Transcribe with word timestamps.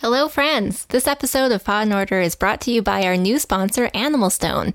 Hello, 0.00 0.28
friends. 0.28 0.84
This 0.90 1.08
episode 1.08 1.50
of 1.50 1.64
Paw 1.64 1.80
and 1.80 1.92
Order 1.92 2.20
is 2.20 2.36
brought 2.36 2.60
to 2.60 2.70
you 2.70 2.82
by 2.82 3.02
our 3.02 3.16
new 3.16 3.36
sponsor, 3.40 3.90
Animal 3.92 4.30
Stone. 4.30 4.72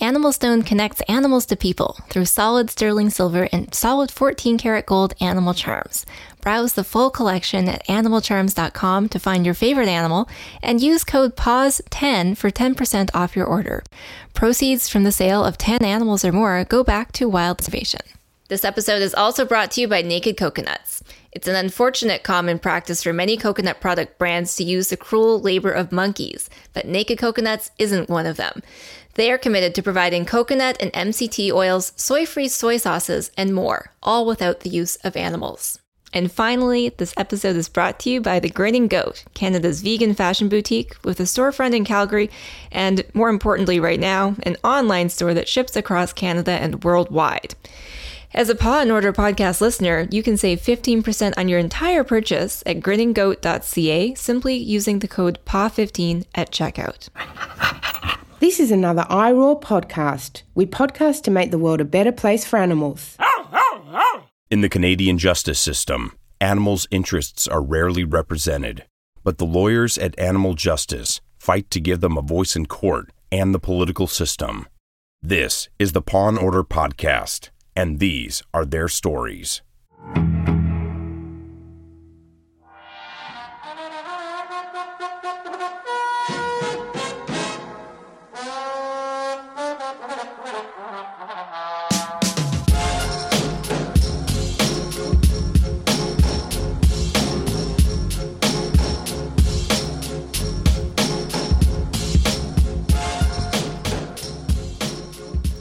Animal 0.00 0.32
Stone 0.32 0.62
connects 0.62 1.00
animals 1.02 1.46
to 1.46 1.54
people 1.54 1.96
through 2.08 2.24
solid 2.24 2.70
sterling 2.70 3.10
silver 3.10 3.48
and 3.52 3.72
solid 3.72 4.10
14 4.10 4.58
karat 4.58 4.84
gold 4.84 5.14
animal 5.20 5.54
charms. 5.54 6.04
Browse 6.40 6.72
the 6.72 6.82
full 6.82 7.08
collection 7.08 7.68
at 7.68 7.86
animalcharms.com 7.86 9.10
to 9.10 9.18
find 9.20 9.44
your 9.44 9.54
favorite 9.54 9.88
animal 9.88 10.28
and 10.60 10.82
use 10.82 11.04
code 11.04 11.36
PAWS10 11.36 12.36
for 12.36 12.50
10% 12.50 13.10
off 13.14 13.36
your 13.36 13.46
order. 13.46 13.84
Proceeds 14.34 14.88
from 14.88 15.04
the 15.04 15.12
sale 15.12 15.44
of 15.44 15.56
10 15.56 15.84
animals 15.84 16.24
or 16.24 16.32
more 16.32 16.64
go 16.64 16.82
back 16.82 17.12
to 17.12 17.28
wild 17.28 17.58
conservation. 17.58 18.00
This 18.48 18.64
episode 18.64 19.02
is 19.02 19.14
also 19.14 19.44
brought 19.44 19.70
to 19.70 19.82
you 19.82 19.86
by 19.86 20.02
Naked 20.02 20.36
Coconuts. 20.36 21.03
It's 21.34 21.48
an 21.48 21.56
unfortunate 21.56 22.22
common 22.22 22.60
practice 22.60 23.02
for 23.02 23.12
many 23.12 23.36
coconut 23.36 23.80
product 23.80 24.18
brands 24.18 24.54
to 24.56 24.64
use 24.64 24.88
the 24.88 24.96
cruel 24.96 25.40
labor 25.40 25.72
of 25.72 25.90
monkeys, 25.90 26.48
but 26.72 26.86
Naked 26.86 27.18
Coconuts 27.18 27.72
isn't 27.76 28.08
one 28.08 28.24
of 28.24 28.36
them. 28.36 28.62
They 29.14 29.32
are 29.32 29.38
committed 29.38 29.74
to 29.74 29.82
providing 29.82 30.26
coconut 30.26 30.76
and 30.78 30.92
MCT 30.92 31.52
oils, 31.52 31.92
soy 31.96 32.24
free 32.24 32.46
soy 32.46 32.76
sauces, 32.76 33.32
and 33.36 33.52
more, 33.52 33.90
all 34.00 34.26
without 34.26 34.60
the 34.60 34.70
use 34.70 34.94
of 34.96 35.16
animals. 35.16 35.80
And 36.12 36.30
finally, 36.30 36.90
this 36.90 37.12
episode 37.16 37.56
is 37.56 37.68
brought 37.68 37.98
to 38.00 38.10
you 38.10 38.20
by 38.20 38.38
The 38.38 38.48
Grinning 38.48 38.86
Goat, 38.86 39.24
Canada's 39.34 39.82
vegan 39.82 40.14
fashion 40.14 40.48
boutique 40.48 40.94
with 41.02 41.18
a 41.18 41.24
storefront 41.24 41.74
in 41.74 41.84
Calgary, 41.84 42.30
and 42.70 43.04
more 43.12 43.28
importantly, 43.28 43.80
right 43.80 43.98
now, 43.98 44.36
an 44.44 44.56
online 44.62 45.08
store 45.08 45.34
that 45.34 45.48
ships 45.48 45.74
across 45.74 46.12
Canada 46.12 46.52
and 46.52 46.84
worldwide. 46.84 47.56
As 48.36 48.48
a 48.48 48.56
Paw 48.56 48.80
and 48.80 48.90
Order 48.90 49.12
podcast 49.12 49.60
listener, 49.60 50.08
you 50.10 50.20
can 50.20 50.36
save 50.36 50.60
15% 50.60 51.34
on 51.36 51.46
your 51.46 51.60
entire 51.60 52.02
purchase 52.02 52.64
at 52.66 52.80
grinninggoat.ca 52.80 54.14
simply 54.16 54.56
using 54.56 54.98
the 54.98 55.06
code 55.06 55.38
PAW15 55.46 56.24
at 56.34 56.50
checkout. 56.50 57.10
This 58.40 58.58
is 58.58 58.72
another 58.72 59.02
iRaw 59.02 59.62
podcast. 59.62 60.42
We 60.52 60.66
podcast 60.66 61.22
to 61.22 61.30
make 61.30 61.52
the 61.52 61.58
world 61.58 61.80
a 61.80 61.84
better 61.84 62.10
place 62.10 62.44
for 62.44 62.58
animals. 62.58 63.16
In 64.50 64.62
the 64.62 64.68
Canadian 64.68 65.16
justice 65.16 65.60
system, 65.60 66.18
animals' 66.40 66.88
interests 66.90 67.46
are 67.46 67.62
rarely 67.62 68.02
represented, 68.02 68.84
but 69.22 69.38
the 69.38 69.46
lawyers 69.46 69.96
at 69.96 70.18
Animal 70.18 70.54
Justice 70.54 71.20
fight 71.38 71.70
to 71.70 71.78
give 71.78 72.00
them 72.00 72.18
a 72.18 72.22
voice 72.22 72.56
in 72.56 72.66
court 72.66 73.10
and 73.30 73.54
the 73.54 73.60
political 73.60 74.08
system. 74.08 74.66
This 75.22 75.68
is 75.78 75.92
the 75.92 76.02
Paw 76.02 76.30
and 76.30 76.38
Order 76.38 76.64
podcast 76.64 77.50
and 77.76 77.98
these 77.98 78.42
are 78.52 78.64
their 78.64 78.88
stories. 78.88 79.62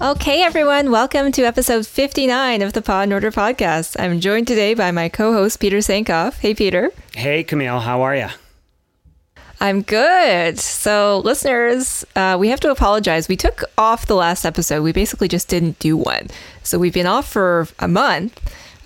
Okay, 0.03 0.43
everyone, 0.43 0.91
welcome 0.91 1.31
to 1.31 1.43
episode 1.43 1.87
59 1.87 2.61
of 2.61 2.73
the 2.73 2.81
Paw 2.81 3.03
and 3.03 3.13
Order 3.13 3.31
podcast. 3.31 3.95
I'm 3.97 4.19
joined 4.19 4.49
today 4.49 4.73
by 4.73 4.91
my 4.91 5.07
co 5.07 5.31
host, 5.31 5.61
Peter 5.61 5.77
Sankoff. 5.77 6.39
Hey, 6.39 6.53
Peter. 6.53 6.91
Hey, 7.15 7.45
Camille, 7.45 7.79
how 7.79 8.01
are 8.01 8.13
you? 8.13 8.27
I'm 9.61 9.81
good. 9.81 10.59
So, 10.59 11.21
listeners, 11.23 12.03
uh, 12.17 12.35
we 12.37 12.49
have 12.49 12.59
to 12.59 12.69
apologize. 12.69 13.29
We 13.29 13.37
took 13.37 13.63
off 13.77 14.05
the 14.05 14.17
last 14.17 14.43
episode. 14.43 14.83
We 14.83 14.91
basically 14.91 15.29
just 15.29 15.47
didn't 15.47 15.79
do 15.79 15.95
one. 15.95 16.27
So, 16.63 16.77
we've 16.77 16.93
been 16.93 17.07
off 17.07 17.31
for 17.31 17.69
a 17.79 17.87
month. 17.87 18.41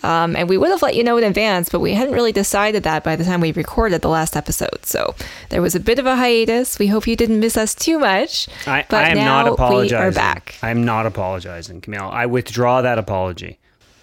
Um, 0.07 0.37
and 0.37 0.47
we 0.47 0.57
would 0.57 0.69
have 0.69 0.81
let 0.81 0.95
you 0.95 1.03
know 1.03 1.17
in 1.17 1.25
advance, 1.25 1.67
but 1.67 1.81
we 1.81 1.93
hadn't 1.93 2.13
really 2.13 2.31
decided 2.31 2.83
that 2.83 3.03
by 3.03 3.17
the 3.17 3.25
time 3.25 3.41
we 3.41 3.51
recorded 3.51 4.01
the 4.01 4.07
last 4.07 4.37
episode. 4.37 4.85
So 4.85 5.13
there 5.49 5.61
was 5.61 5.75
a 5.75 5.81
bit 5.81 5.99
of 5.99 6.05
a 6.05 6.15
hiatus. 6.15 6.79
We 6.79 6.87
hope 6.87 7.07
you 7.07 7.17
didn't 7.17 7.41
miss 7.41 7.57
us 7.57 7.75
too 7.75 7.99
much. 7.99 8.47
I, 8.65 8.85
but 8.89 9.03
I 9.03 9.09
am 9.09 9.17
not 9.17 9.49
apologizing. 9.49 9.99
We 9.99 10.05
are 10.05 10.11
back. 10.13 10.55
I 10.61 10.69
am 10.69 10.85
not 10.85 11.05
apologizing, 11.05 11.81
Camille. 11.81 12.09
I 12.09 12.25
withdraw 12.25 12.81
that 12.81 12.97
apology. 12.97 13.59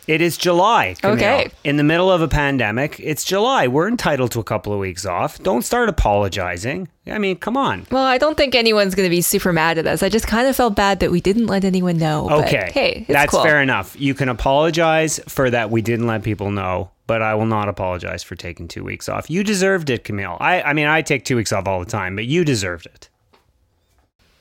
It 0.06 0.20
is 0.20 0.36
July. 0.36 0.96
Camille. 1.00 1.16
Okay. 1.16 1.50
In 1.64 1.78
the 1.78 1.82
middle 1.84 2.10
of 2.12 2.20
a 2.20 2.28
pandemic, 2.28 3.00
it's 3.00 3.24
July. 3.24 3.66
We're 3.68 3.88
entitled 3.88 4.32
to 4.32 4.40
a 4.40 4.44
couple 4.44 4.72
of 4.72 4.78
weeks 4.78 5.06
off. 5.06 5.42
Don't 5.42 5.62
start 5.62 5.88
apologizing. 5.88 6.88
I 7.06 7.18
mean, 7.18 7.36
come 7.36 7.56
on. 7.56 7.86
Well, 7.90 8.04
I 8.04 8.18
don't 8.18 8.36
think 8.36 8.54
anyone's 8.54 8.94
going 8.94 9.06
to 9.06 9.10
be 9.10 9.22
super 9.22 9.52
mad 9.52 9.78
at 9.78 9.86
us. 9.86 10.02
I 10.02 10.10
just 10.10 10.26
kind 10.26 10.46
of 10.46 10.54
felt 10.56 10.74
bad 10.74 11.00
that 11.00 11.10
we 11.10 11.20
didn't 11.22 11.46
let 11.46 11.64
anyone 11.64 11.96
know. 11.96 12.26
but 12.28 12.44
Okay. 12.46 12.70
hey, 12.74 12.90
it's 13.00 13.08
That's 13.08 13.30
cool. 13.30 13.42
fair 13.42 13.62
enough. 13.62 13.98
You 13.98 14.12
can 14.14 14.28
apologize 14.28 15.20
for 15.26 15.48
that 15.50 15.70
we 15.70 15.80
didn't 15.80 16.06
let 16.06 16.22
people 16.22 16.50
know, 16.50 16.90
but 17.06 17.22
I 17.22 17.34
will 17.34 17.46
not 17.46 17.70
apologize 17.70 18.22
for 18.22 18.34
taking 18.36 18.68
two 18.68 18.84
weeks 18.84 19.08
off. 19.08 19.30
You 19.30 19.42
deserved 19.42 19.88
it, 19.88 20.04
Camille. 20.04 20.36
I, 20.38 20.60
I 20.62 20.72
mean, 20.74 20.86
I 20.86 21.00
take 21.00 21.24
two 21.24 21.36
weeks 21.36 21.52
off 21.52 21.66
all 21.66 21.80
the 21.80 21.86
time, 21.90 22.14
but 22.14 22.26
you 22.26 22.44
deserved 22.44 22.84
it. 22.86 23.08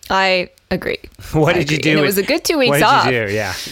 I 0.09 0.49
agree. 0.69 0.97
What 1.31 1.55
I 1.55 1.59
did 1.59 1.71
you 1.71 1.77
do? 1.79 1.91
And 1.91 1.99
it 1.99 2.03
was 2.03 2.17
a 2.17 2.23
good 2.23 2.43
two 2.43 2.57
weeks 2.57 2.69
what 2.71 2.77
did 2.79 2.83
off. 2.83 3.05
you 3.05 3.27
do? 3.27 3.33
Yeah. 3.33 3.53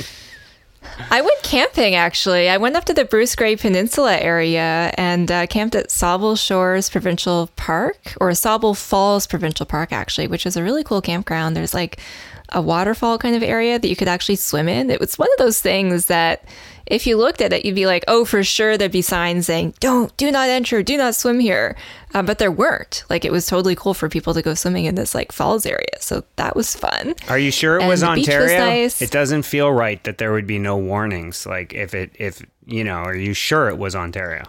I 1.09 1.21
went 1.21 1.41
camping 1.43 1.95
actually. 1.95 2.49
I 2.49 2.57
went 2.57 2.75
up 2.75 2.85
to 2.85 2.93
the 2.93 3.05
Bruce 3.05 3.35
Grey 3.35 3.55
Peninsula 3.55 4.17
area 4.17 4.93
and 4.97 5.31
uh, 5.31 5.47
camped 5.47 5.75
at 5.75 5.89
Sauble 5.89 6.37
Shores 6.37 6.89
Provincial 6.89 7.49
Park 7.55 8.15
or 8.19 8.29
Sauble 8.31 8.77
Falls 8.77 9.27
Provincial 9.27 9.65
Park 9.65 9.91
actually, 9.91 10.27
which 10.27 10.45
is 10.45 10.55
a 10.55 10.63
really 10.63 10.83
cool 10.83 11.01
campground. 11.01 11.55
There's 11.55 11.73
like 11.73 11.99
a 12.49 12.61
waterfall 12.61 13.17
kind 13.17 13.35
of 13.35 13.43
area 13.43 13.79
that 13.79 13.87
you 13.87 13.95
could 13.95 14.07
actually 14.07 14.35
swim 14.35 14.67
in. 14.67 14.89
It 14.89 14.99
was 14.99 15.17
one 15.17 15.29
of 15.31 15.37
those 15.37 15.61
things 15.61 16.07
that 16.07 16.43
if 16.91 17.07
you 17.07 17.17
looked 17.17 17.41
at 17.41 17.53
it, 17.53 17.63
you'd 17.65 17.75
be 17.75 17.85
like, 17.85 18.03
oh, 18.07 18.25
for 18.25 18.43
sure 18.43 18.77
there'd 18.77 18.91
be 18.91 19.01
signs 19.01 19.45
saying, 19.47 19.73
don't, 19.79 20.15
do 20.17 20.29
not 20.29 20.49
enter, 20.49 20.83
do 20.83 20.97
not 20.97 21.15
swim 21.15 21.39
here. 21.39 21.75
Uh, 22.13 22.21
but 22.21 22.37
there 22.37 22.51
weren't. 22.51 23.03
Like 23.09 23.23
it 23.23 23.31
was 23.31 23.45
totally 23.45 23.75
cool 23.75 23.93
for 23.93 24.09
people 24.09 24.33
to 24.33 24.41
go 24.41 24.53
swimming 24.53 24.85
in 24.85 24.95
this 24.95 25.15
like 25.15 25.31
falls 25.31 25.65
area. 25.65 25.97
So 25.99 26.23
that 26.35 26.55
was 26.55 26.75
fun. 26.75 27.15
Are 27.29 27.39
you 27.39 27.51
sure 27.51 27.77
it 27.77 27.83
And 27.83 27.89
was 27.89 28.01
beach 28.01 28.27
was 28.27 28.29
Ontario? 28.29 28.59
nice. 28.59 29.01
It 29.01 29.11
doesn't 29.11 29.43
feel 29.43 29.71
right 29.71 30.03
that 30.03 30.17
there 30.17 30.33
would 30.33 30.45
be 30.47 30.59
no 30.59 30.75
warnings. 30.77 31.45
Like 31.45 31.73
if 31.73 31.93
it, 31.93 32.11
if 32.19 32.45
you 32.65 32.83
know, 32.83 32.97
are 32.97 33.15
you 33.15 33.33
sure 33.33 33.69
it 33.69 33.77
was 33.77 33.95
Ontario? 33.95 34.43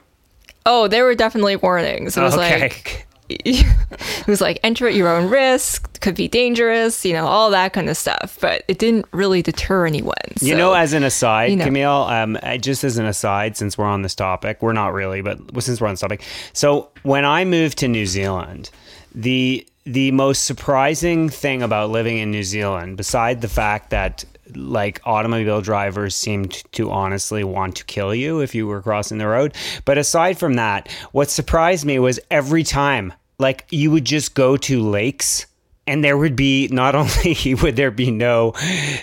Oh, 0.67 0.89
there 0.89 1.05
were 1.05 1.15
definitely 1.15 1.57
warnings. 1.57 2.17
It 2.17 2.23
was 2.23 2.35
okay. 2.35 2.61
like 2.61 3.07
it 3.45 4.27
was 4.27 4.41
like 4.41 4.59
enter 4.63 4.87
at 4.87 4.95
your 4.95 5.09
own 5.09 5.31
risk, 5.31 6.01
could 6.01 6.15
be 6.15 6.29
dangerous, 6.29 7.05
you 7.05 7.13
know, 7.13 7.27
all 7.27 7.51
that 7.51 7.73
kind 7.73 7.89
of 7.89 7.97
stuff. 7.97 8.39
But 8.41 8.65
it 8.69 8.79
didn't 8.79 9.07
really 9.13 9.43
deter 9.43 9.87
anyone. 9.87 10.15
you 10.41 10.55
know, 10.57 10.73
as 10.75 10.93
an 10.93 11.05
aside, 11.05 11.51
you 11.51 11.57
know. 11.57 11.65
Camille, 11.65 11.91
um, 11.91 12.39
just 12.61 12.85
as 12.85 12.99
an 12.99 13.07
aside, 13.07 13.57
since 13.57 13.79
we're 13.79 13.87
on 13.87 14.03
this 14.03 14.15
topic, 14.15 14.63
we're 14.63 14.73
not 14.73 14.93
really, 14.93 15.23
but 15.23 15.39
since 15.63 15.81
we're 15.81 15.89
on 15.89 15.93
this 15.95 16.01
topic, 16.01 16.23
so 16.53 16.91
when 17.03 17.25
I 17.25 17.45
moved 17.45 17.79
to 17.79 17.89
New 17.89 18.07
Zealand, 18.07 18.71
the 19.15 19.67
the 19.85 20.13
most 20.13 20.45
surprising 20.45 21.29
thing 21.29 21.61
about 21.63 21.91
living 21.91 22.19
in 22.19 22.31
New 22.31 22.45
Zealand, 22.45 22.97
beside 22.97 23.41
the 23.41 23.49
fact 23.49 23.91
that 23.91 24.25
like 24.55 25.01
automobile 25.05 25.61
drivers 25.61 26.15
seemed 26.15 26.63
to 26.73 26.91
honestly 26.91 27.43
want 27.43 27.77
to 27.77 27.85
kill 27.85 28.15
you 28.15 28.41
if 28.41 28.55
you 28.55 28.67
were 28.67 28.83
crossing 28.83 29.19
the 29.19 29.27
road, 29.27 29.55
but 29.85 29.99
aside 29.99 30.39
from 30.39 30.55
that, 30.55 30.89
what 31.13 31.31
surprised 31.31 31.85
me 31.85 31.99
was 31.99 32.21
every 32.31 32.63
time, 32.63 33.13
like 33.43 33.67
you 33.71 33.91
would 33.91 34.05
just 34.05 34.35
go 34.35 34.57
to 34.57 34.81
lakes 34.81 35.47
and 35.87 36.05
there 36.05 36.17
would 36.17 36.37
be 36.37 36.69
not 36.69 36.95
only 37.03 37.55
would 37.61 37.77
there 37.77 37.91
be 37.91 38.11
no 38.11 38.53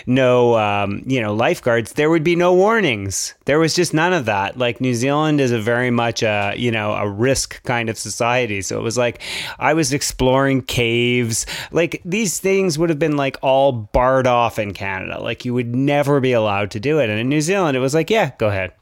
no 0.06 0.56
um, 0.58 1.02
you 1.06 1.20
know 1.20 1.34
lifeguards 1.34 1.92
there 1.92 2.10
would 2.10 2.24
be 2.24 2.36
no 2.36 2.54
warnings. 2.54 3.34
There 3.44 3.58
was 3.58 3.74
just 3.74 3.92
none 3.92 4.12
of 4.12 4.26
that. 4.26 4.56
Like 4.56 4.80
new 4.80 4.94
zealand 4.94 5.40
is 5.40 5.52
a 5.52 5.60
very 5.60 5.90
much 5.90 6.22
a 6.22 6.54
you 6.56 6.70
know 6.70 6.92
a 6.92 7.08
risk 7.08 7.62
kind 7.64 7.88
of 7.88 7.98
society. 7.98 8.62
So 8.62 8.78
it 8.78 8.82
was 8.82 8.98
like 8.98 9.20
i 9.58 9.74
was 9.74 9.92
exploring 9.92 10.62
caves. 10.62 11.46
Like 11.70 12.00
these 12.04 12.40
things 12.40 12.78
would 12.78 12.90
have 12.90 12.98
been 12.98 13.16
like 13.16 13.38
all 13.42 13.72
barred 13.72 14.26
off 14.26 14.58
in 14.58 14.72
canada. 14.72 15.20
Like 15.20 15.44
you 15.44 15.54
would 15.54 15.74
never 15.74 16.20
be 16.20 16.32
allowed 16.32 16.70
to 16.72 16.80
do 16.80 16.98
it. 16.98 17.10
And 17.10 17.18
in 17.18 17.28
new 17.28 17.40
zealand 17.40 17.76
it 17.76 17.80
was 17.80 17.94
like 17.94 18.10
yeah 18.10 18.32
go 18.38 18.48
ahead 18.48 18.72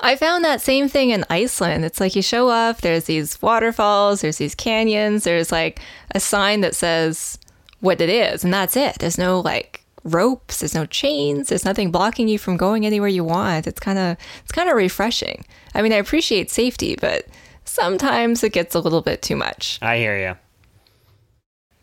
I 0.00 0.16
found 0.16 0.44
that 0.44 0.60
same 0.60 0.88
thing 0.88 1.10
in 1.10 1.24
Iceland. 1.28 1.84
It's 1.84 2.00
like 2.00 2.14
you 2.14 2.22
show 2.22 2.48
up, 2.48 2.80
there's 2.80 3.04
these 3.04 3.40
waterfalls, 3.42 4.20
there's 4.20 4.38
these 4.38 4.54
canyons, 4.54 5.24
there's 5.24 5.50
like 5.50 5.80
a 6.12 6.20
sign 6.20 6.60
that 6.60 6.76
says 6.76 7.38
what 7.80 8.00
it 8.00 8.08
is, 8.08 8.44
and 8.44 8.52
that's 8.52 8.76
it. 8.76 8.96
There's 9.00 9.18
no 9.18 9.40
like 9.40 9.84
ropes, 10.04 10.60
there's 10.60 10.74
no 10.74 10.86
chains, 10.86 11.48
there's 11.48 11.64
nothing 11.64 11.90
blocking 11.90 12.28
you 12.28 12.38
from 12.38 12.56
going 12.56 12.86
anywhere 12.86 13.08
you 13.08 13.24
want. 13.24 13.66
It's 13.66 13.80
kind 13.80 13.98
of 13.98 14.16
it's 14.42 14.52
kind 14.52 14.68
of 14.68 14.76
refreshing. 14.76 15.44
I 15.74 15.82
mean, 15.82 15.92
I 15.92 15.96
appreciate 15.96 16.50
safety, 16.50 16.96
but 17.00 17.26
sometimes 17.64 18.42
it 18.44 18.52
gets 18.52 18.74
a 18.74 18.80
little 18.80 19.02
bit 19.02 19.22
too 19.22 19.36
much. 19.36 19.78
i 19.82 19.98
hear 19.98 20.18
you 20.18 20.36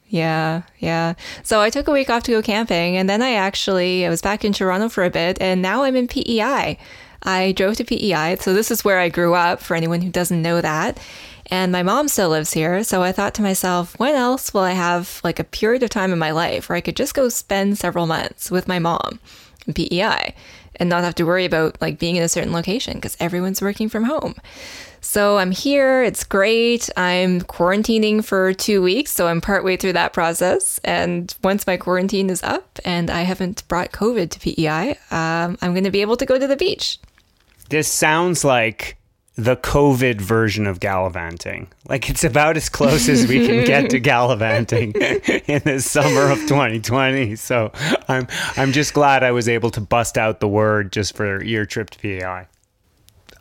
Yeah, 0.07 0.63
yeah. 0.79 1.15
So 1.43 1.59
I 1.59 1.69
took 1.69 1.87
a 1.87 1.91
week 1.91 2.09
off 2.09 2.23
to 2.23 2.31
go 2.31 2.41
camping, 2.41 2.95
and 2.95 3.09
then 3.09 3.21
I 3.21 3.33
actually 3.33 4.05
I 4.05 4.09
was 4.09 4.21
back 4.21 4.45
in 4.45 4.53
Toronto 4.53 4.87
for 4.87 5.03
a 5.03 5.09
bit, 5.09 5.37
and 5.41 5.61
now 5.61 5.83
I'm 5.83 5.95
in 5.97 6.07
PEI. 6.07 6.77
I 7.25 7.51
drove 7.53 7.75
to 7.77 7.83
PEI, 7.83 8.37
so 8.39 8.53
this 8.53 8.71
is 8.71 8.85
where 8.85 8.99
I 8.99 9.09
grew 9.09 9.33
up. 9.33 9.59
For 9.59 9.75
anyone 9.75 10.01
who 10.01 10.09
doesn't 10.09 10.41
know 10.41 10.61
that, 10.61 10.99
And 11.47 11.71
my 11.71 11.83
mom 11.83 12.07
still 12.07 12.29
lives 12.29 12.53
here. 12.53 12.83
So 12.83 13.03
I 13.03 13.11
thought 13.11 13.35
to 13.35 13.43
myself, 13.43 13.97
when 13.99 14.15
else 14.15 14.53
will 14.53 14.61
I 14.61 14.71
have 14.71 15.21
like 15.23 15.39
a 15.39 15.43
period 15.43 15.83
of 15.83 15.91
time 15.91 16.11
in 16.11 16.17
my 16.19 16.31
life 16.31 16.69
where 16.69 16.75
I 16.75 16.81
could 16.81 16.95
just 16.95 17.13
go 17.13 17.29
spend 17.29 17.77
several 17.77 18.07
months 18.07 18.49
with 18.49 18.67
my 18.67 18.79
mom 18.79 19.19
in 19.67 19.73
PEI 19.73 20.33
and 20.77 20.89
not 20.89 21.03
have 21.03 21.15
to 21.15 21.23
worry 21.23 21.45
about 21.45 21.79
like 21.81 21.99
being 21.99 22.15
in 22.15 22.23
a 22.23 22.29
certain 22.29 22.51
location 22.51 22.95
because 22.95 23.15
everyone's 23.19 23.61
working 23.61 23.89
from 23.89 24.05
home. 24.05 24.35
So 25.01 25.37
I'm 25.37 25.51
here. 25.51 26.01
It's 26.01 26.23
great. 26.23 26.89
I'm 26.97 27.41
quarantining 27.41 28.25
for 28.25 28.51
two 28.53 28.81
weeks. 28.81 29.11
So 29.11 29.27
I'm 29.27 29.39
partway 29.39 29.77
through 29.77 29.93
that 29.93 30.13
process. 30.13 30.79
And 30.83 31.33
once 31.43 31.67
my 31.67 31.77
quarantine 31.77 32.31
is 32.31 32.41
up 32.41 32.79
and 32.83 33.11
I 33.11 33.21
haven't 33.21 33.67
brought 33.67 33.91
COVID 33.91 34.31
to 34.31 34.39
PEI, 34.39 34.97
um, 35.11 35.59
I'm 35.61 35.73
going 35.73 35.83
to 35.83 35.91
be 35.91 36.01
able 36.01 36.17
to 36.17 36.25
go 36.25 36.39
to 36.39 36.47
the 36.47 36.57
beach. 36.57 36.97
This 37.69 37.87
sounds 37.87 38.43
like 38.43 38.97
the 39.35 39.57
COVID 39.57 40.21
version 40.21 40.65
of 40.65 40.79
gallivanting. 40.79 41.67
Like 41.89 42.09
it's 42.09 42.23
about 42.23 42.55
as 42.55 42.69
close 42.69 43.09
as 43.09 43.27
we 43.27 43.45
can 43.45 43.65
get 43.65 43.89
to 43.89 43.99
gallivanting 44.11 44.91
in 45.47 45.61
the 45.65 45.81
summer 45.81 46.31
of 46.31 46.39
2020. 46.39 47.35
So 47.35 47.71
I'm 48.07 48.27
I'm 48.55 48.71
just 48.71 48.93
glad 48.93 49.23
I 49.23 49.31
was 49.31 49.49
able 49.49 49.71
to 49.71 49.81
bust 49.81 50.17
out 50.17 50.39
the 50.39 50.47
word 50.47 50.93
just 50.93 51.15
for 51.15 51.43
your 51.43 51.65
trip 51.65 51.89
to 51.91 51.99
PEI. 51.99 52.47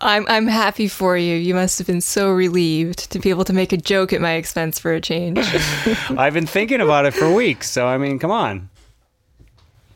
I'm 0.01 0.27
I'm 0.29 0.49
happy 0.49 0.89
for 0.89 1.17
you. 1.17 1.37
You 1.37 1.55
must 1.55 1.79
have 1.79 1.87
been 1.87 2.01
so 2.01 2.31
relieved 2.31 3.11
to 3.13 3.19
be 3.21 3.31
able 3.31 3.45
to 3.45 3.53
make 3.53 3.73
a 3.73 3.77
joke 3.77 4.13
at 4.13 4.21
my 4.21 4.33
expense 4.33 4.79
for 4.79 4.93
a 4.93 5.01
change. 5.01 5.39
I've 6.11 6.35
been 6.35 6.47
thinking 6.47 6.81
about 6.81 7.07
it 7.07 7.15
for 7.15 7.33
weeks, 7.33 7.71
so 7.71 7.87
I 7.87 7.99
mean, 7.99 8.19
come 8.19 8.33
on. 8.33 8.69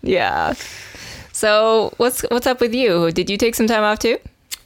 Yeah. 0.02 0.54
So 1.38 1.92
what's 1.98 2.22
what's 2.32 2.48
up 2.48 2.60
with 2.60 2.74
you? 2.74 3.12
Did 3.12 3.30
you 3.30 3.36
take 3.36 3.54
some 3.54 3.68
time 3.68 3.84
off 3.84 4.00
too? 4.00 4.18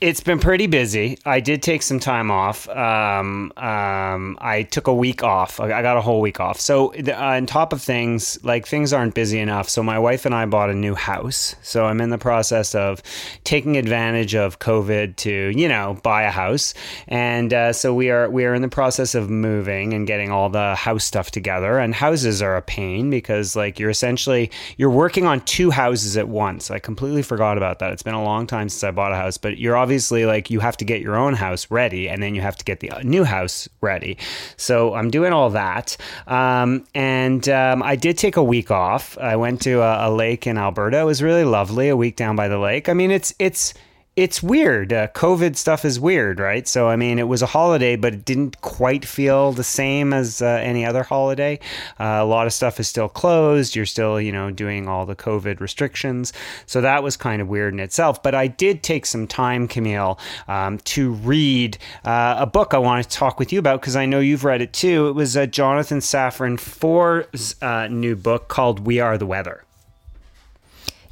It's 0.02 0.18
been 0.18 0.40
pretty 0.40 0.66
busy. 0.66 1.16
I 1.24 1.38
did 1.38 1.62
take 1.62 1.80
some 1.80 2.00
time 2.00 2.28
off. 2.28 2.68
Um, 2.68 3.52
um, 3.56 4.36
I 4.40 4.66
took 4.68 4.88
a 4.88 4.92
week 4.92 5.22
off. 5.22 5.60
I 5.60 5.80
got 5.80 5.96
a 5.96 6.00
whole 6.00 6.20
week 6.20 6.40
off. 6.40 6.58
So, 6.58 6.92
uh, 6.92 7.12
on 7.12 7.46
top 7.46 7.72
of 7.72 7.80
things, 7.80 8.36
like 8.42 8.66
things 8.66 8.92
aren't 8.92 9.14
busy 9.14 9.38
enough. 9.38 9.68
So, 9.68 9.80
my 9.80 10.00
wife 10.00 10.26
and 10.26 10.34
I 10.34 10.44
bought 10.46 10.70
a 10.70 10.74
new 10.74 10.96
house. 10.96 11.54
So, 11.62 11.84
I'm 11.84 12.00
in 12.00 12.10
the 12.10 12.18
process 12.18 12.74
of 12.74 13.00
taking 13.44 13.76
advantage 13.76 14.34
of 14.34 14.58
COVID 14.58 15.14
to, 15.18 15.52
you 15.56 15.68
know, 15.68 15.96
buy 16.02 16.24
a 16.24 16.32
house. 16.32 16.74
And 17.06 17.54
uh, 17.54 17.72
so 17.72 17.94
we 17.94 18.10
are 18.10 18.28
we 18.28 18.44
are 18.44 18.54
in 18.54 18.62
the 18.62 18.68
process 18.68 19.14
of 19.14 19.30
moving 19.30 19.94
and 19.94 20.04
getting 20.04 20.32
all 20.32 20.48
the 20.48 20.74
house 20.74 21.04
stuff 21.04 21.30
together. 21.30 21.78
And 21.78 21.94
houses 21.94 22.42
are 22.42 22.56
a 22.56 22.62
pain 22.62 23.08
because, 23.08 23.54
like, 23.54 23.78
you're 23.78 23.90
essentially 23.90 24.50
you're 24.78 24.90
working 24.90 25.26
on 25.26 25.42
two 25.42 25.70
houses 25.70 26.16
at 26.16 26.26
once. 26.26 26.72
I 26.72 26.80
completely 26.80 27.22
forgot 27.22 27.56
about 27.56 27.78
that. 27.78 27.92
It's 27.92 28.02
been 28.02 28.14
a 28.14 28.24
long 28.24 28.48
time 28.48 28.68
since 28.68 28.82
I 28.82 28.90
bought 28.90 29.12
a 29.12 29.16
house, 29.16 29.38
but 29.38 29.58
you're 29.58 29.76
obviously 29.76 29.91
obviously 29.92 30.24
like 30.24 30.48
you 30.48 30.58
have 30.58 30.74
to 30.74 30.86
get 30.86 31.02
your 31.02 31.16
own 31.16 31.34
house 31.34 31.70
ready 31.70 32.08
and 32.08 32.22
then 32.22 32.34
you 32.34 32.40
have 32.40 32.56
to 32.56 32.64
get 32.64 32.80
the 32.80 32.90
new 33.04 33.24
house 33.24 33.68
ready. 33.82 34.16
So 34.56 34.94
I'm 34.94 35.10
doing 35.10 35.34
all 35.34 35.50
that. 35.50 35.98
Um, 36.26 36.86
and 36.94 37.46
um, 37.50 37.82
I 37.82 37.94
did 37.94 38.16
take 38.16 38.38
a 38.38 38.42
week 38.42 38.70
off. 38.70 39.18
I 39.18 39.36
went 39.36 39.60
to 39.62 39.82
a, 39.82 40.08
a 40.08 40.10
lake 40.10 40.46
in 40.46 40.56
Alberta. 40.56 41.00
It 41.00 41.04
was 41.04 41.22
really 41.22 41.44
lovely. 41.44 41.90
A 41.90 41.96
week 41.96 42.16
down 42.16 42.36
by 42.36 42.48
the 42.48 42.58
lake. 42.58 42.88
I 42.88 42.94
mean, 42.94 43.10
it's 43.10 43.34
it's 43.38 43.74
it's 44.14 44.42
weird. 44.42 44.92
Uh, 44.92 45.08
COVID 45.08 45.56
stuff 45.56 45.86
is 45.86 45.98
weird, 45.98 46.38
right? 46.38 46.68
So, 46.68 46.88
I 46.88 46.96
mean, 46.96 47.18
it 47.18 47.28
was 47.28 47.40
a 47.40 47.46
holiday, 47.46 47.96
but 47.96 48.12
it 48.12 48.24
didn't 48.26 48.60
quite 48.60 49.06
feel 49.06 49.52
the 49.52 49.64
same 49.64 50.12
as 50.12 50.42
uh, 50.42 50.46
any 50.62 50.84
other 50.84 51.02
holiday. 51.02 51.58
Uh, 51.98 52.20
a 52.20 52.24
lot 52.24 52.46
of 52.46 52.52
stuff 52.52 52.78
is 52.78 52.86
still 52.86 53.08
closed. 53.08 53.74
You're 53.74 53.86
still, 53.86 54.20
you 54.20 54.30
know, 54.30 54.50
doing 54.50 54.86
all 54.86 55.06
the 55.06 55.16
COVID 55.16 55.60
restrictions. 55.60 56.34
So 56.66 56.82
that 56.82 57.02
was 57.02 57.16
kind 57.16 57.40
of 57.40 57.48
weird 57.48 57.72
in 57.72 57.80
itself. 57.80 58.22
But 58.22 58.34
I 58.34 58.48
did 58.48 58.82
take 58.82 59.06
some 59.06 59.26
time, 59.26 59.66
Camille, 59.66 60.18
um, 60.46 60.76
to 60.78 61.12
read 61.12 61.78
uh, 62.04 62.36
a 62.38 62.46
book 62.46 62.74
I 62.74 62.78
want 62.78 63.02
to 63.02 63.08
talk 63.08 63.38
with 63.38 63.50
you 63.50 63.58
about 63.58 63.80
because 63.80 63.96
I 63.96 64.04
know 64.04 64.20
you've 64.20 64.44
read 64.44 64.60
it 64.60 64.74
too. 64.74 65.08
It 65.08 65.12
was 65.12 65.38
uh, 65.38 65.46
Jonathan 65.46 66.00
Safran 66.00 66.60
Foer's 66.60 67.56
uh, 67.62 67.88
new 67.88 68.14
book 68.14 68.48
called 68.48 68.80
We 68.80 69.00
Are 69.00 69.16
the 69.16 69.26
Weather. 69.26 69.64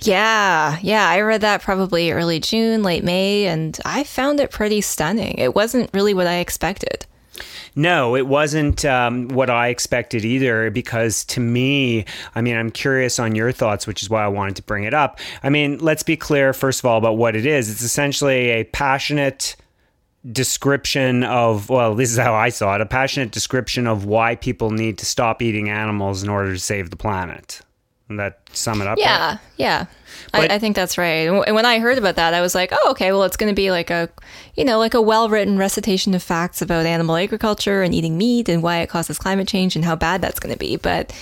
Yeah, 0.03 0.79
yeah, 0.83 1.09
I 1.09 1.21
read 1.21 1.43
that 1.43 1.63
probably 1.63 2.11
early 2.11 2.41
June, 2.41 2.83
late 2.83 3.05
May, 3.05 3.47
and 3.47 3.79
I 3.85 4.05
found 4.05 4.41
it 4.41 4.51
pretty 4.51 4.81
stunning. 4.81 5.37
It 5.39 5.55
wasn't 5.55 5.91
really 5.93 6.15
what 6.15 6.27
I 6.27 6.37
expected. 6.37 7.07
No, 7.77 8.17
it 8.17 8.27
wasn't 8.27 8.85
um, 8.85 9.29
what 9.29 9.51
I 9.51 9.69
expected 9.69 10.25
either. 10.25 10.71
Because 10.71 11.25
to 11.27 11.41
me, 11.41 12.05
I 12.35 12.41
mean, 12.41 12.57
I'm 12.57 12.71
curious 12.71 13.19
on 13.19 13.35
your 13.35 13.53
thoughts, 13.53 13.87
which 13.87 14.03
is 14.03 14.11
why 14.11 14.25
I 14.25 14.29
wanted 14.29 14.57
to 14.57 14.63
bring 14.63 14.85
it 14.85 14.95
up. 14.95 15.19
I 15.43 15.51
mean, 15.51 15.79
let's 15.79 16.03
be 16.03 16.17
clear, 16.17 16.53
first 16.53 16.81
of 16.81 16.87
all, 16.87 16.99
about 16.99 17.17
what 17.17 17.37
it 17.37 17.47
is. 17.47 17.71
It's 17.71 17.83
essentially 17.83 18.51
a 18.51 18.65
passionate 18.65 19.57
description 20.31 21.25
of, 21.25 21.71
well, 21.71 21.95
this 21.95 22.11
is 22.11 22.19
how 22.19 22.35
I 22.35 22.51
saw 22.51 22.75
it 22.75 22.81
a 22.81 22.87
passionate 22.87 23.31
description 23.31 23.87
of 23.87 24.05
why 24.05 24.35
people 24.35 24.71
need 24.71 24.99
to 24.99 25.07
stop 25.07 25.41
eating 25.41 25.71
animals 25.71 26.23
in 26.23 26.29
order 26.29 26.53
to 26.53 26.59
save 26.59 26.91
the 26.91 26.97
planet 26.97 27.63
that 28.17 28.41
sum 28.53 28.81
it 28.81 28.89
up? 28.89 28.99
Yeah, 28.99 29.31
right? 29.31 29.39
yeah. 29.57 29.87
But, 30.33 30.51
I, 30.51 30.57
I, 30.57 30.59
think 30.59 30.77
that's 30.77 30.97
right. 30.97 31.29
And 31.29 31.55
when 31.55 31.67
I 31.67 31.79
heard 31.79 31.99
about 31.99 32.17
that, 32.17 32.35
I 32.35 32.41
was 32.41 32.55
like, 32.55 32.71
oh, 32.73 32.91
okay, 32.93 33.11
well, 33.13 33.25
it's 33.25 33.37
going 33.37 33.51
to 33.51 33.55
be 33.55 33.71
like 33.71 33.91
a, 33.91 34.09
you 34.55 34.65
know, 34.65 34.79
like 34.79 34.95
a 34.95 35.01
well 35.01 35.29
written 35.29 35.59
recitation 35.59 36.15
of 36.15 36.23
facts 36.23 36.63
about 36.63 36.87
animal 36.87 37.17
agriculture 37.17 37.83
and 37.83 37.95
eating 37.95 38.17
meat 38.17 38.49
and 38.49 38.63
why 38.63 38.79
it 38.79 38.89
causes 38.89 39.19
climate 39.19 39.49
change 39.49 39.75
and 39.75 39.85
how 39.85 39.97
bad 39.97 40.21
that's 40.21 40.39
going 40.39 40.53
to 40.53 40.59
be. 40.59 40.77
But 40.77 41.13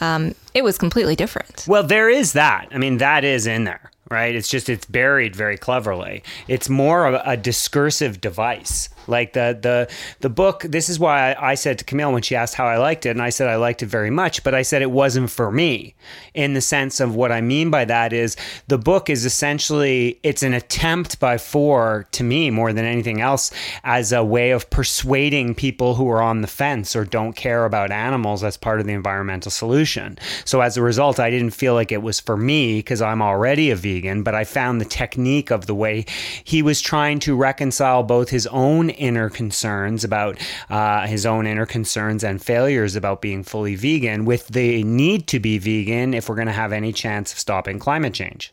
um, 0.00 0.34
it 0.54 0.64
was 0.64 0.76
completely 0.78 1.16
different. 1.16 1.64
Well, 1.66 1.82
there 1.82 2.10
is 2.10 2.34
that. 2.34 2.68
I 2.70 2.78
mean, 2.78 2.98
that 2.98 3.24
is 3.24 3.46
in 3.46 3.64
there, 3.64 3.90
right? 4.10 4.34
It's 4.34 4.48
just, 4.48 4.68
it's 4.68 4.86
buried 4.86 5.34
very 5.34 5.56
cleverly. 5.56 6.22
It's 6.46 6.68
more 6.68 7.06
of 7.06 7.20
a 7.24 7.36
discursive 7.36 8.20
device 8.20 8.88
like 9.08 9.32
the 9.32 9.58
the 9.60 9.88
the 10.20 10.30
book. 10.30 10.62
This 10.62 10.88
is 10.88 10.98
why 10.98 11.32
I, 11.32 11.50
I 11.50 11.54
said 11.54 11.78
to 11.78 11.84
Camille 11.84 12.12
when 12.12 12.22
she 12.22 12.36
asked 12.36 12.54
how 12.54 12.66
I 12.66 12.76
liked 12.76 13.06
it, 13.06 13.10
and 13.10 13.22
I 13.22 13.30
said 13.30 13.48
I 13.48 13.56
liked 13.56 13.82
it 13.82 13.86
very 13.86 14.10
much, 14.10 14.44
but 14.44 14.54
I 14.54 14.62
said 14.62 14.82
it 14.82 14.90
wasn't 14.90 15.30
for 15.30 15.50
me. 15.50 15.94
In 16.34 16.54
the 16.54 16.60
sense 16.60 17.00
of 17.00 17.14
what 17.14 17.32
I 17.32 17.40
mean 17.40 17.70
by 17.70 17.84
that 17.84 18.12
is 18.12 18.36
the 18.68 18.78
book 18.78 19.10
is 19.10 19.24
essentially 19.24 20.18
it's 20.22 20.42
an 20.42 20.54
attempt 20.54 21.20
by 21.20 21.38
Foer 21.38 22.06
to 22.12 22.24
me 22.24 22.50
more 22.50 22.72
than 22.72 22.84
anything 22.84 23.20
else 23.20 23.50
as 23.84 24.12
a 24.12 24.24
way 24.24 24.50
of 24.50 24.70
persuading 24.70 25.54
people 25.54 25.94
who 25.94 26.08
are 26.10 26.22
on 26.22 26.42
the 26.42 26.48
fence 26.48 26.94
or 26.94 27.04
don't 27.04 27.34
care 27.34 27.64
about 27.64 27.90
animals 27.90 28.44
as 28.44 28.56
part 28.56 28.80
of 28.80 28.86
the 28.86 28.92
environmental 28.92 29.50
solution. 29.50 30.18
So 30.44 30.60
as 30.60 30.76
a 30.76 30.82
result, 30.82 31.20
I 31.20 31.30
didn't 31.30 31.50
feel 31.50 31.74
like 31.74 31.92
it 31.92 32.02
was 32.02 32.20
for 32.20 32.36
me 32.36 32.78
because 32.78 33.02
I'm 33.02 33.22
already 33.22 33.70
a 33.70 33.76
vegan, 33.76 34.22
but 34.22 34.34
I 34.34 34.44
found 34.44 34.80
the 34.80 34.84
technique 34.84 35.50
of 35.50 35.66
the 35.66 35.74
way 35.74 36.04
he 36.44 36.62
was 36.62 36.80
trying 36.80 37.18
to 37.20 37.36
reconcile 37.36 38.02
both 38.02 38.30
his 38.30 38.46
own 38.48 38.90
inner 38.98 39.30
concerns 39.30 40.04
about 40.04 40.38
uh, 40.70 41.06
his 41.06 41.24
own 41.26 41.46
inner 41.46 41.66
concerns 41.66 42.24
and 42.24 42.42
failures 42.42 42.96
about 42.96 43.20
being 43.20 43.42
fully 43.42 43.74
vegan 43.74 44.24
with 44.24 44.48
the 44.48 44.82
need 44.84 45.26
to 45.28 45.40
be 45.40 45.58
vegan 45.58 46.14
if 46.14 46.28
we're 46.28 46.34
going 46.34 46.46
to 46.46 46.52
have 46.52 46.72
any 46.72 46.92
chance 46.92 47.32
of 47.32 47.38
stopping 47.38 47.78
climate 47.78 48.14
change. 48.14 48.52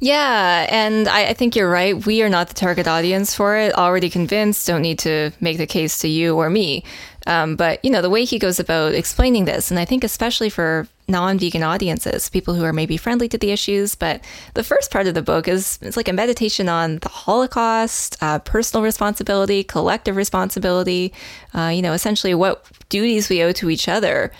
Yeah, 0.00 0.66
and 0.70 1.08
I, 1.08 1.28
I, 1.28 1.32
think 1.34 1.56
you're 1.56 1.70
right. 1.70 2.04
We 2.06 2.22
are 2.22 2.28
not 2.28 2.48
the 2.48 2.54
target 2.54 2.86
audience 2.86 3.34
for 3.34 3.56
it. 3.56 3.74
Already 3.74 4.10
convinced, 4.10 4.66
don't 4.66 4.82
need 4.82 4.98
to 5.00 5.32
make 5.40 5.58
the 5.58 5.66
case 5.66 5.98
to 5.98 6.08
you 6.08 6.36
or 6.36 6.50
me. 6.50 6.84
Um, 7.26 7.56
but 7.56 7.84
you 7.84 7.90
know 7.90 8.02
the 8.02 8.10
way 8.10 8.24
he 8.24 8.38
goes 8.38 8.60
about 8.60 8.94
explaining 8.94 9.44
this, 9.44 9.70
and 9.70 9.80
I 9.80 9.84
think 9.84 10.04
especially 10.04 10.48
for 10.48 10.86
non-vegan 11.08 11.62
audiences, 11.62 12.28
people 12.28 12.54
who 12.54 12.64
are 12.64 12.72
maybe 12.72 12.96
friendly 12.96 13.28
to 13.28 13.38
the 13.38 13.50
issues. 13.50 13.94
But 13.94 14.22
the 14.54 14.64
first 14.64 14.90
part 14.90 15.06
of 15.06 15.14
the 15.14 15.22
book 15.22 15.48
is 15.48 15.78
it's 15.82 15.96
like 15.96 16.08
a 16.08 16.12
meditation 16.12 16.68
on 16.68 16.98
the 16.98 17.08
Holocaust, 17.08 18.16
uh, 18.20 18.38
personal 18.40 18.82
responsibility, 18.82 19.64
collective 19.64 20.16
responsibility. 20.16 21.12
Uh, 21.54 21.68
you 21.68 21.82
know, 21.82 21.92
essentially 21.92 22.34
what 22.34 22.64
duties 22.88 23.28
we 23.28 23.42
owe 23.42 23.52
to 23.52 23.70
each 23.70 23.88
other 23.88 24.32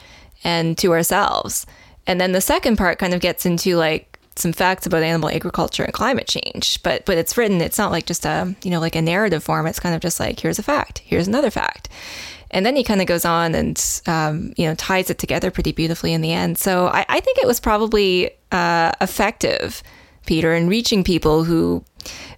and 0.45 0.79
to 0.79 0.93
ourselves. 0.93 1.67
And 2.07 2.21
then 2.21 2.33
the 2.33 2.41
second 2.41 2.77
part 2.77 2.99
kind 2.99 3.15
of 3.15 3.21
gets 3.21 3.47
into 3.47 3.77
like 3.77 4.19
some 4.37 4.53
facts 4.53 4.87
about 4.87 5.03
animal 5.03 5.31
agriculture 5.31 5.83
and 5.83 5.93
climate 5.93 6.29
change. 6.29 6.83
But 6.83 7.05
but 7.05 7.19
it's 7.19 7.37
written. 7.37 7.61
It's 7.61 7.79
not 7.79 7.91
like 7.91 8.07
just 8.07 8.25
a 8.25 8.55
you 8.63 8.71
know 8.71 8.81
like 8.81 8.97
a 8.97 9.03
narrative 9.03 9.43
form. 9.43 9.67
It's 9.67 9.81
kind 9.81 9.95
of 9.95 10.01
just 10.01 10.21
like 10.21 10.41
here's 10.41 10.59
a 10.59 10.63
fact, 10.63 10.99
here's 10.99 11.29
another 11.29 11.51
fact. 11.51 11.89
And 12.51 12.65
then 12.65 12.77
he 12.77 12.85
kind 12.85 13.01
of 13.01 13.07
goes 13.07 13.25
on 13.25 13.55
and, 13.55 13.83
um, 14.07 14.53
you 14.57 14.67
know, 14.67 14.75
ties 14.75 15.11
it 15.11 15.19
together 15.19 15.51
pretty 15.51 15.73
beautifully 15.73 16.13
in 16.13 16.21
the 16.21 16.33
end. 16.33 16.59
So 16.59 16.87
I, 16.89 17.05
I 17.09 17.21
think 17.21 17.39
it 17.39 17.47
was 17.47 17.61
probably 17.61 18.31
uh, 18.53 18.93
effective, 19.01 19.83
Peter, 20.27 20.55
in 20.55 20.69
reaching 20.69 21.05
people 21.05 21.45
who 21.45 21.85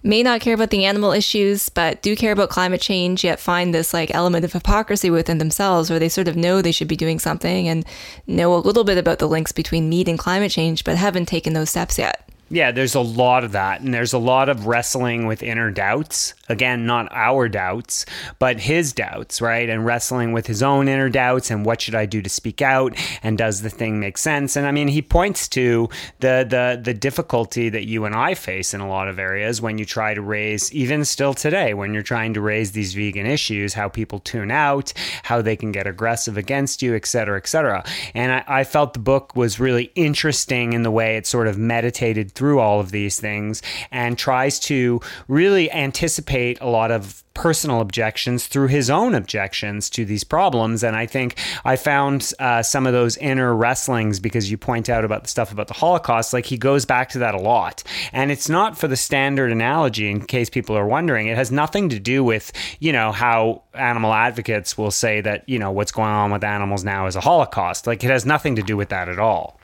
may 0.01 0.23
not 0.23 0.41
care 0.41 0.55
about 0.55 0.71
the 0.71 0.85
animal 0.85 1.11
issues, 1.11 1.69
but 1.69 2.01
do 2.01 2.15
care 2.15 2.31
about 2.31 2.49
climate 2.49 2.81
change, 2.81 3.23
yet 3.23 3.39
find 3.39 3.73
this 3.73 3.93
like 3.93 4.13
element 4.13 4.45
of 4.45 4.53
hypocrisy 4.53 5.09
within 5.09 5.37
themselves 5.37 5.89
where 5.89 5.99
they 5.99 6.09
sort 6.09 6.27
of 6.27 6.35
know 6.35 6.61
they 6.61 6.71
should 6.71 6.87
be 6.87 6.95
doing 6.95 7.19
something 7.19 7.67
and 7.67 7.85
know 8.25 8.55
a 8.55 8.57
little 8.57 8.83
bit 8.83 8.97
about 8.97 9.19
the 9.19 9.27
links 9.27 9.51
between 9.51 9.89
meat 9.89 10.07
and 10.07 10.17
climate 10.17 10.51
change, 10.51 10.83
but 10.83 10.97
haven't 10.97 11.27
taken 11.27 11.53
those 11.53 11.69
steps 11.69 11.97
yet. 11.97 12.28
Yeah, 12.51 12.71
there's 12.71 12.95
a 12.95 12.99
lot 12.99 13.43
of 13.43 13.51
that. 13.51 13.81
And 13.81 13.93
there's 13.93 14.13
a 14.13 14.17
lot 14.17 14.49
of 14.49 14.65
wrestling 14.65 15.27
with 15.27 15.43
inner 15.43 15.69
doubts. 15.69 16.33
Again, 16.49 16.87
not 16.87 17.07
our 17.11 17.47
doubts, 17.47 18.07
but 18.39 18.59
his 18.59 18.91
doubts, 18.91 19.39
right? 19.39 19.69
And 19.69 19.85
wrestling 19.85 20.33
with 20.33 20.47
his 20.47 20.63
own 20.63 20.87
inner 20.87 21.09
doubts 21.09 21.51
and 21.51 21.63
what 21.63 21.81
should 21.81 21.93
I 21.93 22.07
do 22.07 22.23
to 22.23 22.29
speak 22.29 22.61
out? 22.61 22.95
And 23.21 23.37
does 23.37 23.61
the 23.61 23.69
thing 23.69 23.99
make 23.99 24.17
sense? 24.17 24.55
And 24.55 24.65
I 24.65 24.71
mean, 24.71 24.87
he 24.87 25.03
points 25.03 25.47
to 25.49 25.89
the 26.21 26.45
the 26.49 26.81
the 26.81 26.93
difficulty 26.93 27.69
that 27.69 27.85
you 27.85 28.05
and 28.05 28.15
I 28.15 28.33
face 28.33 28.73
in 28.73 28.81
a 28.81 28.89
lot 28.89 29.07
of 29.07 29.19
areas 29.19 29.61
when 29.61 29.77
you 29.77 29.85
try 29.85 30.15
to 30.15 30.21
raise, 30.21 30.73
even 30.73 31.05
still 31.05 31.35
today, 31.35 31.75
when 31.75 31.93
you're 31.93 32.01
trying 32.01 32.33
to 32.33 32.41
raise 32.41 32.71
these 32.71 32.95
vegan 32.95 33.27
issues, 33.27 33.75
how 33.75 33.89
people 33.89 34.19
tune 34.19 34.49
out, 34.49 34.91
how 35.23 35.41
they 35.43 35.55
can 35.55 35.71
get 35.71 35.85
aggressive 35.85 36.35
against 36.35 36.81
you, 36.81 36.95
et 36.95 37.05
cetera, 37.05 37.37
et 37.37 37.47
cetera. 37.47 37.83
And 38.15 38.31
I, 38.31 38.43
I 38.47 38.63
felt 38.63 38.93
the 38.93 38.99
book 38.99 39.35
was 39.35 39.59
really 39.59 39.91
interesting 39.93 40.73
in 40.73 40.81
the 40.81 40.91
way 40.91 41.15
it 41.15 41.27
sort 41.27 41.45
of 41.47 41.59
meditated 41.59 42.31
through 42.39 42.59
all 42.59 42.79
of 42.79 42.91
these 42.91 43.19
things 43.19 43.61
and 43.91 44.17
tries 44.17 44.61
to 44.61 45.01
really 45.27 45.69
anticipate 45.73 46.57
a 46.61 46.69
lot 46.69 46.89
of 46.89 47.21
personal 47.33 47.81
objections 47.81 48.47
through 48.47 48.67
his 48.67 48.89
own 48.89 49.13
objections 49.13 49.89
to 49.89 50.05
these 50.05 50.23
problems. 50.23 50.81
And 50.81 50.95
I 50.95 51.05
think 51.05 51.37
I 51.65 51.75
found 51.75 52.31
uh, 52.39 52.63
some 52.63 52.87
of 52.87 52.93
those 52.93 53.17
inner 53.17 53.53
wrestlings 53.53 54.21
because 54.21 54.49
you 54.49 54.57
point 54.57 54.87
out 54.87 55.03
about 55.03 55.23
the 55.23 55.29
stuff 55.29 55.51
about 55.51 55.67
the 55.67 55.73
Holocaust, 55.73 56.31
like 56.31 56.45
he 56.45 56.57
goes 56.57 56.85
back 56.85 57.09
to 57.09 57.19
that 57.19 57.35
a 57.35 57.39
lot. 57.39 57.83
And 58.13 58.31
it's 58.31 58.47
not 58.47 58.77
for 58.77 58.87
the 58.87 58.95
standard 58.95 59.51
analogy, 59.51 60.09
in 60.09 60.25
case 60.25 60.49
people 60.49 60.77
are 60.77 60.87
wondering. 60.87 61.27
It 61.27 61.35
has 61.35 61.51
nothing 61.51 61.89
to 61.89 61.99
do 61.99 62.23
with, 62.23 62.53
you 62.79 62.93
know, 62.93 63.11
how 63.11 63.63
animal 63.73 64.13
advocates 64.13 64.77
will 64.77 64.91
say 64.91 65.19
that, 65.21 65.47
you 65.47 65.59
know, 65.59 65.71
what's 65.71 65.91
going 65.91 66.09
on 66.09 66.31
with 66.31 66.45
animals 66.45 66.85
now 66.85 67.05
is 67.07 67.17
a 67.17 67.21
Holocaust. 67.21 67.85
Like 67.85 68.01
it 68.01 68.09
has 68.09 68.25
nothing 68.25 68.55
to 68.55 68.61
do 68.61 68.77
with 68.77 68.89
that 68.89 69.09
at 69.09 69.19
all. 69.19 69.59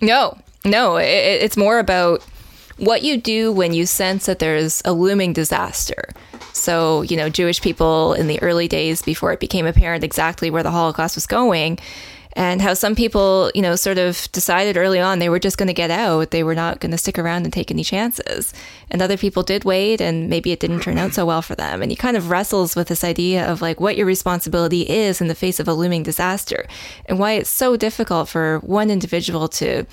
No, 0.00 0.38
no, 0.70 0.96
it, 0.96 1.04
it's 1.04 1.56
more 1.56 1.78
about 1.78 2.22
what 2.78 3.02
you 3.02 3.16
do 3.16 3.52
when 3.52 3.72
you 3.72 3.86
sense 3.86 4.26
that 4.26 4.38
there's 4.38 4.82
a 4.84 4.92
looming 4.92 5.32
disaster. 5.32 6.04
So, 6.52 7.02
you 7.02 7.16
know, 7.16 7.28
Jewish 7.28 7.60
people 7.60 8.14
in 8.14 8.26
the 8.26 8.40
early 8.42 8.68
days 8.68 9.02
before 9.02 9.32
it 9.32 9.40
became 9.40 9.66
apparent 9.66 10.04
exactly 10.04 10.50
where 10.50 10.62
the 10.62 10.70
Holocaust 10.70 11.16
was 11.16 11.26
going, 11.26 11.78
and 12.34 12.62
how 12.62 12.74
some 12.74 12.94
people, 12.94 13.50
you 13.52 13.62
know, 13.62 13.74
sort 13.74 13.98
of 13.98 14.30
decided 14.30 14.76
early 14.76 15.00
on 15.00 15.18
they 15.18 15.28
were 15.28 15.40
just 15.40 15.58
going 15.58 15.66
to 15.66 15.74
get 15.74 15.90
out. 15.90 16.30
They 16.30 16.44
were 16.44 16.54
not 16.54 16.78
going 16.78 16.92
to 16.92 16.98
stick 16.98 17.18
around 17.18 17.44
and 17.44 17.52
take 17.52 17.70
any 17.70 17.82
chances. 17.82 18.54
And 18.90 19.02
other 19.02 19.16
people 19.16 19.42
did 19.42 19.64
wait, 19.64 20.00
and 20.00 20.28
maybe 20.28 20.52
it 20.52 20.60
didn't 20.60 20.80
turn 20.80 20.98
out 20.98 21.14
so 21.14 21.26
well 21.26 21.42
for 21.42 21.56
them. 21.56 21.82
And 21.82 21.90
he 21.90 21.96
kind 21.96 22.16
of 22.16 22.30
wrestles 22.30 22.76
with 22.76 22.88
this 22.88 23.02
idea 23.02 23.50
of 23.50 23.60
like 23.60 23.80
what 23.80 23.96
your 23.96 24.06
responsibility 24.06 24.82
is 24.82 25.20
in 25.20 25.26
the 25.26 25.34
face 25.34 25.58
of 25.58 25.66
a 25.66 25.74
looming 25.74 26.04
disaster 26.04 26.66
and 27.06 27.18
why 27.18 27.32
it's 27.32 27.50
so 27.50 27.76
difficult 27.76 28.28
for 28.28 28.60
one 28.60 28.90
individual 28.90 29.48
to 29.48 29.84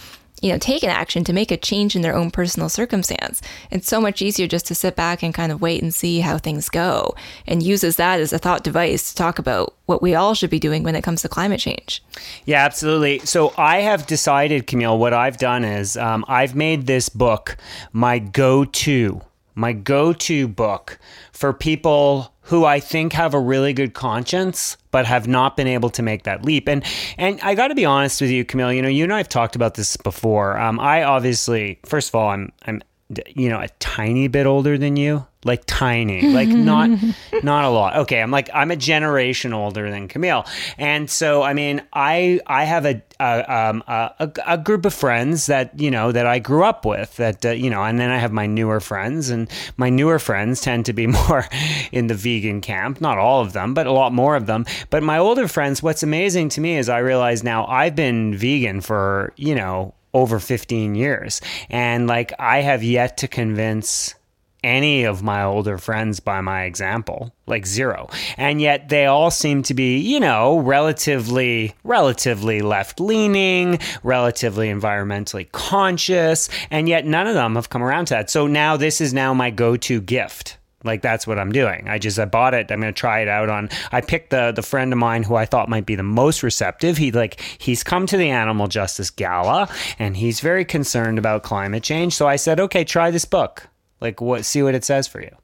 you 0.41 0.51
know, 0.51 0.57
take 0.57 0.83
an 0.83 0.89
action 0.89 1.23
to 1.23 1.33
make 1.33 1.51
a 1.51 1.57
change 1.57 1.95
in 1.95 2.01
their 2.01 2.15
own 2.15 2.29
personal 2.29 2.69
circumstance. 2.69 3.41
It's 3.71 3.87
so 3.87 4.01
much 4.01 4.21
easier 4.21 4.47
just 4.47 4.67
to 4.67 4.75
sit 4.75 4.95
back 4.95 5.23
and 5.23 5.33
kind 5.33 5.51
of 5.51 5.61
wait 5.61 5.81
and 5.81 5.93
see 5.93 6.19
how 6.19 6.37
things 6.37 6.69
go 6.69 7.15
and 7.47 7.63
uses 7.63 7.95
that 7.95 8.19
as 8.19 8.33
a 8.33 8.37
thought 8.37 8.63
device 8.63 9.09
to 9.09 9.15
talk 9.15 9.39
about 9.39 9.73
what 9.85 10.01
we 10.01 10.13
all 10.15 10.33
should 10.33 10.49
be 10.49 10.59
doing 10.59 10.83
when 10.83 10.95
it 10.95 11.03
comes 11.03 11.21
to 11.21 11.29
climate 11.29 11.59
change. 11.59 12.03
Yeah, 12.45 12.65
absolutely. 12.65 13.19
So 13.19 13.53
I 13.57 13.77
have 13.81 14.05
decided, 14.07 14.67
Camille, 14.67 14.97
what 14.97 15.13
I've 15.13 15.37
done 15.37 15.63
is 15.63 15.95
um, 15.97 16.25
I've 16.27 16.55
made 16.55 16.85
this 16.87 17.09
book 17.09 17.57
my 17.93 18.19
go 18.19 18.65
to, 18.65 19.21
my 19.55 19.73
go 19.73 20.13
to 20.13 20.47
book 20.47 20.99
for 21.31 21.53
people 21.53 22.33
who 22.41 22.63
I 22.65 22.79
think 22.79 23.13
have 23.13 23.33
a 23.33 23.39
really 23.39 23.73
good 23.73 23.93
conscience 23.93 24.77
but 24.91 25.05
have 25.05 25.27
not 25.27 25.57
been 25.57 25.67
able 25.67 25.89
to 25.91 26.03
make 26.03 26.23
that 26.23 26.45
leap. 26.45 26.69
And 26.69 26.83
and 27.17 27.39
I 27.41 27.55
got 27.55 27.69
to 27.69 27.75
be 27.75 27.85
honest 27.85 28.21
with 28.21 28.29
you, 28.29 28.45
Camille. 28.45 28.73
You 28.73 28.81
know, 28.81 28.87
you 28.87 29.03
and 29.03 29.13
I 29.13 29.17
have 29.17 29.29
talked 29.29 29.55
about 29.55 29.73
this 29.73 29.97
before. 29.97 30.57
Um, 30.59 30.79
I 30.79 31.03
obviously, 31.03 31.79
first 31.85 32.09
of 32.09 32.15
all, 32.15 32.29
I'm 32.29 32.51
I'm 32.65 32.81
you 33.27 33.49
know 33.49 33.59
a 33.59 33.67
tiny 33.79 34.27
bit 34.27 34.45
older 34.45 34.77
than 34.77 34.95
you? 34.97 35.25
Like 35.43 35.63
tiny. 35.67 36.33
Like 36.33 36.47
not 36.47 36.89
not 37.43 37.65
a 37.65 37.69
lot. 37.69 37.95
Okay 37.97 38.21
i'm 38.21 38.31
like 38.31 38.49
i'm 38.53 38.71
a 38.71 38.75
generation 38.75 39.53
older 39.53 39.91
than 39.91 40.07
camille. 40.07 40.45
And 40.77 41.09
so 41.09 41.43
i 41.43 41.53
mean 41.53 41.81
i 41.93 42.39
i 42.47 42.63
have 42.63 42.85
a 42.85 43.01
a, 43.19 43.55
um, 43.55 43.81
a, 43.87 44.31
a 44.45 44.57
group 44.57 44.85
of 44.85 44.93
friends 44.93 45.45
that 45.45 45.79
you 45.79 45.89
know 45.89 46.11
that 46.11 46.25
i 46.25 46.37
grew 46.37 46.65
up 46.65 46.83
with 46.83 47.15
that 47.15 47.45
uh, 47.45 47.51
you 47.51 47.69
know 47.69 47.81
and 47.81 47.97
then 47.97 48.09
i 48.09 48.17
have 48.17 48.33
my 48.33 48.45
newer 48.45 48.81
friends 48.81 49.29
and 49.29 49.49
my 49.77 49.89
newer 49.89 50.19
friends 50.19 50.59
tend 50.59 50.85
to 50.87 50.93
be 50.93 51.07
more 51.27 51.45
in 51.91 52.07
the 52.07 52.15
vegan 52.15 52.59
camp. 52.59 52.99
Not 52.99 53.17
all 53.17 53.41
of 53.41 53.53
them 53.53 53.73
but 53.73 53.87
a 53.87 53.91
lot 53.91 54.13
more 54.13 54.35
of 54.35 54.47
them. 54.47 54.65
But 54.89 55.03
my 55.03 55.17
older 55.17 55.47
friends 55.47 55.83
what's 55.83 56.03
amazing 56.03 56.49
to 56.49 56.61
me 56.61 56.77
is 56.77 56.89
i 56.89 56.97
realize 56.97 57.43
now 57.43 57.65
i've 57.67 57.95
been 57.95 58.35
vegan 58.35 58.81
for 58.81 59.31
you 59.37 59.53
know 59.53 59.93
over 60.15 60.39
15 60.39 60.95
years. 60.95 61.41
And 61.69 62.07
like, 62.07 62.33
I 62.39 62.61
have 62.61 62.83
yet 62.83 63.17
to 63.17 63.27
convince 63.27 64.15
any 64.63 65.03
of 65.03 65.21
my 65.21 65.43
older 65.43 65.77
friends 65.77 66.19
by 66.19 66.41
my 66.41 66.63
example 66.63 67.31
like 67.45 67.67
zero. 67.67 68.09
And 68.35 68.59
yet 68.59 68.89
they 68.89 69.05
all 69.05 69.29
seem 69.29 69.61
to 69.63 69.75
be 69.75 69.99
you 69.99 70.19
know 70.19 70.57
relatively 70.57 71.75
relatively 71.83 72.61
left 72.61 72.99
leaning 72.99 73.77
relatively 74.01 74.69
environmentally 74.69 75.51
conscious 75.51 76.49
and 76.71 76.89
yet 76.89 77.05
none 77.05 77.27
of 77.27 77.35
them 77.35 77.53
have 77.53 77.69
come 77.69 77.83
around 77.83 78.05
to 78.05 78.15
that. 78.15 78.31
So 78.31 78.47
now 78.47 78.75
this 78.75 79.01
is 79.01 79.13
now 79.13 79.35
my 79.35 79.51
go-to 79.51 80.01
gift 80.01 80.57
like 80.85 81.01
that's 81.01 81.27
what 81.27 81.39
I'm 81.39 81.51
doing. 81.51 81.87
I 81.87 81.97
just 81.97 82.17
I 82.19 82.25
bought 82.25 82.53
it. 82.53 82.71
I'm 82.71 82.79
going 82.79 82.93
to 82.93 82.97
try 82.97 83.19
it 83.19 83.27
out 83.27 83.49
on. 83.49 83.69
I 83.91 84.01
picked 84.01 84.29
the 84.29 84.51
the 84.51 84.61
friend 84.61 84.93
of 84.93 84.99
mine 84.99 85.23
who 85.23 85.35
I 85.35 85.45
thought 85.45 85.67
might 85.67 85.85
be 85.85 85.95
the 85.95 86.03
most 86.03 86.43
receptive. 86.43 86.97
He 86.97 87.11
like 87.11 87.41
he's 87.57 87.83
come 87.83 88.05
to 88.07 88.17
the 88.17 88.29
Animal 88.29 88.67
Justice 88.67 89.09
Gala 89.09 89.69
and 89.99 90.15
he's 90.15 90.39
very 90.39 90.63
concerned 90.63 91.17
about 91.17 91.43
climate 91.43 91.83
change. 91.83 92.13
So 92.13 92.27
I 92.27 92.35
said, 92.35 92.59
okay, 92.59 92.83
try 92.83 93.11
this 93.11 93.25
book. 93.25 93.67
Like 93.99 94.21
what? 94.21 94.45
See 94.45 94.63
what 94.63 94.75
it 94.75 94.83
says 94.83 95.07
for 95.07 95.21
you. 95.21 95.35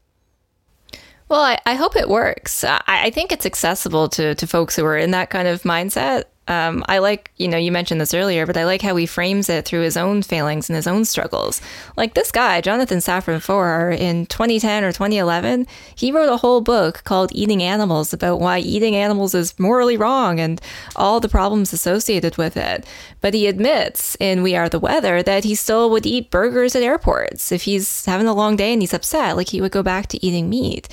Well, 1.28 1.42
I, 1.42 1.60
I 1.66 1.76
hope 1.76 1.96
it 1.96 2.10
works. 2.10 2.66
I, 2.66 2.82
I 2.88 3.10
think 3.10 3.32
it's 3.32 3.46
accessible 3.46 4.10
to 4.10 4.36
to 4.36 4.48
folks 4.48 4.76
who 4.76 4.86
are 4.86 4.98
in 4.98 5.12
that 5.12 5.30
kind 5.30 5.48
of 5.48 5.64
mindset. 5.64 6.26
Um, 6.48 6.84
I 6.88 6.98
like, 6.98 7.32
you 7.38 7.48
know, 7.48 7.58
you 7.58 7.72
mentioned 7.72 8.02
this 8.02 8.14
earlier, 8.14 8.46
but 8.46 8.58
I 8.58 8.66
like 8.66 8.82
how 8.82 8.96
he 8.96 9.06
frames 9.06 9.48
it 9.48 9.64
through 9.64 9.82
his 9.82 9.96
own 9.96 10.22
failings 10.24 10.70
and 10.70 10.76
his 10.76 10.88
own 10.88 11.06
struggles. 11.06 11.62
Like 11.96 12.14
this 12.14 12.32
guy, 12.32 12.62
Jonathan 12.62 12.98
Safran 12.98 13.42
Foer, 13.42 13.92
in 13.92 14.26
2010 14.26 14.84
or 14.84 14.92
2011, 14.92 15.68
he 15.96 16.12
wrote 16.12 16.34
a 16.34 16.38
whole 16.38 16.62
book 16.62 17.04
called 17.04 17.32
Eating 17.34 17.62
Animals 17.62 18.12
about 18.12 18.40
why 18.40 18.60
eating 18.60 18.96
animals 18.96 19.36
is 19.36 19.58
morally 19.60 19.98
wrong 19.98 20.40
and 20.40 20.60
all 20.96 21.20
the 21.20 21.30
problems 21.30 21.74
associated 21.74 22.38
with 22.38 22.58
it. 22.58 22.86
But 23.22 23.36
he 23.36 23.46
admits 23.48 24.18
in 24.20 24.42
We 24.42 24.56
Are 24.56 24.68
the 24.68 24.80
Weather 24.80 25.22
that 25.22 25.44
he 25.44 25.54
still 25.54 25.92
would 25.92 26.08
eat 26.08 26.32
burgers 26.32 26.76
at 26.76 26.84
airports. 26.84 27.52
If 27.52 27.64
he's 27.64 28.06
having 28.06 28.28
a 28.28 28.34
long 28.34 28.56
day 28.56 28.74
and 28.74 28.82
he's 28.82 28.96
upset, 28.96 29.38
like 29.38 29.50
he 29.50 29.62
would 29.62 29.72
go 29.72 29.84
back 29.84 30.08
to 30.08 30.26
eating 30.26 30.50
meat. 30.50 30.90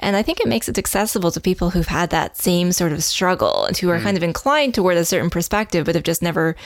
And 0.00 0.16
I 0.16 0.22
think 0.22 0.40
it 0.40 0.48
makes 0.48 0.68
it 0.68 0.78
accessible 0.78 1.30
to 1.32 1.40
people 1.40 1.70
who've 1.70 1.86
had 1.86 2.10
that 2.10 2.36
same 2.36 2.72
sort 2.72 2.92
of 2.92 3.02
struggle 3.02 3.64
and 3.64 3.76
who 3.76 3.90
are 3.90 3.98
mm. 3.98 4.02
kind 4.02 4.16
of 4.16 4.22
inclined 4.22 4.74
toward 4.74 4.96
a 4.96 5.04
certain 5.04 5.30
perspective, 5.30 5.86
but 5.86 5.94
have 5.94 6.04
just 6.04 6.22
never 6.22 6.56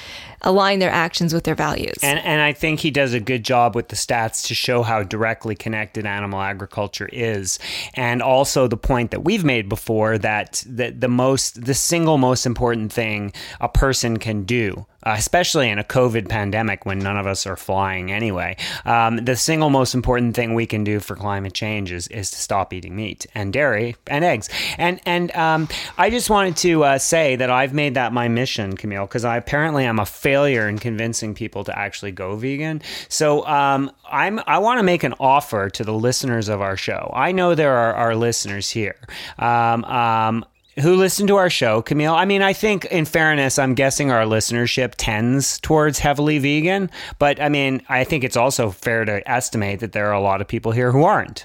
aligned 0.42 0.82
their 0.82 0.90
actions 0.90 1.32
with 1.32 1.44
their 1.44 1.54
values. 1.54 1.96
And, 2.02 2.18
and 2.20 2.40
I 2.40 2.52
think 2.52 2.80
he 2.80 2.90
does 2.90 3.14
a 3.14 3.20
good 3.20 3.44
job 3.44 3.74
with 3.74 3.88
the 3.88 3.96
stats 3.96 4.46
to 4.48 4.54
show 4.54 4.82
how 4.82 5.02
directly 5.02 5.54
connected 5.54 6.06
animal 6.06 6.40
agriculture 6.40 7.08
is. 7.12 7.58
And 7.94 8.22
also 8.22 8.66
the 8.66 8.76
point 8.76 9.10
that 9.10 9.24
we've 9.24 9.44
made 9.44 9.68
before 9.68 10.18
that, 10.18 10.64
that 10.66 11.00
the 11.00 11.08
most, 11.08 11.64
the 11.64 11.74
single 11.74 12.18
most 12.18 12.46
important 12.46 12.92
thing 12.92 13.32
a 13.60 13.68
person 13.68 14.18
can 14.18 14.44
do 14.44 14.86
uh, 15.04 15.14
especially 15.18 15.68
in 15.68 15.78
a 15.78 15.84
COVID 15.84 16.28
pandemic 16.28 16.86
when 16.86 16.98
none 16.98 17.16
of 17.16 17.26
us 17.26 17.46
are 17.46 17.56
flying 17.56 18.12
anyway. 18.12 18.56
Um, 18.84 19.16
the 19.16 19.36
single 19.36 19.70
most 19.70 19.94
important 19.94 20.36
thing 20.36 20.54
we 20.54 20.66
can 20.66 20.84
do 20.84 21.00
for 21.00 21.16
climate 21.16 21.54
change 21.54 21.90
is, 21.90 22.06
is 22.08 22.30
to 22.30 22.36
stop 22.36 22.72
eating 22.72 22.94
meat 22.94 23.26
and 23.34 23.52
dairy 23.52 23.96
and 24.06 24.24
eggs. 24.24 24.48
And 24.78 25.00
and 25.04 25.34
um, 25.34 25.68
I 25.98 26.10
just 26.10 26.30
wanted 26.30 26.56
to 26.58 26.84
uh, 26.84 26.98
say 26.98 27.36
that 27.36 27.50
I've 27.50 27.74
made 27.74 27.94
that 27.94 28.12
my 28.12 28.28
mission, 28.28 28.76
Camille, 28.76 29.06
because 29.06 29.24
I 29.24 29.36
apparently 29.36 29.84
am 29.84 29.98
a 29.98 30.06
failure 30.32 30.66
in 30.66 30.78
convincing 30.78 31.34
people 31.34 31.62
to 31.62 31.78
actually 31.78 32.10
go 32.10 32.36
vegan. 32.36 32.80
So 33.08 33.44
um, 33.46 33.90
I'm 34.10 34.40
I 34.46 34.58
want 34.58 34.78
to 34.78 34.82
make 34.82 35.04
an 35.04 35.14
offer 35.20 35.68
to 35.68 35.84
the 35.84 35.92
listeners 35.92 36.48
of 36.48 36.62
our 36.62 36.76
show. 36.76 37.10
I 37.14 37.32
know 37.32 37.54
there 37.54 37.76
are 37.76 37.92
our 37.94 38.14
listeners 38.16 38.70
here. 38.70 38.96
Um, 39.38 39.84
um, 39.84 40.44
who 40.80 40.96
listen 40.96 41.26
to 41.26 41.36
our 41.36 41.50
show, 41.50 41.82
Camille. 41.82 42.14
I 42.14 42.24
mean, 42.24 42.40
I 42.40 42.54
think 42.54 42.86
in 42.86 43.04
fairness, 43.04 43.58
I'm 43.58 43.74
guessing 43.74 44.10
our 44.10 44.24
listenership 44.24 44.94
tends 44.96 45.60
towards 45.60 45.98
heavily 45.98 46.38
vegan, 46.38 46.90
but 47.18 47.38
I 47.42 47.50
mean, 47.50 47.82
I 47.90 48.04
think 48.04 48.24
it's 48.24 48.38
also 48.38 48.70
fair 48.70 49.04
to 49.04 49.30
estimate 49.30 49.80
that 49.80 49.92
there 49.92 50.06
are 50.06 50.14
a 50.14 50.20
lot 50.20 50.40
of 50.40 50.48
people 50.48 50.72
here 50.72 50.90
who 50.90 51.04
aren't. 51.04 51.44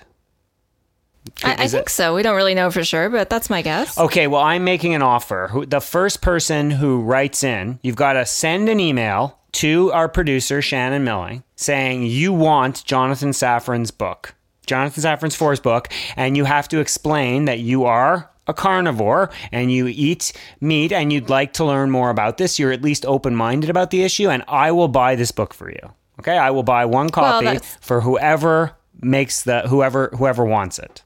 I, 1.43 1.53
I, 1.53 1.67
think 1.67 1.87
it? 1.87 1.89
so. 1.89 2.15
We 2.15 2.23
don't 2.23 2.35
really 2.35 2.55
know 2.55 2.71
for 2.71 2.83
sure, 2.83 3.09
but 3.09 3.29
that's 3.29 3.49
my 3.49 3.61
guess. 3.61 3.97
Okay, 3.97 4.27
well, 4.27 4.41
I'm 4.41 4.63
making 4.63 4.93
an 4.93 5.01
offer. 5.01 5.63
The 5.67 5.81
first 5.81 6.21
person 6.21 6.71
who 6.71 7.01
writes 7.01 7.43
in, 7.43 7.79
you've 7.81 7.95
got 7.95 8.13
to 8.13 8.25
send 8.25 8.69
an 8.69 8.79
email 8.79 9.39
to 9.53 9.91
our 9.91 10.09
producer, 10.09 10.61
Shannon 10.61 11.03
Milling, 11.03 11.43
saying 11.55 12.03
you 12.03 12.33
want 12.33 12.83
Jonathan 12.85 13.31
Safran's 13.31 13.91
book, 13.91 14.35
Jonathan 14.65 15.03
Safran's 15.03 15.35
Foer's 15.35 15.59
book, 15.59 15.89
and 16.15 16.37
you 16.37 16.45
have 16.45 16.67
to 16.69 16.79
explain 16.79 17.45
that 17.45 17.59
you 17.59 17.85
are 17.85 18.29
a 18.47 18.53
carnivore 18.53 19.29
and 19.51 19.71
you 19.71 19.87
eat 19.87 20.33
meat 20.61 20.91
and 20.91 21.11
you'd 21.11 21.29
like 21.29 21.53
to 21.53 21.65
learn 21.65 21.91
more 21.91 22.09
about 22.09 22.37
this, 22.37 22.57
you're 22.57 22.71
at 22.71 22.81
least 22.81 23.05
open 23.05 23.35
minded 23.35 23.69
about 23.69 23.91
the 23.91 24.03
issue, 24.03 24.29
and 24.29 24.43
I 24.47 24.71
will 24.71 24.87
buy 24.87 25.15
this 25.15 25.31
book 25.31 25.53
for 25.53 25.69
you. 25.69 25.93
Okay, 26.19 26.37
I 26.37 26.51
will 26.51 26.63
buy 26.63 26.85
one 26.85 27.09
copy 27.09 27.45
that's- 27.45 27.77
for 27.81 28.01
whoever 28.01 28.73
makes 28.99 29.43
the 29.43 29.61
whoever 29.61 30.09
whoever 30.17 30.43
wants 30.43 30.79
it. 30.79 31.03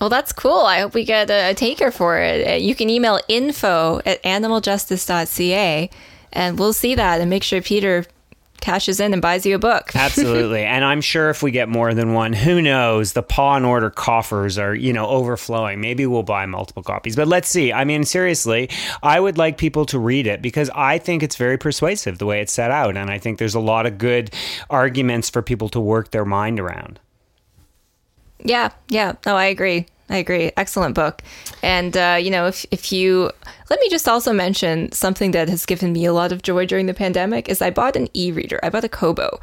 Well, 0.00 0.08
that's 0.10 0.32
cool. 0.32 0.60
I 0.60 0.80
hope 0.80 0.94
we 0.94 1.04
get 1.04 1.28
a, 1.30 1.50
a 1.50 1.54
taker 1.54 1.90
for 1.90 2.18
it. 2.18 2.46
Uh, 2.46 2.54
You 2.54 2.74
can 2.74 2.88
email 2.88 3.20
info 3.28 4.00
at 4.06 4.22
animaljustice.ca 4.22 5.90
and 6.32 6.58
we'll 6.58 6.72
see 6.72 6.94
that 6.94 7.20
and 7.20 7.28
make 7.28 7.42
sure 7.42 7.60
Peter 7.60 8.06
cashes 8.60 9.00
in 9.00 9.12
and 9.14 9.22
buys 9.22 9.46
you 9.46 9.54
a 9.54 9.58
book. 9.58 9.90
Absolutely. 9.96 10.64
and 10.64 10.84
I'm 10.84 11.00
sure 11.00 11.30
if 11.30 11.42
we 11.42 11.50
get 11.50 11.68
more 11.68 11.94
than 11.94 12.12
one, 12.12 12.32
who 12.34 12.60
knows, 12.60 13.14
the 13.14 13.22
paw 13.22 13.56
and 13.56 13.64
order 13.64 13.88
coffers 13.90 14.58
are, 14.58 14.74
you 14.74 14.92
know, 14.92 15.06
overflowing. 15.06 15.80
Maybe 15.80 16.06
we'll 16.06 16.22
buy 16.22 16.44
multiple 16.46 16.82
copies. 16.82 17.16
But 17.16 17.26
let's 17.26 17.48
see. 17.48 17.72
I 17.72 17.84
mean, 17.84 18.04
seriously, 18.04 18.68
I 19.02 19.18
would 19.18 19.38
like 19.38 19.56
people 19.58 19.86
to 19.86 19.98
read 19.98 20.26
it 20.26 20.42
because 20.42 20.70
I 20.74 20.98
think 20.98 21.22
it's 21.22 21.36
very 21.36 21.56
persuasive 21.58 22.18
the 22.18 22.26
way 22.26 22.40
it's 22.42 22.52
set 22.52 22.70
out. 22.70 22.96
And 22.96 23.10
I 23.10 23.18
think 23.18 23.38
there's 23.38 23.54
a 23.54 23.60
lot 23.60 23.86
of 23.86 23.96
good 23.98 24.30
arguments 24.68 25.30
for 25.30 25.40
people 25.42 25.68
to 25.70 25.80
work 25.80 26.10
their 26.10 26.24
mind 26.26 26.60
around. 26.60 27.00
Yeah, 28.44 28.70
yeah. 28.88 29.14
No, 29.26 29.36
I 29.36 29.46
agree. 29.46 29.86
I 30.10 30.16
agree. 30.16 30.50
Excellent 30.56 30.94
book. 30.94 31.22
And 31.62 31.96
uh, 31.96 32.18
you 32.20 32.30
know, 32.30 32.46
if 32.46 32.66
if 32.70 32.92
you 32.92 33.30
let 33.70 33.80
me 33.80 33.88
just 33.88 34.08
also 34.08 34.32
mention 34.32 34.90
something 34.92 35.30
that 35.30 35.48
has 35.48 35.64
given 35.64 35.92
me 35.92 36.04
a 36.04 36.12
lot 36.12 36.32
of 36.32 36.42
joy 36.42 36.66
during 36.66 36.86
the 36.86 36.94
pandemic 36.94 37.48
is 37.48 37.62
I 37.62 37.70
bought 37.70 37.94
an 37.94 38.08
e-reader. 38.12 38.58
I 38.62 38.70
bought 38.70 38.84
a 38.84 38.88
Kobo. 38.88 39.38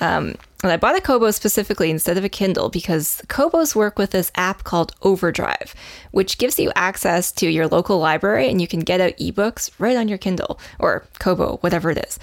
Um, 0.00 0.34
and 0.62 0.70
I 0.70 0.76
bought 0.76 0.96
a 0.96 1.00
Kobo 1.00 1.30
specifically 1.30 1.90
instead 1.90 2.18
of 2.18 2.24
a 2.24 2.28
Kindle 2.28 2.68
because 2.68 3.22
Kobos 3.28 3.74
work 3.74 3.98
with 3.98 4.10
this 4.10 4.30
app 4.36 4.62
called 4.62 4.92
Overdrive, 5.02 5.74
which 6.10 6.38
gives 6.38 6.58
you 6.58 6.70
access 6.76 7.32
to 7.32 7.48
your 7.48 7.66
local 7.66 7.98
library 7.98 8.48
and 8.48 8.60
you 8.60 8.68
can 8.68 8.80
get 8.80 9.00
out 9.00 9.16
ebooks 9.16 9.70
right 9.78 9.96
on 9.96 10.06
your 10.06 10.18
Kindle 10.18 10.60
or 10.78 11.06
Kobo, 11.18 11.56
whatever 11.58 11.90
it 11.90 11.98
is. 11.98 12.18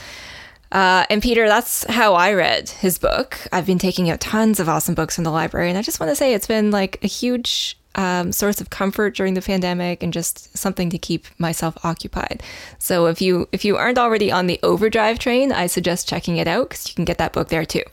Uh, 0.71 1.05
and 1.09 1.21
Peter, 1.21 1.47
that's 1.47 1.85
how 1.85 2.13
I 2.13 2.33
read 2.33 2.69
his 2.69 2.97
book. 2.97 3.39
I've 3.51 3.65
been 3.65 3.79
taking 3.79 4.09
out 4.09 4.19
tons 4.19 4.59
of 4.59 4.67
awesome 4.67 4.95
books 4.95 5.15
from 5.15 5.23
the 5.23 5.31
library, 5.31 5.69
and 5.69 5.77
I 5.77 5.81
just 5.81 5.99
want 5.99 6.09
to 6.11 6.15
say 6.15 6.33
it's 6.33 6.47
been 6.47 6.71
like 6.71 7.03
a 7.03 7.07
huge 7.07 7.77
um, 7.95 8.31
source 8.31 8.61
of 8.61 8.69
comfort 8.69 9.15
during 9.15 9.33
the 9.33 9.41
pandemic 9.41 10.03
and 10.03 10.13
just 10.13 10.55
something 10.55 10.89
to 10.91 10.97
keep 10.97 11.25
myself 11.39 11.77
occupied. 11.83 12.43
So 12.77 13.07
if 13.07 13.21
you 13.21 13.49
if 13.51 13.65
you 13.65 13.75
aren't 13.75 13.97
already 13.97 14.31
on 14.31 14.47
the 14.47 14.59
Overdrive 14.61 15.19
train, 15.19 15.51
I 15.51 15.67
suggest 15.67 16.07
checking 16.07 16.37
it 16.37 16.47
out 16.47 16.69
because 16.69 16.87
you 16.87 16.95
can 16.95 17.05
get 17.05 17.17
that 17.17 17.33
book 17.33 17.49
there 17.49 17.65
too. 17.65 17.83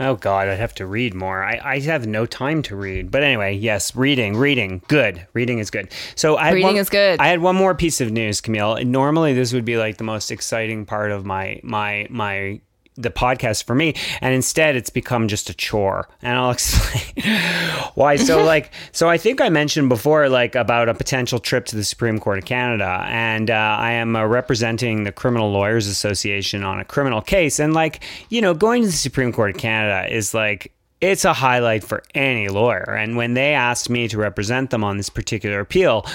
Oh 0.00 0.16
God, 0.16 0.48
I'd 0.48 0.58
have 0.58 0.74
to 0.76 0.86
read 0.86 1.14
more. 1.14 1.44
I, 1.44 1.60
I 1.62 1.78
have 1.80 2.06
no 2.06 2.26
time 2.26 2.62
to 2.62 2.74
read. 2.76 3.10
But 3.12 3.22
anyway, 3.22 3.54
yes, 3.54 3.94
reading, 3.94 4.36
reading, 4.36 4.82
good. 4.88 5.24
Reading 5.34 5.60
is 5.60 5.70
good. 5.70 5.92
So 6.16 6.34
I 6.36 6.50
Reading 6.50 6.66
one- 6.66 6.76
is 6.78 6.88
good. 6.88 7.20
I 7.20 7.28
had 7.28 7.40
one 7.40 7.54
more 7.54 7.74
piece 7.74 8.00
of 8.00 8.10
news, 8.10 8.40
Camille. 8.40 8.84
Normally, 8.84 9.34
this 9.34 9.52
would 9.52 9.64
be 9.64 9.76
like 9.76 9.96
the 9.98 10.04
most 10.04 10.30
exciting 10.32 10.84
part 10.84 11.12
of 11.12 11.24
my 11.24 11.60
my 11.62 12.06
my 12.10 12.60
the 12.96 13.10
podcast 13.10 13.64
for 13.64 13.74
me 13.74 13.94
and 14.20 14.34
instead 14.34 14.76
it's 14.76 14.90
become 14.90 15.28
just 15.28 15.50
a 15.50 15.54
chore. 15.54 16.08
And 16.22 16.38
i'll 16.38 16.50
explain 16.52 17.40
why. 17.94 18.16
So 18.16 18.44
like 18.44 18.72
so 18.92 19.08
i 19.08 19.18
think 19.18 19.40
i 19.40 19.48
mentioned 19.48 19.88
before 19.88 20.28
like 20.28 20.54
about 20.54 20.88
a 20.88 20.94
potential 20.94 21.38
trip 21.38 21.66
to 21.66 21.76
the 21.76 21.84
supreme 21.84 22.18
court 22.18 22.38
of 22.38 22.44
canada 22.44 23.04
and 23.08 23.50
uh, 23.50 23.54
i 23.54 23.92
am 23.92 24.16
uh, 24.16 24.24
representing 24.24 25.04
the 25.04 25.12
criminal 25.12 25.50
lawyers 25.50 25.86
association 25.86 26.62
on 26.62 26.80
a 26.80 26.84
criminal 26.84 27.20
case 27.20 27.58
and 27.58 27.74
like 27.74 28.02
you 28.28 28.40
know 28.40 28.54
going 28.54 28.82
to 28.82 28.88
the 28.88 28.92
supreme 28.92 29.32
court 29.32 29.50
of 29.50 29.56
canada 29.56 30.12
is 30.14 30.34
like 30.34 30.72
it's 31.00 31.24
a 31.26 31.34
highlight 31.34 31.84
for 31.84 32.02
any 32.14 32.48
lawyer. 32.48 32.96
And 32.96 33.14
when 33.14 33.34
they 33.34 33.52
asked 33.52 33.90
me 33.90 34.08
to 34.08 34.16
represent 34.16 34.70
them 34.70 34.82
on 34.82 34.96
this 34.96 35.10
particular 35.10 35.60
appeal 35.60 36.06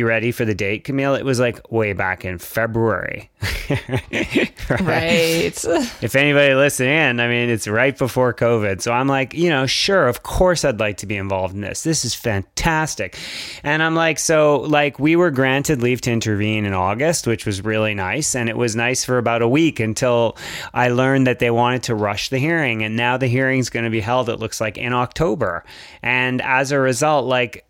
you 0.00 0.06
ready 0.06 0.32
for 0.32 0.44
the 0.44 0.54
date, 0.54 0.84
Camille? 0.84 1.14
It 1.14 1.24
was 1.24 1.38
like 1.38 1.70
way 1.70 1.92
back 1.92 2.24
in 2.24 2.38
February. 2.38 3.30
Right. 4.78 5.50
If 6.00 6.14
anybody 6.14 6.54
listening 6.54 6.90
in, 6.90 7.20
I 7.20 7.28
mean, 7.28 7.48
it's 7.48 7.66
right 7.66 7.96
before 7.96 8.32
COVID. 8.32 8.80
So 8.80 8.92
I'm 8.92 9.08
like, 9.08 9.34
you 9.34 9.50
know, 9.50 9.66
sure, 9.66 10.08
of 10.08 10.22
course 10.22 10.64
I'd 10.64 10.80
like 10.80 10.98
to 10.98 11.06
be 11.06 11.16
involved 11.16 11.54
in 11.54 11.60
this. 11.60 11.82
This 11.82 12.04
is 12.04 12.14
fantastic. 12.14 13.18
And 13.62 13.82
I'm 13.82 13.94
like, 13.94 14.18
so, 14.18 14.60
like, 14.60 14.98
we 14.98 15.16
were 15.16 15.30
granted 15.30 15.82
leave 15.82 16.00
to 16.02 16.12
intervene 16.12 16.64
in 16.64 16.72
August, 16.72 17.26
which 17.26 17.46
was 17.46 17.64
really 17.64 17.94
nice. 17.94 18.34
And 18.34 18.48
it 18.48 18.56
was 18.56 18.76
nice 18.76 19.04
for 19.04 19.18
about 19.18 19.42
a 19.42 19.48
week 19.48 19.80
until 19.80 20.36
I 20.72 20.88
learned 20.88 21.26
that 21.26 21.38
they 21.38 21.50
wanted 21.50 21.82
to 21.84 21.94
rush 21.94 22.28
the 22.28 22.38
hearing. 22.38 22.82
And 22.82 22.96
now 22.96 23.16
the 23.16 23.26
hearing's 23.28 23.70
going 23.70 23.84
to 23.84 23.90
be 23.90 24.00
held, 24.00 24.28
it 24.28 24.38
looks 24.38 24.60
like, 24.60 24.78
in 24.78 24.92
October. 24.92 25.64
And 26.02 26.40
as 26.42 26.72
a 26.72 26.78
result, 26.78 27.26
like, 27.26 27.66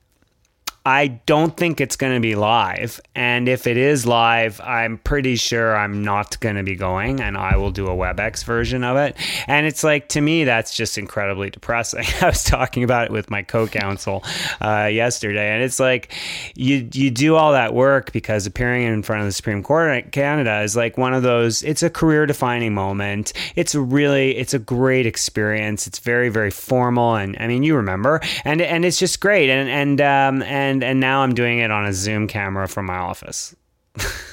I 0.87 1.09
don't 1.27 1.55
think 1.55 1.79
it's 1.79 1.97
going 1.97 2.15
to 2.15 2.21
be 2.21 2.37
live. 2.37 3.03
And 3.15 3.51
if 3.51 3.67
it 3.67 3.77
is 3.77 4.07
live, 4.07 4.63
I'm 4.63 4.97
pretty 4.97 5.37
sure 5.37 5.77
I'm 5.77 6.03
not 6.03 6.41
going 6.41 6.57
to 6.57 6.63
be 6.63 6.75
going 6.75 7.21
and 7.21 7.37
I 7.37 7.59
will 7.59 7.71
do 7.71 7.87
a 7.87 7.91
WebEx 7.91 8.45
version 8.45 8.83
of 8.83 8.97
it. 8.97 9.15
And 9.47 9.67
it's 9.67 9.85
like, 9.85 10.09
to 10.11 10.23
me, 10.23 10.45
that's 10.45 10.75
just 10.75 10.97
incredibly 10.97 11.51
depressing. 11.51 12.07
I 12.23 12.27
was 12.27 12.45
talking 12.45 12.83
about 12.83 13.07
it 13.07 13.11
with 13.11 13.31
my 13.31 13.43
co 13.43 13.67
counsel 13.67 14.25
uh, 14.63 14.89
yesterday. 14.91 15.51
And 15.51 15.63
it's 15.63 15.79
like, 15.79 16.15
you, 16.55 16.89
you 16.95 17.11
do 17.11 17.37
all 17.37 17.53
that 17.53 17.75
work 17.75 18.11
because 18.13 18.47
appearing 18.47 18.85
in 18.85 19.03
front 19.03 19.21
of 19.21 19.29
the 19.29 19.33
Supreme 19.33 19.63
Court 19.63 20.07
of 20.07 20.11
Canada 20.13 20.63
is 20.63 20.77
like 20.77 20.97
one 20.97 21.13
of 21.13 21.23
those, 21.23 21.63
it's 21.63 21.83
a 21.83 21.91
career 21.91 22.25
defining 22.25 22.73
moment. 22.73 23.35
It's 23.55 23.75
really, 23.75 24.35
it's 24.39 24.55
a 24.55 24.59
great 24.59 25.05
experience. 25.05 25.87
It's 25.87 25.99
very, 25.99 26.31
very 26.31 26.51
formal. 26.51 27.17
And 27.17 27.37
I 27.39 27.49
mean, 27.49 27.65
you 27.65 27.77
remember, 27.77 28.23
and, 28.47 28.63
and 28.63 28.87
it's 28.87 28.99
just 28.99 29.21
great. 29.21 29.51
And, 29.51 29.69
and, 29.69 30.01
um, 30.01 30.43
and, 30.45 30.70
and 30.83 31.01
now 31.01 31.23
I'm 31.23 31.35
doing 31.35 31.59
it 31.59 31.71
on 31.71 31.87
a 31.87 31.93
Zoom 31.93 32.27
camera 32.27 32.69
from 32.69 32.87
my 32.87 32.97
office. 32.97 33.55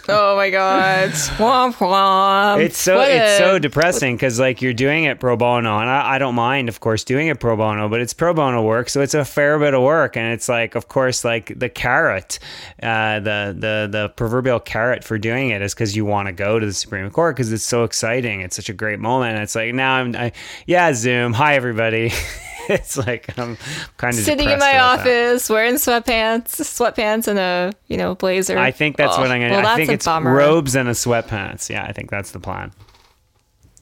oh 0.07 0.35
my 0.35 0.51
god. 0.51 1.09
Womp 1.37 1.73
womp. 1.73 2.63
It's 2.63 2.77
so 2.77 2.97
What 2.97 3.09
it's 3.09 3.37
so 3.39 3.57
depressing 3.57 4.15
because 4.15 4.39
like 4.39 4.61
you're 4.61 4.73
doing 4.73 5.05
it 5.05 5.19
pro 5.19 5.35
bono, 5.35 5.79
and 5.79 5.89
I, 5.89 6.15
I 6.15 6.17
don't 6.19 6.35
mind, 6.35 6.69
of 6.69 6.79
course, 6.79 7.03
doing 7.03 7.27
it 7.27 7.39
pro 7.39 7.57
bono, 7.57 7.89
but 7.89 7.99
it's 7.99 8.13
pro 8.13 8.33
bono 8.33 8.61
work, 8.61 8.89
so 8.89 9.01
it's 9.01 9.15
a 9.15 9.25
fair 9.25 9.57
bit 9.57 9.73
of 9.73 9.81
work, 9.81 10.15
and 10.15 10.31
it's 10.31 10.47
like, 10.47 10.75
of 10.75 10.87
course, 10.87 11.25
like 11.25 11.57
the 11.57 11.69
carrot, 11.69 12.39
uh, 12.83 13.19
the 13.19 13.55
the 13.57 13.89
the 13.91 14.09
proverbial 14.15 14.59
carrot 14.59 15.03
for 15.03 15.17
doing 15.17 15.49
it 15.49 15.61
is 15.61 15.73
because 15.73 15.95
you 15.95 16.05
want 16.05 16.27
to 16.27 16.33
go 16.33 16.59
to 16.59 16.65
the 16.65 16.73
Supreme 16.73 17.09
Court 17.09 17.35
because 17.35 17.51
it's 17.51 17.63
so 17.63 17.83
exciting, 17.83 18.41
it's 18.41 18.55
such 18.55 18.69
a 18.69 18.73
great 18.73 18.99
moment. 18.99 19.33
And 19.33 19.43
it's 19.43 19.55
like 19.55 19.73
now 19.73 19.95
I'm, 19.95 20.15
I, 20.15 20.31
yeah, 20.67 20.93
Zoom, 20.93 21.33
hi 21.33 21.55
everybody. 21.55 22.11
it's 22.73 22.97
like 22.97 23.37
I'm 23.37 23.57
kind 23.97 24.17
of 24.17 24.23
sitting 24.23 24.49
in 24.49 24.59
my 24.59 24.79
office 24.79 25.49
wearing 25.49 25.75
sweatpants, 25.75 26.55
sweatpants 26.61 27.27
and 27.27 27.39
a 27.39 27.73
you 27.87 27.97
know 27.97 28.15
blazer. 28.15 28.57
I 28.57 28.71
think 28.71 28.97
that's 28.97 29.17
Oh, 29.17 29.21
what 29.21 29.31
I'm 29.31 29.41
gonna. 29.41 29.51
Well, 29.51 29.59
I 29.59 29.63
that's 29.63 29.77
think 29.77 29.91
it's 29.91 30.05
bummer. 30.05 30.33
robes 30.33 30.75
and 30.75 30.87
a 30.87 30.93
sweatpants. 30.93 31.69
Yeah, 31.69 31.83
I 31.83 31.91
think 31.91 32.09
that's 32.09 32.31
the 32.31 32.39
plan. 32.39 32.71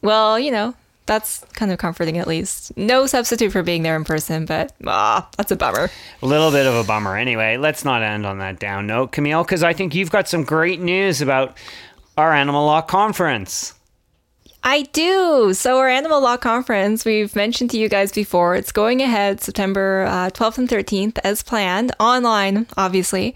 Well, 0.02 0.40
you 0.40 0.52
know 0.52 0.74
that's 1.08 1.46
kind 1.54 1.72
of 1.72 1.78
comforting 1.78 2.18
at 2.18 2.26
least. 2.28 2.76
No 2.76 3.06
substitute 3.06 3.52
for 3.52 3.62
being 3.62 3.84
there 3.84 3.96
in 3.96 4.04
person, 4.06 4.46
but 4.46 4.74
ah, 4.88 5.30
that's 5.38 5.52
a 5.52 5.56
bummer. 5.56 5.90
A 6.24 6.26
little 6.26 6.50
bit 6.50 6.66
of 6.66 6.74
a 6.74 6.84
bummer. 6.84 7.16
Anyway, 7.16 7.58
let's 7.58 7.86
not 7.86 8.02
end 8.02 8.26
on 8.26 8.40
that 8.40 8.58
down 8.58 8.88
note, 8.88 9.12
Camille, 9.12 9.44
because 9.44 9.62
I 9.62 9.74
think 9.74 9.94
you've 9.94 10.10
got 10.10 10.28
some 10.28 10.44
great 10.44 10.80
news 10.82 11.22
about 11.22 11.58
our 12.18 12.34
animal 12.34 12.66
law 12.66 12.82
conference. 12.82 13.75
I 14.68 14.82
do. 14.82 15.54
So, 15.54 15.78
our 15.78 15.88
animal 15.88 16.22
law 16.22 16.38
conference, 16.38 17.06
we've 17.06 17.36
mentioned 17.36 17.70
to 17.70 17.78
you 17.78 17.88
guys 17.88 18.12
before, 18.12 18.56
it's 18.56 18.72
going 18.72 19.00
ahead 19.00 19.40
September 19.40 20.08
uh, 20.10 20.32
12th 20.32 20.58
and 20.58 20.68
13th 20.68 21.20
as 21.24 21.44
planned, 21.44 21.92
online, 22.00 22.66
obviously. 22.76 23.36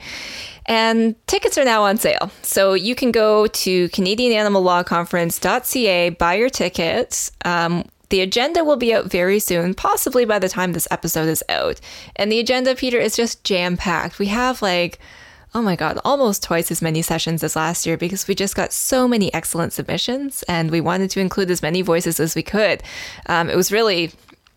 And 0.66 1.14
tickets 1.28 1.56
are 1.60 1.64
now 1.64 1.84
on 1.84 1.98
sale. 1.98 2.32
So, 2.42 2.74
you 2.74 2.96
can 2.96 3.12
go 3.12 3.46
to 3.46 3.90
CanadianAnimalLawConference.ca, 3.90 6.10
buy 6.10 6.34
your 6.34 6.50
tickets. 6.50 7.32
Um, 7.46 7.88
the 8.10 8.22
agenda 8.22 8.64
will 8.64 8.78
be 8.78 8.96
out 8.96 9.06
very 9.06 9.38
soon, 9.38 9.76
possibly 9.76 10.26
by 10.26 10.40
the 10.40 10.50
time 10.50 10.74
this 10.74 10.88
episode 10.90 11.30
is 11.30 11.44
out. 11.48 11.80
And 12.16 12.32
the 12.32 12.40
agenda, 12.40 12.74
Peter, 12.74 12.98
is 12.98 13.16
just 13.16 13.44
jam 13.44 13.78
packed. 13.78 14.18
We 14.18 14.30
have 14.30 14.64
like 14.64 14.98
oh 15.54 15.62
my 15.62 15.76
God, 15.76 16.00
almost 16.06 16.44
twice 16.44 16.72
as 16.72 16.82
many 16.82 17.02
sessions 17.02 17.44
as 17.44 17.56
last 17.56 17.86
year 17.86 17.98
because 17.98 18.28
we 18.28 18.36
just 18.36 18.56
got 18.56 18.72
so 18.72 19.08
many 19.08 19.34
excellent 19.34 19.74
submissions 19.74 20.44
and 20.44 20.70
we 20.70 20.82
wanted 20.82 21.10
to 21.12 21.20
include 21.20 21.50
as 21.50 21.62
many 21.62 21.82
voices 21.82 22.20
as 22.20 22.36
we 22.36 22.44
could. 22.44 22.84
Um, 23.26 23.50
it 23.50 23.56
was 23.56 23.72
really, 23.72 24.12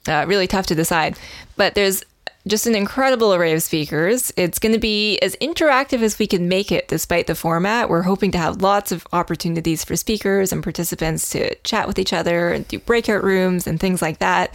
uh, 0.06 0.26
really 0.28 0.46
tough 0.46 0.66
to 0.66 0.74
decide. 0.74 1.18
But 1.56 1.74
there's 1.74 2.04
just 2.46 2.66
an 2.66 2.74
incredible 2.74 3.32
array 3.32 3.52
of 3.52 3.62
speakers. 3.62 4.32
It's 4.36 4.58
going 4.58 4.72
to 4.72 4.78
be 4.78 5.18
as 5.20 5.36
interactive 5.36 6.02
as 6.02 6.18
we 6.18 6.26
can 6.26 6.48
make 6.48 6.72
it 6.72 6.88
despite 6.88 7.26
the 7.26 7.36
format. 7.36 7.88
We're 7.88 8.02
hoping 8.02 8.32
to 8.32 8.38
have 8.38 8.60
lots 8.60 8.90
of 8.90 9.06
opportunities 9.12 9.84
for 9.84 9.96
speakers 9.96 10.52
and 10.52 10.62
participants 10.62 11.30
to 11.30 11.54
chat 11.62 11.86
with 11.86 11.98
each 11.98 12.12
other 12.12 12.52
and 12.52 12.66
do 12.66 12.80
breakout 12.80 13.22
rooms 13.22 13.66
and 13.66 13.78
things 13.78 14.02
like 14.02 14.18
that. 14.18 14.54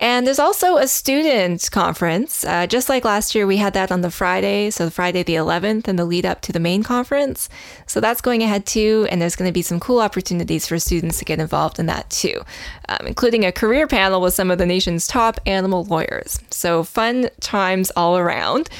And 0.00 0.26
there's 0.26 0.38
also 0.38 0.76
a 0.76 0.86
student 0.86 1.68
conference. 1.72 2.44
Uh, 2.44 2.66
just 2.66 2.88
like 2.88 3.04
last 3.04 3.34
year, 3.34 3.46
we 3.46 3.56
had 3.56 3.74
that 3.74 3.90
on 3.90 4.00
the 4.00 4.10
Friday, 4.10 4.70
so 4.70 4.90
Friday 4.90 5.22
the 5.22 5.34
11th, 5.34 5.88
and 5.88 5.98
the 5.98 6.04
lead 6.04 6.24
up 6.24 6.40
to 6.42 6.52
the 6.52 6.60
main 6.60 6.82
conference. 6.82 7.48
So 7.86 8.00
that's 8.00 8.20
going 8.20 8.42
ahead 8.42 8.64
too. 8.64 9.08
And 9.10 9.20
there's 9.20 9.34
going 9.34 9.48
to 9.48 9.52
be 9.52 9.62
some 9.62 9.80
cool 9.80 10.00
opportunities 10.00 10.66
for 10.66 10.78
students 10.78 11.18
to 11.18 11.24
get 11.24 11.40
involved 11.40 11.78
in 11.78 11.86
that 11.86 12.08
too, 12.10 12.42
um, 12.88 13.06
including 13.06 13.44
a 13.44 13.52
career 13.52 13.86
panel 13.86 14.20
with 14.20 14.34
some 14.34 14.50
of 14.50 14.58
the 14.58 14.66
nation's 14.66 15.06
top 15.06 15.40
animal 15.46 15.84
lawyers. 15.84 16.38
So 16.50 16.84
fun 16.84 17.30
times 17.40 17.90
all 17.96 18.16
around. 18.16 18.70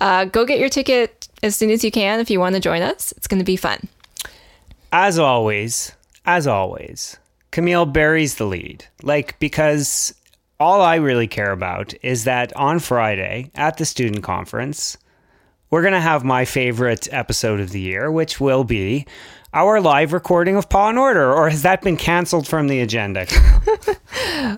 Uh, 0.00 0.26
go 0.26 0.44
get 0.44 0.60
your 0.60 0.68
ticket 0.68 1.28
as 1.42 1.56
soon 1.56 1.70
as 1.70 1.82
you 1.82 1.90
can 1.90 2.20
if 2.20 2.30
you 2.30 2.38
want 2.38 2.54
to 2.54 2.60
join 2.60 2.82
us. 2.82 3.12
It's 3.12 3.26
going 3.26 3.40
to 3.40 3.44
be 3.44 3.56
fun. 3.56 3.88
As 4.92 5.18
always, 5.18 5.92
as 6.24 6.46
always, 6.46 7.18
Camille 7.50 7.86
buries 7.86 8.36
the 8.36 8.46
lead. 8.46 8.84
Like, 9.02 9.38
because 9.38 10.14
all 10.60 10.80
I 10.80 10.96
really 10.96 11.28
care 11.28 11.52
about 11.52 11.94
is 12.02 12.24
that 12.24 12.54
on 12.56 12.80
Friday 12.80 13.50
at 13.54 13.76
the 13.76 13.84
student 13.84 14.22
conference, 14.24 14.98
we're 15.70 15.82
going 15.82 15.92
to 15.94 16.00
have 16.00 16.24
my 16.24 16.44
favorite 16.44 17.08
episode 17.12 17.60
of 17.60 17.70
the 17.70 17.80
year, 17.80 18.10
which 18.10 18.40
will 18.40 18.64
be 18.64 19.06
our 19.54 19.80
live 19.80 20.12
recording 20.12 20.56
of 20.56 20.68
Paw 20.68 20.90
and 20.90 20.98
Order, 20.98 21.32
or 21.32 21.48
has 21.48 21.62
that 21.62 21.80
been 21.80 21.96
canceled 21.96 22.46
from 22.46 22.68
the 22.68 22.80
agenda? 22.80 23.26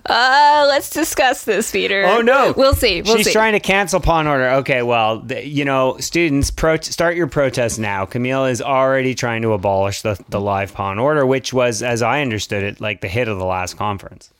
uh, 0.05 0.65
let's 0.67 0.89
discuss 0.89 1.45
this, 1.45 1.71
Peter. 1.71 2.03
Oh 2.05 2.21
no, 2.21 2.53
we'll 2.57 2.73
see. 2.73 3.01
We'll 3.01 3.17
She's 3.17 3.27
see. 3.27 3.31
trying 3.31 3.53
to 3.53 3.59
cancel 3.59 3.99
Paw 3.99 4.19
and 4.19 4.27
Order. 4.27 4.49
Okay, 4.49 4.81
well, 4.81 5.25
you 5.31 5.65
know, 5.65 5.97
students, 5.99 6.51
pro- 6.51 6.77
start 6.77 7.15
your 7.15 7.27
protest 7.27 7.79
now. 7.79 8.05
Camille 8.05 8.45
is 8.45 8.61
already 8.61 9.13
trying 9.15 9.43
to 9.43 9.53
abolish 9.53 10.01
the 10.01 10.21
the 10.29 10.41
live 10.41 10.73
Paw 10.73 10.91
and 10.91 10.99
Order, 10.99 11.25
which 11.25 11.53
was, 11.53 11.83
as 11.83 12.01
I 12.01 12.21
understood 12.21 12.63
it, 12.63 12.81
like 12.81 13.01
the 13.01 13.07
hit 13.07 13.27
of 13.27 13.37
the 13.37 13.45
last 13.45 13.77
conference. 13.77 14.31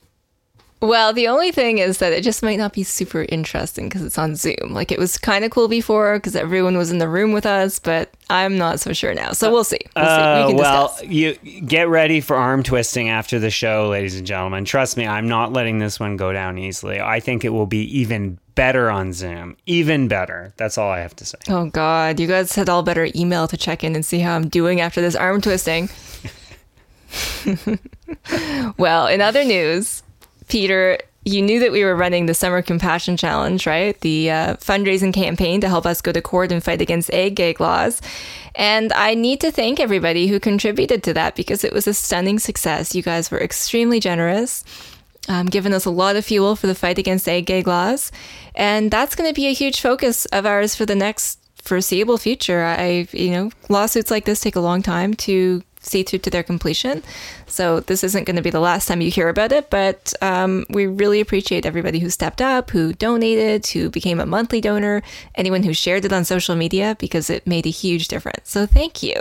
Well, 0.82 1.14
the 1.14 1.28
only 1.28 1.52
thing 1.52 1.78
is 1.78 2.00
that 2.00 2.12
it 2.12 2.24
just 2.24 2.42
might 2.42 2.56
not 2.58 2.74
be 2.74 2.82
super 2.82 3.28
interesting 3.30 3.88
because 3.88 4.02
it's 4.04 4.18
on 4.18 4.36
Zoom. 4.36 4.72
Like 4.72 4.92
it 4.92 4.98
was 4.98 5.16
kind 5.20 5.46
of 5.46 5.52
cool 5.52 5.68
before 5.68 6.18
because 6.18 6.36
everyone 6.36 6.76
was 6.76 6.90
in 6.90 6.98
the 6.98 7.08
room 7.08 7.34
with 7.34 7.46
us, 7.46 7.78
but 7.78 8.10
I'm 8.32 8.58
not 8.58 8.80
so 8.80 8.92
sure 8.92 9.14
now. 9.14 9.32
So 9.34 9.52
we'll 9.52 9.64
see. 9.64 9.78
We'll 9.96 10.06
see. 10.06 10.12
Uh, 10.12 10.46
We 10.48 10.52
can 10.54 10.58
well, 10.58 10.88
discuss. 10.88 11.08
you 11.08 11.34
get 11.62 11.88
ready 11.88 12.20
for 12.20 12.36
arm 12.36 12.64
twisting 12.64 13.10
after 13.10 13.38
the 13.38 13.52
show, 13.52 13.90
ladies 13.90 14.16
and 14.16 14.26
gentlemen. 14.26 14.66
Trust 14.66 14.98
me, 14.98 15.06
I'm 15.06 15.28
not 15.28 15.54
letting 15.54 15.78
this 15.78 16.00
one 16.00 16.18
go 16.18 16.34
down 16.34 16.58
easily. 16.58 17.00
I 17.00 17.20
think 17.20 17.46
it 17.46 17.50
will 17.50 17.68
be 17.68 17.84
even 18.00 18.40
better 18.56 18.90
on 18.90 19.14
Zoom. 19.14 19.58
Even 19.68 20.08
better. 20.08 20.52
That's 20.58 20.80
all 20.80 20.90
I 20.90 21.00
have 21.02 21.16
to 21.18 21.26
say. 21.26 21.38
Oh 21.48 21.70
God, 21.70 22.20
you 22.20 22.26
guys 22.26 22.56
had 22.56 22.70
all 22.70 22.82
better 22.82 23.08
email 23.16 23.48
to 23.50 23.56
check 23.56 23.84
in 23.84 23.94
and 23.94 24.04
see 24.04 24.18
how 24.18 24.36
I'm 24.36 24.50
doing 24.50 24.82
after 24.82 25.00
this 25.00 25.16
arm 25.16 25.42
twisting. 25.42 25.90
well, 28.78 29.06
in 29.08 29.22
other 29.22 29.44
news, 29.44 30.02
Peter, 30.52 30.98
you 31.24 31.42
knew 31.42 31.62
that 31.62 31.72
we 31.72 31.82
were 31.86 31.96
running 31.96 32.26
the 32.26 32.34
Summer 32.34 32.62
Compassion 32.62 33.16
Challenge, 33.16 33.66
right? 33.66 33.98
The 34.02 34.30
uh, 34.30 34.56
fundraising 34.58 35.14
campaign 35.14 35.62
to 35.62 35.70
help 35.70 35.86
us 35.86 36.02
go 36.02 36.12
to 36.12 36.22
court 36.22 36.52
and 36.52 36.62
fight 36.62 36.82
against 36.82 37.10
ag 37.14 37.36
gag 37.36 37.62
laws. 37.62 38.02
And 38.54 38.92
I 38.92 39.14
need 39.14 39.40
to 39.42 39.52
thank 39.52 39.80
everybody 39.80 40.28
who 40.28 40.42
contributed 40.42 41.04
to 41.04 41.14
that 41.14 41.38
because 41.38 41.64
it 41.64 41.72
was 41.72 41.88
a 41.88 41.94
stunning 41.94 42.38
success. 42.38 42.94
You 42.94 43.02
guys 43.02 43.32
were 43.32 43.40
extremely 43.40 44.02
generous 44.02 44.66
um, 45.30 45.46
given 45.46 45.72
us 45.72 45.86
a 45.86 45.90
lot 45.90 46.18
of 46.18 46.26
fuel 46.26 46.58
for 46.58 46.68
the 46.68 46.76
fight 46.76 46.98
against 46.98 47.30
ag 47.30 47.46
gag 47.46 47.66
laws. 47.66 48.12
And 48.54 48.92
that's 48.92 49.16
going 49.16 49.30
to 49.30 49.34
be 49.34 49.48
a 49.48 49.54
huge 49.54 49.80
focus 49.80 50.26
of 50.26 50.46
ours 50.46 50.76
for 50.76 50.86
the 50.86 50.96
next 50.96 51.40
foreseeable 51.62 52.18
future. 52.18 52.62
I, 52.62 53.08
you 53.14 53.32
know, 53.32 53.52
lawsuits 53.70 54.12
like 54.12 54.26
this 54.26 54.42
take 54.42 54.58
a 54.58 54.60
long 54.60 54.82
time 54.82 55.14
to 55.14 55.64
see 55.82 56.04
through 56.04 56.20
to 56.20 56.30
their 56.30 56.44
completion. 56.44 57.04
So 57.48 57.80
this 57.82 58.04
isn't 58.04 58.26
going 58.26 58.36
to 58.36 58.42
be 58.42 58.50
the 58.50 58.60
last 58.60 58.88
time 58.88 59.02
you 59.02 59.12
hear 59.12 59.30
about 59.30 59.52
it, 59.52 59.70
but 59.70 60.14
um, 60.22 60.66
we 60.70 60.88
really 60.88 61.20
appreciate 61.20 61.66
everybody 61.66 62.00
who 62.00 62.10
stepped 62.10 62.42
up, 62.42 62.70
who 62.70 62.94
donated, 62.94 63.68
who 63.68 63.90
became 63.90 64.20
a 64.20 64.26
monthly 64.26 64.62
donor, 64.62 65.02
anyone 65.36 65.64
who 65.64 65.74
shared 65.74 66.06
it 66.06 66.14
on 66.14 66.24
social 66.24 66.56
media 66.56 66.96
because 67.00 67.30
it 67.30 67.46
made 67.46 67.66
a 67.66 67.70
huge 67.70 68.08
difference. 68.08 68.50
So 68.50 68.66
thank 68.66 69.04
you. 69.04 69.16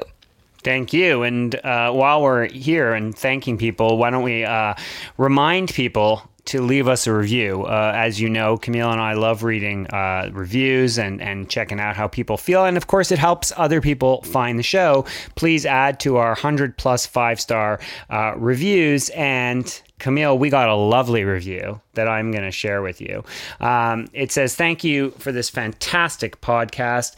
Thank 0.63 0.93
you. 0.93 1.23
And 1.23 1.55
uh, 1.55 1.91
while 1.93 2.21
we're 2.21 2.47
here 2.49 2.93
and 2.93 3.17
thanking 3.17 3.57
people, 3.57 3.97
why 3.97 4.11
don't 4.11 4.23
we 4.23 4.45
uh, 4.45 4.75
remind 5.17 5.73
people 5.73 6.30
to 6.51 6.61
leave 6.61 6.89
us 6.89 7.07
a 7.07 7.13
review? 7.13 7.63
Uh, 7.63 7.93
as 7.95 8.21
you 8.21 8.29
know, 8.29 8.57
Camille 8.57 8.91
and 8.91 9.01
I 9.01 9.13
love 9.13 9.45
reading 9.45 9.87
uh, 9.87 10.31
reviews 10.33 10.99
and, 10.99 11.23
and 11.23 11.49
checking 11.49 11.79
out 11.79 11.95
how 11.95 12.09
people 12.09 12.37
feel. 12.37 12.65
And 12.65 12.77
of 12.77 12.89
course, 12.89 13.13
it 13.13 13.19
helps 13.21 13.53
other 13.57 13.81
people 13.81 14.23
find 14.23 14.59
the 14.59 14.65
show. 14.65 15.07
Please 15.37 15.65
add 15.65 16.01
to 16.01 16.17
our 16.17 16.31
100 16.31 16.77
plus 16.77 17.07
five 17.07 17.41
star 17.41 17.79
uh, 18.11 18.35
reviews. 18.37 19.11
And 19.11 19.81
Camille, 20.01 20.39
we 20.39 20.51
got 20.51 20.69
a 20.69 20.75
lovely 20.75 21.23
review 21.23 21.81
that 21.95 22.09
I'm 22.09 22.33
going 22.33 22.45
to 22.45 22.51
share 22.51 22.83
with 22.83 23.01
you. 23.01 23.23
Um, 23.61 24.09
it 24.13 24.33
says, 24.33 24.57
Thank 24.57 24.83
you 24.83 25.13
for 25.19 25.31
this 25.31 25.51
fantastic 25.51 26.41
podcast. 26.41 27.17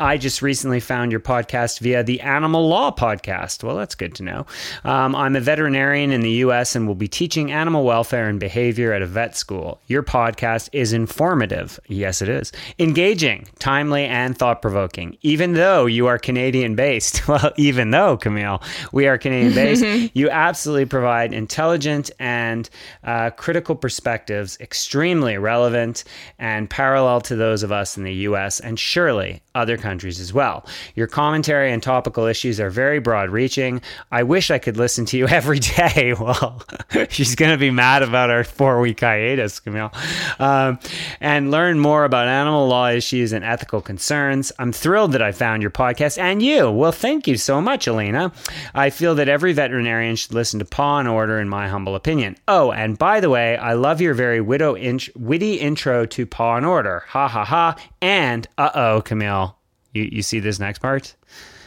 I 0.00 0.16
just 0.16 0.42
recently 0.42 0.78
found 0.78 1.10
your 1.10 1.20
podcast 1.20 1.80
via 1.80 2.04
the 2.04 2.20
Animal 2.20 2.68
Law 2.68 2.92
Podcast. 2.92 3.64
Well, 3.64 3.74
that's 3.74 3.96
good 3.96 4.14
to 4.16 4.22
know. 4.22 4.46
Um, 4.84 5.16
I'm 5.16 5.34
a 5.34 5.40
veterinarian 5.40 6.12
in 6.12 6.20
the 6.20 6.30
U.S. 6.30 6.76
and 6.76 6.86
will 6.86 6.94
be 6.94 7.08
teaching 7.08 7.50
animal 7.50 7.82
welfare 7.82 8.28
and 8.28 8.38
behavior 8.38 8.92
at 8.92 9.02
a 9.02 9.06
vet 9.06 9.36
school. 9.36 9.80
Your 9.88 10.04
podcast 10.04 10.68
is 10.72 10.92
informative. 10.92 11.80
Yes, 11.88 12.22
it 12.22 12.28
is. 12.28 12.52
Engaging, 12.78 13.48
timely, 13.58 14.04
and 14.04 14.38
thought 14.38 14.62
provoking. 14.62 15.18
Even 15.22 15.54
though 15.54 15.86
you 15.86 16.06
are 16.06 16.16
Canadian 16.16 16.76
based, 16.76 17.26
well, 17.28 17.50
even 17.56 17.90
though, 17.90 18.16
Camille, 18.16 18.62
we 18.92 19.08
are 19.08 19.18
Canadian 19.18 19.52
based, 19.52 20.10
you 20.14 20.30
absolutely 20.30 20.86
provide 20.86 21.32
intelligent 21.32 22.08
and 22.20 22.70
uh, 23.02 23.30
critical 23.30 23.74
perspectives, 23.74 24.56
extremely 24.60 25.38
relevant 25.38 26.04
and 26.38 26.70
parallel 26.70 27.20
to 27.22 27.34
those 27.34 27.64
of 27.64 27.72
us 27.72 27.96
in 27.96 28.04
the 28.04 28.14
U.S. 28.14 28.60
and 28.60 28.78
surely 28.78 29.42
other 29.56 29.76
countries 29.76 29.87
as 29.88 30.32
well. 30.32 30.66
Your 30.94 31.06
commentary 31.06 31.72
and 31.72 31.82
topical 31.82 32.26
issues 32.26 32.60
are 32.60 32.70
very 32.70 32.98
broad 32.98 33.30
reaching. 33.30 33.80
I 34.12 34.22
wish 34.22 34.50
I 34.50 34.58
could 34.58 34.76
listen 34.76 35.04
to 35.06 35.16
you 35.18 35.26
every 35.28 35.58
day. 35.58 36.14
Well, 36.28 36.62
she's 37.08 37.34
going 37.34 37.52
to 37.52 37.56
be 37.58 37.70
mad 37.70 38.02
about 38.02 38.28
our 38.28 38.44
four 38.44 38.80
week 38.80 39.00
hiatus, 39.00 39.60
Camille. 39.60 39.92
Um, 40.38 40.78
and 41.20 41.50
learn 41.50 41.78
more 41.78 42.04
about 42.04 42.28
animal 42.28 42.66
law 42.66 42.88
issues 42.88 43.32
and 43.32 43.44
ethical 43.44 43.80
concerns. 43.80 44.52
I'm 44.58 44.72
thrilled 44.72 45.12
that 45.12 45.22
I 45.22 45.32
found 45.32 45.62
your 45.62 45.70
podcast 45.70 46.18
and 46.18 46.42
you. 46.42 46.70
Well, 46.70 46.92
thank 46.92 47.26
you 47.26 47.36
so 47.36 47.60
much, 47.60 47.86
Alina. 47.86 48.32
I 48.74 48.90
feel 48.90 49.14
that 49.14 49.28
every 49.28 49.52
veterinarian 49.52 50.16
should 50.16 50.34
listen 50.34 50.58
to 50.58 50.64
Paw 50.64 50.98
and 50.98 51.08
Order, 51.08 51.38
in 51.38 51.48
my 51.48 51.68
humble 51.68 51.94
opinion. 51.94 52.36
Oh, 52.46 52.72
and 52.72 52.98
by 52.98 53.20
the 53.20 53.30
way, 53.30 53.56
I 53.56 53.74
love 53.74 54.00
your 54.00 54.14
very 54.14 54.40
widow 54.40 54.76
witty 55.16 55.54
intro 55.54 56.04
to 56.06 56.26
Paw 56.26 56.56
and 56.56 56.66
Order. 56.66 57.04
Ha 57.08 57.28
ha 57.28 57.44
ha. 57.44 57.76
And 58.00 58.46
uh 58.56 58.70
oh, 58.74 59.02
Camille. 59.02 59.57
You, 59.92 60.08
you 60.12 60.22
see 60.22 60.40
this 60.40 60.58
next 60.58 60.80
part? 60.80 61.14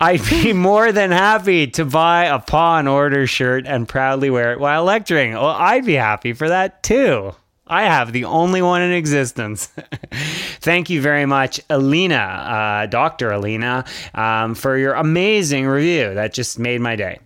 I'd 0.00 0.22
be 0.28 0.52
more 0.52 0.92
than 0.92 1.10
happy 1.10 1.66
to 1.68 1.84
buy 1.84 2.26
a 2.26 2.38
Paw 2.38 2.78
and 2.78 2.88
Order 2.88 3.26
shirt 3.26 3.66
and 3.66 3.88
proudly 3.88 4.30
wear 4.30 4.52
it 4.52 4.60
while 4.60 4.84
lecturing. 4.84 5.32
Well, 5.32 5.46
I'd 5.46 5.84
be 5.84 5.94
happy 5.94 6.32
for 6.32 6.48
that 6.48 6.82
too. 6.82 7.34
I 7.66 7.84
have 7.84 8.12
the 8.12 8.24
only 8.24 8.60
one 8.60 8.82
in 8.82 8.92
existence. 8.92 9.66
Thank 10.60 10.90
you 10.90 11.00
very 11.00 11.24
much, 11.24 11.60
Alina, 11.70 12.16
uh, 12.16 12.86
Dr. 12.86 13.30
Alina, 13.30 13.86
um, 14.14 14.54
for 14.54 14.76
your 14.76 14.92
amazing 14.94 15.66
review. 15.66 16.12
That 16.12 16.34
just 16.34 16.58
made 16.58 16.82
my 16.82 16.94
day. 16.94 17.20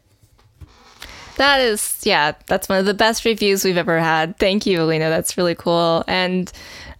That 1.39 1.61
is, 1.61 2.01
yeah, 2.03 2.33
that's 2.47 2.69
one 2.69 2.79
of 2.79 2.87
the 2.87 2.95
best 2.95 3.25
reviews 3.25 3.65
we've 3.65 3.77
ever 3.77 3.99
had. 3.99 4.39
Thank 4.39 4.67
you, 4.67 4.81
Elena. 4.81 5.09
That's 5.09 5.37
really 5.37 5.55
cool. 5.55 6.05
And 6.07 6.51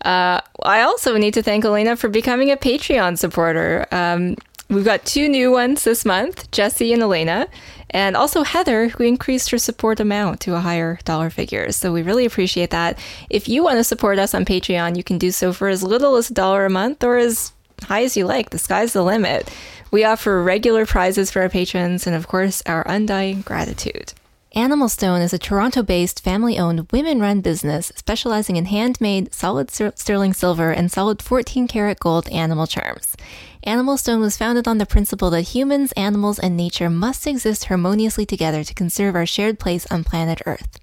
uh, 0.05 0.41
I 0.63 0.83
also 0.83 1.17
need 1.17 1.35
to 1.35 1.43
thank 1.43 1.65
Elena 1.65 1.97
for 1.97 2.09
becoming 2.09 2.51
a 2.51 2.57
Patreon 2.57 3.19
supporter. 3.19 3.87
Um, 3.91 4.37
we've 4.69 4.85
got 4.85 5.05
two 5.05 5.29
new 5.29 5.51
ones 5.51 5.85
this 5.85 6.05
month 6.05 6.51
Jesse 6.51 6.93
and 6.93 7.03
Elena, 7.03 7.49
and 7.91 8.17
also 8.17 8.43
Heather, 8.43 8.89
who 8.89 9.05
increased 9.05 9.51
her 9.51 9.59
support 9.59 9.99
amount 9.99 10.41
to 10.41 10.55
a 10.55 10.61
higher 10.61 10.99
dollar 11.05 11.31
figure. 11.31 11.73
So 11.73 11.93
we 11.93 12.03
really 12.03 12.27
appreciate 12.27 12.71
that. 12.71 12.99
If 13.31 13.49
you 13.49 13.65
want 13.65 13.79
to 13.79 13.85
support 13.85 14.19
us 14.19 14.35
on 14.35 14.45
Patreon, 14.45 14.97
you 14.97 15.03
can 15.03 15.19
do 15.19 15.31
so 15.31 15.53
for 15.53 15.69
as 15.69 15.83
little 15.83 16.17
as 16.17 16.31
a 16.31 16.35
dollar 16.35 16.67
a 16.67 16.71
month 16.71 17.03
or 17.03 17.17
as 17.17 17.53
high 17.85 18.05
as 18.05 18.17
you 18.17 18.27
like. 18.27 18.51
The 18.51 18.59
sky's 18.59 18.93
the 18.93 19.03
limit. 19.03 19.51
We 19.91 20.05
offer 20.05 20.43
regular 20.43 20.85
prizes 20.85 21.31
for 21.31 21.43
our 21.43 21.49
patrons 21.49 22.07
and, 22.07 22.15
of 22.15 22.29
course, 22.29 22.63
our 22.67 22.87
undying 22.87 23.41
gratitude. 23.41 24.13
Animal 24.55 24.89
Stone 24.89 25.21
is 25.21 25.35
a 25.35 25.39
Toronto 25.39 25.83
based, 25.83 26.25
family 26.25 26.59
owned, 26.59 26.91
women 26.91 27.21
run 27.21 27.43
business 27.43 27.93
specializing 27.97 28.57
in 28.57 28.65
handmade 28.65 29.35
solid 29.35 29.71
sterling 29.71 30.33
silver 30.33 30.71
and 30.71 30.91
solid 30.91 31.21
14 31.21 31.69
karat 31.69 32.01
gold 32.01 32.27
animal 32.31 32.67
charms. 32.67 33.15
Animal 33.63 33.99
Stone 33.99 34.23
was 34.23 34.39
founded 34.39 34.67
on 34.67 34.79
the 34.79 34.87
principle 34.87 35.29
that 35.31 35.43
humans, 35.43 35.93
animals, 35.93 36.39
and 36.39 36.57
nature 36.57 36.89
must 36.89 37.27
exist 37.27 37.67
harmoniously 37.67 38.25
together 38.25 38.65
to 38.65 38.73
conserve 38.73 39.15
our 39.15 39.27
shared 39.27 39.59
place 39.59 39.87
on 39.91 40.03
planet 40.03 40.41
Earth. 40.47 40.81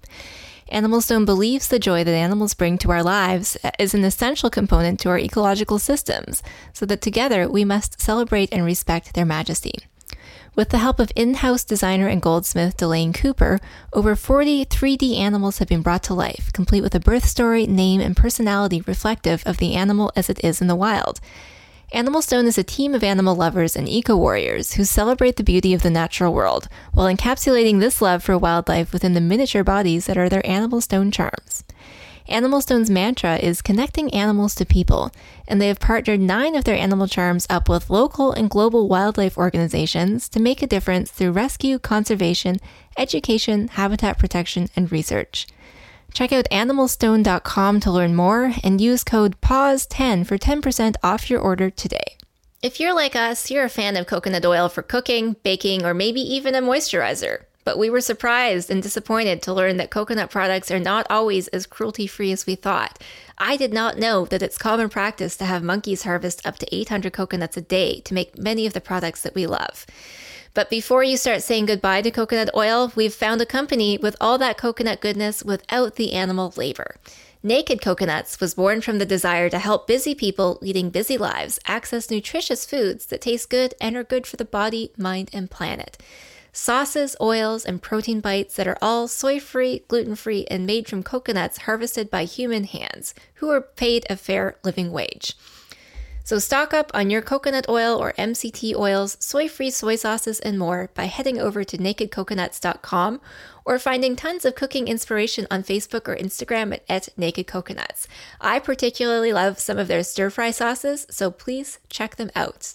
Animal 0.68 1.00
Stone 1.00 1.24
believes 1.24 1.66
the 1.66 1.80
joy 1.80 2.04
that 2.04 2.14
animals 2.14 2.54
bring 2.54 2.78
to 2.78 2.92
our 2.92 3.02
lives 3.02 3.56
uh, 3.64 3.72
is 3.80 3.94
an 3.94 4.04
essential 4.04 4.48
component 4.48 5.00
to 5.00 5.08
our 5.08 5.18
ecological 5.18 5.80
systems, 5.80 6.40
so 6.72 6.86
that 6.86 7.00
together 7.00 7.48
we 7.48 7.64
must 7.64 8.00
celebrate 8.00 8.52
and 8.52 8.64
respect 8.64 9.14
their 9.14 9.26
majesty. 9.26 9.74
With 10.56 10.70
the 10.70 10.78
help 10.78 10.98
of 10.98 11.12
in 11.14 11.34
house 11.34 11.64
designer 11.64 12.08
and 12.08 12.22
goldsmith 12.22 12.78
Delane 12.78 13.12
Cooper, 13.12 13.60
over 13.92 14.16
40 14.16 14.64
3D 14.64 15.18
animals 15.18 15.58
have 15.58 15.68
been 15.68 15.82
brought 15.82 16.02
to 16.04 16.14
life, 16.14 16.50
complete 16.54 16.80
with 16.80 16.94
a 16.94 16.98
birth 16.98 17.26
story, 17.26 17.66
name, 17.66 18.00
and 18.00 18.16
personality 18.16 18.80
reflective 18.80 19.42
of 19.44 19.58
the 19.58 19.74
animal 19.74 20.10
as 20.16 20.30
it 20.30 20.42
is 20.42 20.62
in 20.62 20.66
the 20.66 20.74
wild. 20.74 21.20
Animal 21.92 22.22
Stone 22.22 22.46
is 22.46 22.56
a 22.56 22.64
team 22.64 22.94
of 22.94 23.04
animal 23.04 23.36
lovers 23.36 23.76
and 23.76 23.86
eco 23.86 24.16
warriors 24.16 24.72
who 24.72 24.84
celebrate 24.84 25.36
the 25.36 25.44
beauty 25.44 25.74
of 25.74 25.82
the 25.82 25.90
natural 25.90 26.32
world 26.32 26.68
while 26.94 27.14
encapsulating 27.14 27.78
this 27.78 28.00
love 28.00 28.22
for 28.22 28.38
wildlife 28.38 28.94
within 28.94 29.12
the 29.12 29.20
miniature 29.20 29.62
bodies 29.62 30.06
that 30.06 30.16
are 30.16 30.30
their 30.30 30.46
Animal 30.46 30.80
Stone 30.80 31.10
charms. 31.10 31.64
Animal 32.28 32.60
Stone's 32.60 32.90
mantra 32.90 33.36
is 33.36 33.62
connecting 33.62 34.12
animals 34.12 34.54
to 34.56 34.66
people, 34.66 35.12
and 35.46 35.60
they 35.60 35.68
have 35.68 35.78
partnered 35.78 36.18
nine 36.18 36.56
of 36.56 36.64
their 36.64 36.74
animal 36.74 37.06
charms 37.06 37.46
up 37.48 37.68
with 37.68 37.88
local 37.88 38.32
and 38.32 38.50
global 38.50 38.88
wildlife 38.88 39.38
organizations 39.38 40.28
to 40.30 40.40
make 40.40 40.60
a 40.60 40.66
difference 40.66 41.10
through 41.10 41.30
rescue, 41.30 41.78
conservation, 41.78 42.58
education, 42.96 43.68
habitat 43.68 44.18
protection, 44.18 44.68
and 44.74 44.90
research. 44.90 45.46
Check 46.12 46.32
out 46.32 46.48
animalstone.com 46.50 47.80
to 47.80 47.90
learn 47.92 48.16
more 48.16 48.54
and 48.64 48.80
use 48.80 49.04
code 49.04 49.40
PAWS10 49.40 50.26
for 50.26 50.36
10% 50.36 50.96
off 51.04 51.30
your 51.30 51.40
order 51.40 51.70
today. 51.70 52.16
If 52.60 52.80
you're 52.80 52.94
like 52.94 53.14
us, 53.14 53.50
you're 53.50 53.66
a 53.66 53.68
fan 53.68 53.96
of 53.96 54.06
coconut 54.08 54.44
oil 54.44 54.68
for 54.68 54.82
cooking, 54.82 55.36
baking, 55.44 55.84
or 55.84 55.94
maybe 55.94 56.20
even 56.20 56.56
a 56.56 56.62
moisturizer. 56.62 57.44
But 57.66 57.78
we 57.78 57.90
were 57.90 58.00
surprised 58.00 58.70
and 58.70 58.80
disappointed 58.80 59.42
to 59.42 59.52
learn 59.52 59.76
that 59.78 59.90
coconut 59.90 60.30
products 60.30 60.70
are 60.70 60.78
not 60.78 61.04
always 61.10 61.48
as 61.48 61.66
cruelty 61.66 62.06
free 62.06 62.30
as 62.30 62.46
we 62.46 62.54
thought. 62.54 63.02
I 63.38 63.56
did 63.56 63.74
not 63.74 63.98
know 63.98 64.24
that 64.26 64.40
it's 64.40 64.56
common 64.56 64.88
practice 64.88 65.36
to 65.38 65.46
have 65.46 65.64
monkeys 65.64 66.04
harvest 66.04 66.46
up 66.46 66.58
to 66.60 66.74
800 66.74 67.12
coconuts 67.12 67.56
a 67.56 67.60
day 67.60 67.98
to 68.02 68.14
make 68.14 68.38
many 68.38 68.66
of 68.66 68.72
the 68.72 68.80
products 68.80 69.22
that 69.22 69.34
we 69.34 69.48
love. 69.48 69.84
But 70.54 70.70
before 70.70 71.02
you 71.02 71.16
start 71.16 71.42
saying 71.42 71.66
goodbye 71.66 72.02
to 72.02 72.12
coconut 72.12 72.54
oil, 72.54 72.92
we've 72.94 73.12
found 73.12 73.40
a 73.40 73.46
company 73.46 73.98
with 73.98 74.14
all 74.20 74.38
that 74.38 74.58
coconut 74.58 75.00
goodness 75.00 75.42
without 75.42 75.96
the 75.96 76.12
animal 76.12 76.54
labor. 76.56 76.94
Naked 77.42 77.82
Coconuts 77.82 78.38
was 78.38 78.54
born 78.54 78.80
from 78.80 78.98
the 78.98 79.04
desire 79.04 79.50
to 79.50 79.58
help 79.58 79.88
busy 79.88 80.14
people 80.14 80.60
leading 80.62 80.90
busy 80.90 81.18
lives 81.18 81.58
access 81.66 82.12
nutritious 82.12 82.64
foods 82.64 83.06
that 83.06 83.20
taste 83.20 83.50
good 83.50 83.74
and 83.80 83.96
are 83.96 84.04
good 84.04 84.24
for 84.24 84.36
the 84.36 84.44
body, 84.44 84.92
mind, 84.96 85.30
and 85.32 85.50
planet 85.50 85.98
sauces, 86.56 87.14
oils, 87.20 87.64
and 87.64 87.82
protein 87.82 88.20
bites 88.20 88.56
that 88.56 88.66
are 88.66 88.78
all 88.80 89.06
soy 89.06 89.38
free, 89.38 89.84
gluten 89.88 90.16
free, 90.16 90.46
and 90.50 90.66
made 90.66 90.88
from 90.88 91.02
coconuts 91.02 91.58
harvested 91.58 92.10
by 92.10 92.24
human 92.24 92.64
hands, 92.64 93.14
who 93.34 93.50
are 93.50 93.60
paid 93.60 94.06
a 94.08 94.16
fair 94.16 94.56
living 94.64 94.90
wage. 94.90 95.36
So 96.24 96.40
stock 96.40 96.74
up 96.74 96.90
on 96.92 97.08
your 97.08 97.22
coconut 97.22 97.68
oil 97.68 97.96
or 97.96 98.12
MCT 98.14 98.74
oils, 98.74 99.16
soy 99.20 99.48
free 99.48 99.70
soy 99.70 99.94
sauces, 99.94 100.40
and 100.40 100.58
more 100.58 100.90
by 100.94 101.04
heading 101.04 101.38
over 101.38 101.62
to 101.62 101.78
nakedcoconuts.com 101.78 103.20
or 103.64 103.78
finding 103.78 104.16
tons 104.16 104.44
of 104.44 104.56
cooking 104.56 104.88
inspiration 104.88 105.46
on 105.50 105.62
Facebook 105.62 106.08
or 106.08 106.16
Instagram 106.16 106.72
at, 106.72 106.82
at 106.88 107.08
Naked 107.16 107.46
Coconuts. 107.46 108.08
I 108.40 108.58
particularly 108.58 109.32
love 109.32 109.60
some 109.60 109.78
of 109.78 109.88
their 109.88 110.02
stir 110.02 110.30
fry 110.30 110.50
sauces, 110.50 111.06
so 111.10 111.30
please 111.30 111.78
check 111.88 112.16
them 112.16 112.30
out. 112.34 112.74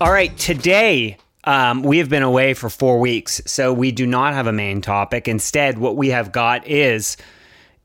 All 0.00 0.10
right, 0.10 0.34
today 0.38 1.18
um, 1.44 1.82
we 1.82 1.98
have 1.98 2.08
been 2.08 2.22
away 2.22 2.54
for 2.54 2.70
four 2.70 3.00
weeks, 3.00 3.42
so 3.44 3.70
we 3.70 3.92
do 3.92 4.06
not 4.06 4.32
have 4.32 4.46
a 4.46 4.52
main 4.52 4.80
topic. 4.80 5.28
Instead, 5.28 5.76
what 5.76 5.94
we 5.94 6.08
have 6.08 6.32
got 6.32 6.66
is 6.66 7.18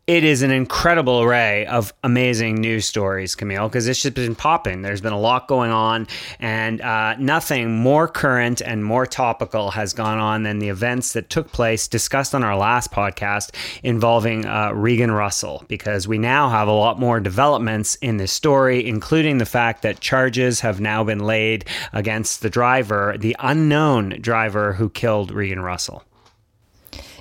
it 0.07 0.23
is 0.23 0.43
an 0.43 0.51
incredible 0.51 1.23
array 1.23 1.65
of 1.65 1.91
amazing 2.03 2.55
news 2.55 2.85
stories, 2.85 3.33
Camille, 3.33 3.67
because 3.67 3.87
it's 3.87 4.03
just 4.03 4.13
been 4.13 4.35
popping. 4.35 4.83
There's 4.83 5.01
been 5.01 5.13
a 5.13 5.19
lot 5.19 5.47
going 5.47 5.71
on, 5.71 6.07
and 6.39 6.79
uh, 6.79 7.15
nothing 7.17 7.75
more 7.77 8.07
current 8.07 8.61
and 8.61 8.85
more 8.85 9.07
topical 9.07 9.71
has 9.71 9.93
gone 9.93 10.19
on 10.19 10.43
than 10.43 10.59
the 10.59 10.69
events 10.69 11.13
that 11.13 11.31
took 11.31 11.51
place 11.51 11.87
discussed 11.87 12.35
on 12.35 12.43
our 12.43 12.55
last 12.55 12.91
podcast 12.91 13.55
involving 13.81 14.45
uh, 14.45 14.71
Regan 14.73 15.09
Russell, 15.09 15.65
because 15.67 16.07
we 16.07 16.19
now 16.19 16.49
have 16.49 16.67
a 16.67 16.71
lot 16.71 16.99
more 16.99 17.19
developments 17.19 17.95
in 17.95 18.17
this 18.17 18.31
story, 18.31 18.87
including 18.87 19.39
the 19.39 19.45
fact 19.45 19.81
that 19.81 20.01
charges 20.01 20.59
have 20.59 20.79
now 20.79 21.03
been 21.03 21.19
laid 21.19 21.65
against 21.93 22.43
the 22.43 22.49
driver, 22.51 23.15
the 23.17 23.35
unknown 23.39 24.09
driver 24.21 24.73
who 24.73 24.87
killed 24.87 25.31
Regan 25.31 25.61
Russell. 25.61 26.03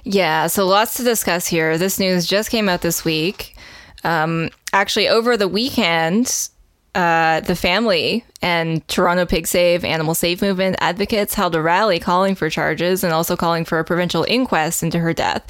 Yeah, 0.04 0.48
so 0.48 0.66
lots 0.66 0.94
to 0.98 1.02
discuss 1.02 1.46
here. 1.46 1.78
This 1.78 1.98
news 1.98 2.26
just 2.26 2.50
came 2.50 2.68
out 2.68 2.82
this 2.82 3.04
week. 3.04 3.56
Um, 4.04 4.50
actually, 4.72 5.08
over 5.08 5.36
the 5.36 5.48
weekend, 5.48 6.48
uh, 6.94 7.40
the 7.40 7.56
family 7.56 8.24
and 8.42 8.86
Toronto 8.86 9.24
Pig 9.24 9.46
Save, 9.46 9.82
Animal 9.82 10.14
Save 10.14 10.42
Movement 10.42 10.76
advocates 10.80 11.34
held 11.34 11.54
a 11.54 11.62
rally 11.62 11.98
calling 11.98 12.34
for 12.34 12.50
charges 12.50 13.02
and 13.02 13.12
also 13.14 13.34
calling 13.34 13.64
for 13.64 13.78
a 13.78 13.84
provincial 13.84 14.24
inquest 14.28 14.82
into 14.82 14.98
her 14.98 15.14
death. 15.14 15.42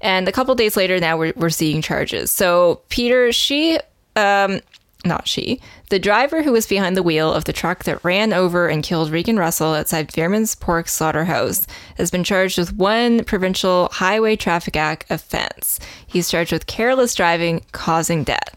And 0.00 0.26
a 0.28 0.32
couple 0.32 0.54
days 0.54 0.78
later, 0.78 0.98
now 0.98 1.18
we're, 1.18 1.34
we're 1.36 1.50
seeing 1.50 1.82
charges. 1.82 2.30
So, 2.30 2.80
Peter, 2.88 3.32
she 3.32 3.78
um, 4.16 4.60
not 5.04 5.26
she, 5.26 5.60
the 5.90 5.98
driver 5.98 6.42
who 6.42 6.52
was 6.52 6.66
behind 6.66 6.96
the 6.96 7.02
wheel 7.02 7.32
of 7.32 7.44
the 7.44 7.52
truck 7.52 7.84
that 7.84 8.02
ran 8.04 8.32
over 8.32 8.68
and 8.68 8.82
killed 8.82 9.10
Regan 9.10 9.36
Russell 9.36 9.74
outside 9.74 10.12
Fearman's 10.12 10.54
Pork 10.54 10.88
Slaughterhouse, 10.88 11.66
has 11.96 12.10
been 12.10 12.24
charged 12.24 12.58
with 12.58 12.74
one 12.74 13.24
provincial 13.24 13.88
Highway 13.92 14.36
Traffic 14.36 14.76
Act 14.76 15.04
offense. 15.10 15.80
He's 16.06 16.30
charged 16.30 16.52
with 16.52 16.66
careless 16.66 17.14
driving 17.14 17.64
causing 17.72 18.22
death. 18.22 18.56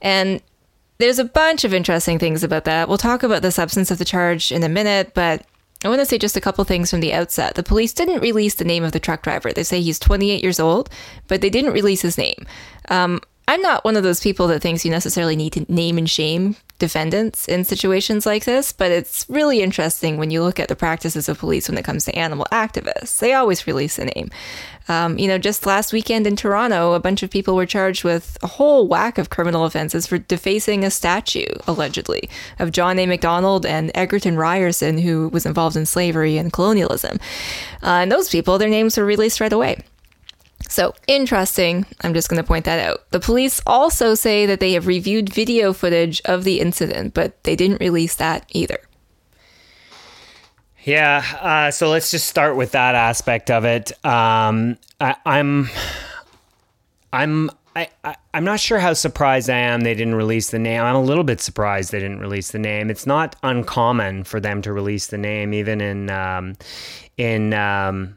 And 0.00 0.40
there's 0.98 1.18
a 1.18 1.24
bunch 1.24 1.64
of 1.64 1.74
interesting 1.74 2.20
things 2.20 2.44
about 2.44 2.64
that. 2.64 2.88
We'll 2.88 2.96
talk 2.96 3.24
about 3.24 3.42
the 3.42 3.50
substance 3.50 3.90
of 3.90 3.98
the 3.98 4.04
charge 4.04 4.52
in 4.52 4.62
a 4.62 4.68
minute, 4.68 5.14
but 5.14 5.44
I 5.84 5.88
want 5.88 6.00
to 6.00 6.06
say 6.06 6.16
just 6.16 6.36
a 6.36 6.40
couple 6.40 6.62
things 6.62 6.90
from 6.90 7.00
the 7.00 7.12
outset. 7.12 7.56
The 7.56 7.64
police 7.64 7.92
didn't 7.92 8.20
release 8.20 8.54
the 8.54 8.64
name 8.64 8.84
of 8.84 8.92
the 8.92 9.00
truck 9.00 9.22
driver. 9.22 9.52
They 9.52 9.64
say 9.64 9.80
he's 9.80 9.98
28 9.98 10.40
years 10.40 10.60
old, 10.60 10.90
but 11.26 11.40
they 11.40 11.50
didn't 11.50 11.72
release 11.72 12.02
his 12.02 12.16
name. 12.16 12.46
Um, 12.88 13.20
I'm 13.48 13.60
not 13.60 13.84
one 13.84 13.96
of 13.96 14.02
those 14.02 14.20
people 14.20 14.46
that 14.48 14.62
thinks 14.62 14.84
you 14.84 14.90
necessarily 14.90 15.36
need 15.36 15.52
to 15.54 15.72
name 15.72 15.98
and 15.98 16.08
shame 16.08 16.56
defendants 16.78 17.46
in 17.46 17.64
situations 17.64 18.26
like 18.26 18.44
this, 18.44 18.72
but 18.72 18.90
it's 18.90 19.24
really 19.28 19.62
interesting 19.62 20.16
when 20.16 20.30
you 20.30 20.42
look 20.42 20.58
at 20.58 20.68
the 20.68 20.74
practices 20.74 21.28
of 21.28 21.38
police 21.38 21.68
when 21.68 21.78
it 21.78 21.84
comes 21.84 22.04
to 22.04 22.14
animal 22.16 22.46
activists. 22.50 23.18
They 23.20 23.34
always 23.34 23.66
release 23.66 23.98
a 23.98 24.06
name. 24.06 24.30
Um, 24.88 25.16
you 25.16 25.28
know, 25.28 25.38
just 25.38 25.64
last 25.64 25.92
weekend 25.92 26.26
in 26.26 26.34
Toronto, 26.34 26.94
a 26.94 27.00
bunch 27.00 27.22
of 27.22 27.30
people 27.30 27.54
were 27.54 27.66
charged 27.66 28.02
with 28.02 28.36
a 28.42 28.48
whole 28.48 28.88
whack 28.88 29.16
of 29.16 29.30
criminal 29.30 29.64
offenses 29.64 30.08
for 30.08 30.18
defacing 30.18 30.84
a 30.84 30.90
statue, 30.90 31.46
allegedly, 31.68 32.28
of 32.58 32.72
John 32.72 32.98
A. 32.98 33.06
Macdonald 33.06 33.64
and 33.64 33.92
Egerton 33.94 34.36
Ryerson, 34.36 34.98
who 34.98 35.28
was 35.28 35.46
involved 35.46 35.76
in 35.76 35.86
slavery 35.86 36.36
and 36.36 36.52
colonialism. 36.52 37.18
Uh, 37.82 38.02
and 38.02 38.10
those 38.10 38.28
people, 38.28 38.58
their 38.58 38.68
names 38.68 38.96
were 38.96 39.04
released 39.04 39.40
right 39.40 39.52
away. 39.52 39.78
So 40.72 40.94
interesting. 41.06 41.84
I'm 42.00 42.14
just 42.14 42.30
going 42.30 42.42
to 42.42 42.46
point 42.46 42.64
that 42.64 42.78
out. 42.78 43.10
The 43.10 43.20
police 43.20 43.60
also 43.66 44.14
say 44.14 44.46
that 44.46 44.58
they 44.58 44.72
have 44.72 44.86
reviewed 44.86 45.28
video 45.28 45.74
footage 45.74 46.22
of 46.24 46.44
the 46.44 46.60
incident, 46.60 47.12
but 47.12 47.44
they 47.44 47.54
didn't 47.56 47.80
release 47.80 48.14
that 48.16 48.46
either. 48.52 48.78
Yeah. 50.84 51.22
Uh, 51.40 51.70
so 51.70 51.90
let's 51.90 52.10
just 52.10 52.26
start 52.26 52.56
with 52.56 52.72
that 52.72 52.94
aspect 52.94 53.50
of 53.50 53.66
it. 53.66 53.92
Um, 54.02 54.78
I, 54.98 55.14
I'm, 55.26 55.68
I'm, 57.12 57.50
I, 57.76 57.90
I, 58.02 58.16
am 58.32 58.44
not 58.44 58.58
sure 58.58 58.78
how 58.78 58.94
surprised 58.94 59.50
I 59.50 59.58
am 59.58 59.82
they 59.82 59.94
didn't 59.94 60.14
release 60.14 60.50
the 60.50 60.58
name. 60.58 60.80
I'm 60.80 60.96
a 60.96 61.02
little 61.02 61.24
bit 61.24 61.42
surprised 61.42 61.92
they 61.92 62.00
didn't 62.00 62.20
release 62.20 62.50
the 62.50 62.58
name. 62.58 62.88
It's 62.88 63.06
not 63.06 63.36
uncommon 63.42 64.24
for 64.24 64.40
them 64.40 64.62
to 64.62 64.72
release 64.72 65.08
the 65.08 65.18
name, 65.18 65.52
even 65.52 65.82
in 65.82 66.10
um, 66.10 66.54
in 67.18 67.52
um, 67.54 68.16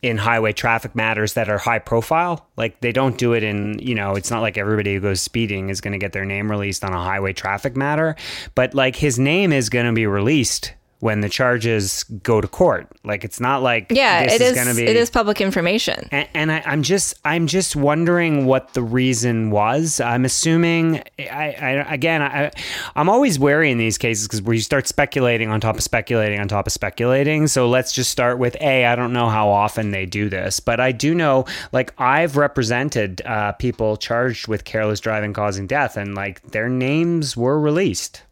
in 0.00 0.16
highway 0.16 0.52
traffic 0.52 0.94
matters 0.94 1.34
that 1.34 1.48
are 1.48 1.58
high 1.58 1.78
profile. 1.80 2.48
Like 2.56 2.80
they 2.80 2.92
don't 2.92 3.18
do 3.18 3.32
it 3.32 3.42
in, 3.42 3.78
you 3.80 3.94
know, 3.94 4.14
it's 4.14 4.30
not 4.30 4.42
like 4.42 4.56
everybody 4.56 4.94
who 4.94 5.00
goes 5.00 5.20
speeding 5.20 5.70
is 5.70 5.80
going 5.80 5.92
to 5.92 5.98
get 5.98 6.12
their 6.12 6.24
name 6.24 6.50
released 6.50 6.84
on 6.84 6.92
a 6.92 7.02
highway 7.02 7.32
traffic 7.32 7.76
matter, 7.76 8.14
but 8.54 8.74
like 8.74 8.94
his 8.94 9.18
name 9.18 9.52
is 9.52 9.68
going 9.68 9.86
to 9.86 9.92
be 9.92 10.06
released 10.06 10.74
when 11.00 11.20
the 11.20 11.28
charges 11.28 12.02
go 12.04 12.40
to 12.40 12.48
court. 12.48 12.88
Like 13.04 13.24
it's 13.24 13.40
not 13.40 13.62
like 13.62 13.86
yeah, 13.90 14.22
it 14.22 14.40
is, 14.40 14.50
is 14.50 14.54
going 14.54 14.66
to 14.66 14.74
be. 14.74 14.84
It 14.84 14.96
is 14.96 15.10
public 15.10 15.40
information, 15.40 16.08
and, 16.10 16.28
and 16.34 16.52
I, 16.52 16.62
am 16.64 16.82
just 16.82 17.14
I'm 17.24 17.46
just 17.46 17.76
wondering 17.76 18.46
what 18.46 18.74
the 18.74 18.82
reason 18.82 19.50
was. 19.50 20.00
I'm 20.00 20.24
assuming 20.24 21.02
I, 21.18 21.54
I 21.60 21.94
again 21.94 22.22
I 22.22 22.50
I'm 22.96 23.08
always 23.08 23.38
wary 23.38 23.70
in 23.70 23.78
these 23.78 23.96
cases 23.96 24.26
because 24.26 24.42
where 24.42 24.54
you 24.54 24.60
start 24.60 24.88
speculating 24.88 25.50
on 25.50 25.60
top 25.60 25.76
of 25.76 25.82
speculating 25.82 26.40
on 26.40 26.48
top 26.48 26.66
of 26.66 26.72
speculating. 26.72 27.46
So 27.46 27.68
let's 27.68 27.92
just 27.92 28.10
start 28.10 28.38
with 28.38 28.56
a. 28.60 28.86
I 28.86 28.96
don't 28.96 29.12
know 29.12 29.28
how 29.28 29.48
often 29.48 29.92
they 29.92 30.06
do 30.06 30.28
this, 30.28 30.58
but 30.58 30.80
I 30.80 30.92
do 30.92 31.14
know 31.14 31.44
like 31.72 31.94
I've 31.98 32.36
represented 32.36 33.22
uh, 33.24 33.52
people 33.52 33.96
charged 33.96 34.48
with 34.48 34.64
careless 34.64 35.00
driving 35.00 35.32
causing 35.32 35.66
death, 35.66 35.96
and 35.96 36.14
like 36.14 36.42
their 36.50 36.68
names 36.68 37.36
were 37.36 37.60
released. 37.60 38.22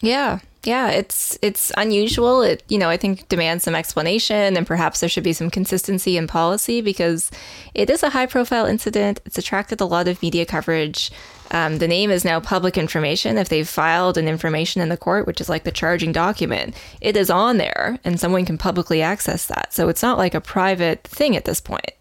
Yeah, 0.00 0.40
yeah, 0.66 0.90
it's 0.90 1.38
it's 1.42 1.72
unusual. 1.76 2.42
It 2.42 2.62
you 2.68 2.78
know 2.78 2.88
I 2.88 2.96
think 2.96 3.28
demands 3.28 3.64
some 3.64 3.74
explanation, 3.74 4.56
and 4.56 4.66
perhaps 4.66 5.00
there 5.00 5.08
should 5.08 5.24
be 5.24 5.32
some 5.32 5.50
consistency 5.50 6.16
in 6.16 6.26
policy 6.26 6.80
because 6.80 7.30
it 7.74 7.90
is 7.90 8.02
a 8.02 8.10
high 8.10 8.26
profile 8.26 8.66
incident. 8.66 9.20
It's 9.24 9.38
attracted 9.38 9.80
a 9.80 9.84
lot 9.84 10.08
of 10.08 10.20
media 10.22 10.46
coverage. 10.46 11.10
Um, 11.50 11.78
the 11.78 11.88
name 11.88 12.10
is 12.10 12.24
now 12.24 12.40
public 12.40 12.76
information. 12.78 13.38
If 13.38 13.48
they've 13.48 13.68
filed 13.68 14.18
an 14.18 14.28
information 14.28 14.80
in 14.82 14.88
the 14.88 14.96
court, 14.96 15.26
which 15.26 15.40
is 15.40 15.48
like 15.48 15.64
the 15.64 15.70
charging 15.70 16.12
document, 16.12 16.74
it 17.00 17.16
is 17.16 17.30
on 17.30 17.58
there, 17.58 17.98
and 18.04 18.18
someone 18.18 18.44
can 18.44 18.58
publicly 18.58 19.02
access 19.02 19.46
that. 19.46 19.72
So 19.72 19.88
it's 19.88 20.02
not 20.02 20.18
like 20.18 20.34
a 20.34 20.40
private 20.40 21.04
thing 21.04 21.36
at 21.36 21.44
this 21.44 21.60
point. 21.60 21.92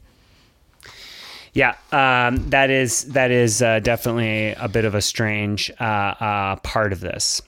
Yeah, 1.54 1.76
um, 1.92 2.50
that 2.50 2.72
is 2.72 3.04
that 3.14 3.30
is 3.30 3.62
uh, 3.62 3.80
definitely 3.80 4.54
a 4.54 4.68
bit 4.68 4.86
of 4.86 4.96
a 4.96 5.02
strange 5.02 5.70
uh, 5.80 5.84
uh, 5.84 6.56
part 6.58 6.92
of 6.92 7.00
this. 7.00 7.42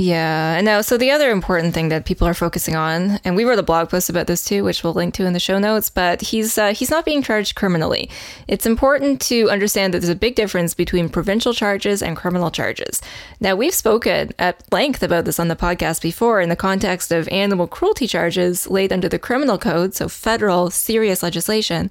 Yeah. 0.00 0.54
And 0.54 0.64
now, 0.64 0.80
so 0.80 0.96
the 0.96 1.10
other 1.10 1.32
important 1.32 1.74
thing 1.74 1.88
that 1.88 2.04
people 2.04 2.28
are 2.28 2.34
focusing 2.34 2.76
on, 2.76 3.18
and 3.24 3.34
we 3.34 3.42
wrote 3.42 3.58
a 3.58 3.64
blog 3.64 3.88
post 3.88 4.08
about 4.08 4.28
this 4.28 4.44
too, 4.44 4.62
which 4.62 4.84
we'll 4.84 4.92
link 4.94 5.12
to 5.14 5.26
in 5.26 5.32
the 5.32 5.40
show 5.40 5.58
notes. 5.58 5.90
But 5.90 6.20
he's 6.20 6.56
uh, 6.56 6.72
he's 6.72 6.88
not 6.90 7.04
being 7.04 7.20
charged 7.20 7.56
criminally. 7.56 8.08
It's 8.46 8.64
important 8.64 9.20
to 9.22 9.50
understand 9.50 9.92
that 9.92 9.98
there's 9.98 10.08
a 10.08 10.14
big 10.14 10.36
difference 10.36 10.72
between 10.72 11.08
provincial 11.08 11.52
charges 11.52 12.00
and 12.00 12.16
criminal 12.16 12.52
charges. 12.52 13.02
Now, 13.40 13.56
we've 13.56 13.74
spoken 13.74 14.30
at 14.38 14.62
length 14.70 15.02
about 15.02 15.24
this 15.24 15.40
on 15.40 15.48
the 15.48 15.56
podcast 15.56 16.00
before 16.00 16.40
in 16.40 16.48
the 16.48 16.54
context 16.54 17.10
of 17.10 17.26
animal 17.28 17.66
cruelty 17.66 18.06
charges 18.06 18.70
laid 18.70 18.92
under 18.92 19.08
the 19.08 19.18
criminal 19.18 19.58
code, 19.58 19.96
so 19.96 20.08
federal 20.08 20.70
serious 20.70 21.24
legislation 21.24 21.90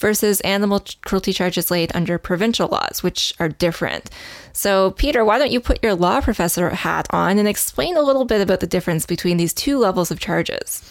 versus 0.00 0.40
animal 0.40 0.84
cruelty 1.04 1.32
charges 1.32 1.70
laid 1.70 1.94
under 1.94 2.18
provincial 2.18 2.68
laws, 2.68 3.02
which 3.02 3.34
are 3.38 3.48
different. 3.48 4.10
So, 4.52 4.92
Peter, 4.92 5.24
why 5.24 5.38
don't 5.38 5.52
you 5.52 5.60
put 5.60 5.82
your 5.82 5.94
law 5.94 6.20
professor 6.20 6.70
hat 6.70 7.06
on 7.10 7.38
and 7.38 7.46
explain 7.46 7.96
a 7.96 8.02
little 8.02 8.24
bit 8.24 8.40
about 8.40 8.60
the 8.60 8.66
difference 8.66 9.06
between 9.06 9.36
these 9.36 9.54
two 9.54 9.78
levels 9.78 10.10
of 10.10 10.18
charges? 10.18 10.82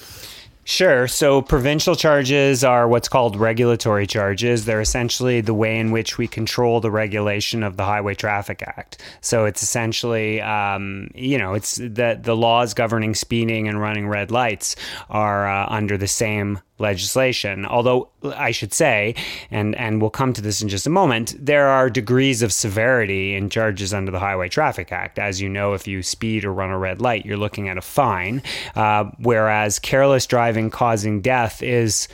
Sure. 0.69 1.07
So 1.07 1.41
provincial 1.41 1.95
charges 1.95 2.63
are 2.63 2.87
what's 2.87 3.09
called 3.09 3.35
regulatory 3.35 4.05
charges. 4.05 4.65
They're 4.65 4.81
essentially 4.81 5.41
the 5.41 5.53
way 5.55 5.79
in 5.79 5.89
which 5.89 6.19
we 6.19 6.27
control 6.27 6.79
the 6.79 6.91
regulation 6.91 7.63
of 7.63 7.75
the 7.75 7.85
Highway 7.85 8.13
Traffic 8.13 8.61
Act. 8.61 9.01
So 9.21 9.45
it's 9.45 9.63
essentially, 9.63 10.39
um, 10.41 11.09
you 11.15 11.39
know, 11.39 11.55
it's 11.55 11.79
that 11.81 12.21
the 12.21 12.35
laws 12.35 12.75
governing 12.75 13.15
speeding 13.15 13.67
and 13.67 13.81
running 13.81 14.07
red 14.07 14.29
lights 14.29 14.75
are 15.09 15.49
uh, 15.49 15.65
under 15.69 15.97
the 15.97 16.07
same 16.07 16.59
legislation. 16.79 17.65
Although 17.65 18.09
I 18.23 18.51
should 18.51 18.73
say, 18.73 19.15
and 19.51 19.75
and 19.75 20.01
we'll 20.01 20.09
come 20.09 20.33
to 20.33 20.41
this 20.41 20.61
in 20.61 20.69
just 20.69 20.87
a 20.87 20.89
moment, 20.89 21.35
there 21.39 21.67
are 21.67 21.89
degrees 21.89 22.41
of 22.41 22.51
severity 22.53 23.35
in 23.35 23.49
charges 23.49 23.93
under 23.93 24.11
the 24.11 24.19
Highway 24.19 24.49
Traffic 24.49 24.91
Act. 24.91 25.19
As 25.19 25.41
you 25.41 25.49
know, 25.49 25.73
if 25.73 25.87
you 25.87 26.03
speed 26.03 26.45
or 26.45 26.53
run 26.53 26.71
a 26.71 26.77
red 26.77 27.01
light, 27.01 27.25
you're 27.25 27.37
looking 27.37 27.69
at 27.69 27.77
a 27.77 27.81
fine. 27.81 28.41
Uh, 28.75 29.05
whereas 29.19 29.79
careless 29.79 30.25
driving 30.25 30.69
causing 30.69 31.21
death 31.21 31.61
is 31.61 32.07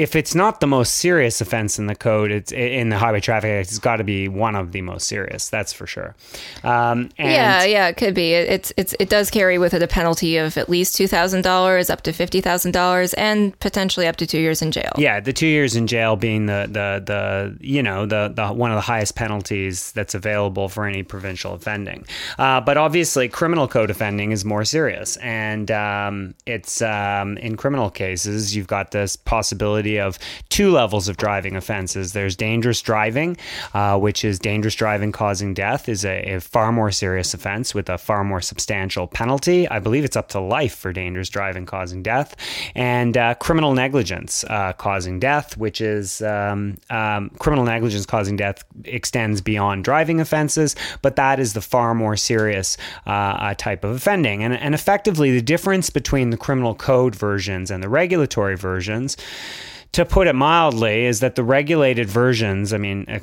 if 0.00 0.16
it's 0.16 0.34
not 0.34 0.60
the 0.60 0.66
most 0.66 0.94
serious 0.94 1.42
offense 1.42 1.78
in 1.78 1.86
the 1.86 1.94
code, 1.94 2.30
it's 2.30 2.52
in 2.52 2.88
the 2.88 2.96
Highway 2.96 3.20
Traffic 3.20 3.50
Act. 3.50 3.68
It's 3.68 3.78
got 3.78 3.96
to 3.96 4.04
be 4.04 4.28
one 4.28 4.56
of 4.56 4.72
the 4.72 4.80
most 4.80 5.06
serious. 5.06 5.50
That's 5.50 5.74
for 5.74 5.86
sure. 5.86 6.16
Um, 6.64 7.10
yeah, 7.18 7.64
yeah, 7.64 7.88
it 7.88 7.98
could 7.98 8.14
be. 8.14 8.32
It, 8.32 8.48
it's 8.48 8.72
it's 8.78 8.94
it 8.98 9.10
does 9.10 9.30
carry 9.30 9.58
with 9.58 9.74
it 9.74 9.82
a 9.82 9.86
penalty 9.86 10.38
of 10.38 10.56
at 10.56 10.70
least 10.70 10.96
two 10.96 11.06
thousand 11.06 11.42
dollars, 11.42 11.90
up 11.90 12.00
to 12.02 12.14
fifty 12.14 12.40
thousand 12.40 12.72
dollars, 12.72 13.12
and 13.14 13.58
potentially 13.60 14.06
up 14.06 14.16
to 14.16 14.26
two 14.26 14.38
years 14.38 14.62
in 14.62 14.70
jail. 14.70 14.92
Yeah, 14.96 15.20
the 15.20 15.34
two 15.34 15.46
years 15.46 15.76
in 15.76 15.86
jail 15.86 16.16
being 16.16 16.46
the 16.46 16.66
the 16.66 17.02
the 17.04 17.58
you 17.60 17.82
know 17.82 18.06
the 18.06 18.32
the 18.34 18.48
one 18.48 18.70
of 18.70 18.76
the 18.76 18.80
highest 18.80 19.16
penalties 19.16 19.92
that's 19.92 20.14
available 20.14 20.70
for 20.70 20.86
any 20.86 21.02
provincial 21.02 21.52
offending. 21.52 22.06
Uh, 22.38 22.62
but 22.62 22.78
obviously, 22.78 23.28
criminal 23.28 23.68
code 23.68 23.90
offending 23.90 24.32
is 24.32 24.46
more 24.46 24.64
serious, 24.64 25.18
and 25.18 25.70
um, 25.70 26.34
it's 26.46 26.80
um, 26.80 27.36
in 27.36 27.58
criminal 27.58 27.90
cases 27.90 28.56
you've 28.56 28.66
got 28.66 28.92
this 28.92 29.14
possibility 29.14 29.89
of 29.98 30.18
two 30.48 30.70
levels 30.70 31.08
of 31.08 31.16
driving 31.16 31.56
offenses. 31.56 32.12
There's 32.12 32.36
dangerous 32.36 32.82
driving, 32.82 33.36
uh, 33.74 33.98
which 33.98 34.24
is 34.24 34.38
dangerous 34.38 34.74
driving 34.74 35.12
causing 35.12 35.54
death, 35.54 35.88
is 35.88 36.04
a, 36.04 36.34
a, 36.34 36.40
far 36.40 36.72
more 36.72 36.90
serious 36.90 37.34
offense 37.34 37.74
with 37.74 37.88
a 37.88 37.98
far 37.98 38.24
more 38.24 38.40
substantial 38.40 39.06
penalty. 39.06 39.68
I 39.68 39.78
believe 39.78 40.04
it's 40.04 40.16
up 40.16 40.28
to 40.30 40.40
life 40.40 40.74
for 40.74 40.92
dangerous 40.92 41.28
driving 41.28 41.66
causing 41.66 42.02
death, 42.02 42.36
and 42.74 43.16
uh, 43.16 43.34
criminal 43.34 43.74
negligence 43.74 44.44
uh, 44.44 44.72
causing 44.74 45.20
death, 45.20 45.56
which 45.56 45.80
is 45.80 46.22
um, 46.22 46.78
um, 46.90 47.30
criminal 47.38 47.64
negligence 47.64 48.06
causing 48.06 48.36
death 48.36 48.64
extends 48.84 49.40
beyond 49.40 49.84
driving 49.84 50.20
offenses, 50.20 50.76
but 51.02 51.16
that 51.16 51.38
is 51.38 51.52
the 51.52 51.60
far 51.60 51.94
more 51.94 52.16
serious 52.16 52.76
uh, 53.06 53.10
uh, 53.10 53.54
type 53.54 53.84
of 53.84 53.94
offending. 53.96 54.42
And, 54.42 54.54
and 54.54 54.74
effectively, 54.74 55.30
the 55.32 55.42
difference 55.42 55.90
between 55.90 56.30
the 56.30 56.36
criminal 56.36 56.74
code 56.74 57.14
versions 57.14 57.70
and 57.70 57.82
the 57.82 57.88
regulatory 57.88 58.56
versions 58.56 59.16
to 59.92 60.04
put 60.04 60.26
it 60.26 60.34
mildly, 60.34 61.04
is 61.04 61.20
that 61.20 61.34
the 61.34 61.44
regulated 61.44 62.08
versions, 62.08 62.72
I 62.72 62.78
mean, 62.78 63.04
eh, 63.08 63.20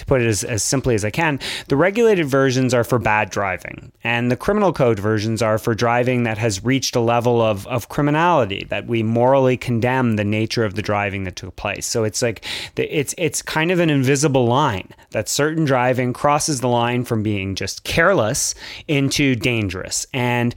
to 0.00 0.06
put 0.06 0.22
it 0.22 0.26
as, 0.26 0.42
as 0.42 0.62
simply 0.62 0.94
as 0.94 1.04
I 1.04 1.10
can, 1.10 1.38
the 1.68 1.76
regulated 1.76 2.26
versions 2.26 2.72
are 2.72 2.84
for 2.84 2.98
bad 2.98 3.28
driving, 3.30 3.92
and 4.02 4.30
the 4.30 4.36
criminal 4.36 4.72
code 4.72 4.98
versions 4.98 5.42
are 5.42 5.58
for 5.58 5.74
driving 5.74 6.22
that 6.22 6.38
has 6.38 6.64
reached 6.64 6.96
a 6.96 7.00
level 7.00 7.42
of, 7.42 7.66
of 7.66 7.90
criminality 7.90 8.66
that 8.70 8.86
we 8.86 9.02
morally 9.02 9.58
condemn 9.58 10.16
the 10.16 10.24
nature 10.24 10.64
of 10.64 10.74
the 10.74 10.82
driving 10.82 11.24
that 11.24 11.36
took 11.36 11.54
place. 11.56 11.86
So 11.86 12.04
it's 12.04 12.22
like 12.22 12.44
it's 12.76 13.14
it's 13.18 13.42
kind 13.42 13.70
of 13.70 13.78
an 13.78 13.90
invisible 13.90 14.46
line 14.46 14.88
that 15.10 15.28
certain 15.28 15.66
driving 15.66 16.14
crosses 16.14 16.60
the 16.60 16.68
line 16.68 17.04
from 17.04 17.22
being 17.22 17.54
just 17.54 17.84
careless 17.84 18.54
into 18.88 19.36
dangerous, 19.36 20.06
and 20.14 20.54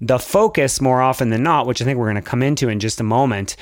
the 0.00 0.18
focus 0.18 0.80
more 0.80 1.02
often 1.02 1.30
than 1.30 1.42
not, 1.42 1.66
which 1.66 1.82
I 1.82 1.84
think 1.84 1.98
we're 1.98 2.10
going 2.10 2.22
to 2.22 2.22
come 2.22 2.42
into 2.42 2.68
in 2.68 2.80
just 2.80 3.00
a 3.00 3.04
moment, 3.04 3.56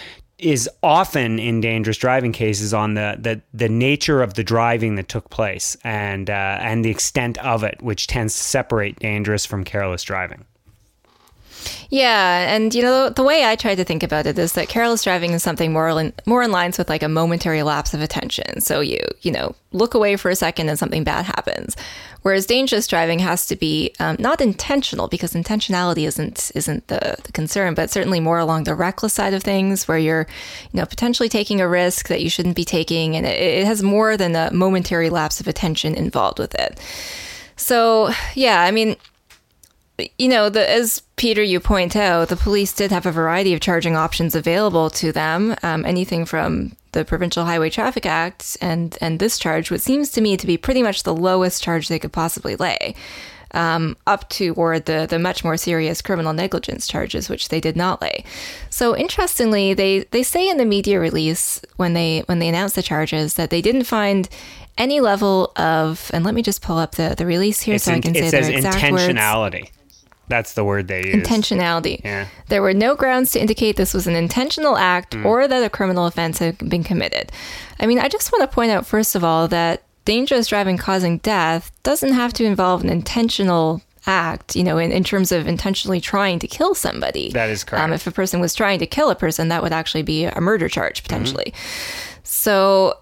is 0.44 0.68
often 0.82 1.38
in 1.38 1.62
dangerous 1.62 1.96
driving 1.96 2.30
cases 2.30 2.74
on 2.74 2.94
the, 2.94 3.16
the, 3.18 3.40
the 3.54 3.68
nature 3.68 4.22
of 4.22 4.34
the 4.34 4.44
driving 4.44 4.96
that 4.96 5.08
took 5.08 5.30
place 5.30 5.74
and 5.82 6.28
uh, 6.28 6.58
and 6.60 6.84
the 6.84 6.90
extent 6.90 7.38
of 7.38 7.64
it, 7.64 7.80
which 7.80 8.06
tends 8.06 8.36
to 8.36 8.42
separate 8.42 8.98
dangerous 8.98 9.46
from 9.46 9.64
careless 9.64 10.02
driving. 10.02 10.44
Yeah, 11.88 12.54
and 12.54 12.74
you 12.74 12.82
know 12.82 13.08
the 13.08 13.22
way 13.22 13.44
I 13.44 13.56
try 13.56 13.74
to 13.74 13.84
think 13.84 14.02
about 14.02 14.26
it 14.26 14.38
is 14.38 14.52
that 14.52 14.68
careless 14.68 15.04
driving 15.04 15.32
is 15.32 15.42
something 15.42 15.72
more 15.72 15.88
in, 15.88 16.12
more 16.26 16.42
in 16.42 16.52
lines 16.52 16.76
with 16.76 16.90
like 16.90 17.02
a 17.02 17.08
momentary 17.08 17.62
lapse 17.62 17.94
of 17.94 18.02
attention. 18.02 18.60
So 18.60 18.80
you 18.80 19.00
you 19.22 19.32
know 19.32 19.54
look 19.72 19.94
away 19.94 20.16
for 20.16 20.30
a 20.30 20.36
second 20.36 20.68
and 20.68 20.78
something 20.78 21.04
bad 21.04 21.24
happens, 21.24 21.74
whereas 22.24 22.46
dangerous 22.46 22.86
driving 22.86 23.18
has 23.18 23.46
to 23.46 23.54
be 23.54 23.94
um, 24.00 24.16
not 24.18 24.40
intentional 24.40 25.08
because 25.08 25.34
intentionality 25.34 26.06
isn't 26.06 26.50
isn't 26.54 26.88
the, 26.88 27.16
the 27.22 27.32
concern, 27.32 27.74
but 27.74 27.90
certainly 27.90 28.18
more 28.18 28.38
along 28.38 28.64
the 28.64 28.74
reckless 28.74 29.12
side 29.12 29.34
of 29.34 29.42
things 29.42 29.86
where 29.86 29.98
you're 29.98 30.26
you 30.72 30.80
know 30.80 30.86
potentially 30.86 31.28
taking 31.28 31.60
a 31.60 31.68
risk 31.68 32.08
that 32.08 32.22
you 32.22 32.30
shouldn't 32.30 32.56
be 32.56 32.64
taking, 32.64 33.14
and 33.14 33.26
it, 33.26 33.40
it 33.40 33.66
has 33.66 33.82
more 33.82 34.16
than 34.16 34.34
a 34.34 34.50
momentary 34.52 35.10
lapse 35.10 35.40
of 35.40 35.46
attention 35.46 35.94
involved 35.94 36.38
with 36.38 36.54
it. 36.54 36.80
So 37.56 38.10
yeah, 38.34 38.62
I 38.62 38.70
mean 38.70 38.96
you 40.18 40.28
know, 40.28 40.48
the, 40.48 40.68
as 40.68 41.02
Peter, 41.16 41.42
you 41.42 41.60
point 41.60 41.94
out, 41.94 42.28
the 42.28 42.36
police 42.36 42.72
did 42.72 42.90
have 42.90 43.06
a 43.06 43.12
variety 43.12 43.54
of 43.54 43.60
charging 43.60 43.94
options 43.94 44.34
available 44.34 44.90
to 44.90 45.12
them. 45.12 45.54
Um, 45.62 45.84
anything 45.84 46.24
from 46.24 46.72
the 46.94 47.04
Provincial 47.04 47.44
Highway 47.44 47.68
Traffic 47.68 48.06
Act 48.06 48.56
and 48.60 48.96
and 49.00 49.18
this 49.18 49.38
charge, 49.38 49.70
what 49.70 49.82
seems 49.82 50.10
to 50.12 50.20
me 50.20 50.36
to 50.36 50.46
be 50.46 50.56
pretty 50.56 50.82
much 50.82 51.02
the 51.02 51.14
lowest 51.14 51.62
charge 51.62 51.88
they 51.88 51.98
could 51.98 52.12
possibly 52.12 52.56
lay, 52.56 52.94
um, 53.50 53.96
up 54.06 54.28
toward 54.28 54.86
the 54.86 55.06
the 55.08 55.18
much 55.18 55.44
more 55.44 55.56
serious 55.56 56.00
criminal 56.00 56.32
negligence 56.32 56.86
charges, 56.86 57.28
which 57.28 57.48
they 57.48 57.60
did 57.60 57.76
not 57.76 58.00
lay. 58.00 58.24
So 58.70 58.96
interestingly, 58.96 59.74
they 59.74 60.04
they 60.10 60.22
say 60.22 60.48
in 60.48 60.56
the 60.56 60.64
media 60.64 60.98
release 61.00 61.60
when 61.76 61.92
they 61.92 62.20
when 62.26 62.38
they 62.38 62.48
announced 62.48 62.76
the 62.76 62.82
charges 62.82 63.34
that 63.34 63.50
they 63.50 63.60
didn't 63.60 63.84
find 63.84 64.28
any 64.76 65.00
level 65.00 65.52
of 65.56 66.10
and 66.12 66.24
let 66.24 66.34
me 66.34 66.42
just 66.42 66.62
pull 66.62 66.78
up 66.78 66.96
the, 66.96 67.14
the 67.16 67.26
release 67.26 67.60
here 67.60 67.76
it's 67.76 67.84
so 67.84 67.92
in, 67.92 67.98
I 67.98 68.00
can 68.00 68.14
say 68.14 68.30
their 68.30 68.50
exact 68.50 68.78
intentionality. 68.78 69.62
Words. 69.62 69.83
That's 70.28 70.54
the 70.54 70.64
word 70.64 70.88
they 70.88 71.06
use. 71.06 71.26
Intentionality. 71.26 72.02
Yeah. 72.04 72.26
There 72.48 72.62
were 72.62 72.74
no 72.74 72.94
grounds 72.94 73.32
to 73.32 73.40
indicate 73.40 73.76
this 73.76 73.94
was 73.94 74.06
an 74.06 74.14
intentional 74.14 74.76
act 74.76 75.14
mm. 75.14 75.24
or 75.24 75.46
that 75.46 75.62
a 75.62 75.70
criminal 75.70 76.06
offense 76.06 76.38
had 76.38 76.58
been 76.58 76.84
committed. 76.84 77.30
I 77.78 77.86
mean, 77.86 77.98
I 77.98 78.08
just 78.08 78.32
want 78.32 78.48
to 78.48 78.54
point 78.54 78.70
out, 78.70 78.86
first 78.86 79.14
of 79.14 79.22
all, 79.24 79.48
that 79.48 79.82
dangerous 80.04 80.48
driving 80.48 80.76
causing 80.76 81.18
death 81.18 81.70
doesn't 81.82 82.12
have 82.12 82.32
to 82.34 82.44
involve 82.44 82.82
an 82.82 82.90
intentional 82.90 83.82
act, 84.06 84.54
you 84.54 84.62
know, 84.62 84.78
in, 84.78 84.92
in 84.92 85.02
terms 85.04 85.32
of 85.32 85.46
intentionally 85.46 86.00
trying 86.00 86.38
to 86.38 86.46
kill 86.46 86.74
somebody. 86.74 87.30
That 87.32 87.48
is 87.48 87.64
correct. 87.64 87.84
Um, 87.84 87.92
if 87.92 88.06
a 88.06 88.10
person 88.10 88.40
was 88.40 88.54
trying 88.54 88.78
to 88.80 88.86
kill 88.86 89.10
a 89.10 89.14
person, 89.14 89.48
that 89.48 89.62
would 89.62 89.72
actually 89.72 90.02
be 90.02 90.24
a 90.24 90.40
murder 90.40 90.68
charge 90.68 91.02
potentially. 91.02 91.52
Mm-hmm. 91.54 92.20
So 92.24 92.98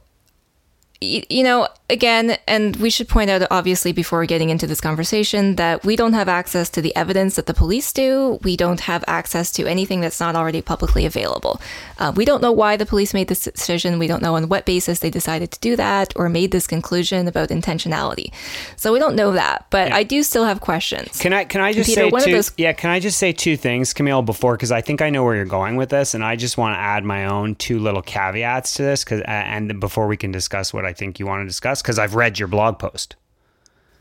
you 1.02 1.42
know, 1.42 1.68
again, 1.90 2.38
and 2.46 2.76
we 2.76 2.90
should 2.90 3.08
point 3.08 3.30
out, 3.30 3.42
obviously, 3.50 3.92
before 3.92 4.24
getting 4.26 4.50
into 4.50 4.66
this 4.66 4.80
conversation, 4.80 5.56
that 5.56 5.84
we 5.84 5.96
don't 5.96 6.12
have 6.12 6.28
access 6.28 6.70
to 6.70 6.82
the 6.82 6.94
evidence 6.96 7.36
that 7.36 7.46
the 7.46 7.54
police 7.54 7.92
do. 7.92 8.38
We 8.42 8.56
don't 8.56 8.80
have 8.80 9.04
access 9.06 9.50
to 9.52 9.66
anything 9.66 10.00
that's 10.00 10.20
not 10.20 10.36
already 10.36 10.62
publicly 10.62 11.04
available. 11.04 11.60
Uh, 11.98 12.12
we 12.14 12.24
don't 12.24 12.40
know 12.40 12.52
why 12.52 12.76
the 12.76 12.86
police 12.86 13.12
made 13.12 13.28
this 13.28 13.44
decision. 13.44 13.98
We 13.98 14.06
don't 14.06 14.22
know 14.22 14.36
on 14.36 14.48
what 14.48 14.64
basis 14.64 15.00
they 15.00 15.10
decided 15.10 15.50
to 15.52 15.60
do 15.60 15.76
that 15.76 16.12
or 16.16 16.28
made 16.28 16.50
this 16.50 16.66
conclusion 16.66 17.28
about 17.28 17.50
intentionality. 17.50 18.32
So 18.76 18.92
we 18.92 18.98
don't 18.98 19.16
know 19.16 19.32
that. 19.32 19.66
But 19.70 19.88
yeah. 19.88 19.96
I 19.96 20.02
do 20.02 20.22
still 20.22 20.44
have 20.44 20.60
questions. 20.60 21.18
Can 21.18 21.32
I? 21.32 21.44
Can 21.44 21.60
I 21.60 21.72
just 21.72 21.90
Peter, 21.90 22.10
say 22.10 22.24
two? 22.24 22.32
Those... 22.32 22.52
Yeah. 22.56 22.72
Can 22.72 22.90
I 22.90 23.00
just 23.00 23.18
say 23.18 23.32
two 23.32 23.56
things, 23.56 23.92
Camille, 23.92 24.22
before 24.22 24.54
because 24.56 24.72
I 24.72 24.80
think 24.80 25.02
I 25.02 25.10
know 25.10 25.24
where 25.24 25.34
you're 25.34 25.44
going 25.44 25.76
with 25.76 25.90
this, 25.90 26.14
and 26.14 26.24
I 26.24 26.36
just 26.36 26.56
want 26.56 26.74
to 26.74 26.78
add 26.78 27.04
my 27.04 27.26
own 27.26 27.54
two 27.56 27.78
little 27.78 28.02
caveats 28.02 28.74
to 28.74 28.82
this, 28.82 29.04
because 29.04 29.20
and 29.26 29.80
before 29.80 30.06
we 30.06 30.16
can 30.16 30.30
discuss 30.32 30.72
what 30.72 30.84
I 30.84 30.91
I 30.92 30.94
think 30.94 31.18
you 31.18 31.26
want 31.26 31.40
to 31.40 31.46
discuss? 31.46 31.80
Because 31.80 31.98
I've 31.98 32.14
read 32.14 32.38
your 32.38 32.48
blog 32.48 32.78
post. 32.78 33.16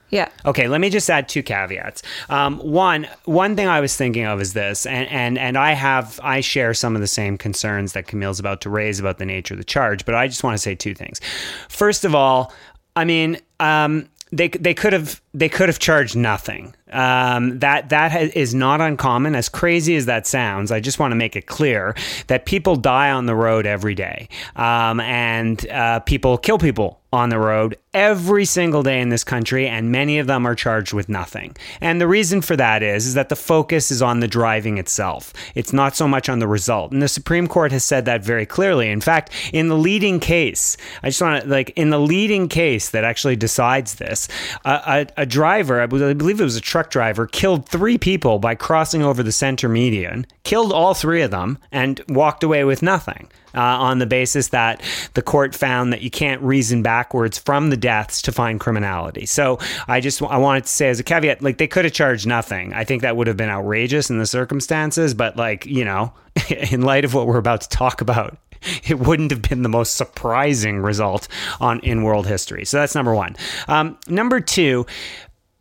Yeah. 0.10 0.28
Okay, 0.46 0.68
let 0.68 0.82
me 0.82 0.90
just 0.90 1.10
add 1.10 1.30
two 1.30 1.42
caveats. 1.42 2.04
Um, 2.30 2.58
one, 2.58 3.08
one 3.24 3.56
thing 3.56 3.70
I 3.70 3.80
was 3.80 3.96
thinking 3.96 4.26
of 4.26 4.42
is 4.42 4.52
this, 4.52 4.86
and, 4.86 5.08
and 5.08 5.38
and 5.38 5.58
I 5.58 5.72
have 5.72 6.20
I 6.22 6.42
share 6.42 6.74
some 6.74 6.96
of 6.96 7.02
the 7.02 7.08
same 7.08 7.38
concerns 7.38 7.94
that 7.94 8.08
Camille's 8.08 8.38
about 8.38 8.60
to 8.62 8.70
raise 8.70 9.00
about 9.00 9.20
the 9.20 9.26
nature 9.26 9.54
of 9.54 9.58
the 9.58 9.64
charge, 9.64 10.04
but 10.04 10.14
I 10.14 10.28
just 10.28 10.44
want 10.44 10.54
to 10.56 10.58
say 10.58 10.76
two 10.76 10.94
things. 10.94 11.22
First 11.70 12.04
of 12.04 12.14
all, 12.14 12.52
I 12.98 13.06
mean, 13.06 13.40
um, 13.62 14.10
they 14.34 14.50
they 14.50 14.74
could 14.74 14.92
have 14.92 15.21
they 15.34 15.50
could 15.50 15.70
have 15.70 15.80
charged 15.80 16.16
nothing. 16.16 16.76
Um, 16.92 17.60
that 17.60 17.90
that 17.90 18.12
ha- 18.12 18.32
is 18.36 18.54
not 18.54 18.82
uncommon. 18.82 19.34
As 19.34 19.48
crazy 19.48 19.96
as 19.96 20.06
that 20.08 20.28
sounds, 20.28 20.72
I 20.72 20.82
just 20.82 21.00
want 21.00 21.12
to 21.12 21.16
make 21.16 21.36
it 21.36 21.46
clear 21.46 21.96
that 22.28 22.46
people 22.46 22.76
die 22.76 23.12
on 23.12 23.26
the 23.28 23.36
road 23.36 23.66
every 23.66 23.96
day, 23.96 24.28
um, 24.56 25.00
and 25.00 25.66
uh, 25.70 26.02
people 26.02 26.38
kill 26.38 26.58
people 26.58 27.02
on 27.14 27.30
the 27.30 27.40
road 27.40 27.78
every 27.94 28.46
single 28.46 28.84
day 28.84 29.02
in 29.02 29.10
this 29.10 29.24
country, 29.24 29.68
and 29.68 29.92
many 29.92 30.18
of 30.20 30.28
them 30.28 30.48
are 30.48 30.56
charged 30.56 30.94
with 30.94 31.10
nothing. 31.10 31.56
And 31.82 32.00
the 32.00 32.08
reason 32.08 32.42
for 32.42 32.56
that 32.56 32.84
is, 32.84 33.06
is 33.06 33.16
that 33.16 33.28
the 33.28 33.36
focus 33.36 33.92
is 33.92 34.02
on 34.02 34.22
the 34.22 34.30
driving 34.30 34.78
itself. 34.78 35.34
It's 35.56 35.74
not 35.74 35.96
so 35.96 36.08
much 36.08 36.30
on 36.30 36.40
the 36.40 36.48
result. 36.48 36.94
And 36.94 37.02
the 37.02 37.10
Supreme 37.10 37.48
Court 37.48 37.74
has 37.74 37.84
said 37.84 38.06
that 38.06 38.24
very 38.24 38.46
clearly. 38.46 38.90
In 38.90 39.02
fact, 39.02 39.32
in 39.52 39.68
the 39.68 39.76
leading 39.76 40.22
case, 40.22 40.78
I 41.04 41.10
just 41.10 41.22
want 41.22 41.44
to 41.44 41.50
like 41.50 41.72
in 41.72 41.90
the 41.90 42.00
leading 42.00 42.48
case 42.48 42.92
that 42.92 43.04
actually 43.04 43.36
decides 43.36 43.96
this, 43.96 44.30
a, 44.64 45.08
a, 45.18 45.21
a 45.22 45.26
driver, 45.28 45.80
I 45.80 45.86
believe 45.86 46.42
it 46.42 46.44
was 46.44 46.56
a 46.56 46.62
truck 46.62 46.90
driver, 46.90 47.28
killed 47.28 47.70
three 47.70 48.00
people 48.00 48.40
by 48.40 48.56
crossing 48.56 49.04
over 49.04 49.22
the 49.22 49.32
center 49.32 49.70
median, 49.70 50.26
killed 50.44 50.74
all 50.74 50.96
three 50.96 51.22
of 51.22 51.30
them, 51.30 51.60
and 51.72 52.02
walked 52.10 52.44
away 52.44 52.64
with 52.64 52.82
nothing. 52.82 53.30
Uh, 53.54 53.60
on 53.60 54.00
the 54.00 54.06
basis 54.06 54.48
that 54.48 54.82
the 55.14 55.22
court 55.22 55.54
found 55.54 55.92
that 55.92 56.02
you 56.02 56.10
can't 56.10 56.42
reason 56.42 56.82
backwards 56.82 57.38
from 57.38 57.70
the 57.70 57.76
deaths 57.76 58.22
to 58.22 58.32
find 58.32 58.62
criminality. 58.62 59.26
So 59.26 59.60
I 59.90 60.00
just 60.00 60.22
I 60.22 60.38
wanted 60.38 60.64
to 60.64 60.70
say 60.70 60.88
as 60.88 61.02
a 61.02 61.04
caveat, 61.04 61.42
like 61.42 61.58
they 61.58 61.68
could 61.68 61.84
have 61.84 61.94
charged 61.94 62.26
nothing. 62.26 62.74
I 62.74 62.86
think 62.86 63.02
that 63.02 63.18
would 63.18 63.28
have 63.28 63.36
been 63.36 63.50
outrageous 63.50 64.10
in 64.10 64.20
the 64.20 64.26
circumstances, 64.26 65.14
but 65.14 65.36
like 65.36 65.66
you 65.66 65.84
know, 65.84 66.14
in 66.72 66.84
light 66.84 67.04
of 67.04 67.14
what 67.14 67.28
we're 67.28 67.38
about 67.38 67.60
to 67.60 67.68
talk 67.68 68.00
about, 68.00 68.38
it 68.88 69.00
wouldn't 69.00 69.32
have 69.32 69.42
been 69.42 69.64
the 69.64 69.70
most 69.70 69.96
surprising 69.96 70.80
result 70.80 71.28
on 71.60 71.80
in 71.82 72.04
world 72.04 72.28
history. 72.28 72.66
So 72.66 72.78
that's 72.78 72.96
number 72.96 73.14
one. 73.14 73.36
Um, 73.68 73.98
number 74.08 74.40
two. 74.40 74.86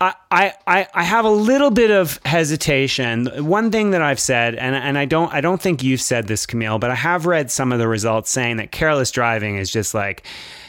I, 0.03 0.55
I, 0.67 0.89
I 0.95 1.03
have 1.03 1.27
a 1.27 1.31
little 1.31 1.71
bit 1.71 1.91
of 1.91 2.19
hesitation. 2.25 3.27
One 3.45 3.71
thing 3.71 3.91
that 3.91 4.01
I've 4.01 4.19
said, 4.19 4.55
and, 4.55 4.75
and 4.75 4.97
I 4.97 5.05
don't 5.05 5.31
I 5.31 5.43
don't 5.43 5.61
think 5.61 5.83
you've 5.83 6.01
said 6.01 6.27
this, 6.27 6.47
Camille, 6.47 6.79
but 6.79 6.91
I 6.91 6.95
have 6.95 7.27
read 7.27 7.51
some 7.51 7.71
of 7.71 7.79
the 7.79 7.87
results 7.87 8.31
saying 8.31 8.57
that 8.57 8.73
careless 8.73 9.11
driving 9.11 9.57
is 9.57 9.71
just 9.71 9.93
like, 9.93 10.25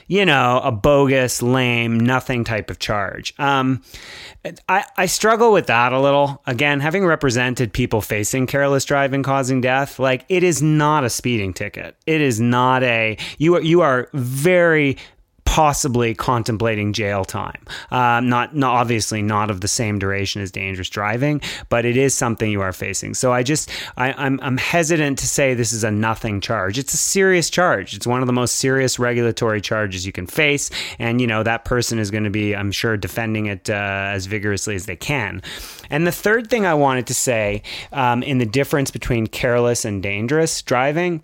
you 0.07 0.25
know, 0.25 0.61
a 0.63 0.71
bogus, 0.71 1.41
lame, 1.41 1.99
nothing 1.99 2.43
type 2.43 2.69
of 2.69 2.79
charge. 2.79 3.33
Um, 3.39 3.83
I, 4.67 4.85
I 4.97 5.05
struggle 5.05 5.51
with 5.51 5.67
that 5.67 5.93
a 5.93 5.99
little. 5.99 6.41
Again, 6.47 6.79
having 6.79 7.05
represented 7.05 7.73
people 7.73 8.01
facing 8.01 8.47
careless 8.47 8.85
driving 8.85 9.23
causing 9.23 9.61
death, 9.61 9.99
like 9.99 10.25
it 10.29 10.43
is 10.43 10.61
not 10.61 11.03
a 11.03 11.09
speeding 11.09 11.53
ticket. 11.53 11.95
It 12.05 12.21
is 12.21 12.39
not 12.39 12.83
a 12.83 13.17
you 13.37 13.55
are 13.55 13.61
you 13.61 13.81
are 13.81 14.09
very 14.13 14.97
possibly 15.51 16.15
contemplating 16.15 16.93
jail 16.93 17.25
time. 17.25 17.61
Um, 17.91 18.29
not, 18.29 18.55
not 18.55 18.73
obviously 18.73 19.21
not 19.21 19.51
of 19.51 19.59
the 19.59 19.67
same 19.67 19.99
duration 19.99 20.41
as 20.41 20.49
dangerous 20.49 20.89
driving, 20.89 21.41
but 21.67 21.83
it 21.83 21.97
is 21.97 22.13
something 22.13 22.49
you 22.49 22.61
are 22.61 22.71
facing. 22.71 23.15
So 23.15 23.33
I 23.33 23.43
just 23.43 23.69
I, 23.97 24.13
I'm 24.13 24.39
I'm 24.41 24.55
hesitant 24.55 25.19
to 25.19 25.27
say 25.27 25.53
this 25.53 25.73
is 25.73 25.83
a 25.83 25.91
nothing 25.91 26.39
charge. 26.39 26.79
It's 26.79 26.93
a 26.93 26.97
serious 26.97 27.49
charge. 27.49 27.93
It's 27.93 28.07
one 28.07 28.21
of 28.21 28.27
the 28.27 28.33
most 28.33 28.55
serious 28.55 28.97
regulatory 28.97 29.59
charges 29.59 30.05
you 30.05 30.13
can 30.13 30.25
face, 30.25 30.69
and 30.99 31.19
you 31.19 31.27
know 31.27 31.43
that 31.43 31.65
person 31.65 31.99
is 31.99 32.11
going 32.11 32.23
to 32.23 32.29
be, 32.29 32.55
I'm 32.55 32.71
sure, 32.71 32.95
defending 32.95 33.47
it 33.47 33.69
uh, 33.69 33.73
as 33.73 34.27
vigorously 34.27 34.75
as 34.75 34.85
they 34.85 34.95
can. 34.95 35.41
And 35.89 36.07
the 36.07 36.13
third 36.13 36.49
thing 36.49 36.65
I 36.65 36.75
wanted 36.75 37.07
to 37.07 37.13
say 37.13 37.63
um, 37.91 38.23
in 38.23 38.37
the 38.37 38.45
difference 38.45 38.89
between 38.89 39.27
careless 39.27 39.83
and 39.83 40.01
dangerous 40.01 40.61
driving 40.61 41.23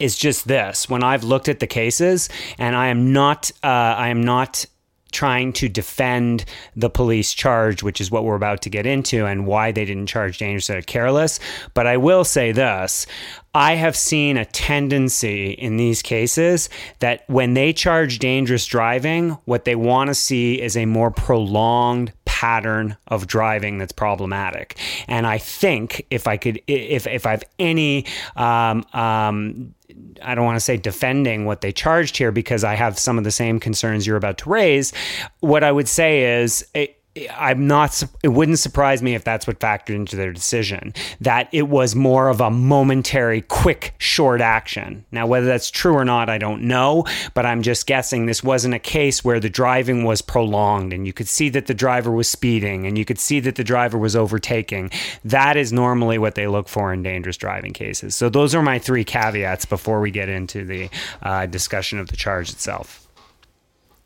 is 0.00 0.16
just 0.16 0.48
this. 0.48 0.88
When 0.88 1.02
I've 1.02 1.24
looked 1.24 1.48
at 1.48 1.60
the 1.60 1.66
cases, 1.66 2.28
and 2.58 2.74
I 2.74 2.88
am 2.88 3.12
not, 3.12 3.50
uh, 3.62 3.66
I 3.66 4.08
am 4.08 4.22
not 4.22 4.66
trying 5.12 5.52
to 5.52 5.68
defend 5.68 6.44
the 6.76 6.90
police 6.90 7.32
charge, 7.32 7.82
which 7.82 8.00
is 8.00 8.10
what 8.10 8.24
we're 8.24 8.36
about 8.36 8.62
to 8.62 8.70
get 8.70 8.86
into, 8.86 9.26
and 9.26 9.46
why 9.46 9.72
they 9.72 9.84
didn't 9.84 10.06
charge 10.06 10.38
dangerous 10.38 10.70
or 10.70 10.82
careless. 10.82 11.40
But 11.74 11.86
I 11.86 11.96
will 11.96 12.24
say 12.24 12.52
this. 12.52 13.06
I 13.52 13.74
have 13.74 13.96
seen 13.96 14.36
a 14.36 14.44
tendency 14.44 15.50
in 15.50 15.76
these 15.76 16.02
cases 16.02 16.68
that 17.00 17.24
when 17.26 17.54
they 17.54 17.72
charge 17.72 18.20
dangerous 18.20 18.64
driving, 18.64 19.30
what 19.44 19.64
they 19.64 19.74
want 19.74 20.08
to 20.08 20.14
see 20.14 20.60
is 20.60 20.76
a 20.76 20.86
more 20.86 21.10
prolonged 21.10 22.12
pattern 22.24 22.96
of 23.08 23.26
driving 23.26 23.78
that's 23.78 23.92
problematic. 23.92 24.78
And 25.08 25.26
I 25.26 25.38
think 25.38 26.06
if 26.10 26.28
I 26.28 26.36
could, 26.36 26.62
if 26.68 27.08
if 27.08 27.26
I 27.26 27.32
have 27.32 27.44
any 27.58 28.06
um, 28.36 28.84
um, 28.92 29.74
I 30.22 30.34
don't 30.34 30.44
want 30.44 30.56
to 30.56 30.60
say 30.60 30.76
defending 30.76 31.44
what 31.44 31.60
they 31.60 31.72
charged 31.72 32.16
here 32.16 32.32
because 32.32 32.64
I 32.64 32.74
have 32.74 32.98
some 32.98 33.18
of 33.18 33.24
the 33.24 33.30
same 33.30 33.60
concerns 33.60 34.06
you're 34.06 34.16
about 34.16 34.38
to 34.38 34.50
raise. 34.50 34.92
What 35.40 35.64
I 35.64 35.72
would 35.72 35.88
say 35.88 36.42
is 36.42 36.66
it, 36.74 36.99
I'm 37.28 37.66
not, 37.66 38.02
it 38.22 38.28
wouldn't 38.28 38.58
surprise 38.58 39.02
me 39.02 39.14
if 39.14 39.24
that's 39.24 39.46
what 39.46 39.58
factored 39.58 39.94
into 39.94 40.16
their 40.16 40.32
decision, 40.32 40.94
that 41.20 41.48
it 41.52 41.68
was 41.68 41.94
more 41.94 42.28
of 42.28 42.40
a 42.40 42.50
momentary, 42.50 43.42
quick, 43.42 43.94
short 43.98 44.40
action. 44.40 45.04
Now, 45.10 45.26
whether 45.26 45.46
that's 45.46 45.70
true 45.70 45.94
or 45.94 46.04
not, 46.04 46.28
I 46.28 46.38
don't 46.38 46.62
know, 46.62 47.04
but 47.34 47.46
I'm 47.46 47.62
just 47.62 47.86
guessing 47.86 48.26
this 48.26 48.42
wasn't 48.42 48.74
a 48.74 48.78
case 48.78 49.24
where 49.24 49.40
the 49.40 49.50
driving 49.50 50.04
was 50.04 50.22
prolonged 50.22 50.92
and 50.92 51.06
you 51.06 51.12
could 51.12 51.28
see 51.28 51.48
that 51.50 51.66
the 51.66 51.74
driver 51.74 52.10
was 52.10 52.28
speeding 52.28 52.86
and 52.86 52.96
you 52.96 53.04
could 53.04 53.18
see 53.18 53.40
that 53.40 53.56
the 53.56 53.64
driver 53.64 53.98
was 53.98 54.16
overtaking. 54.16 54.90
That 55.24 55.56
is 55.56 55.72
normally 55.72 56.18
what 56.18 56.34
they 56.34 56.46
look 56.46 56.68
for 56.68 56.92
in 56.92 57.02
dangerous 57.02 57.36
driving 57.36 57.72
cases. 57.72 58.14
So, 58.14 58.28
those 58.28 58.54
are 58.54 58.62
my 58.62 58.78
three 58.78 59.04
caveats 59.04 59.64
before 59.64 60.00
we 60.00 60.10
get 60.10 60.28
into 60.28 60.64
the 60.64 60.90
uh, 61.22 61.46
discussion 61.46 61.98
of 61.98 62.08
the 62.08 62.16
charge 62.16 62.50
itself. 62.50 62.99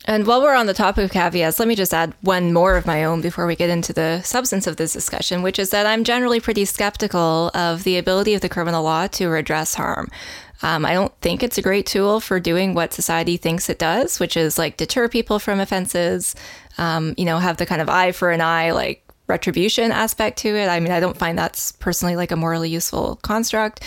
And 0.07 0.27
while 0.27 0.41
we're 0.41 0.55
on 0.55 0.67
the 0.67 0.73
topic 0.73 1.03
of 1.03 1.11
caveats, 1.11 1.57
let 1.57 1.67
me 1.67 1.75
just 1.75 1.93
add 1.93 2.13
one 2.21 2.53
more 2.53 2.77
of 2.77 2.85
my 2.85 3.03
own 3.03 3.21
before 3.21 3.47
we 3.47 3.55
get 3.55 3.71
into 3.71 3.91
the 3.91 4.21
substance 4.21 4.67
of 4.67 4.77
this 4.77 4.93
discussion, 4.93 5.41
which 5.41 5.57
is 5.57 5.71
that 5.71 5.87
I'm 5.87 6.03
generally 6.03 6.39
pretty 6.39 6.65
skeptical 6.65 7.49
of 7.55 7.83
the 7.83 7.97
ability 7.97 8.35
of 8.35 8.41
the 8.41 8.49
criminal 8.49 8.83
law 8.83 9.07
to 9.07 9.27
redress 9.27 9.73
harm. 9.73 10.11
Um, 10.61 10.85
I 10.85 10.93
don't 10.93 11.13
think 11.21 11.41
it's 11.41 11.57
a 11.57 11.61
great 11.61 11.87
tool 11.87 12.19
for 12.19 12.39
doing 12.39 12.75
what 12.75 12.93
society 12.93 13.35
thinks 13.35 13.67
it 13.67 13.79
does, 13.79 14.19
which 14.19 14.37
is 14.37 14.59
like 14.59 14.77
deter 14.77 15.09
people 15.09 15.39
from 15.39 15.59
offenses, 15.59 16.35
um, 16.77 17.15
you 17.17 17.25
know, 17.25 17.39
have 17.39 17.57
the 17.57 17.65
kind 17.65 17.81
of 17.81 17.89
eye 17.89 18.11
for 18.11 18.29
an 18.29 18.41
eye, 18.41 18.71
like 18.71 19.03
retribution 19.27 19.91
aspect 19.91 20.37
to 20.39 20.49
it. 20.55 20.67
I 20.67 20.79
mean, 20.79 20.91
I 20.91 20.99
don't 20.99 21.17
find 21.17 21.37
that's 21.37 21.71
personally 21.71 22.15
like 22.15 22.31
a 22.31 22.35
morally 22.35 22.69
useful 22.69 23.17
construct. 23.17 23.83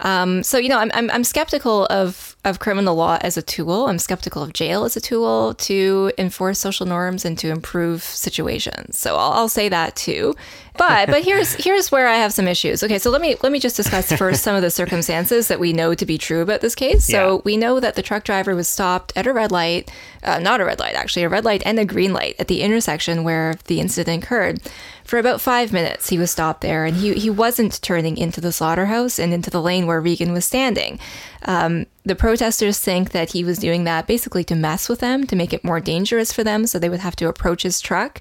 Um, 0.00 0.42
so 0.42 0.58
you 0.58 0.68
know, 0.68 0.78
I'm, 0.78 0.90
I'm, 0.94 1.10
I'm 1.10 1.24
skeptical 1.24 1.86
of 1.86 2.36
of 2.44 2.58
criminal 2.58 2.94
law 2.94 3.18
as 3.22 3.36
a 3.36 3.42
tool. 3.42 3.86
I'm 3.86 3.98
skeptical 3.98 4.42
of 4.42 4.52
jail 4.52 4.84
as 4.84 4.96
a 4.96 5.00
tool 5.00 5.54
to 5.54 6.12
enforce 6.18 6.58
social 6.58 6.84
norms 6.84 7.24
and 7.24 7.38
to 7.38 7.48
improve 7.48 8.02
situations. 8.02 8.98
So 8.98 9.16
I'll, 9.16 9.32
I'll 9.32 9.48
say 9.48 9.70
that 9.70 9.96
too. 9.96 10.34
But 10.76 11.08
but 11.08 11.24
here's 11.24 11.54
here's 11.64 11.90
where 11.90 12.06
I 12.08 12.16
have 12.16 12.32
some 12.32 12.48
issues. 12.48 12.82
Okay, 12.82 12.98
so 12.98 13.10
let 13.10 13.20
me 13.20 13.36
let 13.42 13.52
me 13.52 13.58
just 13.58 13.76
discuss 13.76 14.12
first 14.12 14.42
some 14.42 14.56
of 14.56 14.62
the 14.62 14.70
circumstances 14.70 15.48
that 15.48 15.60
we 15.60 15.72
know 15.72 15.94
to 15.94 16.04
be 16.04 16.18
true 16.18 16.42
about 16.42 16.60
this 16.60 16.74
case. 16.74 17.04
So 17.04 17.36
yeah. 17.36 17.40
we 17.44 17.56
know 17.56 17.80
that 17.80 17.94
the 17.94 18.02
truck 18.02 18.24
driver 18.24 18.54
was 18.54 18.68
stopped 18.68 19.12
at 19.16 19.26
a 19.26 19.32
red 19.32 19.52
light, 19.52 19.90
uh, 20.22 20.38
not 20.38 20.60
a 20.60 20.64
red 20.64 20.80
light 20.80 20.94
actually, 20.94 21.22
a 21.22 21.28
red 21.28 21.44
light 21.44 21.62
and 21.64 21.78
a 21.78 21.84
green 21.84 22.12
light 22.12 22.36
at 22.38 22.48
the 22.48 22.62
intersection 22.62 23.24
where 23.24 23.54
the 23.66 23.80
incident 23.80 24.24
occurred. 24.24 24.60
For 25.04 25.18
about 25.18 25.40
five 25.40 25.72
minutes, 25.72 26.08
he 26.08 26.18
was 26.18 26.30
stopped 26.30 26.62
there, 26.62 26.86
and 26.86 26.96
he 26.96 27.12
he 27.14 27.28
wasn't 27.28 27.82
turning 27.82 28.16
into 28.16 28.40
the 28.40 28.52
slaughterhouse 28.52 29.18
and 29.18 29.34
into 29.34 29.50
the 29.50 29.60
lane 29.60 29.86
where 29.86 30.00
Regan 30.00 30.32
was 30.32 30.46
standing. 30.46 30.98
Um, 31.44 31.86
the 32.04 32.14
protesters 32.14 32.80
think 32.80 33.12
that 33.12 33.32
he 33.32 33.44
was 33.44 33.58
doing 33.58 33.84
that 33.84 34.06
basically 34.06 34.44
to 34.44 34.54
mess 34.54 34.88
with 34.88 35.00
them, 35.00 35.26
to 35.26 35.36
make 35.36 35.52
it 35.52 35.62
more 35.62 35.78
dangerous 35.78 36.32
for 36.32 36.42
them, 36.42 36.66
so 36.66 36.78
they 36.78 36.88
would 36.88 37.00
have 37.00 37.16
to 37.16 37.28
approach 37.28 37.64
his 37.64 37.80
truck 37.80 38.20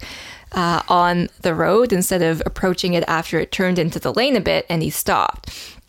uh, 0.52 0.82
on 0.90 1.30
the 1.42 1.56
road 1.56 1.94
instead 1.94 2.22
of 2.22 2.42
approaching 2.46 2.94
it 2.94 3.04
after 3.08 3.40
it 3.40 3.52
turned 3.52 3.80
into 3.80 4.00
the 4.00 4.14
lane 4.14 4.36
a 4.36 4.42
bit 4.42 4.66
and 4.70 4.84
he 4.84 4.90
stopped. 4.90 5.80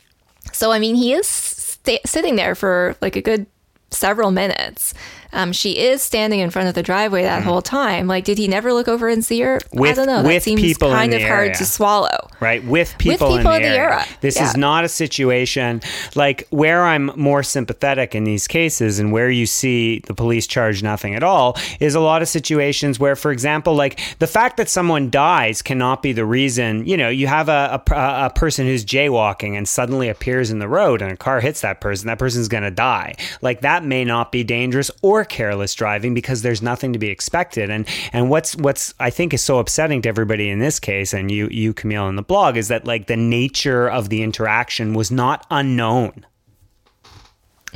So, 0.52 0.70
I 0.72 0.78
mean, 0.78 0.94
he 0.94 1.12
is 1.12 1.26
st- 1.26 2.06
sitting 2.06 2.36
there 2.36 2.54
for 2.54 2.96
like 3.00 3.16
a 3.16 3.22
good 3.22 3.46
several 3.90 4.30
minutes 4.30 4.94
um, 5.34 5.52
she 5.52 5.78
is 5.78 6.02
standing 6.02 6.40
in 6.40 6.50
front 6.50 6.68
of 6.68 6.74
the 6.74 6.82
driveway 6.82 7.22
that 7.22 7.42
mm. 7.42 7.44
whole 7.44 7.62
time. 7.62 8.06
Like, 8.06 8.24
did 8.24 8.38
he 8.38 8.48
never 8.48 8.72
look 8.72 8.88
over 8.88 9.08
and 9.08 9.24
see 9.24 9.40
her? 9.40 9.60
With, 9.72 9.90
I 9.90 9.94
don't 9.94 10.06
know. 10.06 10.22
That 10.22 10.42
seems 10.42 10.60
people 10.60 10.90
kind 10.90 11.12
of 11.12 11.22
hard 11.22 11.54
to 11.54 11.64
swallow. 11.64 12.30
Right. 12.40 12.64
With 12.64 12.96
people, 12.98 13.28
with 13.28 13.38
people 13.38 13.52
in, 13.52 13.62
the, 13.62 13.68
the 13.68 13.74
era. 13.74 14.04
This 14.20 14.36
yeah. 14.36 14.48
is 14.48 14.56
not 14.56 14.84
a 14.84 14.88
situation 14.88 15.82
like 16.14 16.46
where 16.50 16.84
I'm 16.84 17.10
more 17.16 17.42
sympathetic 17.42 18.14
in 18.14 18.24
these 18.24 18.46
cases 18.46 18.98
and 18.98 19.12
where 19.12 19.30
you 19.30 19.46
see 19.46 20.00
the 20.00 20.14
police 20.14 20.46
charge 20.46 20.82
nothing 20.82 21.14
at 21.14 21.22
all 21.22 21.56
is 21.80 21.94
a 21.94 22.00
lot 22.00 22.22
of 22.22 22.28
situations 22.28 23.00
where, 23.00 23.16
for 23.16 23.32
example, 23.32 23.74
like 23.74 24.00
the 24.18 24.26
fact 24.26 24.56
that 24.58 24.68
someone 24.68 25.10
dies 25.10 25.62
cannot 25.62 26.02
be 26.02 26.12
the 26.12 26.24
reason. 26.24 26.86
You 26.86 26.96
know, 26.96 27.08
you 27.08 27.26
have 27.26 27.48
a, 27.48 27.82
a, 27.90 28.26
a 28.26 28.30
person 28.34 28.66
who's 28.66 28.84
jaywalking 28.84 29.56
and 29.56 29.66
suddenly 29.68 30.08
appears 30.08 30.50
in 30.50 30.58
the 30.58 30.68
road 30.68 31.02
and 31.02 31.10
a 31.10 31.16
car 31.16 31.40
hits 31.40 31.62
that 31.62 31.80
person, 31.80 32.06
that 32.06 32.18
person's 32.18 32.48
going 32.48 32.62
to 32.62 32.70
die. 32.70 33.14
Like 33.42 33.62
that 33.62 33.84
may 33.84 34.04
not 34.04 34.30
be 34.30 34.44
dangerous 34.44 34.90
or 35.02 35.23
careless 35.24 35.74
driving 35.74 36.14
because 36.14 36.42
there's 36.42 36.62
nothing 36.62 36.92
to 36.92 36.98
be 36.98 37.08
expected. 37.08 37.70
And 37.70 37.86
and 38.12 38.30
what's 38.30 38.56
what's 38.56 38.94
I 39.00 39.10
think 39.10 39.34
is 39.34 39.42
so 39.42 39.58
upsetting 39.58 40.02
to 40.02 40.08
everybody 40.08 40.50
in 40.50 40.58
this 40.58 40.78
case, 40.78 41.12
and 41.12 41.30
you 41.30 41.48
you 41.48 41.74
Camille 41.74 42.08
in 42.08 42.16
the 42.16 42.22
blog, 42.22 42.56
is 42.56 42.68
that 42.68 42.86
like 42.86 43.06
the 43.06 43.16
nature 43.16 43.88
of 43.88 44.08
the 44.08 44.22
interaction 44.22 44.94
was 44.94 45.10
not 45.10 45.46
unknown. 45.50 46.26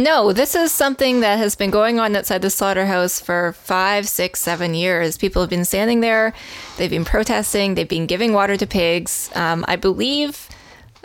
No, 0.01 0.33
this 0.33 0.55
is 0.55 0.71
something 0.71 1.21
that 1.21 1.39
has 1.39 1.57
been 1.57 1.71
going 1.71 1.99
on 1.99 2.15
outside 2.15 2.41
the 2.41 2.51
slaughterhouse 2.51 3.21
for 3.21 3.53
five, 3.55 4.09
six, 4.09 4.41
seven 4.41 4.73
years. 4.73 5.19
People 5.19 5.43
have 5.43 5.51
been 5.51 5.65
standing 5.65 6.01
there, 6.01 6.33
they've 6.77 6.89
been 6.89 7.05
protesting, 7.05 7.75
they've 7.75 7.89
been 7.89 8.07
giving 8.07 8.33
water 8.33 8.57
to 8.57 8.67
pigs. 8.67 9.29
Um, 9.35 9.65
I 9.67 9.75
believe, 9.75 10.49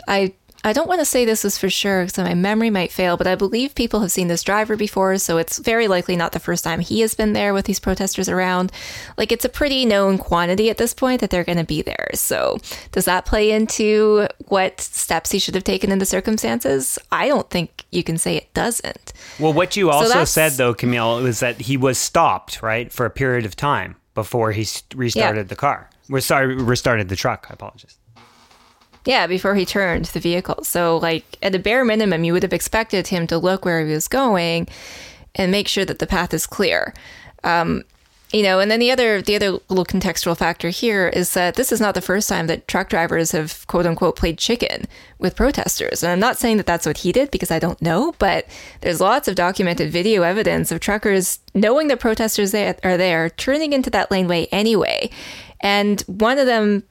I 0.06 0.34
I 0.66 0.72
don't 0.72 0.88
want 0.88 1.02
to 1.02 1.04
say 1.04 1.26
this 1.26 1.44
is 1.44 1.58
for 1.58 1.68
sure 1.68 2.06
because 2.06 2.16
my 2.16 2.32
memory 2.32 2.70
might 2.70 2.90
fail, 2.90 3.18
but 3.18 3.26
I 3.26 3.34
believe 3.34 3.74
people 3.74 4.00
have 4.00 4.10
seen 4.10 4.28
this 4.28 4.42
driver 4.42 4.76
before, 4.76 5.18
so 5.18 5.36
it's 5.36 5.58
very 5.58 5.88
likely 5.88 6.16
not 6.16 6.32
the 6.32 6.40
first 6.40 6.64
time 6.64 6.80
he 6.80 7.00
has 7.00 7.14
been 7.14 7.34
there 7.34 7.52
with 7.52 7.66
these 7.66 7.78
protesters 7.78 8.30
around. 8.30 8.72
Like, 9.18 9.30
it's 9.30 9.44
a 9.44 9.50
pretty 9.50 9.84
known 9.84 10.16
quantity 10.16 10.70
at 10.70 10.78
this 10.78 10.94
point 10.94 11.20
that 11.20 11.28
they're 11.28 11.44
going 11.44 11.58
to 11.58 11.64
be 11.64 11.82
there. 11.82 12.08
So, 12.14 12.56
does 12.92 13.04
that 13.04 13.26
play 13.26 13.50
into 13.50 14.26
what 14.46 14.80
steps 14.80 15.32
he 15.32 15.38
should 15.38 15.54
have 15.54 15.64
taken 15.64 15.92
in 15.92 15.98
the 15.98 16.06
circumstances? 16.06 16.98
I 17.12 17.28
don't 17.28 17.50
think 17.50 17.84
you 17.90 18.02
can 18.02 18.16
say 18.16 18.34
it 18.34 18.52
doesn't. 18.54 19.12
Well, 19.38 19.52
what 19.52 19.76
you 19.76 19.90
also 19.90 20.14
so 20.14 20.24
said, 20.24 20.52
though, 20.52 20.72
Camille, 20.72 21.22
was 21.22 21.40
that 21.40 21.60
he 21.60 21.76
was 21.76 21.98
stopped, 21.98 22.62
right, 22.62 22.90
for 22.90 23.04
a 23.04 23.10
period 23.10 23.44
of 23.44 23.54
time 23.54 23.96
before 24.14 24.52
he 24.52 24.66
restarted 24.94 25.44
yeah. 25.44 25.48
the 25.48 25.56
car. 25.56 25.90
We're 26.08 26.20
sorry, 26.20 26.54
restarted 26.56 27.10
the 27.10 27.16
truck. 27.16 27.48
I 27.50 27.52
apologize. 27.52 27.98
Yeah, 29.04 29.26
before 29.26 29.54
he 29.54 29.66
turned 29.66 30.06
the 30.06 30.20
vehicle. 30.20 30.64
So, 30.64 30.96
like, 30.96 31.24
at 31.42 31.52
the 31.52 31.58
bare 31.58 31.84
minimum, 31.84 32.24
you 32.24 32.32
would 32.32 32.42
have 32.42 32.52
expected 32.52 33.08
him 33.08 33.26
to 33.26 33.38
look 33.38 33.64
where 33.64 33.84
he 33.84 33.92
was 33.92 34.08
going 34.08 34.66
and 35.34 35.52
make 35.52 35.68
sure 35.68 35.84
that 35.84 35.98
the 35.98 36.06
path 36.06 36.32
is 36.32 36.46
clear. 36.46 36.94
Um, 37.42 37.84
you 38.34 38.42
know, 38.42 38.58
and 38.58 38.68
then 38.68 38.80
the 38.80 38.90
other 38.90 39.22
the 39.22 39.36
other 39.36 39.52
little 39.68 39.84
contextual 39.84 40.36
factor 40.36 40.68
here 40.68 41.08
is 41.08 41.34
that 41.34 41.54
this 41.54 41.70
is 41.70 41.80
not 41.80 41.94
the 41.94 42.00
first 42.00 42.28
time 42.28 42.48
that 42.48 42.66
truck 42.66 42.88
drivers 42.88 43.30
have 43.30 43.64
quote 43.68 43.86
unquote 43.86 44.16
played 44.16 44.38
chicken 44.38 44.86
with 45.20 45.36
protesters. 45.36 46.02
And 46.02 46.10
I'm 46.10 46.18
not 46.18 46.36
saying 46.36 46.56
that 46.56 46.66
that's 46.66 46.84
what 46.84 46.98
he 46.98 47.12
did 47.12 47.30
because 47.30 47.52
I 47.52 47.60
don't 47.60 47.80
know, 47.80 48.12
but 48.18 48.46
there's 48.80 49.00
lots 49.00 49.28
of 49.28 49.36
documented 49.36 49.92
video 49.92 50.22
evidence 50.22 50.72
of 50.72 50.80
truckers 50.80 51.38
knowing 51.54 51.86
the 51.86 51.96
protesters 51.96 52.52
are 52.52 52.96
there, 52.96 53.30
turning 53.30 53.72
into 53.72 53.90
that 53.90 54.10
laneway 54.10 54.46
anyway. 54.50 55.10
And 55.60 56.00
one 56.02 56.38
of 56.38 56.46
them 56.46 56.82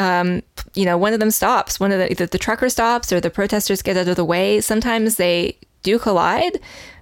um, 0.00 0.42
you 0.74 0.86
know, 0.86 0.96
one 0.96 1.12
of 1.12 1.20
them 1.20 1.30
stops. 1.30 1.78
One 1.78 1.92
of 1.92 1.98
the 1.98 2.10
either 2.10 2.24
the 2.24 2.38
trucker 2.38 2.70
stops 2.70 3.12
or 3.12 3.20
the 3.20 3.30
protesters 3.30 3.82
get 3.82 3.98
out 3.98 4.08
of 4.08 4.16
the 4.16 4.24
way. 4.24 4.62
Sometimes 4.62 5.16
they 5.16 5.58
do 5.82 5.98
collide. 5.98 6.58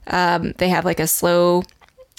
Um, 0.09 0.53
they 0.59 0.69
have 0.69 0.85
like 0.85 0.99
a 0.99 1.07
slow 1.07 1.63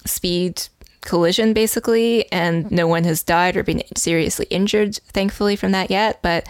speed 0.05 0.63
collision 1.01 1.51
basically, 1.51 2.31
and 2.31 2.71
no 2.71 2.87
one 2.87 3.03
has 3.03 3.23
died 3.23 3.57
or 3.57 3.63
been 3.63 3.83
seriously 3.97 4.47
injured, 4.49 4.95
thankfully, 5.11 5.57
from 5.57 5.73
that 5.73 5.91
yet. 5.91 6.21
But 6.21 6.47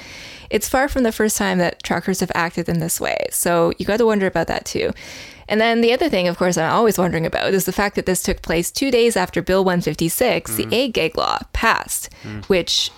it's 0.52 0.70
far 0.70 0.88
from 0.88 1.02
the 1.04 1.12
first 1.12 1.36
time 1.36 1.58
that 1.58 1.82
truckers 1.82 2.20
have 2.20 2.32
acted 2.36 2.70
in 2.70 2.80
this 2.80 3.02
way. 3.02 3.26
So 3.32 3.74
you 3.80 3.86
got 3.86 3.98
to 3.98 4.06
wonder 4.06 4.28
about 4.28 4.48
that 4.48 4.66
too. 4.66 4.92
And 5.48 5.60
then 5.60 5.82
the 5.82 5.92
other 5.92 6.10
thing, 6.10 6.28
of 6.28 6.38
course, 6.38 6.56
I'm 6.56 6.72
always 6.72 7.00
wondering 7.00 7.26
about 7.26 7.56
is 7.56 7.66
the 7.66 7.72
fact 7.72 7.96
that 7.96 8.06
this 8.06 8.22
took 8.22 8.44
place 8.44 8.70
two 8.70 8.92
days 8.92 9.18
after 9.18 9.42
Bill 9.42 9.66
156, 9.66 10.52
mm. 10.52 10.56
the 10.56 10.84
ag 10.84 10.94
gag 10.94 11.18
law, 11.18 11.40
passed, 11.54 12.10
mm. 12.22 12.46
which 12.46 12.92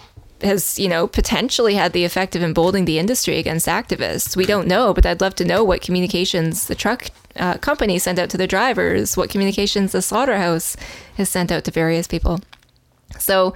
has, 0.43 0.79
you 0.79 0.87
know, 0.87 1.07
potentially 1.07 1.75
had 1.75 1.93
the 1.93 2.05
effect 2.05 2.35
of 2.35 2.43
emboldening 2.43 2.85
the 2.85 2.99
industry 2.99 3.37
against 3.37 3.67
activists. 3.67 4.35
We 4.35 4.45
don't 4.45 4.67
know, 4.67 4.93
but 4.93 5.05
I'd 5.05 5.21
love 5.21 5.35
to 5.35 5.45
know 5.45 5.63
what 5.63 5.81
communications 5.81 6.67
the 6.67 6.75
truck 6.75 7.07
uh, 7.35 7.57
company 7.57 7.99
sent 7.99 8.19
out 8.19 8.29
to 8.31 8.37
the 8.37 8.47
drivers, 8.47 9.15
what 9.15 9.29
communications 9.29 9.91
the 9.91 10.01
slaughterhouse 10.01 10.75
has 11.15 11.29
sent 11.29 11.51
out 11.51 11.63
to 11.65 11.71
various 11.71 12.07
people. 12.07 12.39
So, 13.19 13.53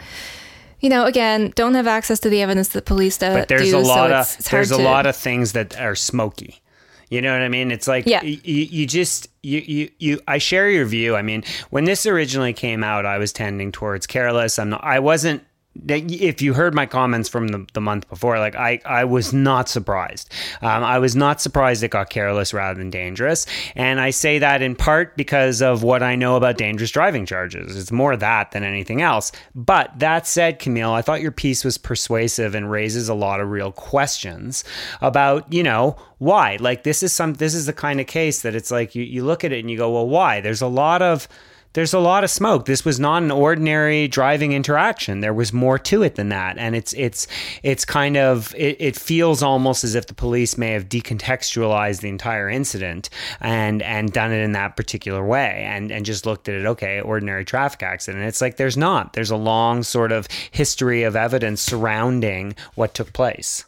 you 0.79 0.89
know, 0.89 1.05
again, 1.05 1.51
don't 1.55 1.73
have 1.75 1.88
access 1.88 2.19
to 2.21 2.29
the 2.29 2.41
evidence 2.41 2.69
that 2.69 2.86
police 2.86 3.17
do. 3.17 3.27
But 3.27 3.47
there's 3.47 3.71
do, 3.71 3.77
a 3.77 3.79
lot 3.79 4.09
so 4.09 4.15
of 4.15 4.21
it's, 4.21 4.39
it's 4.39 4.49
there's 4.49 4.71
a 4.71 4.77
to, 4.77 4.83
lot 4.83 5.05
of 5.05 5.15
things 5.15 5.53
that 5.53 5.79
are 5.79 5.95
smoky. 5.95 6.61
You 7.09 7.21
know 7.21 7.31
what 7.31 7.41
I 7.41 7.49
mean? 7.49 7.71
It's 7.71 7.88
like 7.88 8.05
yeah. 8.07 8.23
you, 8.23 8.39
you 8.43 8.86
just 8.88 9.27
you, 9.43 9.59
you 9.59 9.89
you 9.99 10.19
I 10.27 10.39
share 10.39 10.69
your 10.69 10.86
view. 10.86 11.15
I 11.15 11.21
mean, 11.21 11.43
when 11.69 11.86
this 11.86 12.05
originally 12.05 12.53
came 12.53 12.83
out, 12.83 13.05
I 13.05 13.19
was 13.19 13.31
tending 13.31 13.71
towards 13.71 14.07
careless. 14.07 14.57
I'm 14.57 14.69
not 14.69 14.83
I 14.83 14.99
wasn't 14.99 15.43
if 15.88 16.41
you 16.41 16.53
heard 16.53 16.73
my 16.73 16.86
comments 16.86 17.30
from 17.30 17.49
the, 17.49 17.65
the 17.73 17.82
month 17.82 18.07
before, 18.09 18.39
like 18.39 18.55
I, 18.55 18.80
I 18.86 19.03
was 19.05 19.34
not 19.34 19.69
surprised. 19.69 20.32
Um, 20.61 20.84
I 20.84 20.99
was 20.99 21.15
not 21.15 21.41
surprised 21.41 21.84
it 21.84 21.89
got 21.91 22.09
careless 22.09 22.53
rather 22.53 22.78
than 22.78 22.89
dangerous. 22.89 23.45
And 23.76 23.99
I 23.99 24.09
say 24.09 24.39
that 24.39 24.61
in 24.61 24.76
part 24.76 25.17
because 25.17 25.61
of 25.61 25.84
what 25.84 26.01
I 26.01 26.15
know 26.15 26.36
about 26.36 26.57
dangerous 26.57 26.91
driving 26.91 27.26
charges. 27.26 27.76
It's 27.76 27.91
more 27.91 28.15
that 28.15 28.51
than 28.51 28.63
anything 28.63 29.01
else. 29.01 29.32
But 29.53 29.91
that 29.99 30.26
said, 30.28 30.59
Camille, 30.59 30.91
I 30.91 31.01
thought 31.01 31.21
your 31.21 31.32
piece 31.32 31.65
was 31.65 31.78
persuasive 31.78 32.55
and 32.55 32.71
raises 32.71 33.09
a 33.09 33.13
lot 33.13 33.41
of 33.41 33.49
real 33.49 33.71
questions 33.71 34.63
about, 35.01 35.51
you 35.51 35.63
know, 35.63 35.97
why? 36.19 36.57
Like 36.59 36.84
this 36.84 37.03
is 37.03 37.11
some, 37.11 37.34
this 37.34 37.53
is 37.53 37.65
the 37.65 37.73
kind 37.73 37.99
of 37.99 38.07
case 38.07 38.41
that 38.41 38.55
it's 38.55 38.71
like 38.71 38.95
you, 38.95 39.03
you 39.03 39.26
look 39.26 39.43
at 39.43 39.51
it 39.51 39.59
and 39.59 39.69
you 39.69 39.78
go, 39.78 39.91
well, 39.91 40.07
why? 40.07 40.39
There's 40.39 40.61
a 40.61 40.67
lot 40.67 41.01
of, 41.01 41.28
there's 41.76 41.93
a 41.93 41.99
lot 41.99 42.23
of 42.23 42.30
smoke. 42.30 42.65
This 42.65 42.86
was 42.86 43.01
not 43.01 43.21
an 43.21 43.32
ordinary 43.32 44.07
driving 44.07 44.53
interaction. 44.53 45.19
There 45.19 45.34
was 45.34 45.51
more 45.51 45.78
to 45.78 46.03
it 46.03 46.15
than 46.15 46.30
that, 46.30 46.57
and 46.57 46.73
it's 46.73 46.93
it's 46.93 47.28
it's 47.63 47.84
kind 47.84 48.15
of 48.15 48.55
it, 48.55 48.78
it 48.80 48.95
feels 48.95 49.43
almost 49.43 49.84
as 49.84 49.93
if 49.93 50.07
the 50.07 50.13
police 50.13 50.57
may 50.57 50.71
have 50.71 50.88
decontextualized 50.88 51.99
the 51.99 52.07
entire 52.07 52.49
incident 52.49 53.09
and 53.41 53.82
and 53.82 54.13
done 54.13 54.32
it 54.32 54.41
in 54.41 54.53
that 54.53 54.78
particular 54.78 55.23
way, 55.26 55.65
and 55.67 55.91
and 55.91 56.05
just 56.05 56.26
looked 56.26 56.47
at 56.47 56.55
it. 56.55 56.65
Okay, 56.65 57.01
ordinary 57.01 57.43
traffic 57.43 57.84
accident. 57.84 58.23
It's 58.23 58.39
like 58.39 58.55
there's 58.55 58.78
not. 58.78 59.11
There's 59.11 59.32
a 59.32 59.36
long 59.36 59.84
sort 59.84 60.13
of 60.13 60.30
history 60.51 61.03
of 61.03 61.17
evidence 61.17 61.61
surrounding 61.61 62.55
what 62.76 62.93
took 62.93 63.11
place. 63.11 63.65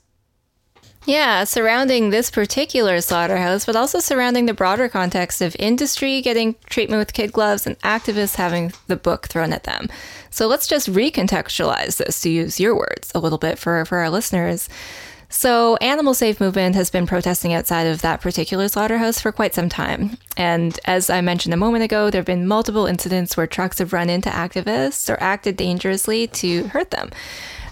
Yeah, 1.08 1.46
surrounding 1.46 2.10
this 2.10 2.30
particular 2.30 3.00
slaughterhouse, 3.00 3.66
but 3.66 3.78
also 3.78 4.00
surrounding 4.00 4.46
the 4.46 4.54
broader 4.54 4.90
context 4.90 5.42
of 5.42 5.56
industry 5.58 6.20
getting 6.20 6.56
treatment 6.66 7.00
with 7.00 7.14
kid 7.14 7.32
gloves 7.32 7.66
and 7.66 7.80
activists 7.80 8.36
having 8.36 8.74
the 8.88 8.98
book 8.98 9.30
thrown 9.30 9.54
at 9.54 9.64
them. 9.64 9.88
So 10.32 10.48
let's 10.48 10.68
just 10.68 10.92
recontextualize 10.92 11.96
this, 11.96 12.20
to 12.24 12.30
use 12.30 12.60
your 12.60 12.76
words, 12.76 13.14
a 13.16 13.20
little 13.20 13.38
bit 13.38 13.58
for, 13.58 13.86
for 13.86 14.00
our 14.00 14.10
listeners. 14.10 14.68
So, 15.30 15.78
Animal 15.78 16.14
Save 16.14 16.42
Movement 16.42 16.76
has 16.76 16.90
been 16.90 17.08
protesting 17.08 17.54
outside 17.54 17.88
of 17.88 18.02
that 18.02 18.20
particular 18.20 18.68
slaughterhouse 18.68 19.22
for 19.22 19.32
quite 19.32 19.54
some 19.54 19.70
time. 19.70 20.18
And 20.36 20.78
as 20.84 21.10
I 21.10 21.22
mentioned 21.22 21.54
a 21.54 21.58
moment 21.58 21.86
ago, 21.86 22.10
there 22.10 22.20
have 22.20 22.26
been 22.26 22.48
multiple 22.48 22.86
incidents 22.86 23.38
where 23.38 23.48
trucks 23.48 23.80
have 23.80 23.94
run 23.94 24.10
into 24.10 24.30
activists 24.30 25.10
or 25.10 25.18
acted 25.24 25.56
dangerously 25.56 26.28
to 26.28 26.68
hurt 26.68 26.92
them. 26.92 27.12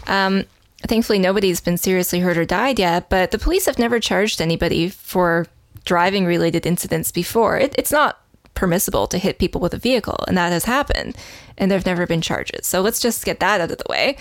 Um, 0.07 0.45
Thankfully, 0.88 1.19
nobody's 1.19 1.61
been 1.61 1.77
seriously 1.77 2.19
hurt 2.19 2.38
or 2.38 2.45
died 2.45 2.79
yet, 2.79 3.09
but 3.09 3.31
the 3.31 3.39
police 3.39 3.65
have 3.65 3.79
never 3.79 3.99
charged 3.99 4.39
anybody 4.39 4.89
for 4.89 5.47
driving 5.83 6.25
related 6.25 6.65
incidents 6.65 7.11
before. 7.11 7.57
It, 7.57 7.75
it's 7.77 7.91
not 7.91 8.21
permissible 8.55 9.05
to 9.05 9.17
hit 9.17 9.38
people 9.38 9.61
with 9.61 9.73
a 9.73 9.77
vehicle, 9.77 10.23
and 10.27 10.38
that 10.38 10.51
has 10.51 10.65
happened, 10.65 11.15
and 11.57 11.69
there 11.69 11.77
have 11.77 11.86
never 11.86 12.07
been 12.07 12.21
charges. 12.21 12.65
So 12.65 12.81
let's 12.81 12.99
just 12.99 13.25
get 13.25 13.39
that 13.41 13.61
out 13.61 13.71
of 13.71 13.77
the 13.77 13.83
way. 13.89 14.17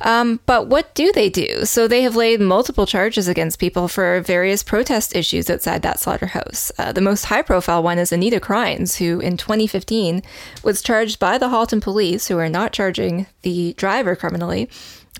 Um, 0.00 0.40
but 0.46 0.66
what 0.66 0.94
do 0.94 1.12
they 1.12 1.30
do? 1.30 1.64
So 1.64 1.86
they 1.86 2.02
have 2.02 2.16
laid 2.16 2.40
multiple 2.40 2.86
charges 2.86 3.28
against 3.28 3.58
people 3.58 3.86
for 3.88 4.20
various 4.20 4.62
protest 4.62 5.14
issues 5.14 5.48
outside 5.48 5.82
that 5.82 6.00
slaughterhouse. 6.00 6.72
Uh, 6.78 6.92
the 6.92 7.00
most 7.00 7.26
high 7.26 7.42
profile 7.42 7.82
one 7.82 7.98
is 7.98 8.12
Anita 8.12 8.40
Krajnc, 8.40 8.96
who 8.98 9.20
in 9.20 9.36
2015 9.36 10.22
was 10.62 10.82
charged 10.82 11.18
by 11.18 11.38
the 11.38 11.48
Halton 11.50 11.80
police, 11.80 12.28
who 12.28 12.38
are 12.38 12.48
not 12.48 12.72
charging 12.72 13.26
the 13.42 13.74
driver 13.74 14.16
criminally 14.16 14.68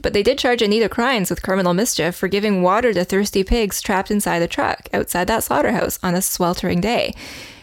but 0.03 0.13
they 0.13 0.23
did 0.23 0.39
charge 0.39 0.63
Anita 0.63 0.89
Krajnc 0.89 1.31
with 1.31 1.43
criminal 1.43 1.75
mischief 1.75 2.15
for 2.15 2.29
giving 2.29 2.63
water 2.63 2.93
to 2.93 3.05
thirsty 3.05 3.45
pigs 3.45 3.81
trapped 3.81 4.11
inside 4.11 4.43
a 4.43 4.49
truck 4.49 4.89
outside 4.93 5.27
that 5.27 5.45
slaughterhouse 5.45 5.99
on 6.03 6.15
a 6.15 6.23
sweltering 6.23 6.81
day. 6.81 7.15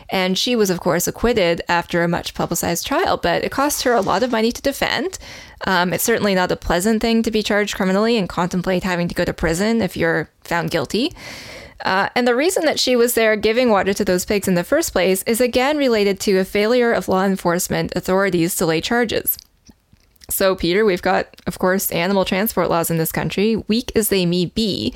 And 0.09 0.37
she 0.37 0.55
was, 0.55 0.69
of 0.69 0.79
course, 0.79 1.07
acquitted 1.07 1.61
after 1.67 2.03
a 2.03 2.07
much 2.07 2.33
publicized 2.33 2.85
trial, 2.85 3.17
but 3.17 3.43
it 3.43 3.51
cost 3.51 3.83
her 3.83 3.93
a 3.93 4.01
lot 4.01 4.21
of 4.21 4.31
money 4.31 4.51
to 4.51 4.61
defend. 4.61 5.17
Um, 5.65 5.93
it's 5.93 6.03
certainly 6.03 6.35
not 6.35 6.51
a 6.51 6.55
pleasant 6.55 7.01
thing 7.01 7.23
to 7.23 7.31
be 7.31 7.41
charged 7.41 7.75
criminally 7.75 8.17
and 8.17 8.29
contemplate 8.29 8.83
having 8.83 9.07
to 9.07 9.15
go 9.15 9.25
to 9.25 9.33
prison 9.33 9.81
if 9.81 9.97
you're 9.97 10.29
found 10.43 10.71
guilty. 10.71 11.13
Uh, 11.83 12.09
and 12.15 12.27
the 12.27 12.35
reason 12.35 12.65
that 12.65 12.79
she 12.79 12.95
was 12.95 13.13
there 13.13 13.35
giving 13.35 13.69
water 13.69 13.93
to 13.93 14.05
those 14.05 14.25
pigs 14.25 14.47
in 14.47 14.55
the 14.55 14.63
first 14.63 14.93
place 14.93 15.23
is 15.23 15.41
again 15.41 15.77
related 15.77 16.19
to 16.19 16.37
a 16.37 16.45
failure 16.45 16.93
of 16.93 17.07
law 17.07 17.25
enforcement 17.25 17.91
authorities 17.95 18.55
to 18.55 18.65
lay 18.65 18.79
charges. 18.81 19.37
So, 20.33 20.55
Peter, 20.55 20.83
we've 20.83 21.01
got, 21.01 21.27
of 21.45 21.59
course, 21.59 21.91
animal 21.91 22.25
transport 22.25 22.67
laws 22.67 22.89
in 22.89 22.97
this 22.97 23.11
country, 23.11 23.55
weak 23.67 23.91
as 23.95 24.09
they 24.09 24.25
may 24.25 24.45
be. 24.45 24.93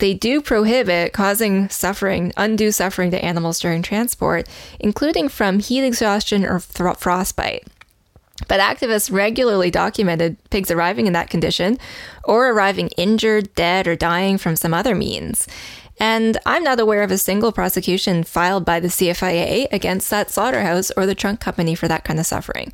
They 0.00 0.14
do 0.14 0.40
prohibit 0.40 1.12
causing 1.12 1.68
suffering, 1.68 2.32
undue 2.36 2.72
suffering 2.72 3.12
to 3.12 3.24
animals 3.24 3.60
during 3.60 3.82
transport, 3.82 4.48
including 4.80 5.28
from 5.28 5.60
heat 5.60 5.84
exhaustion 5.84 6.44
or 6.44 6.58
frostbite. 6.58 7.68
But 8.48 8.58
activists 8.58 9.12
regularly 9.12 9.70
documented 9.70 10.36
pigs 10.50 10.72
arriving 10.72 11.06
in 11.06 11.12
that 11.12 11.30
condition 11.30 11.78
or 12.24 12.50
arriving 12.50 12.88
injured, 12.96 13.54
dead, 13.54 13.86
or 13.86 13.94
dying 13.94 14.38
from 14.38 14.56
some 14.56 14.74
other 14.74 14.96
means. 14.96 15.46
And 16.00 16.38
I'm 16.46 16.64
not 16.64 16.80
aware 16.80 17.02
of 17.02 17.12
a 17.12 17.18
single 17.18 17.52
prosecution 17.52 18.24
filed 18.24 18.64
by 18.64 18.80
the 18.80 18.88
CFIA 18.88 19.68
against 19.70 20.10
that 20.10 20.30
slaughterhouse 20.30 20.90
or 20.96 21.06
the 21.06 21.14
trunk 21.14 21.38
company 21.38 21.76
for 21.76 21.86
that 21.86 22.04
kind 22.04 22.18
of 22.18 22.26
suffering. 22.26 22.72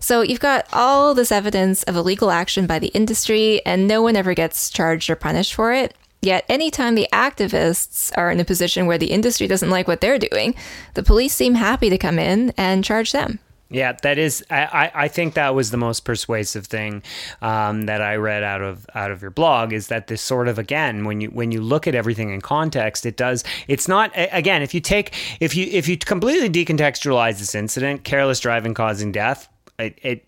So 0.00 0.22
you've 0.22 0.40
got 0.40 0.66
all 0.72 1.14
this 1.14 1.30
evidence 1.30 1.82
of 1.84 1.94
illegal 1.94 2.30
action 2.30 2.66
by 2.66 2.78
the 2.78 2.88
industry, 2.88 3.64
and 3.64 3.86
no 3.86 4.02
one 4.02 4.16
ever 4.16 4.34
gets 4.34 4.70
charged 4.70 5.10
or 5.10 5.16
punished 5.16 5.54
for 5.54 5.72
it. 5.72 5.94
Yet, 6.22 6.44
anytime 6.48 6.96
the 6.96 7.08
activists 7.12 8.12
are 8.16 8.30
in 8.30 8.40
a 8.40 8.44
position 8.44 8.86
where 8.86 8.98
the 8.98 9.10
industry 9.10 9.46
doesn't 9.46 9.70
like 9.70 9.88
what 9.88 10.00
they're 10.00 10.18
doing, 10.18 10.54
the 10.94 11.02
police 11.02 11.34
seem 11.34 11.54
happy 11.54 11.88
to 11.88 11.96
come 11.96 12.18
in 12.18 12.52
and 12.56 12.84
charge 12.84 13.12
them. 13.12 13.38
Yeah, 13.72 13.92
that 14.02 14.18
is. 14.18 14.44
I, 14.50 14.90
I 14.92 15.08
think 15.08 15.34
that 15.34 15.54
was 15.54 15.70
the 15.70 15.76
most 15.76 16.00
persuasive 16.04 16.66
thing 16.66 17.04
um, 17.40 17.82
that 17.82 18.02
I 18.02 18.16
read 18.16 18.42
out 18.42 18.62
of 18.62 18.84
out 18.96 19.12
of 19.12 19.22
your 19.22 19.30
blog 19.30 19.72
is 19.72 19.86
that 19.86 20.08
this 20.08 20.20
sort 20.20 20.48
of 20.48 20.58
again 20.58 21.04
when 21.04 21.20
you 21.20 21.28
when 21.28 21.52
you 21.52 21.60
look 21.60 21.86
at 21.86 21.94
everything 21.94 22.30
in 22.30 22.40
context, 22.40 23.06
it 23.06 23.16
does. 23.16 23.44
It's 23.68 23.86
not 23.86 24.10
again 24.14 24.62
if 24.62 24.74
you 24.74 24.80
take 24.80 25.14
if 25.38 25.54
you 25.54 25.68
if 25.70 25.86
you 25.86 25.96
completely 25.96 26.50
decontextualize 26.50 27.38
this 27.38 27.54
incident, 27.54 28.02
careless 28.02 28.40
driving 28.40 28.74
causing 28.74 29.12
death, 29.12 29.48
it, 29.80 29.98
it 30.02 30.24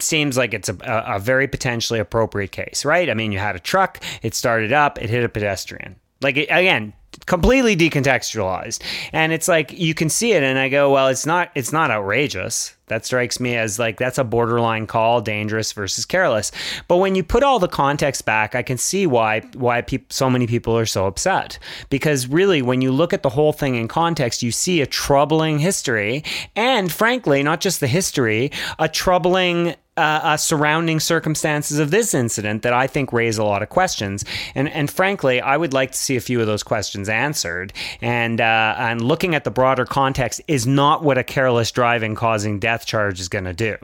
seems 0.00 0.36
like 0.36 0.54
it's 0.54 0.68
a, 0.68 0.76
a, 0.82 1.18
very 1.18 1.46
potentially 1.46 2.00
appropriate 2.00 2.52
case, 2.52 2.84
right? 2.84 3.08
I 3.08 3.14
mean, 3.14 3.32
you 3.32 3.38
had 3.38 3.56
a 3.56 3.60
truck, 3.60 4.02
it 4.22 4.34
started 4.34 4.72
up, 4.72 5.00
it 5.00 5.08
hit 5.10 5.24
a 5.24 5.28
pedestrian. 5.28 5.96
Like 6.20 6.36
again, 6.36 6.94
completely 7.26 7.76
decontextualized 7.76 8.82
and 9.12 9.32
it's 9.32 9.48
like 9.48 9.72
you 9.72 9.94
can 9.94 10.08
see 10.08 10.32
it 10.32 10.42
and 10.42 10.58
i 10.58 10.68
go 10.68 10.90
well 10.90 11.08
it's 11.08 11.24
not 11.24 11.50
it's 11.54 11.72
not 11.72 11.90
outrageous 11.90 12.73
that 12.86 13.04
strikes 13.04 13.40
me 13.40 13.56
as 13.56 13.78
like 13.78 13.98
that's 13.98 14.18
a 14.18 14.24
borderline 14.24 14.86
call 14.86 15.20
dangerous 15.20 15.72
versus 15.72 16.04
careless. 16.04 16.52
But 16.88 16.98
when 16.98 17.14
you 17.14 17.22
put 17.22 17.42
all 17.42 17.58
the 17.58 17.68
context 17.68 18.24
back 18.24 18.54
i 18.54 18.62
can 18.62 18.78
see 18.78 19.06
why 19.06 19.40
why 19.54 19.80
pe- 19.80 20.04
so 20.10 20.28
many 20.28 20.46
people 20.46 20.76
are 20.76 20.86
so 20.86 21.06
upset. 21.06 21.58
Because 21.90 22.26
really 22.26 22.62
when 22.62 22.80
you 22.80 22.92
look 22.92 23.12
at 23.12 23.22
the 23.22 23.30
whole 23.30 23.52
thing 23.52 23.74
in 23.74 23.88
context 23.88 24.42
you 24.42 24.52
see 24.52 24.80
a 24.80 24.86
troubling 24.86 25.58
history 25.58 26.24
and 26.56 26.92
frankly 26.92 27.42
not 27.42 27.60
just 27.60 27.80
the 27.80 27.86
history 27.86 28.50
a 28.78 28.88
troubling 28.88 29.74
uh, 29.96 30.00
uh, 30.00 30.36
surrounding 30.36 30.98
circumstances 31.00 31.78
of 31.78 31.90
this 31.90 32.14
incident 32.14 32.62
that 32.62 32.72
I 32.72 32.86
think 32.86 33.12
raise 33.12 33.38
a 33.38 33.44
lot 33.44 33.62
of 33.62 33.68
questions. 33.68 34.24
And 34.54 34.68
and 34.68 34.90
frankly, 34.90 35.40
I 35.40 35.56
would 35.56 35.72
like 35.72 35.92
to 35.92 35.98
see 35.98 36.16
a 36.16 36.20
few 36.20 36.40
of 36.40 36.46
those 36.46 36.62
questions 36.62 37.08
answered. 37.08 37.72
And 38.00 38.40
uh, 38.40 38.74
and 38.76 39.00
looking 39.00 39.34
at 39.34 39.44
the 39.44 39.50
broader 39.50 39.84
context 39.84 40.40
is 40.48 40.66
not 40.66 41.02
what 41.02 41.18
a 41.18 41.24
careless 41.24 41.70
driving 41.70 42.14
causing 42.14 42.58
death 42.58 42.86
charge 42.86 43.20
is 43.20 43.28
going 43.28 43.44
to 43.44 43.52
do. 43.52 43.76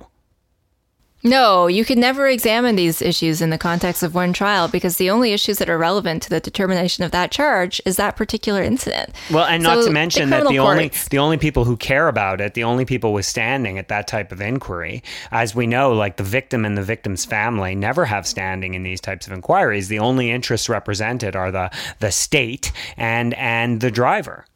No, 1.23 1.67
you 1.67 1.85
could 1.85 1.99
never 1.99 2.29
examine 2.29 2.77
these 2.77 3.03
issues 3.03 3.43
in 3.43 3.51
the 3.51 3.59
context 3.59 4.03
of 4.03 4.15
one 4.15 4.33
trial 4.33 4.69
because 4.69 4.97
the 4.97 5.11
only 5.11 5.33
issues 5.33 5.59
that 5.59 5.69
are 5.69 5.77
relevant 5.77 6.23
to 6.23 6.31
the 6.31 6.41
determination 6.41 7.05
of 7.05 7.11
that 7.11 7.31
charge 7.31 7.81
is 7.85 7.97
that 7.97 8.17
particular 8.17 8.63
incident. 8.63 9.11
Well, 9.31 9.45
and 9.45 9.63
so 9.63 9.75
not 9.75 9.85
to 9.85 9.91
mention 9.91 10.31
the 10.31 10.37
that 10.37 10.49
the 10.49 10.57
courts, 10.57 10.71
only 10.71 10.91
the 11.11 11.19
only 11.19 11.37
people 11.37 11.65
who 11.65 11.77
care 11.77 12.09
about 12.09 12.41
it, 12.41 12.55
the 12.55 12.65
only 12.65 12.87
people 12.87 13.13
withstanding 13.13 13.79
at 13.79 13.89
that 13.89 14.07
type 14.07 14.33
of 14.33 14.41
inquiry, 14.41 15.03
as 15.31 15.55
we 15.55 15.67
know, 15.67 15.93
like 15.93 16.17
the 16.17 16.23
victim 16.23 16.65
and 16.65 16.79
the 16.79 16.83
victim's 16.83 17.27
family 17.27 17.75
never 17.75 18.07
have 18.07 18.27
standing 18.27 18.73
in 18.73 18.83
these 18.83 19.01
types 19.01 19.27
of 19.27 19.33
inquiries. 19.35 19.89
The 19.89 19.99
only 19.99 20.31
interests 20.31 20.71
represented 20.71 21.37
are 21.37 21.51
the 21.51 21.71
the 21.99 22.13
state 22.13 22.73
and 22.97 23.35
and 23.35 23.81
the 23.81 23.91
driver. 23.91 24.47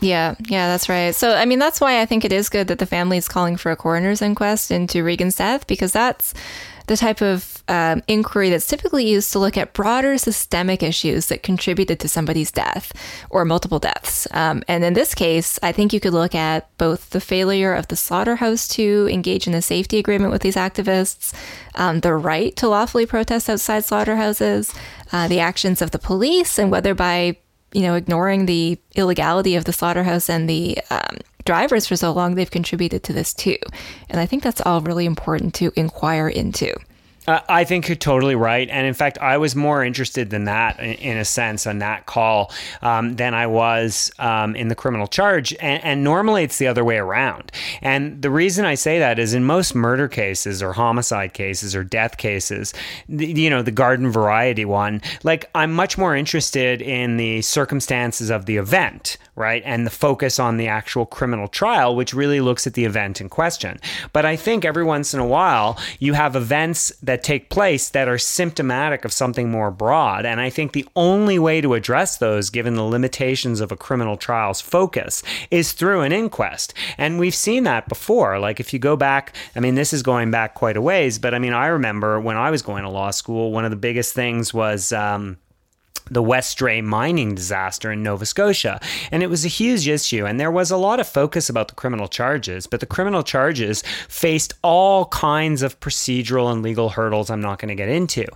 Yeah, 0.00 0.34
yeah, 0.48 0.68
that's 0.68 0.88
right. 0.88 1.14
So, 1.14 1.34
I 1.34 1.46
mean, 1.46 1.58
that's 1.58 1.80
why 1.80 2.00
I 2.00 2.06
think 2.06 2.24
it 2.24 2.32
is 2.32 2.48
good 2.48 2.68
that 2.68 2.78
the 2.78 2.86
family 2.86 3.16
is 3.16 3.28
calling 3.28 3.56
for 3.56 3.72
a 3.72 3.76
coroner's 3.76 4.20
inquest 4.20 4.70
into 4.70 5.02
Regan's 5.02 5.36
death 5.36 5.66
because 5.66 5.92
that's 5.92 6.34
the 6.86 6.96
type 6.96 7.20
of 7.20 7.64
um, 7.68 8.02
inquiry 8.06 8.50
that's 8.50 8.66
typically 8.66 9.08
used 9.08 9.32
to 9.32 9.38
look 9.38 9.56
at 9.56 9.72
broader 9.72 10.16
systemic 10.18 10.82
issues 10.82 11.26
that 11.26 11.42
contributed 11.42 11.98
to 12.00 12.08
somebody's 12.08 12.52
death 12.52 12.92
or 13.28 13.44
multiple 13.44 13.78
deaths. 13.78 14.28
Um, 14.30 14.62
and 14.68 14.84
in 14.84 14.94
this 14.94 15.14
case, 15.14 15.58
I 15.62 15.72
think 15.72 15.92
you 15.92 15.98
could 15.98 16.12
look 16.12 16.34
at 16.34 16.68
both 16.78 17.10
the 17.10 17.20
failure 17.20 17.72
of 17.72 17.88
the 17.88 17.96
slaughterhouse 17.96 18.68
to 18.68 19.08
engage 19.10 19.48
in 19.48 19.54
a 19.54 19.62
safety 19.62 19.98
agreement 19.98 20.30
with 20.30 20.42
these 20.42 20.56
activists, 20.56 21.34
um, 21.74 22.00
the 22.00 22.14
right 22.14 22.54
to 22.56 22.68
lawfully 22.68 23.06
protest 23.06 23.50
outside 23.50 23.84
slaughterhouses, 23.84 24.72
uh, 25.10 25.26
the 25.26 25.40
actions 25.40 25.82
of 25.82 25.90
the 25.90 25.98
police, 25.98 26.58
and 26.58 26.70
whether 26.70 26.94
by 26.94 27.36
you 27.76 27.82
know, 27.82 27.94
ignoring 27.94 28.46
the 28.46 28.78
illegality 28.94 29.54
of 29.54 29.66
the 29.66 29.72
slaughterhouse 29.72 30.30
and 30.30 30.48
the 30.48 30.78
um, 30.88 31.18
drivers 31.44 31.86
for 31.86 31.94
so 31.94 32.10
long, 32.10 32.34
they've 32.34 32.50
contributed 32.50 33.02
to 33.02 33.12
this 33.12 33.34
too. 33.34 33.58
And 34.08 34.18
I 34.18 34.24
think 34.24 34.42
that's 34.42 34.62
all 34.62 34.80
really 34.80 35.04
important 35.04 35.52
to 35.56 35.70
inquire 35.76 36.26
into. 36.26 36.74
I 37.28 37.64
think 37.64 37.88
you're 37.88 37.96
totally 37.96 38.36
right. 38.36 38.68
And 38.70 38.86
in 38.86 38.94
fact, 38.94 39.18
I 39.18 39.38
was 39.38 39.56
more 39.56 39.84
interested 39.84 40.30
than 40.30 40.44
that 40.44 40.78
in, 40.78 40.92
in 40.94 41.16
a 41.16 41.24
sense 41.24 41.66
on 41.66 41.78
that 41.78 42.06
call 42.06 42.52
um, 42.82 43.16
than 43.16 43.34
I 43.34 43.46
was 43.48 44.12
um, 44.18 44.54
in 44.54 44.68
the 44.68 44.74
criminal 44.74 45.06
charge. 45.06 45.52
And, 45.54 45.82
and, 45.84 46.06
normally 46.06 46.44
it's 46.44 46.58
the 46.58 46.68
other 46.68 46.84
way 46.84 46.98
around. 46.98 47.50
And 47.82 48.22
the 48.22 48.30
reason 48.30 48.64
I 48.64 48.76
say 48.76 49.00
that 49.00 49.18
is 49.18 49.34
in 49.34 49.44
most 49.44 49.74
murder 49.74 50.06
cases 50.06 50.62
or 50.62 50.72
homicide 50.72 51.32
cases 51.32 51.74
or 51.74 51.82
death 51.82 52.16
cases, 52.16 52.72
the, 53.08 53.26
you 53.26 53.50
know, 53.50 53.62
the 53.62 53.72
garden 53.72 54.08
variety 54.10 54.64
one, 54.64 55.02
like 55.24 55.50
I'm 55.54 55.72
much 55.72 55.98
more 55.98 56.14
interested 56.14 56.80
in 56.80 57.16
the 57.16 57.42
circumstances 57.42 58.30
of 58.30 58.46
the 58.46 58.56
event, 58.56 59.16
right? 59.34 59.62
And 59.64 59.84
the 59.84 59.90
focus 59.90 60.38
on 60.38 60.58
the 60.58 60.68
actual 60.68 61.06
criminal 61.06 61.48
trial, 61.48 61.96
which 61.96 62.14
really 62.14 62.40
looks 62.40 62.66
at 62.68 62.74
the 62.74 62.84
event 62.84 63.20
in 63.20 63.28
question. 63.28 63.80
But 64.12 64.24
I 64.24 64.36
think 64.36 64.64
every 64.64 64.84
once 64.84 65.12
in 65.12 65.18
a 65.18 65.26
while 65.26 65.78
you 65.98 66.12
have 66.12 66.36
events 66.36 66.92
that 67.02 67.15
that 67.16 67.22
take 67.22 67.48
place 67.48 67.88
that 67.88 68.08
are 68.08 68.18
symptomatic 68.18 69.02
of 69.06 69.12
something 69.12 69.50
more 69.50 69.70
broad. 69.70 70.26
And 70.26 70.38
I 70.38 70.50
think 70.50 70.72
the 70.72 70.86
only 70.94 71.38
way 71.38 71.62
to 71.62 71.72
address 71.72 72.18
those, 72.18 72.50
given 72.50 72.74
the 72.74 72.82
limitations 72.82 73.62
of 73.62 73.72
a 73.72 73.76
criminal 73.76 74.18
trial's 74.18 74.60
focus, 74.60 75.22
is 75.50 75.72
through 75.72 76.02
an 76.02 76.12
inquest. 76.12 76.74
And 76.98 77.18
we've 77.18 77.34
seen 77.34 77.64
that 77.64 77.88
before. 77.88 78.38
Like 78.38 78.60
if 78.60 78.74
you 78.74 78.78
go 78.78 78.96
back, 78.96 79.34
I 79.54 79.60
mean, 79.60 79.76
this 79.76 79.94
is 79.94 80.02
going 80.02 80.30
back 80.30 80.54
quite 80.54 80.76
a 80.76 80.82
ways, 80.82 81.18
but 81.18 81.32
I 81.32 81.38
mean, 81.38 81.54
I 81.54 81.68
remember 81.68 82.20
when 82.20 82.36
I 82.36 82.50
was 82.50 82.60
going 82.60 82.82
to 82.82 82.90
law 82.90 83.10
school, 83.12 83.50
one 83.50 83.64
of 83.64 83.70
the 83.70 83.78
biggest 83.78 84.12
things 84.12 84.52
was, 84.52 84.92
um, 84.92 85.38
the 86.10 86.22
Westray 86.22 86.82
mining 86.82 87.34
disaster 87.34 87.92
in 87.92 88.02
Nova 88.02 88.26
Scotia. 88.26 88.80
And 89.10 89.22
it 89.22 89.30
was 89.30 89.44
a 89.44 89.48
huge 89.48 89.88
issue. 89.88 90.26
And 90.26 90.38
there 90.38 90.50
was 90.50 90.70
a 90.70 90.76
lot 90.76 91.00
of 91.00 91.08
focus 91.08 91.48
about 91.48 91.68
the 91.68 91.74
criminal 91.74 92.08
charges, 92.08 92.66
but 92.66 92.80
the 92.80 92.86
criminal 92.86 93.22
charges 93.22 93.82
faced 94.08 94.54
all 94.62 95.06
kinds 95.06 95.62
of 95.62 95.78
procedural 95.80 96.52
and 96.52 96.62
legal 96.62 96.90
hurdles 96.90 97.30
I'm 97.30 97.40
not 97.40 97.58
going 97.58 97.68
to 97.68 97.74
get 97.74 97.88
into. 97.88 98.26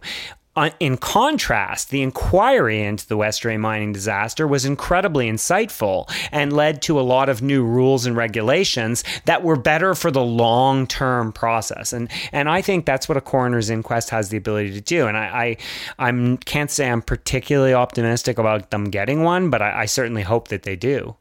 Uh, 0.60 0.68
in 0.78 0.98
contrast, 0.98 1.88
the 1.88 2.02
inquiry 2.02 2.82
into 2.82 3.08
the 3.08 3.16
Westray 3.16 3.58
mining 3.58 3.94
disaster 3.94 4.46
was 4.46 4.66
incredibly 4.66 5.26
insightful 5.26 6.06
and 6.30 6.52
led 6.52 6.82
to 6.82 7.00
a 7.00 7.00
lot 7.00 7.30
of 7.30 7.40
new 7.40 7.64
rules 7.64 8.04
and 8.04 8.14
regulations 8.14 9.02
that 9.24 9.42
were 9.42 9.56
better 9.56 9.94
for 9.94 10.10
the 10.10 10.22
long 10.22 10.86
term 10.86 11.32
process. 11.32 11.94
And 11.94 12.10
and 12.30 12.46
I 12.46 12.60
think 12.60 12.84
that's 12.84 13.08
what 13.08 13.16
a 13.16 13.22
coroner's 13.22 13.70
inquest 13.70 14.10
has 14.10 14.28
the 14.28 14.36
ability 14.36 14.72
to 14.72 14.82
do. 14.82 15.06
And 15.06 15.16
I, 15.16 15.56
I 15.98 16.08
I'm 16.10 16.36
can't 16.36 16.70
say 16.70 16.90
I'm 16.90 17.00
particularly 17.00 17.72
optimistic 17.72 18.36
about 18.36 18.70
them 18.70 18.90
getting 18.90 19.22
one, 19.22 19.48
but 19.48 19.62
I, 19.62 19.80
I 19.80 19.86
certainly 19.86 20.22
hope 20.22 20.48
that 20.48 20.64
they 20.64 20.76
do. 20.76 21.16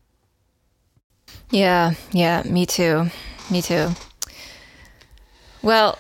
Yeah, 1.50 1.94
yeah, 2.12 2.44
me 2.44 2.66
too. 2.66 3.06
Me 3.50 3.62
too. 3.62 3.92
Well, 5.62 5.98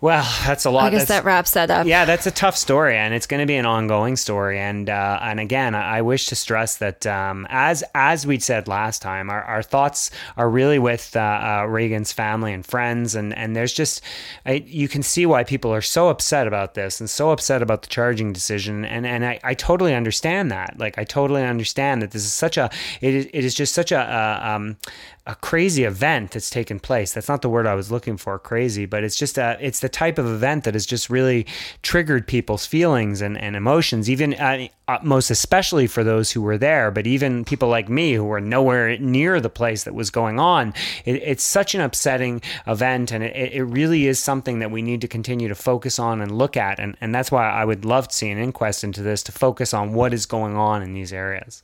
well, 0.00 0.22
that's 0.46 0.64
a 0.64 0.70
lot. 0.70 0.84
I 0.84 0.90
guess 0.90 1.00
that's, 1.00 1.08
that 1.10 1.24
wraps 1.24 1.50
that 1.52 1.70
up. 1.70 1.86
Yeah, 1.86 2.06
that's 2.06 2.26
a 2.26 2.30
tough 2.30 2.56
story, 2.56 2.96
and 2.96 3.12
it's 3.12 3.26
going 3.26 3.40
to 3.40 3.46
be 3.46 3.56
an 3.56 3.66
ongoing 3.66 4.16
story. 4.16 4.58
And 4.58 4.88
uh, 4.88 5.18
and 5.20 5.38
again, 5.38 5.74
I 5.74 6.00
wish 6.00 6.26
to 6.26 6.36
stress 6.36 6.78
that 6.78 7.06
um, 7.06 7.46
as 7.50 7.84
as 7.94 8.26
we 8.26 8.38
said 8.38 8.66
last 8.66 9.02
time, 9.02 9.28
our, 9.28 9.42
our 9.42 9.62
thoughts 9.62 10.10
are 10.38 10.48
really 10.48 10.78
with 10.78 11.14
uh, 11.14 11.20
uh, 11.20 11.66
Regan's 11.66 12.12
family 12.12 12.52
and 12.54 12.64
friends, 12.64 13.14
and 13.14 13.36
and 13.36 13.54
there's 13.54 13.74
just 13.74 14.02
I, 14.46 14.64
you 14.66 14.88
can 14.88 15.02
see 15.02 15.26
why 15.26 15.44
people 15.44 15.72
are 15.74 15.82
so 15.82 16.08
upset 16.08 16.46
about 16.46 16.74
this 16.74 17.00
and 17.00 17.10
so 17.10 17.30
upset 17.30 17.60
about 17.60 17.82
the 17.82 17.88
charging 17.88 18.32
decision, 18.32 18.86
and 18.86 19.06
and 19.06 19.24
I, 19.24 19.38
I 19.44 19.54
totally 19.54 19.94
understand 19.94 20.50
that. 20.50 20.78
Like 20.78 20.96
I 20.98 21.04
totally 21.04 21.44
understand 21.44 22.00
that 22.00 22.12
this 22.12 22.24
is 22.24 22.32
such 22.32 22.56
a 22.56 22.70
it 23.02 23.14
is, 23.14 23.26
it 23.34 23.44
is 23.44 23.54
just 23.54 23.74
such 23.74 23.92
a, 23.92 24.00
a 24.00 24.50
um, 24.50 24.78
a 25.26 25.34
crazy 25.36 25.84
event 25.84 26.32
that's 26.32 26.50
taken 26.50 26.80
place. 26.80 27.12
That's 27.12 27.28
not 27.28 27.42
the 27.42 27.48
word 27.48 27.66
I 27.66 27.74
was 27.74 27.92
looking 27.92 28.16
for, 28.16 28.38
crazy, 28.38 28.86
but 28.86 29.04
it's 29.04 29.16
just 29.16 29.36
a, 29.36 29.58
it's 29.60 29.80
the 29.80 29.88
type 29.92 30.18
of 30.18 30.26
event 30.26 30.64
that 30.64 30.74
has 30.74 30.86
just 30.86 31.10
really 31.10 31.46
triggered 31.82 32.26
people's 32.26 32.66
feelings 32.66 33.20
and, 33.20 33.36
and 33.38 33.56
emotions, 33.56 34.08
even 34.08 34.34
uh, 34.34 34.68
uh, 34.88 34.98
most 35.02 35.30
especially 35.30 35.86
for 35.86 36.02
those 36.02 36.32
who 36.32 36.42
were 36.42 36.58
there, 36.58 36.90
but 36.90 37.06
even 37.06 37.44
people 37.44 37.68
like 37.68 37.88
me 37.88 38.12
who 38.12 38.24
were 38.24 38.40
nowhere 38.40 38.98
near 38.98 39.40
the 39.40 39.50
place 39.50 39.84
that 39.84 39.94
was 39.94 40.10
going 40.10 40.40
on. 40.40 40.74
It, 41.04 41.16
it's 41.16 41.44
such 41.44 41.74
an 41.74 41.80
upsetting 41.80 42.42
event, 42.66 43.12
and 43.12 43.22
it, 43.22 43.52
it 43.52 43.64
really 43.64 44.06
is 44.06 44.18
something 44.18 44.58
that 44.58 44.70
we 44.70 44.82
need 44.82 45.00
to 45.02 45.08
continue 45.08 45.48
to 45.48 45.54
focus 45.54 45.98
on 45.98 46.20
and 46.20 46.36
look 46.36 46.56
at. 46.56 46.80
And, 46.80 46.96
and 47.00 47.14
that's 47.14 47.30
why 47.30 47.48
I 47.48 47.64
would 47.64 47.84
love 47.84 48.08
to 48.08 48.14
see 48.14 48.30
an 48.30 48.38
inquest 48.38 48.82
into 48.82 49.02
this 49.02 49.22
to 49.24 49.32
focus 49.32 49.72
on 49.72 49.92
what 49.92 50.12
is 50.12 50.26
going 50.26 50.56
on 50.56 50.82
in 50.82 50.92
these 50.94 51.12
areas. 51.12 51.62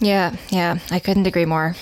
Yeah, 0.00 0.36
yeah, 0.50 0.78
I 0.90 0.98
couldn't 0.98 1.26
agree 1.26 1.44
more. 1.44 1.74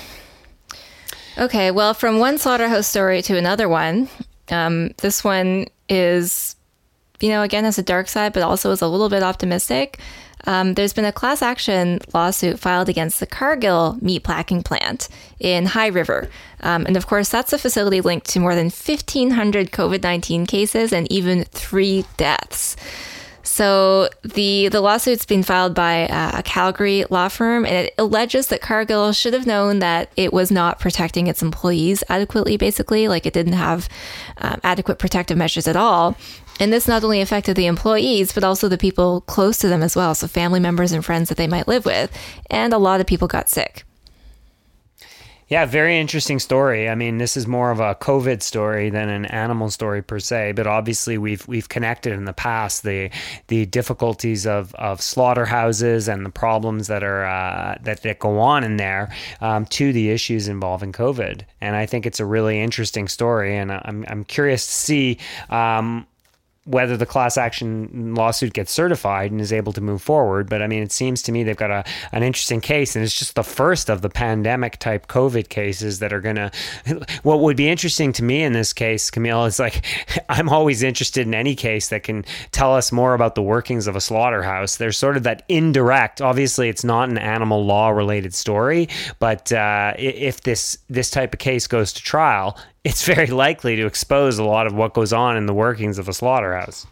Okay, 1.39 1.71
well, 1.71 1.93
from 1.93 2.19
one 2.19 2.39
slaughterhouse 2.39 2.87
story 2.87 3.21
to 3.23 3.37
another 3.37 3.69
one, 3.69 4.09
um, 4.51 4.91
this 4.99 5.25
one 5.25 5.67
is, 5.89 6.57
you 7.21 7.29
know, 7.29 7.43
again, 7.43 7.65
has 7.65 7.79
a 7.79 7.83
dark 7.83 8.09
side, 8.09 8.33
but 8.33 8.43
also 8.43 8.71
is 8.71 8.83
a 8.83 8.89
little 8.89 9.09
bit 9.09 9.23
optimistic. 9.23 9.99
Um, 10.47 10.75
there's 10.75 10.93
been 10.93 11.05
a 11.05 11.13
class 11.13 11.43
action 11.43 11.99
lawsuit 12.15 12.59
filed 12.59 12.89
against 12.89 13.19
the 13.21 13.27
Cargill 13.27 13.99
meat 14.01 14.23
packing 14.23 14.63
plant 14.63 15.09
in 15.41 15.67
High 15.67 15.89
River. 15.89 16.29
Um, 16.61 16.87
and 16.87 16.97
of 16.97 17.07
course, 17.07 17.29
that's 17.29 17.53
a 17.53 17.59
facility 17.59 18.01
linked 18.01 18.29
to 18.31 18.41
more 18.41 18.55
than 18.55 18.67
1,500 18.67 19.73
COVID 19.73 20.03
19 20.03 20.47
cases 20.47 20.93
and 20.93 21.11
even 21.11 21.45
three 21.45 22.05
deaths. 22.17 22.77
So 23.47 24.09
the 24.23 24.69
the 24.69 24.81
lawsuit's 24.81 25.25
been 25.25 25.45
filed 25.45 25.75
by 25.75 26.09
uh, 26.09 26.39
a 26.39 26.43
Calgary 26.43 27.05
law 27.11 27.29
firm, 27.29 27.65
and 27.65 27.87
it 27.87 27.95
alleges 27.97 28.49
that 28.49 28.61
Cargill 28.61 29.13
should 29.13 29.35
have 29.35 29.47
known 29.47 29.79
that 29.79 30.11
it 30.17 30.33
was 30.33 30.51
not 30.51 30.81
protecting 30.81 31.29
its 31.29 31.43
employees 31.43 32.03
adequately. 32.09 32.57
Basically, 32.57 33.07
like 33.07 33.25
it 33.25 33.33
didn't 33.33 33.53
have 33.53 33.89
um, 34.39 34.61
adequate 34.65 34.99
protective 34.99 35.39
measures 35.39 35.69
at 35.69 35.77
all. 35.77 36.17
And 36.59 36.73
this 36.73 36.89
not 36.89 37.05
only 37.05 37.21
affected 37.21 37.55
the 37.57 37.67
employees, 37.67 38.33
but 38.33 38.43
also 38.43 38.69
the 38.69 38.79
people 38.79 39.21
close 39.23 39.59
to 39.59 39.69
them 39.69 39.83
as 39.83 39.95
well. 39.95 40.15
So, 40.15 40.27
family 40.27 40.59
members 40.59 40.91
and 40.91 41.05
friends 41.05 41.29
that 41.29 41.37
they 41.37 41.47
might 41.47 41.69
live 41.69 41.85
with. 41.85 42.11
And 42.51 42.73
a 42.73 42.79
lot 42.79 43.01
of 43.01 43.07
people 43.07 43.29
got 43.29 43.49
sick. 43.49 43.85
Yeah, 45.49 45.65
very 45.65 45.97
interesting 46.01 46.41
story. 46.41 46.89
I 46.89 46.97
mean, 46.97 47.19
this 47.19 47.37
is 47.37 47.47
more 47.47 47.71
of 47.71 47.79
a 47.79 47.95
COVID 47.95 48.43
story 48.43 48.91
than 48.91 49.09
an 49.09 49.27
animal 49.27 49.71
story 49.71 50.03
per 50.03 50.19
se, 50.19 50.53
but 50.53 50.67
obviously 50.67 51.19
we've 51.19 51.47
we've 51.47 51.69
connected 51.69 52.15
in 52.15 52.25
the 52.25 52.33
past 52.33 52.83
the 52.83 53.11
the 53.47 53.65
difficulties 53.67 54.45
of, 54.45 54.75
of 54.75 55.01
slaughterhouses 55.01 56.09
and 56.09 56.27
the 56.27 56.31
problems 56.31 56.89
that 56.89 57.05
are 57.05 57.25
uh, 57.25 57.79
that, 57.83 58.03
that 58.03 58.19
go 58.19 58.41
on 58.41 58.65
in 58.65 58.77
there 58.77 59.15
um, 59.41 59.67
to 59.67 59.93
the 59.93 60.11
issues 60.11 60.49
involving 60.49 60.93
COVID. 60.93 61.43
And 61.61 61.77
I 61.77 61.87
think 61.87 62.07
it's 62.07 62.19
a 62.19 62.27
really 62.27 62.61
interesting 62.61 63.07
story, 63.07 63.57
and 63.57 63.71
I'm 63.71 64.05
I'm 64.09 64.25
curious 64.25 64.67
to 64.67 64.73
see. 64.73 65.19
Um, 65.49 66.09
whether 66.67 66.97
the 66.97 67.07
class 67.07 67.37
action 67.37 68.15
lawsuit 68.15 68.53
gets 68.53 68.73
certified 68.73 69.31
and 69.31 69.41
is 69.41 69.53
able 69.53 69.73
to 69.73 69.81
move 69.81 70.03
forward. 70.03 70.49
But 70.49 70.63
I 70.63 70.67
mean, 70.67 70.83
it 70.83 70.93
seems 70.93 71.23
to 71.23 71.33
me 71.33 71.45
they've 71.45 71.57
got 71.57 71.71
a, 71.71 71.85
an 72.13 72.23
interesting 72.23 72.61
case, 72.61 72.97
and 72.97 73.05
it's 73.05 73.17
just 73.17 73.37
the 73.37 73.45
first 73.45 73.89
of 73.89 74.03
the 74.03 74.11
pandemic 74.11 74.79
type 74.79 75.07
COVID 75.07 75.49
cases 75.49 76.01
that 76.01 76.13
are 76.13 76.21
going 76.21 76.37
to. 76.37 76.51
What 77.23 77.41
would 77.41 77.57
be 77.57 77.69
interesting 77.69 78.13
to 78.15 78.25
me 78.25 78.43
in 78.43 78.53
this 78.53 78.73
case, 78.73 79.11
Camille, 79.11 79.45
is 79.45 79.59
like 79.59 79.85
I'm 80.29 80.49
always 80.49 80.83
interested 80.83 81.27
in 81.27 81.35
any 81.35 81.55
case 81.55 81.89
that 81.89 82.03
can 82.03 82.25
tell 82.51 82.75
us 82.75 82.91
more 82.93 83.15
about 83.15 83.37
the 83.37 83.43
workings 83.43 83.87
of 83.87 83.97
a 83.97 84.01
slaughterhouse. 84.01 84.77
There's 84.77 84.99
sort 84.99 85.17
of 85.17 85.23
that 85.23 85.45
indirect. 85.49 86.21
Obviously, 86.21 86.69
it's 86.69 86.85
not 86.85 87.09
an 87.09 87.19
animal 87.19 87.65
law 87.65 87.91
related 87.91 88.35
story, 88.35 88.89
but 89.21 89.53
uh, 89.53 89.95
if 89.99 90.43
this 90.43 90.79
this 90.89 91.11
type 91.11 91.33
of 91.33 91.39
case 91.39 91.67
goes 91.67 91.93
to 91.93 92.03
trial, 92.03 92.59
it's 92.87 93.05
very 93.05 93.27
likely 93.27 93.77
to 93.77 93.87
expose 93.87 94.39
a 94.39 94.45
lot 94.45 94.67
of 94.67 94.75
what 94.75 94.95
goes 94.95 95.13
on 95.13 95.37
in 95.37 95.47
the 95.47 95.55
workings 95.55 95.99
of 95.99 96.09
a 96.09 96.13
slaughterhouse. 96.13 96.87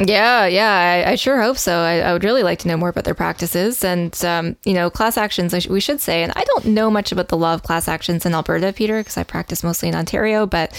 Yeah, 0.00 0.46
yeah, 0.46 1.04
I, 1.06 1.12
I 1.12 1.14
sure 1.16 1.42
hope 1.42 1.58
so. 1.58 1.78
I, 1.80 1.98
I, 1.98 2.12
would 2.12 2.22
really 2.22 2.44
like 2.44 2.60
to 2.60 2.68
know 2.68 2.76
more 2.76 2.88
about 2.88 3.02
their 3.02 3.14
practices 3.14 3.82
and, 3.82 4.16
um, 4.24 4.56
you 4.64 4.72
know, 4.72 4.90
class 4.90 5.16
actions, 5.16 5.52
sh- 5.60 5.66
we 5.66 5.80
should 5.80 6.00
say. 6.00 6.22
And 6.22 6.32
I 6.36 6.44
don't 6.44 6.66
know 6.66 6.88
much 6.88 7.10
about 7.10 7.28
the 7.28 7.36
law 7.36 7.52
of 7.52 7.64
class 7.64 7.88
actions 7.88 8.24
in 8.24 8.32
Alberta, 8.32 8.72
Peter, 8.72 9.00
because 9.00 9.16
I 9.16 9.24
practice 9.24 9.64
mostly 9.64 9.88
in 9.88 9.96
Ontario. 9.96 10.46
But 10.46 10.72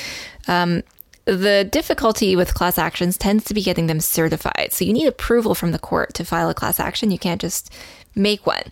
um, 0.47 0.83
the 1.25 1.67
difficulty 1.69 2.37
with 2.37 2.53
class 2.53 2.77
actions 2.77 3.17
tends 3.17 3.43
to 3.45 3.53
be 3.53 3.61
getting 3.61 3.87
them 3.87 3.99
certified. 3.99 4.69
So 4.71 4.85
you 4.85 4.93
need 4.93 5.07
approval 5.07 5.53
from 5.53 5.73
the 5.73 5.79
court 5.79 6.13
to 6.13 6.23
file 6.23 6.49
a 6.49 6.53
class 6.53 6.79
action. 6.79 7.11
You 7.11 7.19
can't 7.19 7.41
just 7.41 7.73
make 8.15 8.47
one. 8.47 8.63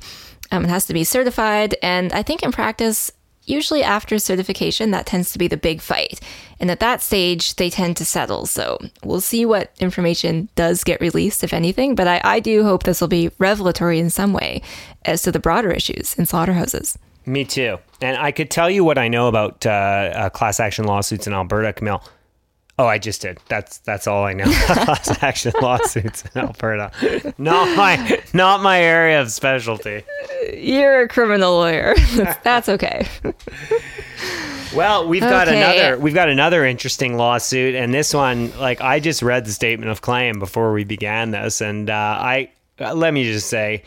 Um, 0.51 0.63
it 0.63 0.69
has 0.69 0.85
to 0.85 0.93
be 0.93 1.03
certified. 1.03 1.75
And 1.83 2.13
I 2.13 2.23
think 2.23 2.41
in 2.41 2.53
practice, 2.53 3.11
usually 3.47 3.83
after 3.83 4.19
certification, 4.19 4.91
that 4.91 5.05
tends 5.05 5.31
to 5.31 5.39
be 5.39 5.47
the 5.47 5.57
big 5.57 5.81
fight. 5.81 6.19
And 6.59 6.69
at 6.69 6.79
that 6.79 7.01
stage, 7.01 7.55
they 7.55 7.69
tend 7.69 7.97
to 7.97 8.05
settle. 8.05 8.45
So 8.45 8.77
we'll 9.03 9.21
see 9.21 9.45
what 9.45 9.71
information 9.79 10.49
does 10.55 10.83
get 10.83 11.01
released, 11.01 11.43
if 11.43 11.53
anything. 11.53 11.95
But 11.95 12.07
I, 12.07 12.21
I 12.23 12.39
do 12.39 12.63
hope 12.63 12.83
this 12.83 13.01
will 13.01 13.07
be 13.07 13.31
revelatory 13.37 13.99
in 13.99 14.09
some 14.09 14.33
way 14.33 14.61
as 15.05 15.21
to 15.23 15.31
the 15.31 15.39
broader 15.39 15.71
issues 15.71 16.15
in 16.15 16.25
slaughterhouses. 16.25 16.97
Me 17.25 17.43
too. 17.43 17.77
And 18.01 18.17
I 18.17 18.31
could 18.31 18.49
tell 18.49 18.69
you 18.69 18.83
what 18.83 18.97
I 18.97 19.07
know 19.07 19.27
about 19.27 19.65
uh, 19.65 19.69
uh, 19.69 20.29
class 20.29 20.59
action 20.59 20.85
lawsuits 20.85 21.27
in 21.27 21.33
Alberta, 21.33 21.73
Camille. 21.73 22.01
Oh, 22.79 22.85
I 22.85 22.99
just 22.99 23.21
did. 23.21 23.39
That's 23.47 23.79
that's 23.79 24.05
all 24.05 24.23
I 24.23 24.33
know. 24.33 24.45
Class 24.51 25.23
action 25.23 25.51
lawsuits 25.61 26.23
in 26.25 26.41
Alberta. 26.41 26.91
Not 27.39 27.75
my 27.75 28.21
not 28.33 28.61
my 28.61 28.79
area 28.79 29.19
of 29.19 29.31
specialty. 29.31 30.03
You're 30.53 31.01
a 31.01 31.07
criminal 31.07 31.53
lawyer. 31.53 31.95
that's 32.43 32.69
okay. 32.69 33.07
Well, 34.75 35.07
we've 35.07 35.21
got 35.21 35.47
okay. 35.47 35.57
another 35.57 35.99
we've 35.99 36.13
got 36.13 36.29
another 36.29 36.65
interesting 36.65 37.17
lawsuit, 37.17 37.73
and 37.73 37.91
this 37.91 38.13
one, 38.13 38.55
like 38.59 38.79
I 38.79 38.99
just 38.99 39.23
read 39.23 39.45
the 39.45 39.51
statement 39.51 39.89
of 39.89 40.01
claim 40.01 40.37
before 40.37 40.71
we 40.71 40.83
began 40.83 41.31
this, 41.31 41.61
and 41.61 41.89
uh, 41.89 41.93
I 41.93 42.51
let 42.79 43.11
me 43.11 43.23
just 43.23 43.49
say 43.49 43.83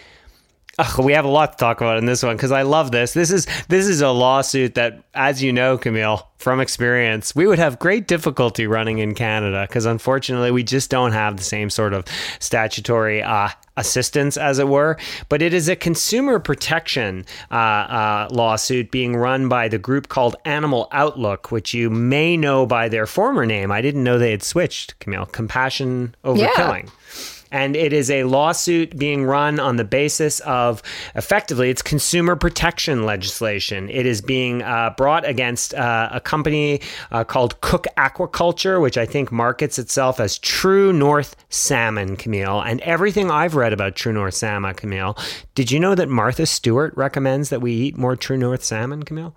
Oh, 0.83 1.03
we 1.03 1.13
have 1.13 1.27
a 1.27 1.29
lot 1.29 1.53
to 1.53 1.59
talk 1.59 1.83
about 1.83 1.99
in 1.99 2.07
this 2.07 2.23
one 2.23 2.37
because 2.37 2.53
I 2.53 2.63
love 2.63 2.91
this. 2.91 3.13
This 3.13 3.31
is 3.31 3.47
this 3.69 3.87
is 3.87 4.01
a 4.01 4.09
lawsuit 4.09 4.77
that, 4.77 5.05
as 5.13 5.43
you 5.43 5.53
know, 5.53 5.77
Camille, 5.77 6.27
from 6.39 6.59
experience, 6.59 7.35
we 7.35 7.47
would 7.47 7.59
have 7.59 7.79
great 7.79 8.09
difficulty 8.09 8.67
running 8.67 8.99
in 8.99 9.15
Canada 9.15 9.67
because 9.69 9.85
unfortunately 9.85 10.51
we 10.51 10.63
just 10.63 10.89
don't 10.89 11.13
have 11.13 11.37
the 11.37 11.43
same 11.43 11.69
sort 11.69 11.93
of 11.93 12.07
statutory 12.39 13.23
uh, 13.23 13.51
assistance, 13.77 14.39
as 14.39 14.59
it 14.59 14.69
were. 14.69 14.97
But 15.29 15.43
it 15.43 15.53
is 15.53 15.69
a 15.69 15.77
consumer 15.77 16.39
protection 16.39 17.27
uh, 17.51 17.55
uh, 17.55 18.29
lawsuit 18.31 18.91
being 18.91 19.17
run 19.17 19.51
by 19.51 19.69
the 19.69 19.79
group 19.79 20.09
called 20.09 20.37
Animal 20.47 20.89
Outlook, 20.93 21.53
which 21.53 21.75
you 21.75 21.91
may 21.91 22.39
know 22.39 22.65
by 22.65 22.89
their 22.89 23.07
former 23.07 23.45
name. 23.45 23.71
I 23.71 23.83
didn't 23.83 24.03
know 24.03 24.19
they 24.19 24.31
had 24.31 24.43
switched, 24.43 24.99
Camille. 24.99 25.27
Compassion 25.27 26.15
over 26.25 26.41
yeah. 26.41 26.55
killing 26.55 26.91
and 27.51 27.77
it 27.77 27.93
is 27.93 28.11
a 28.11 28.25
lawsuit 28.25 28.97
being 28.97 29.25
run 29.25 29.59
on 29.59 29.77
the 29.77 29.85
basis 29.85 30.41
of 30.41 30.83
effectively 31.15 31.71
it's 31.71 31.83
consumer 31.83 32.37
protection 32.37 33.05
legislation. 33.05 33.89
It 33.91 34.07
is 34.07 34.21
being 34.21 34.63
uh, 34.63 34.95
brought 34.97 35.27
against 35.29 35.75
uh, 35.75 36.09
a 36.13 36.21
company 36.21 36.81
uh, 37.11 37.25
called 37.25 37.61
Cooke 37.61 37.87
Aquaculture, 37.97 38.81
which 38.81 38.97
I 38.97 39.07
think 39.07 39.33
markets 39.33 39.79
itself 39.79 40.21
as 40.21 40.39
True 40.39 40.93
North 40.93 41.37
Salmon, 41.49 42.17
Camille. 42.17 42.61
And 42.61 42.81
everything 42.83 43.31
I've 43.31 43.55
read 43.55 43.73
about 43.73 43.97
True 43.97 44.13
North 44.13 44.35
Salmon, 44.35 44.75
Camille, 44.75 45.17
did 45.55 45.71
you 45.71 45.81
know 45.81 45.95
that 45.95 46.09
Martha 46.09 46.47
Stewart 46.47 46.97
recommends 46.97 47.51
that 47.51 47.61
we 47.61 47.73
eat 47.73 47.97
more 47.97 48.17
True 48.17 48.37
North 48.37 48.63
salmon, 48.65 49.03
Camille? 49.03 49.35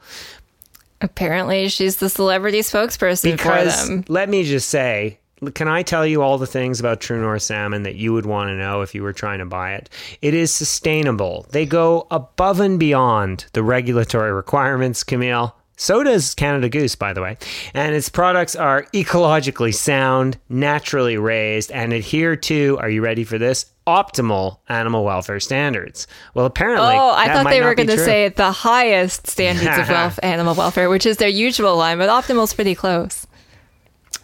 Apparently, 1.01 1.67
she's 1.67 1.97
the 1.97 2.09
celebrity 2.09 2.59
spokesperson 2.59 3.31
because, 3.31 3.81
for 3.81 3.87
them. 3.87 4.05
Let 4.07 4.29
me 4.29 4.45
just 4.45 4.69
say, 4.69 5.19
can 5.51 5.67
I 5.67 5.83
tell 5.83 6.05
you 6.05 6.21
all 6.21 6.37
the 6.37 6.47
things 6.47 6.79
about 6.79 7.01
True 7.01 7.21
North 7.21 7.41
salmon 7.41 7.83
that 7.83 7.95
you 7.95 8.13
would 8.13 8.25
want 8.25 8.49
to 8.49 8.55
know 8.55 8.81
if 8.81 8.93
you 8.95 9.03
were 9.03 9.13
trying 9.13 9.39
to 9.39 9.45
buy 9.45 9.73
it? 9.73 9.89
It 10.21 10.33
is 10.33 10.53
sustainable. 10.53 11.45
They 11.51 11.65
go 11.65 12.07
above 12.11 12.59
and 12.59 12.79
beyond 12.79 13.45
the 13.53 13.63
regulatory 13.63 14.31
requirements, 14.31 15.03
Camille. 15.03 15.55
So 15.75 16.03
does 16.03 16.35
Canada 16.35 16.69
Goose, 16.69 16.95
by 16.95 17.13
the 17.13 17.21
way. 17.21 17.37
And 17.73 17.95
its 17.95 18.07
products 18.07 18.55
are 18.55 18.83
ecologically 18.93 19.73
sound, 19.73 20.37
naturally 20.47 21.17
raised, 21.17 21.71
and 21.71 21.91
adhere 21.91 22.35
to, 22.35 22.77
are 22.79 22.89
you 22.89 23.01
ready 23.01 23.23
for 23.23 23.37
this? 23.37 23.65
Optimal 23.87 24.59
animal 24.69 25.03
welfare 25.03 25.39
standards. 25.39 26.07
Well, 26.35 26.45
apparently. 26.45 26.93
Oh, 26.93 27.13
I 27.13 27.27
thought 27.27 27.49
they 27.49 27.61
were 27.61 27.75
going 27.75 27.87
to 27.87 27.97
say 27.97 28.29
the 28.29 28.51
highest 28.51 29.27
standards 29.27 29.77
of 29.77 29.89
wealth, 29.89 30.19
animal 30.23 30.55
welfare, 30.55 30.89
which 30.89 31.05
is 31.05 31.17
their 31.17 31.27
usual 31.27 31.75
line, 31.75 31.97
but 31.97 32.07
optimal's 32.07 32.53
pretty 32.53 32.75
close. 32.75 33.25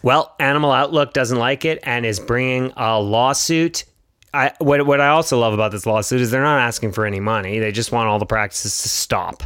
Well, 0.02 0.34
Animal 0.38 0.72
Outlook 0.72 1.12
doesn't 1.12 1.38
like 1.38 1.64
it 1.64 1.78
and 1.82 2.06
is 2.06 2.20
bringing 2.20 2.72
a 2.76 3.00
lawsuit. 3.00 3.84
I, 4.32 4.52
what, 4.58 4.86
what 4.86 5.00
I 5.00 5.08
also 5.08 5.38
love 5.38 5.52
about 5.52 5.72
this 5.72 5.86
lawsuit 5.86 6.20
is 6.20 6.30
they're 6.30 6.42
not 6.42 6.60
asking 6.60 6.92
for 6.92 7.04
any 7.04 7.20
money. 7.20 7.58
They 7.58 7.72
just 7.72 7.92
want 7.92 8.08
all 8.08 8.18
the 8.18 8.26
practices 8.26 8.82
to 8.82 8.88
stop. 8.88 9.42